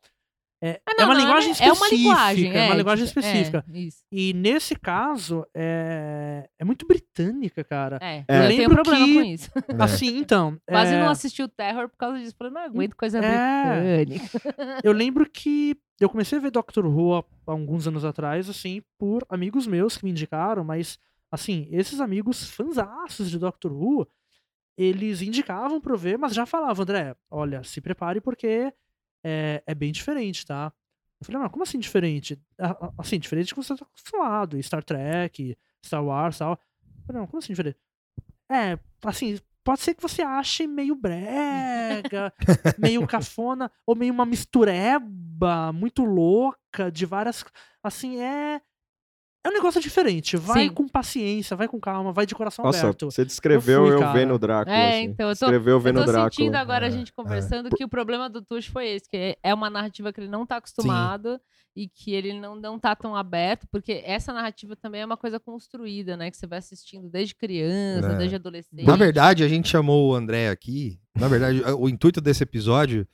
é, 0.66 0.82
Ah, 0.88 0.92
é 0.92 0.96
não, 0.98 1.06
uma 1.06 1.14
não, 1.16 1.22
linguagem 1.22 1.50
é 1.50 1.52
específica. 1.54 1.76
uma 1.86 1.90
linguagem, 1.90 2.54
é 2.56 2.66
uma 2.68 2.76
linguagem 2.76 3.06
tipo, 3.06 3.20
específica. 3.20 3.66
É, 3.74 3.78
isso. 3.80 3.98
E 4.12 4.34
nesse 4.34 4.76
caso, 4.76 5.46
é, 5.54 6.48
é 6.58 6.64
muito 6.64 6.88
britânica, 6.88 7.64
cara. 7.64 7.98
É, 8.02 8.24
É. 8.28 8.44
eu 8.44 8.48
tenho 8.48 8.62
Lembro 8.62 8.76
problema 8.84 9.06
que- 9.06 9.14
com 9.16 9.22
isso. 9.24 9.52
Assim, 10.08 10.18
então. 10.18 10.58
Quase 10.68 10.94
é, 10.94 11.00
não 11.00 11.10
assisti 11.10 11.44
o 11.44 11.48
Terror 11.50 11.90
por 11.90 11.98
causa 11.98 12.18
disso. 12.20 12.34
Falei, 12.38 12.54
não 12.54 12.62
aguento 12.62 12.96
coisa 12.96 13.20
É. 13.20 14.06
britânica. 14.06 14.40
Eu 14.84 14.94
lembro 14.94 15.30
que 15.30 15.76
eu 16.00 16.10
comecei 16.10 16.38
a 16.38 16.42
ver 16.42 16.52
Doctor 16.52 16.86
Who 16.86 17.16
há, 17.16 17.20
há 17.20 17.52
alguns 17.52 17.88
anos 17.88 18.04
atrás, 18.04 18.50
assim, 18.50 18.82
por 18.98 19.24
amigos 19.30 19.66
meus 19.68 19.96
que 19.98 20.04
me 20.04 20.12
indicaram, 20.12 20.64
mas, 20.64 20.98
assim, 21.32 21.68
esses 21.72 22.00
amigos 22.02 22.50
fanzaços 22.50 23.30
de 23.30 23.38
Doctor 23.40 23.72
Who, 23.72 24.08
eles 24.78 25.22
indicavam 25.22 25.80
pra 25.80 25.94
eu 25.94 25.98
ver, 25.98 26.18
mas 26.18 26.34
já 26.34 26.46
falavam, 26.46 26.84
André, 26.84 27.16
olha, 27.30 27.64
se 27.64 27.80
prepare 27.80 28.20
porque 28.20 28.74
é, 29.24 29.64
é 29.66 29.76
bem 29.76 29.92
diferente, 29.92 30.46
tá? 30.46 30.72
Eu 31.20 31.26
falei, 31.26 31.42
mas 31.42 31.52
como 31.52 31.64
assim 31.64 31.80
diferente? 31.80 32.38
Assim, 32.98 33.18
diferente 33.18 33.48
do 33.48 33.56
que 33.56 33.64
você 33.64 33.76
tá 33.76 33.86
acostumado, 33.86 34.62
Star 34.62 34.84
Trek, 34.84 35.58
Star 35.86 36.04
Wars 36.04 36.36
e 36.36 36.40
tal. 36.40 36.52
Eu 36.52 37.06
falei, 37.06 37.22
não, 37.22 37.28
como 37.28 37.40
assim 37.40 37.54
diferente? 37.54 37.78
É, 38.52 38.78
assim, 39.06 39.40
pode 39.64 39.82
ser 39.82 39.94
que 39.94 40.02
você 40.02 40.22
ache 40.22 40.68
meio 40.68 40.96
brega, 40.96 42.34
meio 42.78 43.06
cafona, 43.08 43.72
ou 43.86 43.96
meio 43.96 44.14
uma 44.14 44.26
mistureba 44.26 45.72
muito 45.74 46.04
louca 46.04 46.92
de 46.92 47.06
várias. 47.06 47.46
Assim, 47.82 48.20
é. 48.20 48.62
É 49.46 49.50
um 49.50 49.52
negócio 49.54 49.82
diferente. 49.82 50.38
Vai 50.38 50.64
Sim. 50.70 50.74
com 50.74 50.88
paciência, 50.88 51.56
vai 51.58 51.68
com 51.68 51.78
calma, 51.80 52.14
vai 52.14 52.26
de 52.26 52.34
coração 52.34 52.64
Nossa, 52.64 52.80
aberto. 52.80 53.06
você 53.12 53.26
descreveu 53.26 53.82
Eu 53.86 53.92
eu, 53.92 53.98
fui, 53.98 54.02
cara. 54.08 54.14
vendo 54.20 54.34
o 54.34 54.40
Drácula. 54.40 54.74
É, 54.76 54.90
assim. 54.92 55.04
então, 55.04 55.30
eu 55.30 55.36
tô- 55.36 55.46
Escreveu 55.46 55.74
Eu 55.74 55.80
vendo 55.82 55.96
tô 55.98 56.02
o 56.04 56.06
Drácula. 56.06 56.32
sentindo 56.32 56.56
agora 56.56 56.86
a 56.86 56.88
É, 56.88 56.92
gente 56.92 57.12
conversando 57.12 57.70
que 57.70 57.84
o 57.84 57.90
problema 57.90 58.30
do 58.30 58.42
Tush 58.42 58.68
foi 58.68 58.88
esse, 58.88 59.10
que 59.10 59.38
é 59.44 59.54
uma 59.54 59.70
narrativa 59.70 60.14
que 60.14 60.22
ele 60.22 60.30
não 60.30 60.46
tá 60.46 60.58
acostumado 60.58 61.40
e 61.76 61.90
que 61.90 62.14
ele 62.14 62.40
não, 62.40 62.56
não 62.56 62.80
tá 62.80 62.96
tão 62.96 63.16
aberto, 63.18 63.68
porque 63.70 64.02
essa 64.06 64.32
narrativa 64.32 64.76
também 64.78 65.02
é 65.02 65.06
uma 65.06 65.18
coisa 65.18 65.40
construída, 65.40 66.16
né? 66.16 66.32
Que 66.32 66.38
você 66.38 66.48
vai 66.48 66.60
assistindo 66.60 67.10
desde 67.10 67.36
criança, 67.36 68.12
É. 68.14 68.16
desde 68.16 68.36
adolescente. 68.38 68.86
Na 68.86 68.96
verdade, 68.96 69.44
a 69.44 69.48
gente 69.50 69.68
chamou 69.68 70.12
o 70.12 70.16
André 70.16 70.50
aqui. 70.50 71.00
Na 71.20 71.28
verdade, 71.28 71.62
o 71.78 71.90
intuito 71.90 72.22
desse 72.22 72.44
episódio 72.44 73.06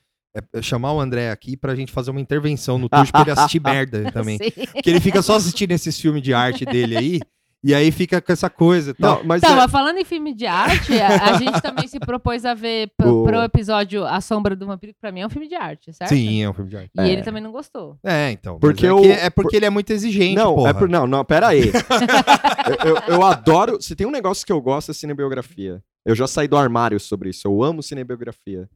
é 0.54 0.62
chamar 0.62 0.92
o 0.92 1.00
André 1.00 1.30
aqui 1.30 1.56
pra 1.56 1.74
gente 1.74 1.90
fazer 1.92 2.10
uma 2.10 2.20
intervenção 2.20 2.78
no 2.78 2.88
Twitch 2.88 3.10
pra 3.10 3.22
ele 3.22 3.30
assistir 3.32 3.60
merda 3.64 4.10
também. 4.12 4.38
Sim. 4.38 4.50
Porque 4.72 4.88
ele 4.90 5.00
fica 5.00 5.22
só 5.22 5.34
assistindo 5.36 5.72
esses 5.72 5.98
filmes 6.00 6.22
de 6.22 6.32
arte 6.32 6.64
dele 6.64 6.96
aí, 6.96 7.20
e 7.62 7.74
aí 7.74 7.90
fica 7.92 8.22
com 8.22 8.32
essa 8.32 8.48
coisa 8.48 8.92
e 8.92 8.94
tal. 8.94 9.16
Não, 9.18 9.24
mas 9.24 9.42
Então, 9.42 9.52
é- 9.54 9.56
mas 9.60 9.70
falando 9.70 9.98
em 9.98 10.04
filme 10.04 10.32
de 10.32 10.46
arte, 10.46 10.98
a, 10.98 11.24
a 11.30 11.32
gente 11.36 11.60
também 11.60 11.86
se 11.88 12.00
propôs 12.00 12.44
a 12.46 12.54
ver 12.54 12.90
p- 12.96 13.04
O- 13.06 13.24
pro 13.24 13.42
episódio 13.42 14.04
A 14.06 14.18
Sombra 14.22 14.56
do 14.56 14.66
Vampiro, 14.66 14.94
que 14.94 14.98
pra 15.00 15.12
mim 15.12 15.20
é 15.20 15.26
um 15.26 15.30
filme 15.30 15.46
de 15.46 15.54
arte, 15.56 15.92
certo? 15.92 16.08
Sim, 16.10 16.42
é 16.42 16.48
um 16.48 16.54
filme 16.54 16.70
de 16.70 16.76
arte. 16.78 16.90
E 16.96 17.00
É. 17.00 17.08
ele 17.10 17.22
também 17.22 17.42
não 17.42 17.52
gostou. 17.52 17.98
É, 18.02 18.30
então. 18.30 18.58
Porque 18.58 18.86
é, 18.86 18.94
que- 19.00 19.08
é 19.10 19.28
porque 19.30 19.56
ele 19.56 19.66
é 19.66 19.70
muito 19.70 19.90
exigente, 19.90 20.36
não, 20.36 20.54
porra. 20.54 20.70
é 20.70 20.72
por, 20.72 20.88
não, 20.88 21.06
não, 21.06 21.22
pera 21.24 21.48
aí. 21.48 21.70
eu, 22.84 22.88
eu- 22.94 23.02
eu 23.16 23.22
adoro. 23.24 23.80
Se 23.82 23.94
tem 23.94 24.06
um 24.06 24.10
negócio 24.10 24.46
que 24.46 24.52
eu 24.52 24.60
gosto 24.60 24.90
é 24.90 24.94
cinebiografia. 24.94 25.82
Eu 26.06 26.14
já 26.14 26.26
saí 26.26 26.48
do 26.48 26.56
armário 26.56 26.98
sobre 26.98 27.28
isso. 27.28 27.46
Eu 27.46 27.62
amo 27.62 27.82
cinebiografia. 27.82 28.68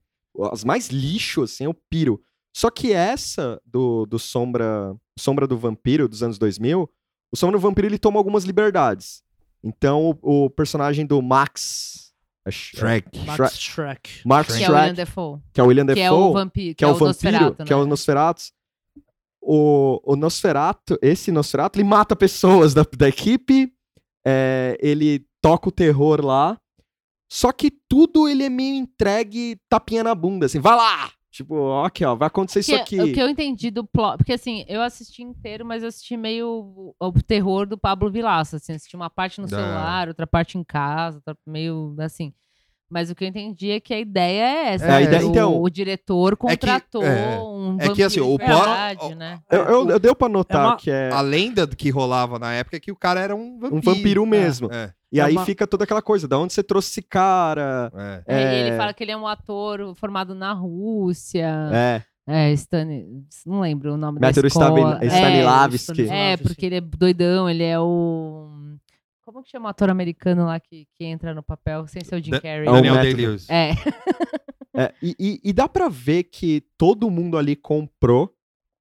As 0.53 0.65
mais 0.65 0.89
lixo, 0.89 1.43
assim, 1.43 1.65
eu 1.65 1.75
piro. 1.89 2.21
Só 2.57 2.71
que 2.71 2.93
essa 2.93 3.61
do, 3.65 4.07
do 4.07 4.19
Sombra, 4.19 4.95
Sombra 5.19 5.47
do 5.47 5.57
Vampiro 5.59 6.09
dos 6.09 6.23
anos 6.23 6.39
2000, 6.39 6.89
o 7.33 7.37
Sombra 7.37 7.59
do 7.59 7.63
Vampiro 7.63 7.87
ele 7.89 7.99
toma 7.99 8.19
algumas 8.19 8.45
liberdades. 8.45 9.23
Então 9.63 10.17
o, 10.23 10.45
o 10.47 10.51
personagem 10.51 11.05
do 11.07 11.21
Max. 11.23 12.13
é 12.47 12.51
Sh- 12.51 12.77
Shrek. 12.77 13.09
Shre- 13.19 13.27
Max 13.27 13.59
Shrek. 13.59 14.11
Max 14.25 14.57
Que 14.57 14.63
é 14.65 14.69
o 14.69 14.73
William 14.73 14.85
Shrek, 14.85 14.97
Defoe. 14.97 15.41
que 15.53 15.61
é 15.61 15.65
o 15.65 15.67
William 15.67 15.87
Que 15.87 15.95
Defoe 15.95 16.05
é 16.05 16.11
o 16.13 16.33
vampiro, 16.33 16.75
que 16.77 16.85
é 16.85 16.87
o 16.87 16.91
vampiro, 16.95 17.07
Nosferatu, 17.09 17.65
que 17.65 17.73
é 17.73 17.77
o 17.77 17.83
né? 17.85 17.91
Nosferatu. 17.91 18.43
O, 19.47 20.01
o 20.13 20.17
Nosferatu, 20.17 20.99
esse 21.03 21.31
Nosferatu, 21.31 21.79
ele 21.79 21.89
mata 21.89 22.17
pessoas 22.17 22.73
da, 22.73 22.85
da 22.97 23.09
equipe, 23.09 23.71
é, 24.27 24.79
ele 24.81 25.27
toca 25.43 25.69
o 25.69 25.73
terror 25.73 26.25
lá, 26.25 26.59
só 27.35 27.51
que 27.53 27.71
tudo 27.89 28.29
ele 28.29 28.45
é 28.45 28.49
meio 28.49 28.75
entregue 28.77 29.59
tapinha 29.69 30.05
na 30.05 30.15
bunda, 30.15 30.47
assim, 30.47 30.61
vai 30.61 30.77
lá! 30.77 31.11
Tipo, 31.31 31.57
ó, 31.57 31.85
aqui, 31.85 32.05
ó, 32.05 32.15
vai 32.15 32.29
acontecer 32.29 32.61
isso 32.61 32.71
Que- 32.71 32.77
aqui. 32.77 33.01
O 33.01 33.13
que 33.13 33.21
eu 33.21 33.29
entendi 33.29 33.69
do 33.69 33.85
plot. 33.85 34.19
Porque 34.19 34.35
assim, 34.35 34.65
eu 34.69 34.81
assisti 34.81 35.21
inteiro, 35.25 35.65
mas 35.67 35.83
eu 35.83 35.89
assisti 35.89 36.17
meio 36.17 36.47
o, 36.49 36.95
o 37.09 37.13
terror 37.25 37.67
do 37.67 37.77
Pablo 37.77 38.09
Vilaça. 38.09 38.57
Assim, 38.59 38.73
assisti 38.75 38.95
uma 38.95 39.11
parte 39.11 39.41
no 39.41 39.49
Da- 39.49 39.57
celular, 39.57 40.07
outra 40.07 40.29
parte 40.29 40.57
em 40.57 40.63
casa, 40.63 41.17
outra 41.17 41.37
meio 41.45 41.97
assim. 41.99 42.33
Mas 42.89 43.11
o 43.11 43.17
que 43.17 43.25
eu 43.25 43.29
entendi 43.29 43.71
é 43.73 43.81
que 43.81 43.93
a 43.93 43.99
ideia 43.99 44.43
é 44.45 44.75
essa. 44.75 44.85
É, 44.85 44.89
a 44.91 44.93
né? 45.01 45.03
ideia- 45.03 45.27
o, 45.27 45.31
então- 45.31 45.61
o 45.63 45.69
diretor 45.69 46.37
contratou 46.37 47.03
é, 47.03 47.41
um 47.41 47.79
é 47.81 47.89
que, 47.89 48.03
assim, 48.05 48.21
o 48.21 48.39
de 48.39 48.45
plot- 48.45 48.47
verdade, 48.65 49.15
né? 49.17 49.41
Eu, 49.51 49.63
eu, 49.65 49.91
eu 49.91 49.99
deu 49.99 50.15
pra 50.15 50.29
notar 50.29 50.63
É 50.63 50.67
uma- 50.69 50.77
que 50.77 50.89
é 50.89 51.11
A 51.11 51.21
lenda 51.21 51.67
que 51.67 51.91
rolava 51.91 52.39
na 52.39 52.53
época 52.53 52.77
é 52.77 52.81
que 52.81 52.93
o 52.93 52.97
cara 52.97 53.19
era 53.21 53.35
um 53.35 53.59
vampiro. 53.59 53.77
um 53.77 53.81
vampiro 53.81 54.25
mesmo. 54.27 54.73
É, 54.73 54.93
E 55.15 55.21
É 55.21 55.23
aí 55.23 55.33
uma- 55.37 55.45
fica 55.45 55.65
toda 55.67 55.85
aquela 55.85 56.03
coisa, 56.03 56.27
da 56.27 56.37
onde 56.39 56.53
você 56.53 56.63
trouxe 56.63 56.91
esse 56.91 57.03
cara? 57.03 57.91
é. 57.95 58.23
É, 58.27 58.61
ele 58.61 58.71
É. 58.71 58.77
fala 58.77 58.93
que 58.93 59.05
ele 59.05 59.13
é 59.13 59.17
um 59.17 59.27
ator 59.29 59.95
formado 59.95 60.35
na 60.35 60.53
Rússia. 60.53 61.49
É, 61.73 62.03
É, 62.27 62.51
Stani, 62.53 63.07
não 63.47 63.61
lembro 63.61 63.93
o 63.95 63.97
nome 63.99 64.19
Método 64.19 64.43
da 64.43 64.49
escola. 64.49 64.99
É, 65.03 65.07
Stanislavski. 65.07 65.77
Stanislavski. 65.79 66.11
É, 66.11 66.37
porque 66.39 66.67
ele 66.67 66.75
é 66.77 66.81
doidão, 66.81 67.49
ele 67.49 67.63
é 67.63 67.79
o. 67.79 68.51
Como 69.25 69.43
que 69.43 69.51
chama 69.51 69.67
o 69.67 69.71
ator 69.71 69.89
americano 69.91 70.47
lá 70.47 70.59
que, 70.59 70.87
que 70.97 71.05
entra 71.05 71.33
no 71.35 71.43
papel 71.43 71.87
sem 71.87 72.03
ser 72.03 72.17
o 72.17 72.23
Jim 72.25 72.31
Da- 72.33 72.41
Carrey? 72.41 72.67
É 72.67 72.71
o 72.71 72.75
Daniel. 72.75 72.95
Day-Lewis. 73.01 73.49
É, 73.49 73.71
É, 74.77 74.93
e, 75.01 75.15
e- 75.21 75.41
e 75.45 75.53
dá 75.53 75.69
pra 75.69 75.89
ver 75.89 76.25
que 76.25 76.65
todo 76.77 77.09
mundo 77.11 77.39
ali 77.39 77.55
comprou 77.55 78.35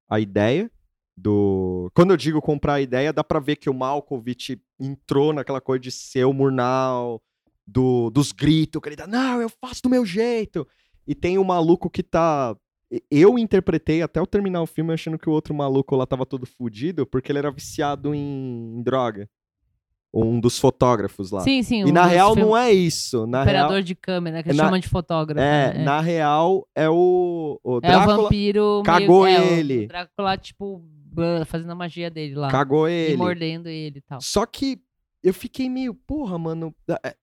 a 0.08 0.18
ideia 0.18 0.68
do. 1.16 1.90
Quando 1.94 2.10
eu 2.12 2.16
digo 2.16 2.40
comprar 2.40 2.74
a 2.74 2.80
ideia, 2.80 3.12
dá 3.12 3.22
pra 3.24 3.40
ver 3.40 3.56
que 3.56 3.70
o 3.70 3.74
Malkovich 3.74 4.60
entrou 4.80 5.32
naquela 5.32 5.60
coisa 5.60 5.80
de 5.80 5.90
ser 5.90 6.24
o 6.24 6.32
Murnau, 6.32 7.22
do, 7.66 8.10
dos 8.10 8.32
gritos, 8.32 8.80
que 8.82 8.88
ele 8.88 8.96
dá, 8.96 9.06
não, 9.06 9.40
eu 9.40 9.48
faço 9.48 9.82
do 9.82 9.90
meu 9.90 10.04
jeito. 10.04 10.66
E 11.06 11.14
tem 11.14 11.38
o 11.38 11.44
maluco 11.44 11.88
que 11.90 12.02
tá 12.02 12.56
eu 13.10 13.38
interpretei 13.38 14.02
até 14.02 14.20
eu 14.20 14.26
terminar 14.26 14.62
o 14.62 14.66
filme 14.66 14.92
achando 14.92 15.18
que 15.18 15.28
o 15.28 15.32
outro 15.32 15.52
maluco 15.54 15.96
lá 15.96 16.06
tava 16.06 16.24
todo 16.24 16.46
fudido 16.46 17.04
porque 17.06 17.32
ele 17.32 17.38
era 17.40 17.50
viciado 17.50 18.14
em, 18.14 18.76
em 18.78 18.82
droga. 18.82 19.28
Um 20.16 20.38
dos 20.38 20.60
fotógrafos 20.60 21.32
lá. 21.32 21.40
Sim, 21.40 21.60
sim. 21.64 21.82
e 21.84 21.90
na 21.90 22.06
real 22.06 22.36
não 22.36 22.56
é 22.56 22.72
isso. 22.72 23.26
Na 23.26 23.42
real, 23.42 23.64
Operador 23.64 23.82
de 23.82 23.96
câmera, 23.96 24.44
que 24.44 24.52
na- 24.52 24.64
chamam 24.64 24.78
de 24.78 24.88
fotógrafo. 24.88 25.40
é, 25.44 25.74
né? 25.74 25.82
na 25.84 26.00
real 26.00 26.68
é 26.72 26.88
o, 26.88 27.58
o 27.64 27.74
É 27.74 27.76
o 27.78 27.80
Drácula 27.80 28.16
vampiro. 28.22 28.82
cagou 28.84 29.24
meio, 29.24 29.36
é, 29.36 29.40
o 29.40 29.44
ele. 29.54 29.86
Drácula, 29.88 30.36
tipo, 30.38 30.84
blá, 31.03 31.03
fazendo 31.46 31.70
a 31.70 31.74
magia 31.74 32.10
dele 32.10 32.34
lá. 32.34 32.50
cagou 32.50 32.88
E 32.88 32.92
ele. 32.92 33.16
mordendo 33.16 33.68
ele 33.68 33.98
e 33.98 34.02
tal. 34.02 34.20
Só 34.20 34.44
que 34.46 34.78
eu 35.22 35.32
fiquei 35.34 35.68
meio, 35.70 35.94
porra, 35.94 36.38
mano, 36.38 36.74
é, 37.04 37.14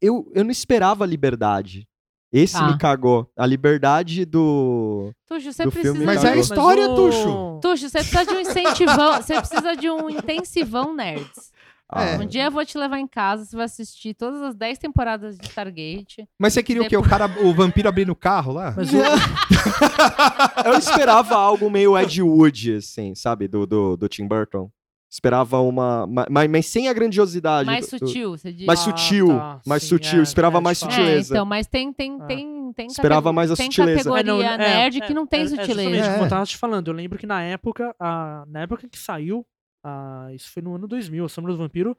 eu, 0.00 0.30
eu 0.34 0.44
não 0.44 0.50
esperava 0.50 1.04
a 1.04 1.06
liberdade. 1.06 1.86
Esse 2.32 2.54
Tá. 2.54 2.66
me 2.70 2.76
cagou. 2.76 3.30
A 3.36 3.46
liberdade 3.46 4.24
do. 4.24 5.12
Tuxo, 5.26 5.52
você 5.52 5.62
do 5.64 5.70
precisa. 5.70 5.92
filme 5.94 6.04
Mas 6.04 6.16
cagou. 6.16 6.30
é 6.30 6.34
a 6.34 6.40
história, 6.40 6.88
o- 6.90 6.94
Tuxo. 6.96 7.60
Tuxo, 7.62 7.88
você 7.88 7.98
precisa 7.98 8.24
de 8.26 8.34
um 8.34 8.40
incentivão. 8.40 9.16
você 9.22 9.34
precisa 9.40 9.76
de 9.76 9.88
um 9.90 10.10
intensivão 10.10 10.94
nerds. 10.94 11.52
É. 11.94 12.16
Um 12.18 12.26
dia 12.26 12.44
eu 12.46 12.50
vou 12.50 12.64
te 12.66 12.76
levar 12.76 12.98
em 12.98 13.06
casa, 13.06 13.44
você 13.44 13.54
vai 13.54 13.64
assistir 13.64 14.12
todas 14.14 14.42
as 14.42 14.54
10 14.56 14.78
temporadas 14.78 15.36
de 15.38 15.46
Stargate. 15.46 16.28
Mas 16.38 16.52
você 16.52 16.62
queria 16.62 16.82
o 16.82 16.88
quê? 16.88 16.96
O 16.96 17.02
cara, 17.02 17.26
o 17.44 17.54
vampiro 17.54 17.88
abrindo 17.88 18.10
o 18.10 18.16
carro 18.16 18.52
lá? 18.52 18.74
Mas 18.76 18.92
o, 18.92 18.96
Eu 20.64 20.74
esperava 20.74 21.36
algo 21.36 21.70
meio 21.70 21.96
Ed 21.98 22.22
Wood, 22.22 22.76
assim, 22.76 23.14
sabe? 23.14 23.46
Do, 23.48 23.66
do, 23.66 23.96
do 23.96 24.08
Tim 24.08 24.26
Burton. 24.26 24.70
Esperava 25.08 25.60
uma. 25.60 26.06
ma- 26.06 26.26
Mas, 26.28 26.50
mas 26.50 26.66
sem 26.66 26.88
a 26.88 26.92
grandiosidade. 26.92 27.64
Mais 27.64 27.86
do- 27.88 27.98
do- 28.00 28.06
sutil, 28.08 28.30
você 28.36 28.52
diz. 28.52 28.66
mais 28.66 28.80
Ah, 28.80 28.82
sutil. 28.82 29.28
tá, 29.28 29.60
mais 29.64 29.82
sim, 29.82 29.88
sutil. 29.90 30.18
é, 30.18 30.22
esperava 30.22 30.58
é, 30.58 30.60
mais 30.60 30.78
tipo, 30.80 30.90
É, 30.90 30.94
sutileza. 30.96 31.34
então, 31.34 31.46
mas 31.46 31.66
tem, 31.68 31.92
tem, 31.92 32.18
Ah. 32.20 32.26
tem, 32.26 32.72
tem 32.74 32.86
Esperava 32.88 33.32
mais 33.32 33.50
a 33.50 33.56
tem 33.56 33.66
sutileza. 33.70 34.10
categoria 34.10 34.44
É, 34.46 34.50
não, 34.50 34.58
nerd 34.58 34.96
é, 35.02 35.06
que 35.06 35.14
não 35.14 35.26
tem 35.26 35.40
é, 35.40 35.44
é 35.44 35.48
sutileza. 35.48 36.10
É. 36.16 36.20
eu 36.24 36.28
tava 36.28 36.44
te 36.44 36.56
falando. 36.56 36.88
Eu 36.88 36.94
lembro 36.94 37.16
que 37.18 37.26
na 37.26 37.40
época, 37.42 37.94
a, 38.00 38.44
na 38.48 38.62
época 38.62 38.88
que 38.88 38.98
saiu, 38.98 39.46
a, 39.86 40.28
isso 40.34 40.50
foi 40.50 40.62
no 40.62 40.74
ano 40.74 40.88
2000, 40.88 41.24
a 41.24 41.28
Sombra 41.28 41.52
do 41.52 41.58
Vampiro, 41.58 41.96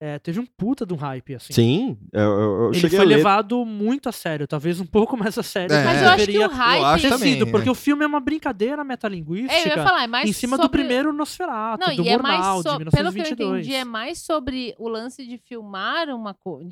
é, 0.00 0.16
teve 0.20 0.38
um 0.38 0.46
puta 0.46 0.86
de 0.86 0.94
um 0.94 0.96
hype, 0.96 1.34
assim. 1.34 1.52
Sim, 1.52 1.98
eu, 2.12 2.22
eu, 2.22 2.66
Ele 2.70 2.74
cheguei 2.80 2.96
foi 2.98 3.04
a 3.04 3.08
ler. 3.08 3.16
levado 3.16 3.64
muito 3.64 4.08
a 4.08 4.12
sério, 4.12 4.46
talvez 4.46 4.78
um 4.78 4.86
pouco 4.86 5.16
mais 5.16 5.36
a 5.36 5.42
sério. 5.42 5.74
É. 5.74 5.82
do 5.82 5.84
Mas 5.84 5.98
que 5.98 6.04
eu 6.04 6.08
acho 6.10 6.26
que 6.26 6.38
o 6.38 6.48
hype. 6.48 7.00
ter 7.02 7.08
também, 7.08 7.32
sido, 7.32 7.48
é. 7.48 7.50
porque 7.50 7.68
o 7.68 7.74
filme 7.74 8.04
é 8.04 8.06
uma 8.06 8.20
brincadeira 8.20 8.76
É, 8.76 8.80
eu 8.82 8.84
metalinguística 8.84 9.68
ia 9.68 9.82
falar, 9.82 10.04
é 10.04 10.06
mais 10.06 10.30
em 10.30 10.32
cima 10.32 10.56
do 10.56 10.62
sobre- 10.62 10.78
primeiro 10.82 11.12
Nosferatu, 11.12 11.84
Não, 11.84 11.96
do 11.96 12.02
e 12.04 12.08
é 12.08 12.16
mais 12.16 12.38
Murnau, 12.38 12.62
so... 12.62 12.62
de 12.62 12.76
pelo 12.78 12.90
que 12.92 12.96
eu 12.96 13.02
1922. 13.02 13.58
entendi, 13.66 13.74
é 13.74 13.84
mais 13.84 14.18
sobre 14.20 14.74
o 14.78 14.88
lance 14.88 15.26
de 15.26 15.36
filmar 15.36 16.08
uma 16.10 16.32
coisa. 16.32 16.70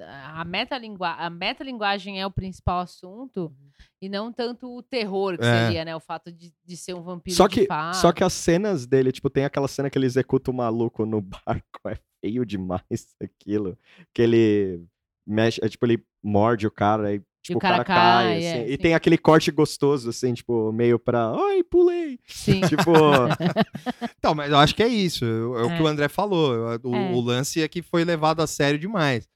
A, 0.00 0.44
metalingua... 0.44 1.10
a 1.12 1.28
metalinguagem 1.30 2.20
é 2.20 2.26
o 2.26 2.30
principal 2.30 2.80
assunto 2.80 3.52
e 4.00 4.08
não 4.08 4.32
tanto 4.32 4.76
o 4.76 4.82
terror 4.82 5.36
que 5.36 5.44
É. 5.44 5.64
seria, 5.66 5.84
né? 5.84 5.96
O 5.96 6.00
fato 6.00 6.30
de, 6.32 6.52
de 6.64 6.76
ser 6.76 6.94
um 6.94 7.02
vampiro 7.02 7.36
Só 7.36 7.46
de 7.48 7.54
que, 7.60 7.66
fato. 7.66 7.96
só 7.96 8.12
que 8.12 8.22
as 8.22 8.32
cenas 8.32 8.86
dele, 8.86 9.10
tipo, 9.12 9.28
tem 9.28 9.44
aquela 9.44 9.66
cena 9.68 9.90
que 9.90 9.98
ele 9.98 10.06
executa 10.06 10.50
o 10.50 10.54
maluco 10.54 11.04
no 11.04 11.20
barco, 11.46 11.80
é 11.88 11.96
feio 12.20 12.44
demais 12.46 12.82
aquilo. 13.22 13.76
Que 14.14 14.22
ele 14.22 14.84
mexe, 15.26 15.60
é, 15.62 15.68
tipo, 15.68 15.84
ele 15.86 16.02
morde 16.22 16.66
o 16.66 16.70
cara 16.70 17.14
e, 17.14 17.22
tipo, 17.42 17.58
o 17.58 17.60
cara, 17.60 17.84
cai, 17.84 18.36
assim. 18.38 18.46
é, 18.46 18.68
e 18.68 18.72
sim. 18.72 18.76
tem 18.78 18.94
aquele 18.94 19.18
corte 19.18 19.50
gostoso, 19.50 20.10
assim, 20.10 20.32
tipo, 20.34 20.70
meio 20.72 20.98
pra, 20.98 21.32
ai, 21.34 21.62
pulei. 21.64 22.18
Sim. 22.26 22.60
tipo, 22.68 22.92
Então, 24.18 24.34
mas 24.34 24.50
eu 24.50 24.58
acho 24.58 24.74
que 24.74 24.82
é 24.82 24.88
isso. 24.88 25.24
É, 25.24 25.28
o 25.66 25.70
É. 25.70 25.76
que 25.76 25.82
o 25.82 25.86
André 25.86 26.08
falou. 26.08 26.78
O, 26.84 26.94
É. 26.94 27.10
o 27.12 27.20
lance 27.20 27.62
é 27.62 27.68
que 27.68 27.82
foi 27.82 28.04
levado 28.04 28.40
a 28.40 28.46
sério 28.46 28.78
demais. 28.78 29.28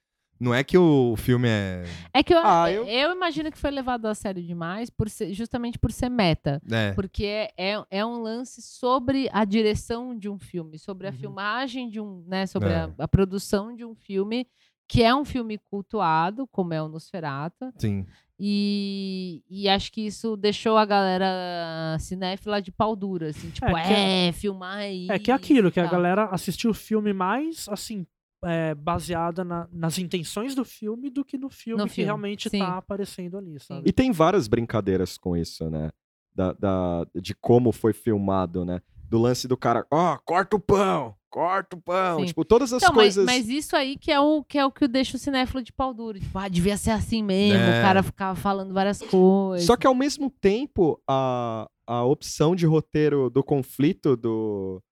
Não 0.43 0.53
é 0.53 0.65
que 0.65 0.77
o 0.77 1.15
filme 1.17 1.47
é. 1.49 1.85
É 2.13 2.23
que 2.23 2.35
eu, 2.35 2.41
Ah, 2.45 2.69
eu... 2.71 2.85
eu- 2.85 3.13
imagino 3.13 3.51
que 3.51 3.57
foi 3.59 3.71
levado 3.71 4.07
a 4.07 4.15
sério 4.15 4.43
demais 4.43 4.91
por 4.91 5.09
ser- 5.09 5.33
justamente 5.33 5.79
por 5.79 5.93
ser 5.93 6.09
meta. 6.09 6.61
é. 6.71 6.93
Porque 6.95 7.25
é, 7.25 7.53
é, 7.57 7.85
é 7.91 8.05
um 8.05 8.21
lance 8.21 8.61
sobre 8.61 9.29
a 9.33 9.45
direção 9.45 10.19
de 10.19 10.29
um 10.29 10.39
filme, 10.39 10.79
sobre 10.79 11.07
a 11.07 11.11
Uhum. 11.11 11.17
filmagem 11.17 11.89
de 11.89 12.01
um, 12.01 12.25
né, 12.27 12.47
sobre 12.47 12.71
É. 12.71 12.75
a, 12.77 12.91
a 12.99 13.07
produção 13.09 13.75
de 13.77 13.85
um 13.85 13.95
filme, 13.95 14.47
que 14.89 15.03
é 15.03 15.15
um 15.15 15.25
filme 15.25 15.59
cultuado, 15.71 16.47
como 16.49 16.75
é 16.75 16.83
o 16.83 16.89
Nosferatu, 16.89 17.73
Sim. 17.79 18.05
e, 18.39 19.43
e 19.49 19.69
acho 19.69 19.91
que 19.93 20.05
isso 20.05 20.37
deixou 20.37 20.77
a 20.77 20.85
galera 20.85 21.97
cinéfila 22.01 22.61
de 22.61 22.71
pau 22.73 22.95
dura, 22.97 23.29
assim, 23.31 23.49
tipo, 23.51 23.67
É, 23.77 23.83
que 23.83 23.93
é, 23.93 24.33
filmar 24.33 24.79
aí. 24.79 25.07
É 25.11 25.19
que 25.19 25.31
é 25.31 25.35
aquilo, 25.35 25.71
que 25.71 25.81
a 25.81 25.87
galera 25.87 26.25
assistiu 26.27 26.71
o 26.71 26.75
filme 26.75 27.13
mais, 27.13 27.67
assim, 27.69 28.05
é, 28.45 28.75
baseada 28.75 29.45
na- 29.45 29.69
nas 29.73 29.99
intenções 29.99 30.55
do 30.55 30.65
filme 30.65 31.11
do 31.11 31.25
que 31.25 31.39
no 31.39 31.49
filme 31.49 31.83
No 31.83 31.89
que 31.89 31.95
filme, 31.95 32.07
realmente 32.07 32.51
sim. 32.51 32.59
tá 32.59 32.79
aparecendo 32.79 33.37
ali, 33.39 33.59
sabe? 33.61 33.83
E 33.89 33.93
tem 33.93 34.11
várias 34.13 34.49
brincadeiras 34.49 35.17
com 35.17 35.37
isso, 35.37 35.69
né? 35.71 35.91
Da, 36.35 36.53
da- 36.53 37.07
de 37.15 37.35
como 37.35 37.73
foi 37.73 37.93
filmado, 37.93 38.65
né? 38.65 38.81
Do 39.09 39.19
lance 39.19 39.47
do 39.47 39.57
cara, 39.57 39.87
ó, 39.91 40.17
corta 40.25 40.57
o 40.57 40.61
pão, 40.61 41.15
corta 41.29 41.77
o 41.77 41.81
pão. 41.83 42.21
Sim. 42.21 42.25
Tipo, 42.27 42.45
todas 42.47 42.73
as 42.73 42.83
Então, 42.83 42.95
mas, 42.95 43.15
coisas. 43.15 43.27
mas 43.27 43.49
isso 43.49 43.77
aí 43.77 43.97
que 43.99 44.11
é 44.11 44.19
o 44.19 44.43
que 44.43 44.57
é 44.59 44.65
o 44.65 44.73
que 44.73 44.89
deixa 44.89 45.17
o 45.17 45.21
cinéfilo 45.21 45.63
de 45.63 45.71
pau 45.73 45.93
duro. 45.93 46.19
Tipo, 46.19 46.39
ah, 46.39 46.49
devia 46.49 46.77
ser 46.79 46.93
assim 46.93 47.23
mesmo. 47.23 47.59
É. 47.63 47.79
O 47.79 47.83
cara 47.83 48.03
ficava 48.03 48.35
falando 48.35 48.73
várias 48.73 49.03
coisas. 49.03 49.67
Só 49.67 49.77
que 49.77 49.87
ao 49.87 49.95
mesmo 49.95 50.31
tempo, 50.41 50.99
a, 51.07 51.69
a 51.87 52.03
opção 52.05 52.57
de 52.57 52.65
roteiro 52.65 53.29
do 53.29 53.45
conflito 53.45 54.17
do, 54.17 54.83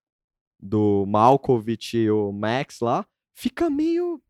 do 0.62 1.06
Malkovich 1.08 1.96
e 1.96 2.10
o 2.10 2.30
Max 2.30 2.80
lá 2.80 3.06
fica 3.40 3.70
meio 3.70 4.20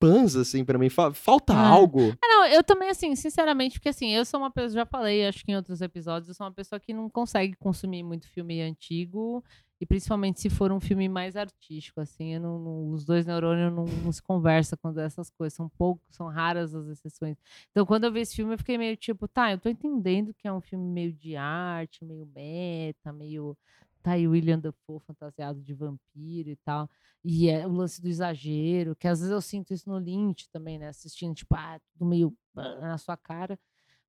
panza, 0.00 0.40
assim, 0.42 0.64
pra 0.64 0.78
mim. 0.78 0.88
Fa- 0.88 1.12
Falta 1.12 1.52
É. 1.52 1.56
algo. 1.56 2.12
Ah, 2.22 2.28
não, 2.28 2.46
eu 2.46 2.64
também, 2.64 2.88
assim, 2.88 3.14
sinceramente, 3.14 3.78
porque 3.78 3.90
assim, 3.90 4.10
eu 4.10 4.24
sou 4.24 4.40
uma 4.40 4.50
pessoa, 4.50 4.80
já 4.80 4.86
falei, 4.86 5.26
acho 5.26 5.44
que 5.44 5.52
em 5.52 5.56
outros 5.56 5.80
episódios, 5.80 6.28
eu 6.28 6.34
sou 6.34 6.46
uma 6.46 6.52
pessoa 6.52 6.80
que 6.80 6.92
não 6.92 7.08
consegue 7.10 7.54
consumir 7.56 8.02
muito 8.02 8.28
filme 8.28 8.60
antigo, 8.62 9.44
e 9.80 9.86
principalmente 9.86 10.40
se 10.40 10.50
for 10.50 10.70
um 10.72 10.80
filme 10.80 11.08
mais 11.08 11.36
artístico, 11.36 12.00
assim, 12.00 12.38
não, 12.38 12.58
não- 12.58 12.90
os 12.92 13.04
dois 13.04 13.24
neurônios 13.26 13.72
não, 13.72 13.84
não 13.86 14.12
se 14.12 14.22
conversam 14.22 14.78
quando 14.80 15.00
é 15.00 15.04
essas 15.04 15.30
coisas, 15.30 15.54
são 15.56 15.68
poucos, 15.70 16.04
são 16.14 16.28
raras 16.28 16.74
as 16.74 16.86
exceções. 16.88 17.36
Então, 17.70 17.86
quando 17.86 18.04
eu 18.04 18.12
vi 18.12 18.20
esse 18.20 18.36
filme, 18.36 18.54
eu 18.54 18.58
fiquei 18.58 18.76
meio 18.78 18.96
tipo, 18.96 19.26
tá, 19.26 19.52
eu 19.52 19.58
tô 19.58 19.68
entendendo 19.68 20.34
que 20.34 20.46
é 20.46 20.52
um 20.52 20.60
filme 20.60 20.84
meio 20.84 21.12
de 21.12 21.36
arte, 21.36 22.04
meio 22.04 22.26
meta, 22.34 23.12
meio. 23.12 23.56
Tá 24.02 24.12
aí 24.12 24.26
o 24.26 24.30
William 24.30 24.58
Dafoe 24.58 24.98
fantasiado 25.06 25.60
de 25.62 25.74
vampiro 25.74 26.48
e 26.50 26.56
tal. 26.56 26.88
E 27.22 27.50
é 27.50 27.66
o 27.66 27.70
lance 27.72 28.00
do 28.00 28.08
exagero, 28.08 28.96
que 28.96 29.06
às 29.06 29.20
vezes 29.20 29.30
eu 29.32 29.42
sinto 29.42 29.74
isso 29.74 29.88
no 29.90 29.98
Lynch 29.98 30.48
também, 30.50 30.78
né? 30.78 30.88
Assistindo, 30.88 31.34
tipo, 31.34 31.54
ah, 31.54 31.78
tudo 31.92 32.06
meio 32.08 32.34
ah, 32.56 32.80
na 32.80 32.98
sua 32.98 33.16
cara. 33.16 33.58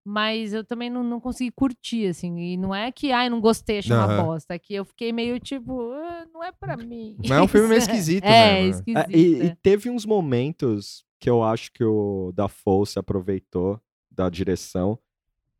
Mas 0.04 0.52
eu 0.54 0.64
também 0.64 0.90
não, 0.90 1.04
não 1.04 1.20
consegui 1.20 1.52
curtir, 1.52 2.08
assim. 2.08 2.36
E 2.40 2.58
não 2.58 2.74
é 2.74 2.92
que, 2.92 3.12
ai, 3.12 3.30
não 3.30 3.40
gostei, 3.40 3.78
achei 3.80 3.96
uma 3.96 4.06
Aham. 4.06 4.24
bosta. 4.26 4.56
É 4.56 4.60
que 4.60 4.74
eu 4.74 4.84
fiquei 4.84 5.12
meio 5.14 5.40
tipo, 5.40 5.92
"Ah, 5.94 6.26
não 6.34 6.44
é 6.44 6.52
pra 6.52 6.76
mim. 6.76 7.16
Mas 7.20 7.32
é 7.38 7.42
um 7.42 7.48
filme 7.48 7.68
meio 7.68 7.78
esquisito 7.80 8.24
É, 8.26 8.62
né? 8.64 8.70
esquisito. 8.70 8.98
É, 8.98 9.16
e, 9.16 9.42
é. 9.42 9.46
e 9.46 9.56
teve 9.62 9.90
uns 9.92 10.06
momentos 10.06 11.06
que 11.20 11.30
eu 11.30 11.44
acho 11.44 11.72
que 11.72 11.84
o 11.84 12.32
Dafoe 12.34 12.88
se 12.88 12.98
aproveitou 12.98 13.80
da 14.10 14.28
direção, 14.28 14.98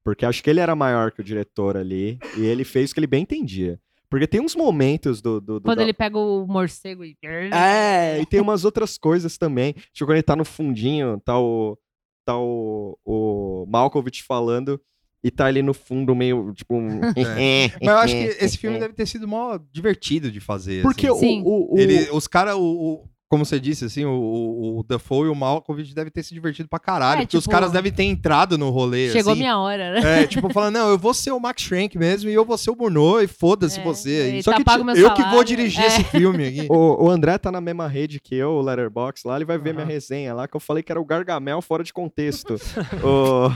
porque 0.04 0.26
acho 0.26 0.44
que 0.44 0.50
ele 0.50 0.60
era 0.60 0.76
maior 0.76 1.12
que 1.12 1.22
o 1.22 1.24
diretor 1.24 1.78
ali, 1.78 2.18
e 2.36 2.44
ele 2.44 2.64
fez 2.64 2.90
o 2.90 2.94
que 2.96 3.00
ele 3.00 3.06
bem 3.08 3.22
entendia. 3.22 3.80
Porque 4.10 4.26
tem 4.28 4.42
uns 4.42 4.56
momentos 4.56 5.22
do. 5.22 5.40
do, 5.40 5.60
do 5.60 5.66
Quando 5.66 5.78
da- 5.78 5.84
ele 5.84 5.94
pega 5.94 6.18
o 6.18 6.46
morcego 6.48 7.06
e. 7.06 7.16
É, 7.24 8.20
e 8.20 8.26
tem 8.26 8.42
umas 8.42 8.66
outras 8.66 8.98
coisas 8.98 9.38
também. 9.38 9.74
Tipo, 9.94 10.08
quando 10.08 10.16
ele 10.16 10.24
tá 10.24 10.36
no 10.36 10.44
fundinho, 10.44 11.20
tá 11.24 11.40
o. 11.40 11.78
Tá 12.26 12.38
o, 12.38 12.98
o 13.06 13.66
Malkovich 13.68 14.24
falando. 14.24 14.80
E 15.24 15.30
tá 15.30 15.46
ali 15.46 15.62
no 15.62 15.74
fundo 15.74 16.16
meio, 16.16 16.52
tipo. 16.54 16.74
um- 16.76 17.00
Mas 17.80 17.90
eu 17.90 17.98
acho 17.98 18.14
que 18.16 18.44
esse 18.44 18.58
filme 18.58 18.80
deve 18.80 18.94
ter 18.96 19.06
sido 19.06 19.28
mó 19.28 19.60
divertido 19.72 20.32
de 20.32 20.40
fazer. 20.40 20.82
Porque 20.82 21.06
assim. 21.08 21.42
o, 21.44 21.48
o, 21.48 21.76
o- 21.76 21.80
Ele, 21.80 22.10
os 22.12 22.28
caras, 22.28 22.56
o, 22.56 22.62
o- 22.64 23.10
como 23.32 23.46
você 23.46 23.62
disse, 23.62 23.86
assim, 23.86 24.04
o, 24.04 24.12
o, 24.12 24.80
o 24.80 24.84
Dafoe 24.84 25.28
e 25.28 25.30
o 25.30 25.34
Malkovich 25.36 25.96
devem 25.96 26.12
ter 26.12 26.22
se 26.22 26.34
divertido 26.34 26.68
pra 26.68 26.78
caralho. 26.78 27.20
É, 27.22 27.22
porque 27.22 27.38
os 27.38 27.46
tipo, 27.46 27.52
caras 27.54 27.72
devem 27.72 27.90
ter 27.90 28.04
entrado 28.04 28.58
no 28.58 28.70
rolê. 28.70 29.10
Chegou 29.10 29.32
assim, 29.32 29.40
minha 29.40 29.58
hora, 29.58 29.94
né? 29.94 30.24
É, 30.24 30.28
tipo, 30.28 30.52
falando, 30.52 30.74
não, 30.74 30.90
eu 30.90 30.98
vou 30.98 31.14
ser 31.14 31.32
o 31.32 31.40
Max 31.40 31.62
Schrank 31.62 31.98
mesmo 31.98 32.30
e 32.30 32.34
eu 32.34 32.44
vou 32.44 32.58
ser 32.58 32.72
o 32.72 32.76
Bruno 32.76 33.22
e 33.22 33.28
foda-se 33.28 33.80
É, 33.80 33.84
você 33.84 34.36
e 34.36 34.44
Só 34.44 34.52
tá 34.52 34.58
que 34.58 34.66
pago 34.66 34.80
ti- 34.80 34.86
meu 34.88 34.96
eu 34.98 35.14
que 35.14 35.22
vou 35.22 35.30
salário. 35.30 35.46
dirigir 35.48 35.82
É. 35.82 35.88
esse 35.88 36.04
filme 36.04 36.46
aqui. 36.46 36.68
O, 36.70 37.06
o 37.06 37.10
André 37.10 37.38
tá 37.38 37.50
na 37.54 37.62
mesma 37.62 37.88
rede 37.88 38.20
que 38.20 38.36
eu, 38.36 38.50
o 38.50 38.62
Letterboxd 38.62 39.26
lá, 39.26 39.38
ele 39.38 39.46
vai 39.46 39.58
ver 39.58 39.74
minha 39.74 39.86
Aham. 39.86 39.94
resenha 39.94 40.34
lá, 40.34 40.46
que 40.46 40.56
eu 40.58 40.60
falei 40.60 40.84
que 40.84 40.92
era 40.92 41.00
o 41.00 41.06
Gargamel 41.06 41.62
fora 41.62 41.86
de 41.86 41.94
contexto. 41.94 42.56
o, 43.02 43.50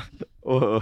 o, 0.45 0.80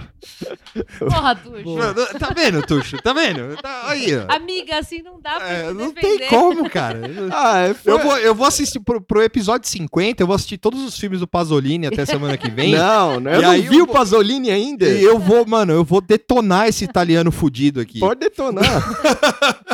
Porra, 0.98 1.34
Tuxo. 1.36 2.18
Tá 2.18 2.30
vendo, 2.34 2.62
Tuxo? 2.66 2.96
Tá 3.02 3.12
vendo? 3.14 3.56
Tá, 3.62 3.88
aí, 3.88 4.14
ó. 4.16 4.26
Amiga, 4.34 4.78
assim 4.78 5.02
não 5.02 5.18
dá 5.20 5.36
pra 5.36 5.48
É, 5.48 5.68
se 5.68 5.72
não 5.74 5.90
defender. 5.90 6.18
tem 6.18 6.28
como, 6.28 6.68
cara. 6.68 7.00
ah, 7.32 7.58
é, 7.60 7.74
foi- 7.74 7.92
Eu 7.92 7.98
vou, 7.98 8.18
eu 8.18 8.34
vou 8.34 8.46
assistir 8.46 8.78
pro, 8.80 9.00
pro 9.00 9.22
episódio 9.22 9.66
50, 9.68 10.22
eu 10.22 10.26
vou 10.26 10.36
assistir 10.36 10.58
todos 10.58 10.82
os 10.84 10.98
filmes 10.98 11.20
do 11.20 11.26
Pasolini 11.26 11.86
até 11.86 12.04
semana 12.04 12.36
que 12.36 12.50
vem. 12.50 12.72
Não, 12.76 13.18
não, 13.20 13.30
eu 13.30 13.38
E 13.40 13.42
não 13.42 13.50
aí 13.50 13.62
vi 13.62 13.78
eu 13.78 13.84
o 13.84 13.88
Pasolini 13.88 14.50
ainda. 14.50 14.86
E 14.86 15.02
eu 15.02 15.18
vou, 15.18 15.46
mano, 15.46 15.72
eu 15.72 15.84
vou 15.84 16.00
detonar 16.02 16.68
esse 16.68 16.84
italiano 16.84 17.32
fudido 17.32 17.80
aqui. 17.80 18.00
Pode 18.00 18.20
detonar. 18.20 18.64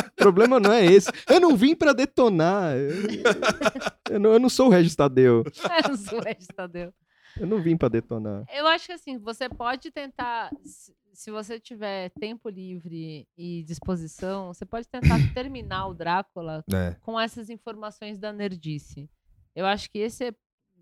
o 0.07 0.11
problema 0.15 0.59
não 0.59 0.71
é 0.71 0.85
esse. 0.85 1.09
Eu 1.29 1.39
não 1.41 1.55
vim 1.55 1.75
pra 1.75 1.91
detonar. 1.93 2.75
Eu, 2.75 4.13
eu 4.15 4.19
não, 4.19 4.33
eu 4.33 4.39
não 4.39 4.49
sou 4.49 4.67
o 4.67 4.69
Regis 4.69 4.95
Tadeu. 4.95 5.43
É, 5.69 5.87
não 5.87 5.97
sou 5.97 6.19
Regis 6.21 6.47
Tadeu. 6.55 6.93
Eu 7.39 7.47
não 7.47 7.61
vim 7.61 7.77
pra 7.77 7.87
detonar. 7.89 8.45
Eu 8.53 8.67
acho 8.67 8.87
que 8.87 8.91
assim, 8.93 9.17
você 9.17 9.47
pode 9.49 9.91
tentar. 9.91 10.49
se- 10.63 10.95
se 11.13 11.29
você 11.29 11.59
tiver 11.59 12.09
tempo 12.19 12.47
livre 12.47 13.27
e 13.37 13.63
disposição, 13.63 14.53
você 14.53 14.65
pode 14.65 14.87
tentar 14.87 15.17
terminar 15.35 15.87
o 15.87 15.93
Drácula 15.93 16.63
É. 16.73 16.95
com 17.01 17.19
essas 17.19 17.49
informações 17.49 18.17
da 18.17 18.31
nerdice. 18.31 19.09
Eu 19.53 19.65
acho 19.65 19.89
que 19.91 19.99
esse, 19.99 20.27
é, 20.29 20.33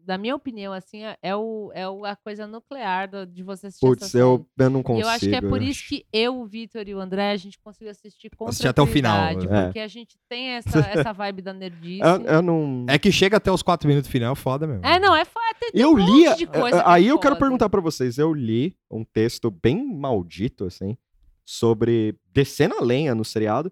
da 0.05 0.17
minha 0.17 0.35
opinião, 0.35 0.73
assim, 0.73 1.03
é- 1.03 1.17
é, 1.21 1.35
o, 1.35 1.71
é 1.73 1.87
o- 1.87 2.03
a 2.05 2.15
coisa 2.15 2.47
nuclear 2.47 3.09
do- 3.09 3.25
de 3.27 3.43
você 3.43 3.67
assistir 3.67 3.85
essa 3.85 3.95
Putz, 3.95 4.11
série. 4.11 4.23
eu, 4.23 4.47
eu 4.57 4.69
não 4.69 4.79
E 4.79 4.83
consigo. 4.83 5.05
eu 5.05 5.09
acho 5.09 5.29
que 5.29 5.35
é 5.35 5.41
por 5.41 5.61
isso 5.61 5.87
que 5.87 6.05
eu, 6.11 6.39
o 6.41 6.45
Vitor 6.47 6.87
e 6.87 6.95
o 6.95 6.99
André, 6.99 7.31
a 7.31 7.37
gente 7.37 7.59
conseguiu 7.59 7.91
assistir 7.91 8.29
com 8.35 8.47
Assistir 8.47 8.67
até 8.67 8.81
o 8.81 8.87
final, 8.87 9.27
é. 9.29 9.63
Porque 9.65 9.79
a 9.79 9.87
gente 9.87 10.17
tem 10.27 10.49
essa, 10.49 10.69
essa 11.11 11.13
vibe 11.13 11.41
da 11.41 11.53
nerdice. 11.53 12.01
Eu, 12.01 12.21
eu 12.35 12.41
não. 12.41 12.85
É 12.89 12.97
que 12.97 13.11
chega 13.11 13.37
até 13.37 13.51
os 13.51 13.61
quatro 13.61 13.87
minutos 13.87 14.09
final, 14.09 14.35
foda 14.35 14.65
mesmo. 14.65 14.85
É, 14.85 14.99
não, 14.99 15.15
é 15.15 15.25
foda. 15.25 15.39
Tem, 15.59 15.71
tem 15.71 15.81
Eu 15.81 15.91
um 15.93 15.97
li. 15.97 16.25
monte 16.25 16.37
de 16.37 16.47
coisa 16.47 16.81
que 16.83 16.89
é 16.89 16.91
Aí 16.91 17.07
eu 17.07 17.19
quero 17.19 17.35
perguntar 17.37 17.69
pra 17.69 17.81
vocês. 17.81 18.17
Eu 18.17 18.33
li 18.33 18.75
um 18.89 19.03
texto 19.03 19.51
bem 19.51 19.83
maldito, 19.95 20.65
assim, 20.65 20.97
sobre 21.45 22.15
descendo 22.31 22.75
a 22.75 22.81
lenha 22.81 23.13
no 23.13 23.25
seriado. 23.25 23.71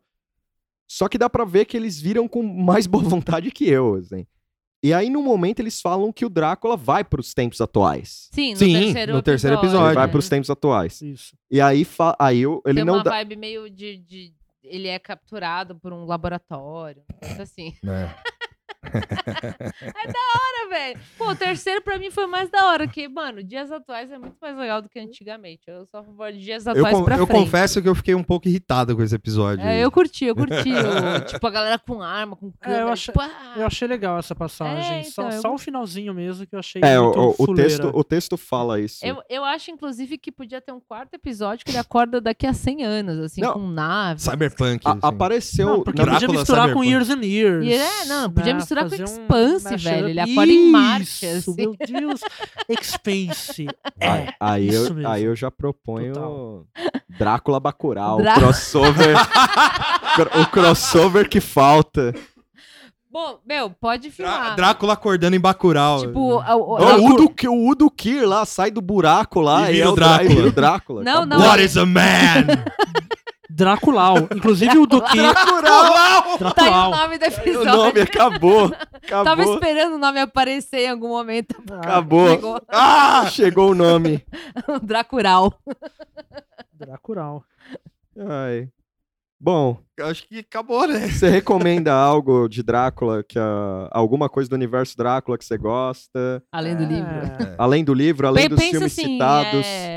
Só 0.89 1.07
que 1.09 1.17
dá 1.17 1.29
pra 1.29 1.43
ver 1.45 1.65
que 1.65 1.75
eles 1.75 1.99
viram 1.99 2.27
com 2.27 2.41
mais 2.43 2.87
boa 2.87 3.03
vontade 3.07 3.51
que 3.51 3.67
eu, 3.69 3.95
assim. 3.95 4.25
E 4.83 4.93
aí, 4.93 5.09
no 5.09 5.23
momento, 5.23 5.59
eles 5.59 5.81
falam 5.81 6.13
que 6.13 6.23
o 6.25 6.29
Drácula 6.29 6.77
vai 6.77 7.03
pros 7.03 7.33
tempos 7.33 7.59
atuais. 7.59 8.29
Sim, 8.31 8.51
no 8.51 8.57
Sim, 8.57 8.73
terceiro 8.73 9.13
no 9.13 9.21
terceiro 9.23 9.55
Ele 9.55 9.61
episódio. 9.63 9.95
vai 9.95 10.05
né? 10.05 10.11
pros 10.11 10.29
tempos 10.29 10.49
atuais. 10.49 11.01
Isso. 11.01 11.35
E 11.49 11.59
aí, 11.59 11.83
fa- 11.83 12.15
aí 12.19 12.39
eu- 12.41 12.61
ele 12.65 12.75
Tem 12.75 12.85
não 12.85 12.95
uma 12.95 13.03
dá. 13.03 13.09
vibe 13.11 13.35
meio 13.37 13.69
de, 13.69 13.97
de- 13.97 14.33
Ele 14.63 14.87
é 14.87 14.99
capturado 14.99 15.75
por 15.75 15.91
um 15.93 16.05
laboratório. 16.05 17.01
Coisa 17.19 17.43
assim. 17.43 17.73
É. 17.85 18.09
Cara, 18.91 20.69
velho. 20.69 20.99
Pô, 21.17 21.29
o 21.31 21.35
terceiro 21.35 21.81
pra 21.81 21.97
mim 21.97 22.09
foi 22.11 22.25
mais 22.27 22.49
da 22.49 22.65
hora. 22.67 22.87
Que, 22.87 23.07
mano, 23.07 23.43
dias 23.43 23.71
atuais 23.71 24.11
é 24.11 24.17
muito 24.17 24.35
mais 24.41 24.57
legal 24.57 24.81
do 24.81 24.89
que 24.89 24.99
antigamente. 24.99 25.61
Eu 25.67 25.85
só 25.85 26.03
favor 26.03 26.31
de 26.31 26.39
dias 26.39 26.65
Eu, 26.65 26.71
atuais 26.73 26.95
con- 26.97 27.03
pra 27.03 27.17
eu 27.17 27.27
frente. 27.27 27.39
confesso 27.39 27.81
que 27.81 27.89
eu 27.89 27.95
fiquei 27.95 28.15
um 28.15 28.23
pouco 28.23 28.47
irritado 28.47 28.95
com 28.95 29.03
esse 29.03 29.15
episódio. 29.15 29.65
É, 29.65 29.79
eu 29.83 29.91
curti, 29.91 30.25
eu 30.25 30.35
curti. 30.35 30.71
o- 30.73 31.25
tipo, 31.25 31.45
a 31.47 31.49
galera 31.49 31.79
com 31.79 32.01
arma, 32.01 32.35
com 32.35 32.51
câmera. 32.51 32.91
achei- 32.93 33.13
tipo, 33.13 33.21
ah, 33.21 33.53
Eu 33.57 33.65
achei 33.65 33.87
legal 33.87 34.17
essa 34.19 34.35
passagem. 34.35 34.99
É, 34.99 35.03
só 35.03 35.23
então, 35.23 35.35
eu 35.35 35.41
só 35.41 35.47
o 35.47 35.51
gost- 35.51 35.65
finalzinho 35.65 36.13
mesmo 36.13 36.45
que 36.47 36.55
eu 36.55 36.59
achei 36.59 36.81
É, 36.83 36.99
o, 36.99 37.05
muito 37.05 37.19
o- 37.41 37.51
o 37.51 37.55
texto, 37.55 37.91
o 37.93 38.03
texto 38.03 38.37
fala 38.37 38.79
isso. 38.79 39.05
Eu, 39.05 39.21
eu 39.29 39.43
acho, 39.43 39.71
inclusive, 39.71 40.17
que 40.17 40.31
podia 40.31 40.61
ter 40.61 40.71
um 40.71 40.79
quarto 40.79 41.13
episódio 41.13 41.65
que 41.65 41.71
ele 41.71 41.77
acorda 41.77 42.21
daqui 42.21 42.45
a 42.47 42.53
100 42.53 42.83
anos, 42.83 43.19
assim, 43.19 43.41
Não. 43.41 43.53
com 43.53 43.67
nave. 43.67 44.21
Cyberpunk. 44.21 44.81
A- 44.85 44.91
assim. 44.91 44.99
apareceu. 45.03 45.65
Não, 45.67 45.83
porque 45.83 46.01
Drácula 46.01 46.19
podia 46.21 46.39
misturar 46.39 46.73
com 46.73 46.81
Cyberpunk. 46.83 46.89
Years 46.89 47.09
and 47.09 47.25
Years. 47.25 47.65
E 47.65 47.73
é, 47.73 48.05
não, 48.05 48.31
podia 48.31 48.53
misturar 48.57 48.89
com 48.89 48.95
um 48.95 49.03
Expanse, 49.03 49.63
mashup. 49.63 49.83
velho. 49.83 50.09
Ele 50.09 50.19
acorda 50.19 50.51
em 50.51 50.71
Marte, 50.71 51.25
Isso, 51.25 51.51
assim. 51.51 51.55
Meu 51.55 51.75
Deus. 51.75 52.21
Expanse. 52.69 53.67
Aí, 53.99 54.09
É, 54.19 54.33
aí, 54.39 54.67
isso 54.67 54.87
eu, 54.87 54.93
mesmo. 54.93 55.09
aí 55.09 55.23
eu 55.23 55.35
já 55.35 55.49
proponho 55.49 56.13
Total. 56.13 56.65
Drácula 57.17 57.59
Bacurau, 57.59 58.17
Drá- 58.17 58.33
o 58.35 58.39
crossover. 58.39 59.15
cro- 60.15 60.41
o 60.41 60.45
crossover 60.47 61.27
que 61.29 61.39
falta. 61.41 62.13
Bom, 63.09 63.39
meu, 63.47 63.69
pode 63.71 64.11
filmar. 64.11 64.55
Drácula 64.55 64.93
acordando 64.93 65.35
em 65.35 65.39
Bacurau. 65.39 66.01
Tipo, 66.01 66.19
o, 66.19 66.35
o- 66.37 66.77
Não, 66.79 66.99
o 66.99 67.05
Udo, 67.13 67.33
o 67.49 67.69
Udo 67.71 67.89
Kier 67.89 68.27
lá 68.27 68.45
sai 68.45 68.69
do 68.69 68.81
buraco 68.81 69.39
lá 69.41 69.61
E 69.63 69.69
e, 69.69 69.73
vira 69.77 69.85
é 69.85 69.89
o 69.89 69.91
o 69.93 69.95
Drá- 69.95 70.17
Drácula. 70.17 70.47
o 70.47 70.51
Drácula. 70.51 71.03
Não, 71.03 71.25
não. 71.25 71.39
What 71.39 71.63
is 71.63 71.77
a 71.77 71.85
man? 71.85 72.45
Draculau. 73.49 74.17
Inclusive 74.35 74.77
o 74.77 74.85
Doki. 74.85 75.17
Bacurau! 75.21 75.63
tá 76.53 76.63
aí 76.63 76.69
o 76.69 76.71
Draculau. 76.71 76.91
nome 76.91 77.17
do 77.17 77.23
O 77.23 77.27
episódio. 77.27 77.65
nome 77.77 78.01
acabou. 78.01 78.69
Tava 78.69 79.31
Acabou. 79.33 79.53
esperando 79.53 79.95
o 79.95 79.97
nome 79.99 80.19
aparecer 80.19 80.79
em 80.81 80.89
algum 80.89 81.09
momento. 81.09 81.55
Acabou. 81.71 82.29
Chegou 82.29 82.61
Ah, 82.69 83.25
chegou 83.29 83.71
o 83.71 83.75
nome. 83.75 84.25
o 84.67 84.79
Dracural. 84.79 85.53
Draculau. 86.73 87.43
Ai. 88.19 88.67
Bom, 89.39 89.77
Acho 90.01 90.27
que 90.27 90.39
acabou, 90.39 90.87
né? 90.87 91.07
você 91.09 91.29
recomenda 91.29 91.93
algo 91.93 92.47
de 92.47 92.63
Drácula, 92.63 93.23
que 93.23 93.37
a- 93.37 93.87
alguma 93.91 94.27
coisa 94.27 94.49
do 94.49 94.53
universo 94.55 94.97
Drácula 94.97 95.37
que 95.37 95.45
você 95.45 95.55
gosta? 95.59 96.41
Além 96.51 96.75
do 96.75 96.83
livro. 96.83 97.07
É. 97.07 97.55
Além 97.55 97.83
do 97.83 97.93
livro, 97.93 98.27
além 98.27 98.49
dos 98.49 98.59
filmes 98.59 98.81
assim, 98.81 99.13
citados. 99.13 99.63
é... 99.65 99.96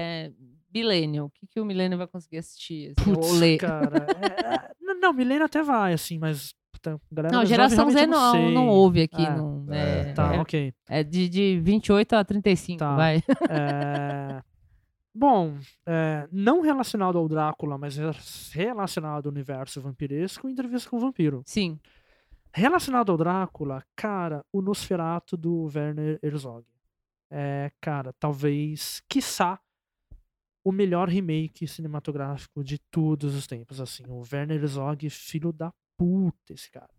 Millennium. 0.73 1.27
O 1.27 1.31
que, 1.31 1.47
que 1.47 1.61
o 1.61 1.65
Millennium 1.65 1.99
vai 1.99 2.07
conseguir 2.07 2.39
assistir? 2.39 2.93
assim, 2.99 3.13
Putz, 3.15 3.27
ou 3.29 3.35
ler? 3.37 3.59
cara. 3.59 4.07
é, 4.21 4.55
é, 4.67 4.71
não, 4.81 4.99
não, 5.01 5.13
Milênio 5.13 5.45
até 5.47 5.63
vai, 5.63 5.93
assim, 5.93 6.19
mas. 6.19 6.55
puta, 6.73 7.01
galera 7.11 7.35
Não, 7.37 7.45
geração 7.45 7.91
Z 7.91 8.07
não, 8.07 8.33
sei. 8.33 8.55
não 8.55 8.69
ouve 8.69 9.03
aqui. 9.03 9.25
Ah, 9.25 9.37
não, 9.37 9.67
é, 9.73 10.01
é, 10.11 10.13
Tá, 10.13 10.35
é- 10.35 10.41
ok. 10.41 10.75
é 10.89 11.03
de, 11.05 11.29
de 11.29 11.61
28 11.61 12.13
a 12.15 12.25
35, 12.25 12.79
Tá. 12.79 12.95
vai. 12.97 13.23
É, 13.49 14.43
Bom, 15.13 15.57
é, 15.85 16.29
não 16.31 16.61
relacionado 16.61 17.19
ao 17.19 17.29
Drácula, 17.29 17.77
mas 17.77 17.97
relacionado 18.53 19.27
ao 19.27 19.33
universo 19.33 19.81
vampiresco, 19.81 20.49
entrevista 20.49 20.89
com 20.89 20.97
o 20.99 21.01
vampiro. 21.01 21.43
Sim. 21.45 21.81
Relacionado 22.55 23.11
ao 23.11 23.19
Drácula, 23.19 23.83
cara, 23.97 24.45
o 24.53 24.63
Nosferatu 24.63 25.37
do 25.37 25.69
Werner 25.75 26.19
Herzog. 26.23 26.65
É, 27.29 27.71
cara, 27.81 28.13
talvez, 28.21 29.03
quiçá, 29.09 29.59
o 30.65 30.73
melhor 30.73 31.09
remake 31.09 31.67
cinematográfico 31.67 32.63
de 32.63 32.79
todos 32.91 33.35
os 33.35 33.47
tempos. 33.47 33.81
Assim, 33.81 34.05
o 34.09 34.23
Werner 34.31 34.61
Herzog, 34.61 35.09
filho 35.11 35.53
da 35.53 35.73
puta, 35.97 36.53
esse 36.53 36.71
cara. 36.71 36.91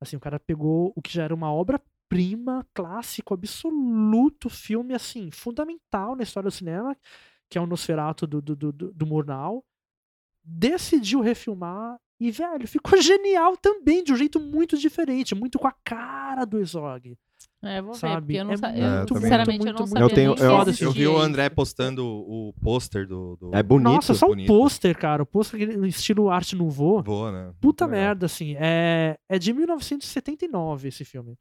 Assim, 0.00 0.16
o 0.16 0.20
cara 0.20 0.38
pegou 0.38 0.92
o 0.94 1.02
que 1.02 1.12
já 1.12 1.24
era 1.24 1.34
uma 1.34 1.52
obra-prima, 1.52 2.66
clássico, 2.72 3.34
absoluto, 3.34 4.48
filme, 4.48 4.94
assim, 4.94 5.30
fundamental 5.30 6.14
na 6.14 6.22
história 6.22 6.48
do 6.48 6.54
cinema, 6.54 6.96
que 7.50 7.58
é 7.58 7.60
o 7.60 7.66
Nosferatu 7.66 8.26
do, 8.26 8.40
do, 8.40 8.56
do, 8.56 8.72
do 8.72 9.06
Murnau, 9.06 9.64
decidiu 10.44 11.20
refilmar 11.20 11.98
e, 12.20 12.30
velho, 12.30 12.66
ficou 12.66 13.00
genial 13.02 13.56
também, 13.56 14.02
de 14.02 14.12
um 14.12 14.16
jeito 14.16 14.40
muito 14.40 14.76
diferente, 14.76 15.34
muito 15.34 15.58
com 15.58 15.68
a 15.68 15.74
cara 15.84 16.44
do 16.44 16.58
Herzog. 16.58 17.16
É, 17.60 17.82
vou 17.82 17.92
ver, 17.92 17.98
Sabe? 17.98 18.20
porque 18.26 18.36
eu 18.38 18.44
não 18.44 18.52
É 18.52 18.56
sa- 18.56 18.68
muito, 18.68 18.80
eu, 18.82 18.90
muito, 18.98 19.14
sinceramente, 19.18 19.58
muito, 19.58 19.66
eu 19.68 19.72
não 19.80 19.86
sabia 19.88 20.04
Eu 20.04 20.08
tenho- 20.10 20.34
eu- 20.36 20.62
existia 20.62 20.86
Eu 20.86 20.92
vi 20.92 21.06
o. 21.08 21.18
André 21.18 21.48
postando 21.50 22.06
o 22.06 22.54
pôster 22.62 23.04
do, 23.06 23.36
do. 23.36 23.50
É 23.52 23.62
bonito. 23.64 23.88
Nossa, 23.94 24.14
só 24.14 24.26
um 24.26 24.28
bonito. 24.30 24.46
pôster, 24.46 24.96
cara. 24.96 25.24
O 25.24 25.26
pôster 25.26 25.60
estilo 25.86 26.30
arte 26.30 26.54
nouveau. 26.54 27.02
Boa, 27.02 27.32
né? 27.32 27.52
Puta 27.60 27.84
Legal. 27.86 28.00
merda, 28.00 28.26
assim. 28.26 28.54
É, 28.60 29.18
é 29.28 29.38
de 29.40 29.52
1979 29.52 30.86
esse 30.88 31.04
filme. 31.04 31.36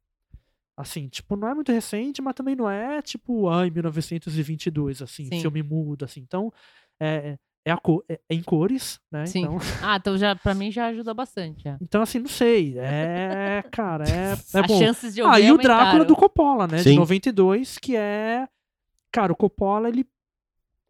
Assim, 0.76 1.08
tipo, 1.08 1.36
não 1.36 1.48
é 1.48 1.54
muito 1.56 1.72
recente, 1.72 2.22
mas 2.22 2.36
também 2.36 2.56
não 2.56 2.70
é, 2.70 3.02
tipo, 3.02 3.48
ai, 3.50 3.70
1922, 3.70 5.02
assim, 5.02 5.26
Sim. 5.26 5.42
filme 5.42 5.62
mudo, 5.64 6.06
assim. 6.06 6.22
Então, 6.22 6.52
é, 7.00 7.38
é, 7.68 7.72
a 7.72 7.78
co- 7.78 8.04
é- 8.08 8.20
é 8.30 8.36
em 8.36 8.42
cores, 8.44 9.00
né? 9.12 9.26
Sim. 9.26 9.42
Então, 9.44 9.58
Ah, 9.84 9.98
então 9.98 10.18
já, 10.18 10.36
pra 10.36 10.54
mim 10.54 10.72
já 10.72 10.88
ajuda 10.88 11.14
bastante. 11.14 11.64
já. 11.64 11.78
então, 11.82 12.02
assim, 12.02 12.20
não 12.20 12.28
sei. 12.30 12.78
É, 12.80 13.64
cara, 13.72 14.04
é, 14.08 14.32
é 14.56 14.60
As 14.62 14.68
bom. 14.68 14.80
chances 14.80 15.14
de 15.14 15.22
eu 15.22 15.28
Ah, 15.28 15.40
e 15.40 15.52
o 15.52 15.58
Drácula 15.58 16.06
do 16.06 16.16
Coppola, 16.16 16.68
né? 16.68 16.78
De 16.78 16.84
Sim. 16.84 16.96
92, 16.96 17.78
que 17.78 17.96
é. 17.96 18.48
Cara, 19.12 19.32
o 19.32 19.36
Coppola, 19.36 19.90
ele. 19.90 20.06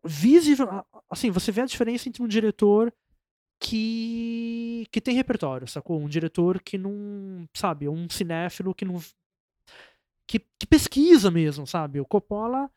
Visível. 0.06 0.68
Assim, 1.10 1.30
você 1.32 1.52
vê 1.52 1.62
a 1.62 1.66
diferença 1.66 2.08
entre 2.08 2.22
um 2.24 2.28
diretor 2.28 2.94
que. 3.60 4.88
que 4.92 5.02
tem 5.02 5.16
repertório, 5.16 5.68
sacou? 5.68 6.00
Um 6.00 6.08
diretor 6.08 6.62
que 6.62 6.78
não. 6.78 7.48
Sabe? 7.54 7.88
Um 7.90 8.10
cinéfilo 8.10 8.74
que 8.74 8.86
não. 8.86 9.00
Que, 10.28 10.40
que 10.60 10.68
pesquisa 10.68 11.32
mesmo, 11.32 11.66
sabe? 11.66 12.00
O 12.02 12.06
Coppola, 12.06 12.70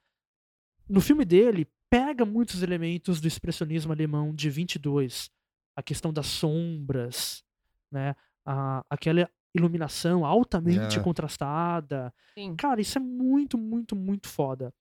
no 0.89 1.01
filme 1.01 1.25
dele, 1.25 1.67
pega 1.91 2.25
muitos 2.25 2.63
elementos 2.63 3.21
do 3.21 3.27
expressionismo 3.29 3.93
alemão 3.93 4.33
de 4.35 4.49
22. 4.49 5.29
A 5.77 5.83
questão 5.83 6.13
das 6.13 6.27
sombras, 6.27 7.43
né? 7.91 8.15
A, 8.47 8.85
aquela 8.89 9.29
iluminação 9.55 10.25
altamente 10.25 10.99
É. 10.99 11.03
contrastada. 11.03 12.15
Sim. 12.35 12.55
Cara, 12.57 12.81
isso 12.81 12.97
é 12.97 13.01
muito, 13.01 13.59
muito, 13.59 13.97
muito 13.97 14.29
foda. 14.29 14.73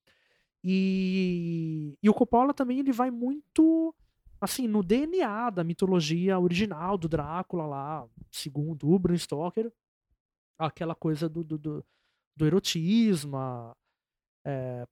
E, 0.64 1.98
e 2.04 2.10
o 2.10 2.14
Coppola 2.14 2.54
também 2.54 2.80
ele 2.80 2.92
vai 2.92 3.10
muito 3.10 3.96
assim 4.42 4.68
no 4.68 4.84
DNA 4.84 5.50
da 5.50 5.64
mitologia 5.64 6.40
original 6.40 6.98
do 6.98 7.10
Drácula 7.10 7.66
lá, 7.66 8.08
segundo 8.32 8.90
o 8.90 9.00
Bram 9.00 9.18
Stoker, 9.18 9.72
aquela 10.58 10.96
coisa 10.96 11.28
do, 11.28 11.44
do, 11.44 11.58
do, 11.58 11.86
do 12.36 12.46
erotismo, 12.46 13.36
a- 13.38 13.76
é, 14.46 14.86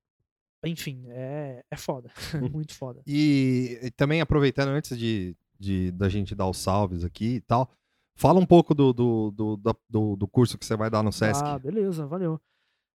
enfim, 0.66 1.06
é, 1.10 1.64
é 1.72 1.78
foda, 1.78 2.10
muito 2.52 2.74
foda. 2.74 3.02
E, 3.06 3.80
e 3.84 3.92
também 3.92 4.22
aproveitando 4.22 4.70
antes 4.70 4.98
de, 4.98 5.36
de- 5.60 5.92
da 5.92 6.10
gente 6.10 6.34
dar 6.36 6.48
os 6.50 6.58
salves 6.58 7.04
aqui 7.04 7.36
e 7.36 7.42
tal, 7.42 7.70
fala 8.16 8.40
um 8.40 8.46
pouco 8.46 8.74
do, 8.74 8.92
do, 8.94 9.32
do, 9.32 9.58
do, 9.90 10.16
do 10.16 10.28
curso 10.28 10.58
que 10.58 10.66
você 10.66 10.76
vai 10.76 10.90
dar 10.90 11.04
no 11.04 11.12
Sesc. 11.12 11.42
Ah, 11.44 11.60
beleza, 11.60 12.06
valeu. 12.08 12.40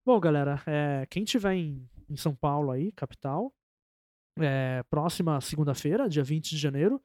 Bom, 0.07 0.19
galera, 0.21 0.63
é, 0.67 1.07
quem 1.11 1.25
tiver 1.25 1.55
em, 1.55 1.89
em 2.09 2.17
São 2.17 2.35
Paulo 2.35 2.71
aí, 2.71 2.93
capital, 2.93 3.53
é, 4.39 4.83
próxima 4.89 5.41
segunda-feira, 5.41 6.09
dia 6.09 6.23
20 6.25 6.51
de 6.51 6.57
janeiro, 6.57 7.01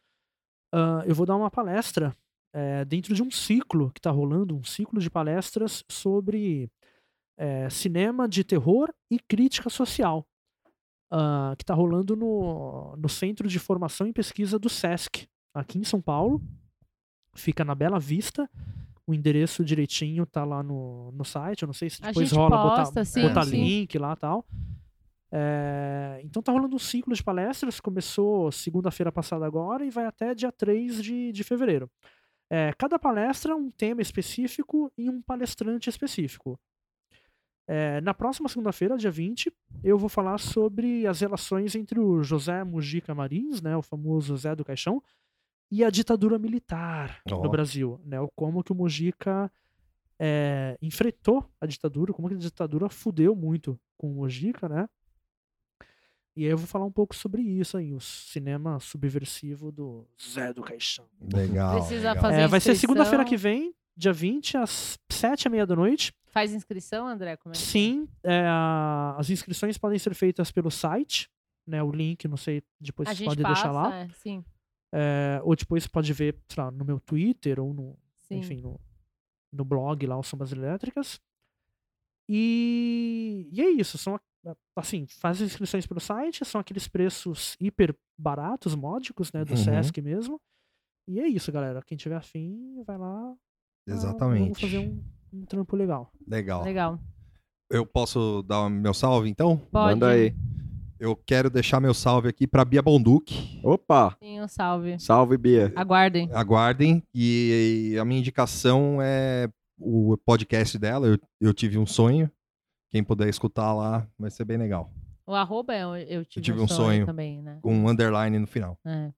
ah, 0.73 1.03
eu 1.05 1.15
vou 1.15 1.25
dar 1.25 1.35
uma 1.35 1.49
palestra 1.51 2.15
é, 2.53 2.85
dentro 2.85 3.13
de 3.15 3.23
um 3.23 3.31
ciclo 3.31 3.91
que 3.91 3.99
está 3.99 4.11
rolando, 4.11 4.55
um 4.55 4.63
ciclo 4.63 4.99
de 4.99 5.09
palestras 5.09 5.84
sobre 5.89 6.69
é, 7.38 7.67
cinema 7.69 8.30
de 8.30 8.43
terror 8.43 8.93
e 9.11 9.19
crítica 9.19 9.69
social. 9.69 10.25
Ah, 11.15 11.53
que 11.56 11.61
está 11.61 11.76
rolando 11.76 12.15
no, 12.15 12.95
no 12.98 13.07
Centro 13.07 13.48
de 13.48 13.60
Formação 13.60 14.07
e 14.07 14.11
Pesquisa 14.14 14.57
do 14.57 14.68
SESC, 14.68 15.27
aqui 15.53 15.77
em 15.77 15.84
São 15.84 16.02
Paulo. 16.02 16.41
Fica 17.35 17.64
na 17.64 17.76
Bela 17.76 17.99
Vista. 17.99 18.49
O 19.06 19.14
endereço 19.14 19.64
direitinho 19.64 20.26
tá 20.26 20.44
lá 20.44 20.64
no, 20.64 21.11
no 21.11 21.23
site. 21.23 21.61
Eu 21.61 21.68
não 21.68 21.73
sei 21.73 21.91
se 21.91 22.02
depois 22.02 22.31
rola 22.31 22.57
posta, 22.57 22.85
botar, 22.85 23.06
sim, 23.06 23.22
botar 23.22 23.45
sim. 23.45 23.64
link 23.64 23.95
lá 23.99 24.14
e 24.14 24.15
tal. 24.15 24.45
É, 25.31 26.19
então 26.23 26.41
tá 26.41 26.52
rolando 26.52 26.76
um 26.76 26.80
ciclo 26.80 27.14
de 27.14 27.23
palestras, 27.23 27.80
começou 27.80 28.52
segunda-feira 28.52 29.11
passada 29.11 29.45
agora 29.45 29.85
e 29.85 29.91
vai 29.91 30.06
até 30.06 30.34
dia 30.34 30.52
3 30.52 31.03
de, 31.03 31.31
de 31.31 31.44
fevereiro. 31.44 31.90
É, 32.49 32.73
cada 32.76 32.98
palestra 32.98 33.56
um 33.56 33.69
tema 33.69 34.02
específico 34.02 34.91
e 34.98 35.10
um 35.10 35.22
palestrante 35.22 35.90
específico. 35.90 36.60
É, 37.68 38.02
na 38.02 38.14
próxima 38.14 38.49
segunda-feira, 38.49 38.98
dia 38.98 39.11
20, 39.11 39.52
eu 39.84 39.98
vou 39.98 40.10
falar 40.10 40.38
sobre 40.38 41.07
as 41.07 41.22
relações 41.22 41.76
entre 41.76 41.99
o 41.99 42.22
José 42.22 42.64
Mujica 42.64 43.15
Marins, 43.15 43.61
né, 43.61 43.76
o 43.77 43.81
famoso 43.81 44.35
Zé 44.35 44.56
do 44.56 44.65
Caixão, 44.65 45.02
e 45.72 45.84
a 45.84 45.90
ditadura 45.90 46.38
militar 46.38 47.22
Ó. 47.31 47.41
no 47.41 47.49
Brasil. 47.49 47.99
Né, 48.06 48.18
como 48.35 48.64
que 48.64 48.72
o 48.72 48.76
Mujica 48.76 49.52
é, 50.19 50.77
enfrentou 50.81 51.49
a 51.60 51.65
ditadura, 51.65 52.14
como 52.14 52.27
que 52.27 52.35
a 52.35 52.38
ditadura 52.38 52.90
fudeu 52.90 53.35
muito 53.35 53.80
com 53.98 54.11
o 54.11 54.15
Mujica, 54.15 54.68
né? 54.68 54.88
E 56.35 56.45
aí 56.45 56.52
eu 56.52 56.57
vou 56.57 56.65
falar 56.65 56.85
um 56.85 56.91
pouco 56.91 57.15
sobre 57.15 57.44
isso 57.44 57.77
aí, 57.77 57.94
o 57.94 57.99
cinema 57.99 58.80
subversivo 58.80 59.72
do 59.72 60.07
Zé 60.19 60.52
do 60.52 60.64
Caixão. 60.64 61.06
Legal. 61.31 61.76
Precisa 61.76 62.10
legal. 62.10 62.22
fazer 62.22 62.41
É, 62.41 62.48
vai 62.48 62.60
ser 62.60 62.76
segunda-feira 62.76 63.23
que 63.23 63.38
vem, 63.38 63.73
dia 63.95 64.11
20, 64.11 64.57
às 64.57 64.98
7 65.10 65.44
e 65.45 65.49
meia 65.49 65.65
da 65.65 65.76
noite. 65.76 66.11
Faz 66.34 66.51
inscrição, 66.51 67.07
André? 67.07 67.38
Como 67.38 67.53
é 67.53 67.55
que 67.55 67.61
é? 67.61 67.65
Sim, 67.65 68.10
é, 68.23 68.43
a- 68.47 69.15
as 69.19 69.30
inscrições 69.30 69.77
podem 69.77 69.99
ser 69.99 70.15
feitas 70.15 70.51
pelo 70.51 70.72
site, 70.72 71.30
né? 71.65 71.81
O 71.84 71.91
link, 71.91 72.27
não 72.27 72.35
sei, 72.38 72.64
depois 72.81 73.07
A 73.07 73.14
você 73.14 73.18
gente 73.19 73.27
pode 73.27 73.41
passa, 73.43 73.53
deixar 73.53 73.72
lá. 73.72 73.93
é, 73.93 74.10
sim, 74.10 74.43
É, 74.91 75.39
ou 75.43 75.55
depois 75.55 75.85
pode 75.88 76.11
ver, 76.11 76.35
sei 76.49 76.64
lá, 76.64 76.72
no 76.72 76.84
meu 76.84 76.99
Twitter 76.99 77.60
ou 77.60 77.72
no, 77.73 77.97
sim. 78.22 78.38
enfim, 78.38 78.61
no, 78.61 78.80
no 79.51 79.64
blog 79.64 80.05
lá, 80.07 80.18
o 80.18 80.23
Sombras 80.23 80.51
Elétricas. 80.51 81.19
E, 82.30 83.47
e 83.51 83.61
é 83.61 83.69
isso, 83.69 83.97
são 83.97 84.19
assim, 84.76 85.05
faz 85.07 85.41
as 85.41 85.47
inscrições 85.51 85.85
pelo 85.85 85.99
site, 85.99 86.43
são 86.45 86.60
aqueles 86.60 86.88
preços 86.88 87.55
hiper 87.60 87.95
baratos, 88.18 88.76
módicos, 88.76 89.31
né, 89.31 89.43
do 89.45 89.51
Uhum. 89.51 89.57
Sesc 89.64 90.01
mesmo. 90.01 90.41
E 91.07 91.19
é 91.19 91.27
isso, 91.27 91.51
galera. 91.51 91.81
Quem 91.81 91.97
tiver 91.97 92.15
afim, 92.15 92.81
vai 92.85 92.97
lá. 92.97 93.07
ah, 93.31 93.35
Vamos 93.85 93.88
Exatamente. 93.88 94.61
fazer 94.61 94.80
um, 94.80 95.03
um 95.34 95.45
trampo 95.45 95.76
legal. 95.76 96.11
Legal. 96.27 96.64
Legal. 96.64 96.99
Eu 97.69 97.85
posso 97.85 98.43
dar 98.43 98.61
o 98.61 98.69
meu 98.69 98.93
salve, 98.93 99.30
então? 99.30 99.57
Pode. 99.57 99.93
Manda 99.93 100.10
aí. 100.10 100.35
Eu 100.99 101.15
quero 101.15 101.49
deixar 101.49 101.81
meu 101.81 101.93
salve 101.93 102.30
aqui 102.30 102.45
pra 102.45 102.64
Bia 102.64 102.81
Bonduque. 102.81 103.60
Opa! 103.64 104.15
Sim, 104.22 104.41
um 104.41 104.47
salve. 104.47 104.99
Salve, 104.99 105.38
Bia. 105.38 105.73
Aguardem. 105.76 106.30
Aguardem. 106.31 107.03
E 107.14 107.97
a 107.99 108.05
minha 108.05 108.19
indicação 108.19 108.99
é 109.01 109.49
o 109.77 110.15
podcast 110.18 110.77
dela. 110.77 111.07
Eu, 111.07 111.18
eu 111.41 111.53
tive 111.53 111.77
um 111.77 111.85
sonho. 111.85 112.31
Quem 112.89 113.03
puder 113.03 113.27
escutar 113.27 113.73
lá, 113.73 114.07
vai 114.18 114.30
ser 114.30 114.45
bem 114.45 114.57
legal. 114.57 114.93
O 115.26 115.34
arroba 115.34 115.73
é 115.73 115.84
eu 116.07 116.23
tive, 116.23 116.43
tive 116.43 116.60
um, 116.60 116.64
um 116.64 116.68
sonho, 116.68 116.77
sonho. 116.77 117.05
também, 117.05 117.41
né? 117.41 117.57
Com 117.61 117.73
um 117.73 117.89
underline 117.89 118.38
no 118.38 118.45
final. 118.45 118.77
É. 118.85 119.11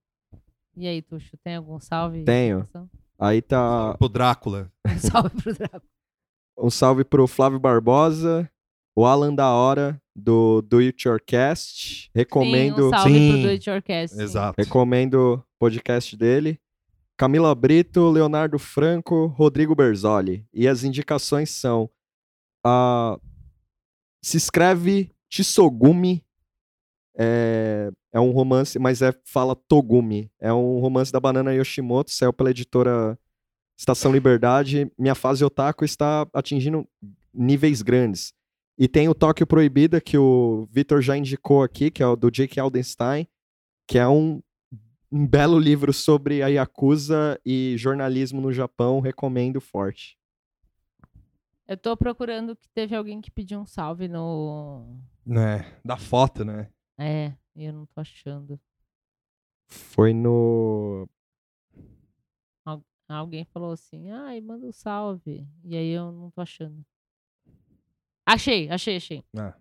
E 0.78 0.88
aí, 0.88 1.02
Tuxo, 1.02 1.38
tem 1.44 1.56
algum 1.56 1.80
salve? 1.80 2.24
Tenho. 2.24 2.66
Aí 3.20 3.42
tá 3.42 3.96
Pro 3.98 4.10
Drácula. 4.10 4.72
Salve 5.00 5.30
pro 5.42 5.54
Draco. 5.54 5.86
Um 6.58 6.70
salve 6.70 7.04
pro 7.04 7.28
Flávio 7.28 7.60
Barbosa, 7.60 8.50
o 8.96 9.06
Alan 9.06 9.34
da 9.34 9.52
Hora, 9.52 10.02
do 10.16 10.62
Do 10.62 10.80
It 10.80 11.08
Yourcast. 11.08 12.10
Recomendo, 12.16 12.78
Sim, 12.78 12.84
um 12.84 12.90
salve 12.90 13.14
Sim. 13.14 13.32
pro 13.32 13.42
Do 13.42 13.50
It 13.50 13.70
Yourcast. 13.70 14.16
sim. 14.16 14.22
Exato. 14.24 14.56
recomendo 14.58 15.16
o 15.36 15.44
podcast 15.60 16.16
dele. 16.16 16.60
Camila 17.18 17.54
Brito, 17.56 18.10
Leonardo 18.10 18.60
Franco, 18.60 19.28
Rodrigo 19.28 19.74
Berzoli. 19.76 20.46
E 20.54 20.68
as 20.68 20.84
indicações 20.84 21.50
são: 21.50 21.90
ah, 22.66 23.18
se 24.22 24.38
escreve 24.38 25.12
Tsogumi. 25.30 26.24
É, 27.18 27.90
é 28.12 28.20
um 28.20 28.32
romance, 28.32 28.78
mas 28.78 29.02
é 29.02 29.14
fala 29.24 29.56
Togumi. 29.56 30.30
É 30.40 30.52
um 30.54 30.80
romance 30.80 31.12
da 31.12 31.20
Banana 31.20 31.54
Yoshimoto, 31.54 32.12
saiu 32.12 32.34
pela 32.34 32.50
editora 32.52 33.18
Estação 33.78 34.12
Liberdade. 34.12 34.92
Minha 34.98 35.16
fase 35.16 35.44
otaku 35.44 35.84
está 35.84 36.28
atingindo 36.34 36.88
níveis 37.34 37.82
grandes. 37.82 38.34
E 38.78 38.88
tem 38.88 39.08
o 39.08 39.16
Tóquio 39.16 39.48
Proibida, 39.48 40.02
que 40.02 40.18
o 40.18 40.68
Vitor 40.70 41.02
já 41.02 41.18
indicou 41.18 41.64
aqui, 41.64 41.90
que 41.90 42.04
é 42.04 42.08
o 42.08 42.16
do 42.16 42.30
Jake 42.30 42.60
Aldenstein, 42.60 43.28
que 43.88 43.98
é 43.98 44.08
um, 44.08 44.42
um 45.12 45.26
belo 45.26 45.58
livro 45.58 45.94
sobre 45.94 46.44
a 46.44 46.48
Yakuza 46.48 47.40
e 47.46 47.76
jornalismo 47.78 48.42
no 48.42 48.52
Japão. 48.52 49.00
Recomendo 49.00 49.62
forte. 49.62 50.18
Eu 51.68 51.78
tô 51.78 51.98
procurando 51.98 52.56
que 52.56 52.70
teve 52.70 52.96
alguém 52.96 53.22
que 53.22 53.32
pediu 53.32 53.60
um 53.60 53.66
salve 53.66 54.08
no. 54.08 55.00
Né? 55.26 55.66
Da 55.84 55.98
foto, 55.98 56.46
né? 56.46 56.70
É, 56.98 57.34
e 57.56 57.66
eu 57.66 57.74
não 57.74 57.86
tô 57.86 58.02
achando. 58.02 58.60
Foi 59.68 60.14
no. 60.14 61.08
Alguém 63.08 63.46
falou 63.46 63.72
assim, 63.72 64.10
ai, 64.10 64.42
manda 64.42 64.66
um 64.66 64.72
salve. 64.72 65.48
E 65.64 65.76
aí 65.76 65.90
eu 65.90 66.12
não 66.12 66.32
tô 66.32 66.42
achando. 66.42 66.84
Achei, 68.26 68.70
achei, 68.70 68.98
achei. 68.98 69.24
Ah. 69.38 69.54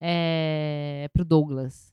É 0.00 1.08
pro 1.12 1.24
Douglas. 1.24 1.92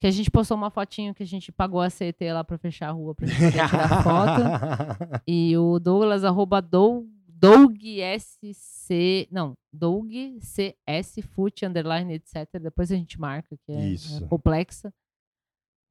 Que 0.00 0.08
a 0.08 0.10
gente 0.10 0.30
postou 0.30 0.56
uma 0.56 0.70
fotinho 0.70 1.14
que 1.14 1.22
a 1.22 1.26
gente 1.26 1.52
pagou 1.52 1.80
a 1.80 1.88
CET 1.88 2.20
lá 2.32 2.42
pra 2.42 2.58
fechar 2.58 2.88
a 2.88 2.92
rua 2.92 3.14
pra 3.14 3.26
gente 3.26 3.52
tirar 3.52 4.02
foto. 4.02 5.22
E 5.26 5.56
o 5.56 5.78
Douglas, 5.78 6.24
arroba 6.24 6.60
Doug, 6.60 7.06
Doug 7.28 7.76
SC. 8.18 9.28
Não, 9.30 9.54
Doug 9.72 10.10
CS 10.40 11.20
Foot, 11.30 11.64
underline, 11.64 12.12
etc. 12.14 12.48
Depois 12.60 12.90
a 12.90 12.96
gente 12.96 13.18
marca, 13.18 13.56
que 13.64 13.72
é, 13.72 13.76
é 13.76 13.88
Isso. 13.88 14.26
complexa. 14.26 14.92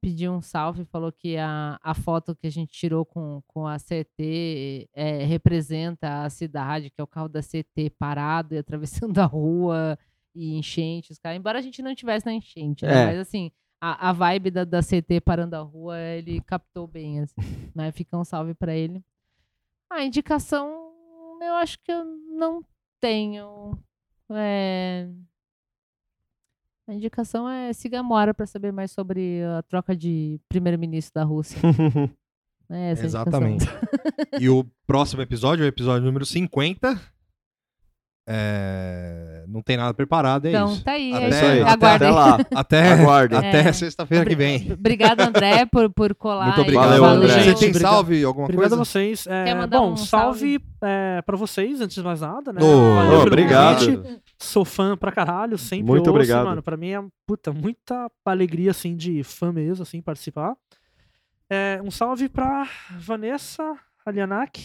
Pediu 0.03 0.33
um 0.33 0.41
salve, 0.41 0.83
falou 0.83 1.13
que 1.13 1.37
a, 1.37 1.79
a 1.81 1.93
foto 1.93 2.35
que 2.35 2.45
a 2.45 2.49
gente 2.49 2.73
tirou 2.73 3.05
com, 3.05 3.41
com 3.47 3.65
a 3.65 3.77
CT 3.77 4.89
é, 4.93 5.23
representa 5.23 6.25
a 6.25 6.29
cidade, 6.29 6.89
que 6.89 6.99
é 6.99 7.03
o 7.03 7.07
carro 7.07 7.29
da 7.29 7.39
CT 7.39 7.89
parado 7.97 8.53
e 8.53 8.57
atravessando 8.59 9.17
a 9.19 9.25
rua 9.25 9.97
e 10.35 10.57
enchente. 10.57 11.13
Os 11.13 11.19
caras, 11.19 11.37
embora 11.37 11.57
a 11.57 11.61
gente 11.61 11.81
não 11.81 11.95
tivesse 11.95 12.25
na 12.25 12.33
enchente, 12.33 12.85
né? 12.85 13.03
É. 13.03 13.05
Mas 13.05 13.19
assim, 13.19 13.49
a, 13.81 14.09
a 14.09 14.11
vibe 14.11 14.51
da, 14.51 14.65
da 14.65 14.81
CT 14.81 15.21
parando 15.21 15.55
a 15.55 15.61
rua, 15.61 15.97
ele 15.97 16.41
captou 16.41 16.85
bem, 16.85 17.21
assim. 17.21 17.35
né? 17.73 17.89
Fica 17.93 18.17
um 18.17 18.25
salve 18.25 18.53
pra 18.53 18.75
ele. 18.75 19.01
A 19.89 20.03
indicação, 20.03 20.91
eu 21.41 21.53
acho 21.53 21.79
que 21.81 21.93
eu 21.93 22.03
não 22.03 22.61
tenho. 22.99 23.79
É... 24.31 25.07
A 26.87 26.93
indicação 26.93 27.47
é 27.49 27.71
siga 27.71 27.99
a 27.99 28.03
Moara 28.03 28.33
pra 28.33 28.45
saber 28.45 28.71
mais 28.73 28.91
sobre 28.91 29.41
a 29.57 29.61
troca 29.63 29.95
de 29.95 30.39
primeiro-ministro 30.49 31.13
da 31.15 31.23
Rússia. 31.23 31.59
É. 32.71 32.91
Exatamente. 32.91 33.65
e 34.39 34.49
o 34.49 34.65
próximo 34.87 35.21
episódio, 35.21 35.63
o 35.63 35.67
episódio 35.67 36.05
número 36.05 36.25
50. 36.25 36.99
É, 38.27 39.43
Não 39.49 39.61
tem 39.61 39.75
nada 39.75 39.93
preparado, 39.93 40.45
é 40.45 40.49
Então, 40.51 40.71
isso. 40.71 40.83
tá 40.83 40.93
aí. 40.93 41.13
Até- 41.13 41.25
é 41.25 41.29
Isso 41.29 41.45
aí. 41.45 41.61
até- 41.61 41.85
Até 41.95 42.09
lá. 42.09 42.37
Até, 42.55 42.87
Aguardem. 42.93 43.37
até 43.37 43.59
É. 43.67 43.73
sexta-feira 43.73 44.25
que 44.25 44.35
vem. 44.35 44.71
Obrigado, 44.71 45.19
André, 45.19 45.65
por, 45.65 45.89
por 45.93 46.15
colar. 46.15 46.45
Muito 46.47 46.61
obrigado. 46.61 46.87
Valeu, 46.87 47.05
André. 47.05 47.27
Você 47.27 47.43
gente. 47.43 47.59
tem 47.59 47.69
Obrigado. 47.69 47.91
salve, 47.91 48.23
alguma 48.23 48.45
Obrigado 48.45 48.69
coisa? 48.69 48.75
a 48.75 48.85
vocês. 48.85 49.27
É, 49.27 49.67
bom, 49.67 49.91
um 49.91 49.97
salve, 49.97 50.59
é, 50.81 51.21
pra 51.23 51.35
vocês, 51.35 51.81
antes 51.81 51.95
de 51.95 52.01
mais 52.01 52.21
nada, 52.21 52.53
né? 52.53 52.61
Ô, 52.63 52.95
Valeu 52.95 53.09
pelo 53.11 53.21
obrigado. 53.27 53.85
convite. 53.85 54.22
Sou 54.43 54.65
fã 54.65 54.95
pra 54.97 55.11
caralho, 55.11 55.57
sempre 55.57 55.85
Muito 55.85 56.01
ouço, 56.07 56.11
obrigado. 56.11 56.45
mano. 56.45 56.61
Pra 56.61 56.75
mim 56.77 56.91
é, 56.91 57.03
puta, 57.25 57.51
muita 57.53 58.09
alegria, 58.25 58.71
assim, 58.71 58.95
de 58.95 59.23
fã 59.23 59.51
mesmo, 59.51 59.83
assim, 59.83 60.01
participar. 60.01 60.55
É, 61.49 61.79
um 61.83 61.89
salve 61.91 62.27
pra 62.29 62.67
Vanessa 62.97 63.75
Alianac, 64.05 64.61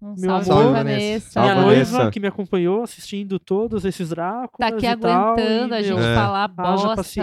Um 0.00 0.14
Meu 0.16 0.30
salve, 0.42 0.50
amor. 0.52 0.72
Vanessa. 0.72 1.30
Salve, 1.30 1.52
minha 1.52 1.64
Vanessa. 1.64 1.92
noiva, 1.96 2.10
que 2.12 2.20
me 2.20 2.28
acompanhou 2.28 2.82
assistindo 2.84 3.38
todos 3.40 3.84
esses 3.84 4.10
Dráculas 4.10 4.50
Tá 4.58 4.68
aqui 4.68 4.86
e 4.86 4.96
tal, 4.96 5.32
aguentando 5.32 5.74
e, 5.74 5.78
a 5.78 5.82
gente 5.82 5.98
É. 6.00 6.14
falar 6.14 6.48
bosta 6.48 6.88
horas 6.88 7.14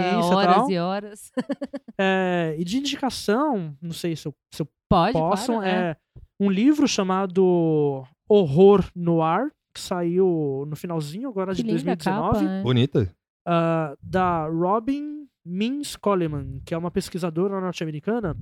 tal. 0.58 0.72
e 0.72 0.78
horas. 0.80 1.32
É, 1.98 2.54
e 2.60 2.64
de 2.66 2.78
indicação, 2.78 3.74
não 3.82 3.94
sei 3.94 4.18
se 4.18 4.28
eu, 4.28 4.36
se 4.54 4.62
eu 4.62 4.68
Pode, 4.90 5.14
posso, 5.14 5.54
claro, 5.54 5.66
é. 5.66 5.72
é 5.92 5.96
um 6.38 6.50
livro 6.52 6.86
chamado 6.90 8.04
Horror 8.28 8.84
no 8.94 9.22
Ar, 9.22 9.50
que 9.76 9.82
saiu 9.82 10.66
no 10.68 10.76
finalzinho 10.76 11.28
agora 11.28 11.54
Que 11.54 11.62
de 11.62 11.64
linda 11.64 11.92
a 11.92 11.96
2019, 11.96 12.32
capa, 12.32 12.42
né? 12.42 12.64
Bonita. 12.64 13.14
ah, 13.46 13.94
da 14.02 14.48
Robin 14.48 15.28
Means 15.46 15.98
Coleman, 15.98 16.62
que 16.66 16.74
é 16.74 16.78
uma 16.78 16.90
pesquisadora 16.90 17.60
norte-americana, 17.60 18.36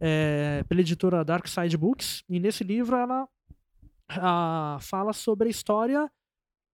é, 0.00 0.64
pela 0.68 0.80
editora 0.80 1.24
Dark 1.24 1.48
Side 1.48 1.76
Books. 1.76 2.22
E 2.28 2.38
nesse 2.38 2.62
livro 2.62 2.96
ela 2.96 3.28
ah, 4.08 4.78
fala 4.80 5.12
sobre 5.12 5.48
a 5.48 5.50
história 5.50 6.10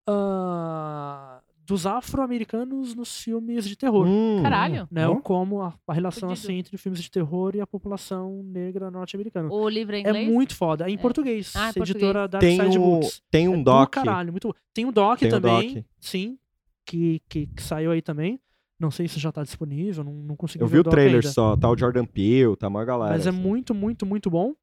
ah, 0.06 1.37
dos 1.68 1.86
afro-americanos 1.86 2.94
nos 2.94 3.20
filmes 3.22 3.68
de 3.68 3.76
terror. 3.76 4.06
Hum. 4.06 4.40
Caralho. 4.42 4.88
Né, 4.90 5.06
o 5.06 5.20
como 5.20 5.60
a, 5.60 5.74
a 5.86 5.92
relação 5.92 6.30
Fudido. 6.30 6.46
assim 6.46 6.58
entre 6.58 6.78
filmes 6.78 7.02
de 7.02 7.10
terror 7.10 7.54
e 7.54 7.60
a 7.60 7.66
população 7.66 8.42
negra 8.42 8.90
norte-americana. 8.90 9.50
O 9.52 9.68
livro 9.68 9.94
em 9.94 9.98
É 9.98 10.08
inglês? 10.08 10.28
muito 10.28 10.56
foda. 10.56 10.86
É 10.86 10.90
em 10.90 10.94
É. 10.94 10.96
português. 10.96 11.52
Ah, 11.54 11.70
em 11.76 11.80
editora 11.82 12.26
Dark 12.26 12.40
Tem, 12.40 12.58
Side 12.58 12.78
o, 12.78 12.80
Books. 12.80 13.22
tem 13.30 13.44
É 13.46 13.50
um 13.50 13.58
do 13.58 13.64
doc. 13.64 13.90
caralho, 13.90 14.32
muito 14.32 14.48
bom. 14.48 14.54
Tem 14.72 14.86
o 14.86 14.90
doc 14.90 15.18
Tem 15.20 15.28
também, 15.28 15.74
doc. 15.74 15.84
sim, 16.00 16.38
que, 16.86 17.20
que, 17.28 17.46
que 17.48 17.62
saiu 17.62 17.90
aí 17.92 18.00
também. 18.00 18.40
Não 18.80 18.90
sei 18.90 19.06
se 19.06 19.20
já 19.20 19.30
tá 19.30 19.42
disponível, 19.42 20.02
não, 20.04 20.14
não 20.14 20.36
consegui 20.36 20.62
Eu 20.64 20.68
ver 20.68 20.76
vi 20.76 20.80
o 20.80 20.82
doc 20.84 20.92
trailer 20.92 21.16
ainda. 21.16 21.28
só, 21.28 21.54
tá 21.54 21.68
o 21.68 21.76
Jordan 21.76 22.06
Peele, 22.06 22.56
tá 22.56 22.68
uma 22.68 22.82
galera. 22.84 23.12
Mas 23.14 23.26
é 23.26 23.28
assim. 23.30 23.38
muito, 23.38 23.74
muito, 23.74 24.06
muito 24.06 24.30
bom. 24.30 24.54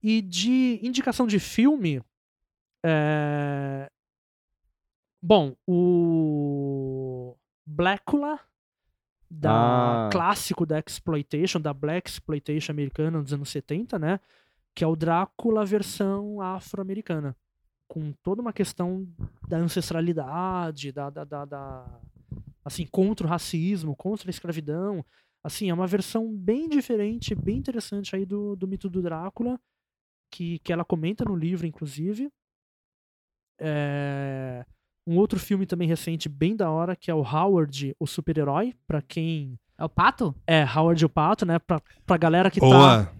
E 0.00 0.22
de 0.22 0.78
indicação 0.80 1.26
de 1.26 1.40
filme. 1.40 2.00
É... 2.84 3.90
Bom, 5.22 5.54
o 5.66 7.36
Blackula, 7.64 8.40
da 9.30 10.06
Ah. 10.08 10.10
clássico 10.10 10.66
da 10.66 10.78
Exploitation, 10.78 11.60
da 11.60 11.72
Black 11.72 12.10
Exploitation 12.10 12.72
americana 12.72 13.22
dos 13.22 13.32
anos 13.32 13.48
70, 13.50 13.98
né? 13.98 14.20
Que 14.74 14.84
é 14.84 14.86
o 14.86 14.96
Drácula 14.96 15.64
versão 15.64 16.40
afro-americana. 16.40 17.36
Com 17.88 18.12
toda 18.22 18.42
uma 18.42 18.52
questão 18.52 19.06
da 19.48 19.58
ancestralidade, 19.58 20.92
da, 20.92 21.08
da, 21.10 21.24
da, 21.24 21.44
da- 21.44 22.00
assim, 22.64 22.86
contra 22.86 23.26
o 23.26 23.30
racismo, 23.30 23.94
contra 23.96 24.28
a 24.28 24.30
escravidão. 24.30 25.04
Assim, 25.44 25.70
é 25.70 25.74
uma 25.74 25.86
versão 25.86 26.34
bem 26.34 26.68
diferente, 26.68 27.34
bem 27.34 27.58
interessante 27.58 28.14
aí 28.16 28.24
do, 28.26 28.56
do 28.56 28.66
mito 28.68 28.88
do 28.88 29.02
Drácula, 29.02 29.60
que, 30.30 30.58
que 30.60 30.72
ela 30.72 30.84
comenta 30.84 31.24
no 31.24 31.36
livro, 31.36 31.66
inclusive. 31.66 32.30
É, 33.58 34.51
Um 35.06 35.16
outro 35.18 35.38
filme 35.38 35.66
também 35.66 35.88
recente, 35.88 36.28
bem 36.28 36.54
da 36.54 36.70
hora, 36.70 36.94
que 36.94 37.10
é 37.10 37.14
o 37.14 37.22
Howard, 37.22 37.94
o 37.98 38.06
super-herói, 38.06 38.72
pra 38.86 39.02
quem... 39.02 39.58
É 39.78 39.84
o 39.84 39.88
pato? 39.88 40.34
É, 40.46 40.64
Howard 40.64 41.04
o 41.04 41.08
Pato, 41.08 41.44
né? 41.44 41.58
Pra, 41.58 41.80
pra 42.06 42.16
galera 42.16 42.48
que 42.50 42.60
tá 42.60 42.66
Boa. 42.66 43.12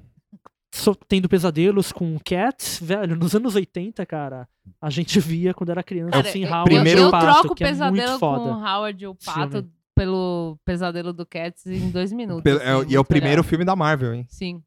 so- 0.72 0.94
tendo 0.94 1.28
pesadelos 1.28 1.90
com 1.90 2.16
Cats, 2.24 2.78
velho, 2.80 3.16
nos 3.16 3.34
anos 3.34 3.56
80, 3.56 4.06
cara, 4.06 4.48
a 4.80 4.88
gente 4.90 5.18
via 5.20 5.52
quando 5.52 5.70
era 5.70 5.82
criança, 5.82 6.12
Cara, 6.12 6.28
assim, 6.28 6.44
eu- 6.44 6.50
Howard 6.50 6.70
primeiro- 6.70 7.00
eu 7.00 7.08
o 7.08 7.10
Pato, 7.10 7.26
troco 7.26 7.52
o 7.52 7.54
que 7.56 7.64
é 7.64 7.68
pesadelo 7.68 7.96
muito 7.96 8.12
com 8.12 8.18
foda. 8.20 8.44
o 8.52 8.64
Howard 8.64 9.06
o 9.08 9.14
Pato 9.16 9.50
filme. 9.50 9.70
pelo 9.96 10.56
pesadelo 10.64 11.12
do 11.12 11.26
Cats 11.26 11.66
em 11.66 11.90
dois 11.90 12.12
minutos. 12.12 12.44
Pe- 12.44 12.50
assim, 12.50 12.64
é 12.64 12.76
o- 12.76 12.84
e 12.88 12.94
é 12.94 13.00
o 13.00 13.04
primeiro 13.04 13.42
filme 13.42 13.64
da 13.64 13.74
Marvel, 13.74 14.14
hein? 14.14 14.24
Sim. 14.28 14.62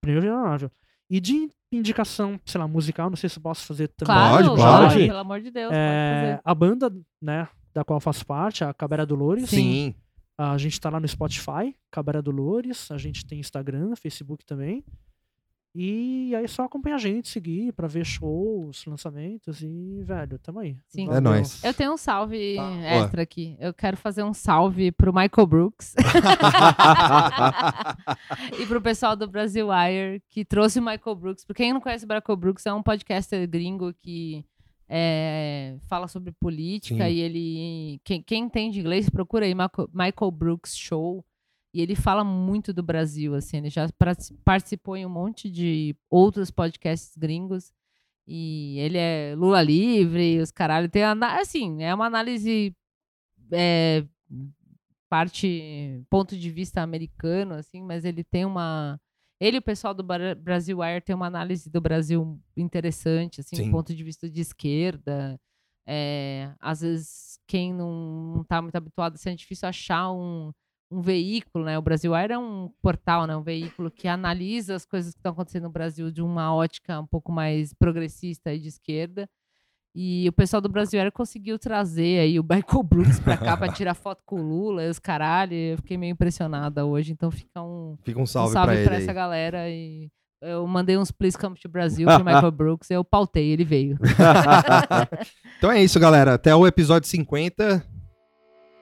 Primeiro 0.00 0.32
Marvel. 0.40 0.70
E 1.10 1.20
de 1.20 1.48
indicação, 1.72 2.38
sei 2.44 2.60
lá, 2.60 2.66
musical, 2.68 3.08
não 3.10 3.16
sei 3.16 3.28
se 3.28 3.38
eu 3.38 3.42
posso 3.42 3.64
fazer 3.66 3.88
também. 3.88 4.14
Claro, 4.14 4.44
Pode, 4.48 4.56
claro, 4.60 4.88
pode. 4.88 5.06
pelo 5.06 5.18
amor 5.18 5.40
de 5.40 5.50
Deus, 5.50 5.72
É, 5.74 6.32
pode 6.36 6.42
a 6.44 6.54
banda, 6.54 6.96
né, 7.20 7.48
da 7.74 7.84
qual 7.84 7.96
eu 7.96 8.00
faço 8.00 8.24
parte, 8.26 8.64
a 8.64 8.72
Cabaré 8.72 9.04
Dolores, 9.06 9.48
Sim. 9.50 9.94
a 10.38 10.56
gente 10.58 10.80
tá 10.80 10.88
lá 10.90 10.98
no 11.00 11.06
Spotify, 11.08 11.74
Cabaré 11.90 12.22
Dolores, 12.22 12.90
a 12.90 12.98
gente 12.98 13.26
tem 13.26 13.38
Instagram, 13.40 13.94
Facebook 13.96 14.44
também. 14.44 14.84
E 15.80 16.34
aí 16.34 16.42
é 16.44 16.48
só 16.48 16.64
acompanhar 16.64 16.96
a 16.96 16.98
gente, 16.98 17.28
seguir 17.28 17.72
pra 17.72 17.86
ver 17.86 18.04
shows, 18.04 18.84
lançamentos 18.84 19.62
e, 19.62 20.02
velho, 20.02 20.36
tamo 20.40 20.58
aí. 20.58 20.76
Sim. 20.88 21.08
É 21.08 21.20
nóis. 21.20 21.62
Eu 21.62 21.72
tenho 21.72 21.92
um 21.92 21.96
salve 21.96 22.56
Tá. 22.56 22.80
extra 22.82 23.22
aqui. 23.22 23.56
Eu 23.60 23.72
quero 23.72 23.96
fazer 23.96 24.24
um 24.24 24.34
salve 24.34 24.90
pro 24.90 25.14
Michael 25.14 25.46
Brooks 25.46 25.94
e 28.60 28.66
pro 28.66 28.82
pessoal 28.82 29.14
do 29.14 29.28
Brasil 29.28 29.68
Wire 29.68 30.20
que 30.28 30.44
trouxe 30.44 30.80
o 30.80 30.82
Michael 30.82 31.14
Brooks. 31.14 31.44
Pra 31.44 31.54
quem 31.54 31.72
não 31.72 31.80
conhece 31.80 32.04
o 32.04 32.08
Michael 32.08 32.36
Brooks, 32.36 32.66
é 32.66 32.72
um 32.72 32.82
podcaster 32.82 33.48
gringo 33.48 33.94
que 34.02 34.44
é, 34.88 35.76
fala 35.88 36.08
sobre 36.08 36.32
política 36.32 37.04
Sim. 37.04 37.10
e 37.10 37.20
ele. 37.20 38.00
Quem, 38.02 38.20
quem 38.20 38.42
entende 38.42 38.80
inglês, 38.80 39.08
procura 39.08 39.46
aí 39.46 39.54
Michael, 39.54 39.88
Michael 39.92 40.30
Brooks 40.32 40.76
Show. 40.76 41.24
E 41.72 41.80
ele 41.82 41.94
fala 41.94 42.24
muito 42.24 42.72
do 42.72 42.82
Brasil, 42.82 43.34
assim, 43.34 43.58
ele 43.58 43.70
já 43.70 43.86
participou 44.44 44.96
em 44.96 45.04
um 45.04 45.10
monte 45.10 45.50
de 45.50 45.94
outros 46.10 46.50
podcasts 46.50 47.16
gringos. 47.16 47.72
E 48.26 48.78
ele 48.78 48.98
é 48.98 49.34
Lula 49.36 49.62
livre, 49.62 50.38
os 50.40 50.50
caralho. 50.50 50.88
Tem 50.88 51.02
assim, 51.04 51.82
é 51.82 51.94
uma 51.94 52.06
análise 52.06 52.74
é, 53.52 54.04
parte 55.08 56.04
ponto 56.10 56.36
de 56.36 56.50
vista 56.50 56.82
americano, 56.82 57.54
assim, 57.54 57.82
mas 57.82 58.04
ele 58.04 58.22
tem 58.22 58.44
uma 58.44 59.00
ele 59.40 59.58
e 59.58 59.60
o 59.60 59.62
pessoal 59.62 59.94
do 59.94 60.02
Bra- 60.02 60.34
Brasil 60.34 60.80
Wire 60.80 61.00
tem 61.00 61.14
uma 61.14 61.26
análise 61.26 61.70
do 61.70 61.80
Brasil 61.80 62.40
interessante, 62.56 63.40
assim, 63.40 63.56
Sim. 63.56 63.64
do 63.66 63.70
ponto 63.70 63.94
de 63.94 64.02
vista 64.02 64.28
de 64.28 64.40
esquerda. 64.40 65.40
É, 65.86 66.52
às 66.60 66.80
vezes 66.80 67.38
quem 67.46 67.72
não, 67.72 68.34
não 68.36 68.44
tá 68.44 68.60
muito 68.60 68.74
habituado, 68.74 69.14
assim, 69.14 69.30
é 69.30 69.34
difícil 69.36 69.68
achar 69.68 70.10
um, 70.10 70.52
um 70.90 71.00
veículo, 71.02 71.64
né? 71.64 71.78
O 71.78 71.82
Brasil 71.82 72.12
Wire 72.12 72.32
é 72.32 72.38
um 72.38 72.70
portal, 72.82 73.26
né? 73.26 73.36
Um 73.36 73.42
veículo 73.42 73.90
que 73.90 74.08
analisa 74.08 74.74
as 74.74 74.86
coisas 74.86 75.12
que 75.12 75.18
estão 75.18 75.32
acontecendo 75.32 75.64
no 75.64 75.70
Brasil 75.70 76.10
de 76.10 76.22
uma 76.22 76.54
ótica 76.54 76.98
um 77.00 77.06
pouco 77.06 77.30
mais 77.30 77.74
progressista 77.74 78.52
e 78.52 78.58
de 78.58 78.68
esquerda. 78.68 79.28
E 79.94 80.28
o 80.28 80.32
pessoal 80.32 80.60
do 80.60 80.68
Brasil 80.68 81.00
Wire 81.00 81.10
conseguiu 81.10 81.58
trazer 81.58 82.20
aí 82.20 82.38
o 82.38 82.42
Michael 82.42 82.82
Brooks 82.82 83.18
pra 83.20 83.36
cá 83.36 83.56
pra 83.56 83.72
tirar 83.72 83.94
foto 83.94 84.22
com 84.24 84.36
o 84.36 84.42
Lula 84.42 84.84
e 84.84 84.88
os 84.88 84.98
caralho. 84.98 85.54
Eu 85.54 85.76
fiquei 85.78 85.96
meio 85.96 86.12
impressionada 86.12 86.84
hoje, 86.86 87.12
então 87.12 87.30
fica 87.30 87.60
um, 87.62 87.96
Fica 88.04 88.18
um 88.18 88.22
um 88.22 88.26
salve, 88.26 88.52
salve, 88.52 88.84
pra 88.84 88.96
essa 88.96 89.10
aí. 89.10 89.14
galera 89.14 89.68
e 89.68 90.08
eu 90.40 90.64
mandei 90.68 90.96
uns 90.96 91.10
Please 91.10 91.36
Come 91.36 91.56
to 91.58 91.68
Brasil 91.68 92.06
pro 92.06 92.24
Michael 92.24 92.52
Brooks, 92.52 92.90
eu 92.90 93.02
pautei, 93.02 93.48
ele 93.50 93.64
veio. 93.64 93.98
então 95.58 95.70
é 95.70 95.82
isso, 95.82 95.98
galera. 95.98 96.34
Até 96.34 96.54
o 96.54 96.66
episódio 96.66 97.08
50. 97.08 97.84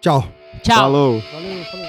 Tchau. 0.07 0.23
Tchau! 0.63 0.77
Falou. 0.77 1.21
Valeu, 1.33 1.65
falou. 1.65 1.87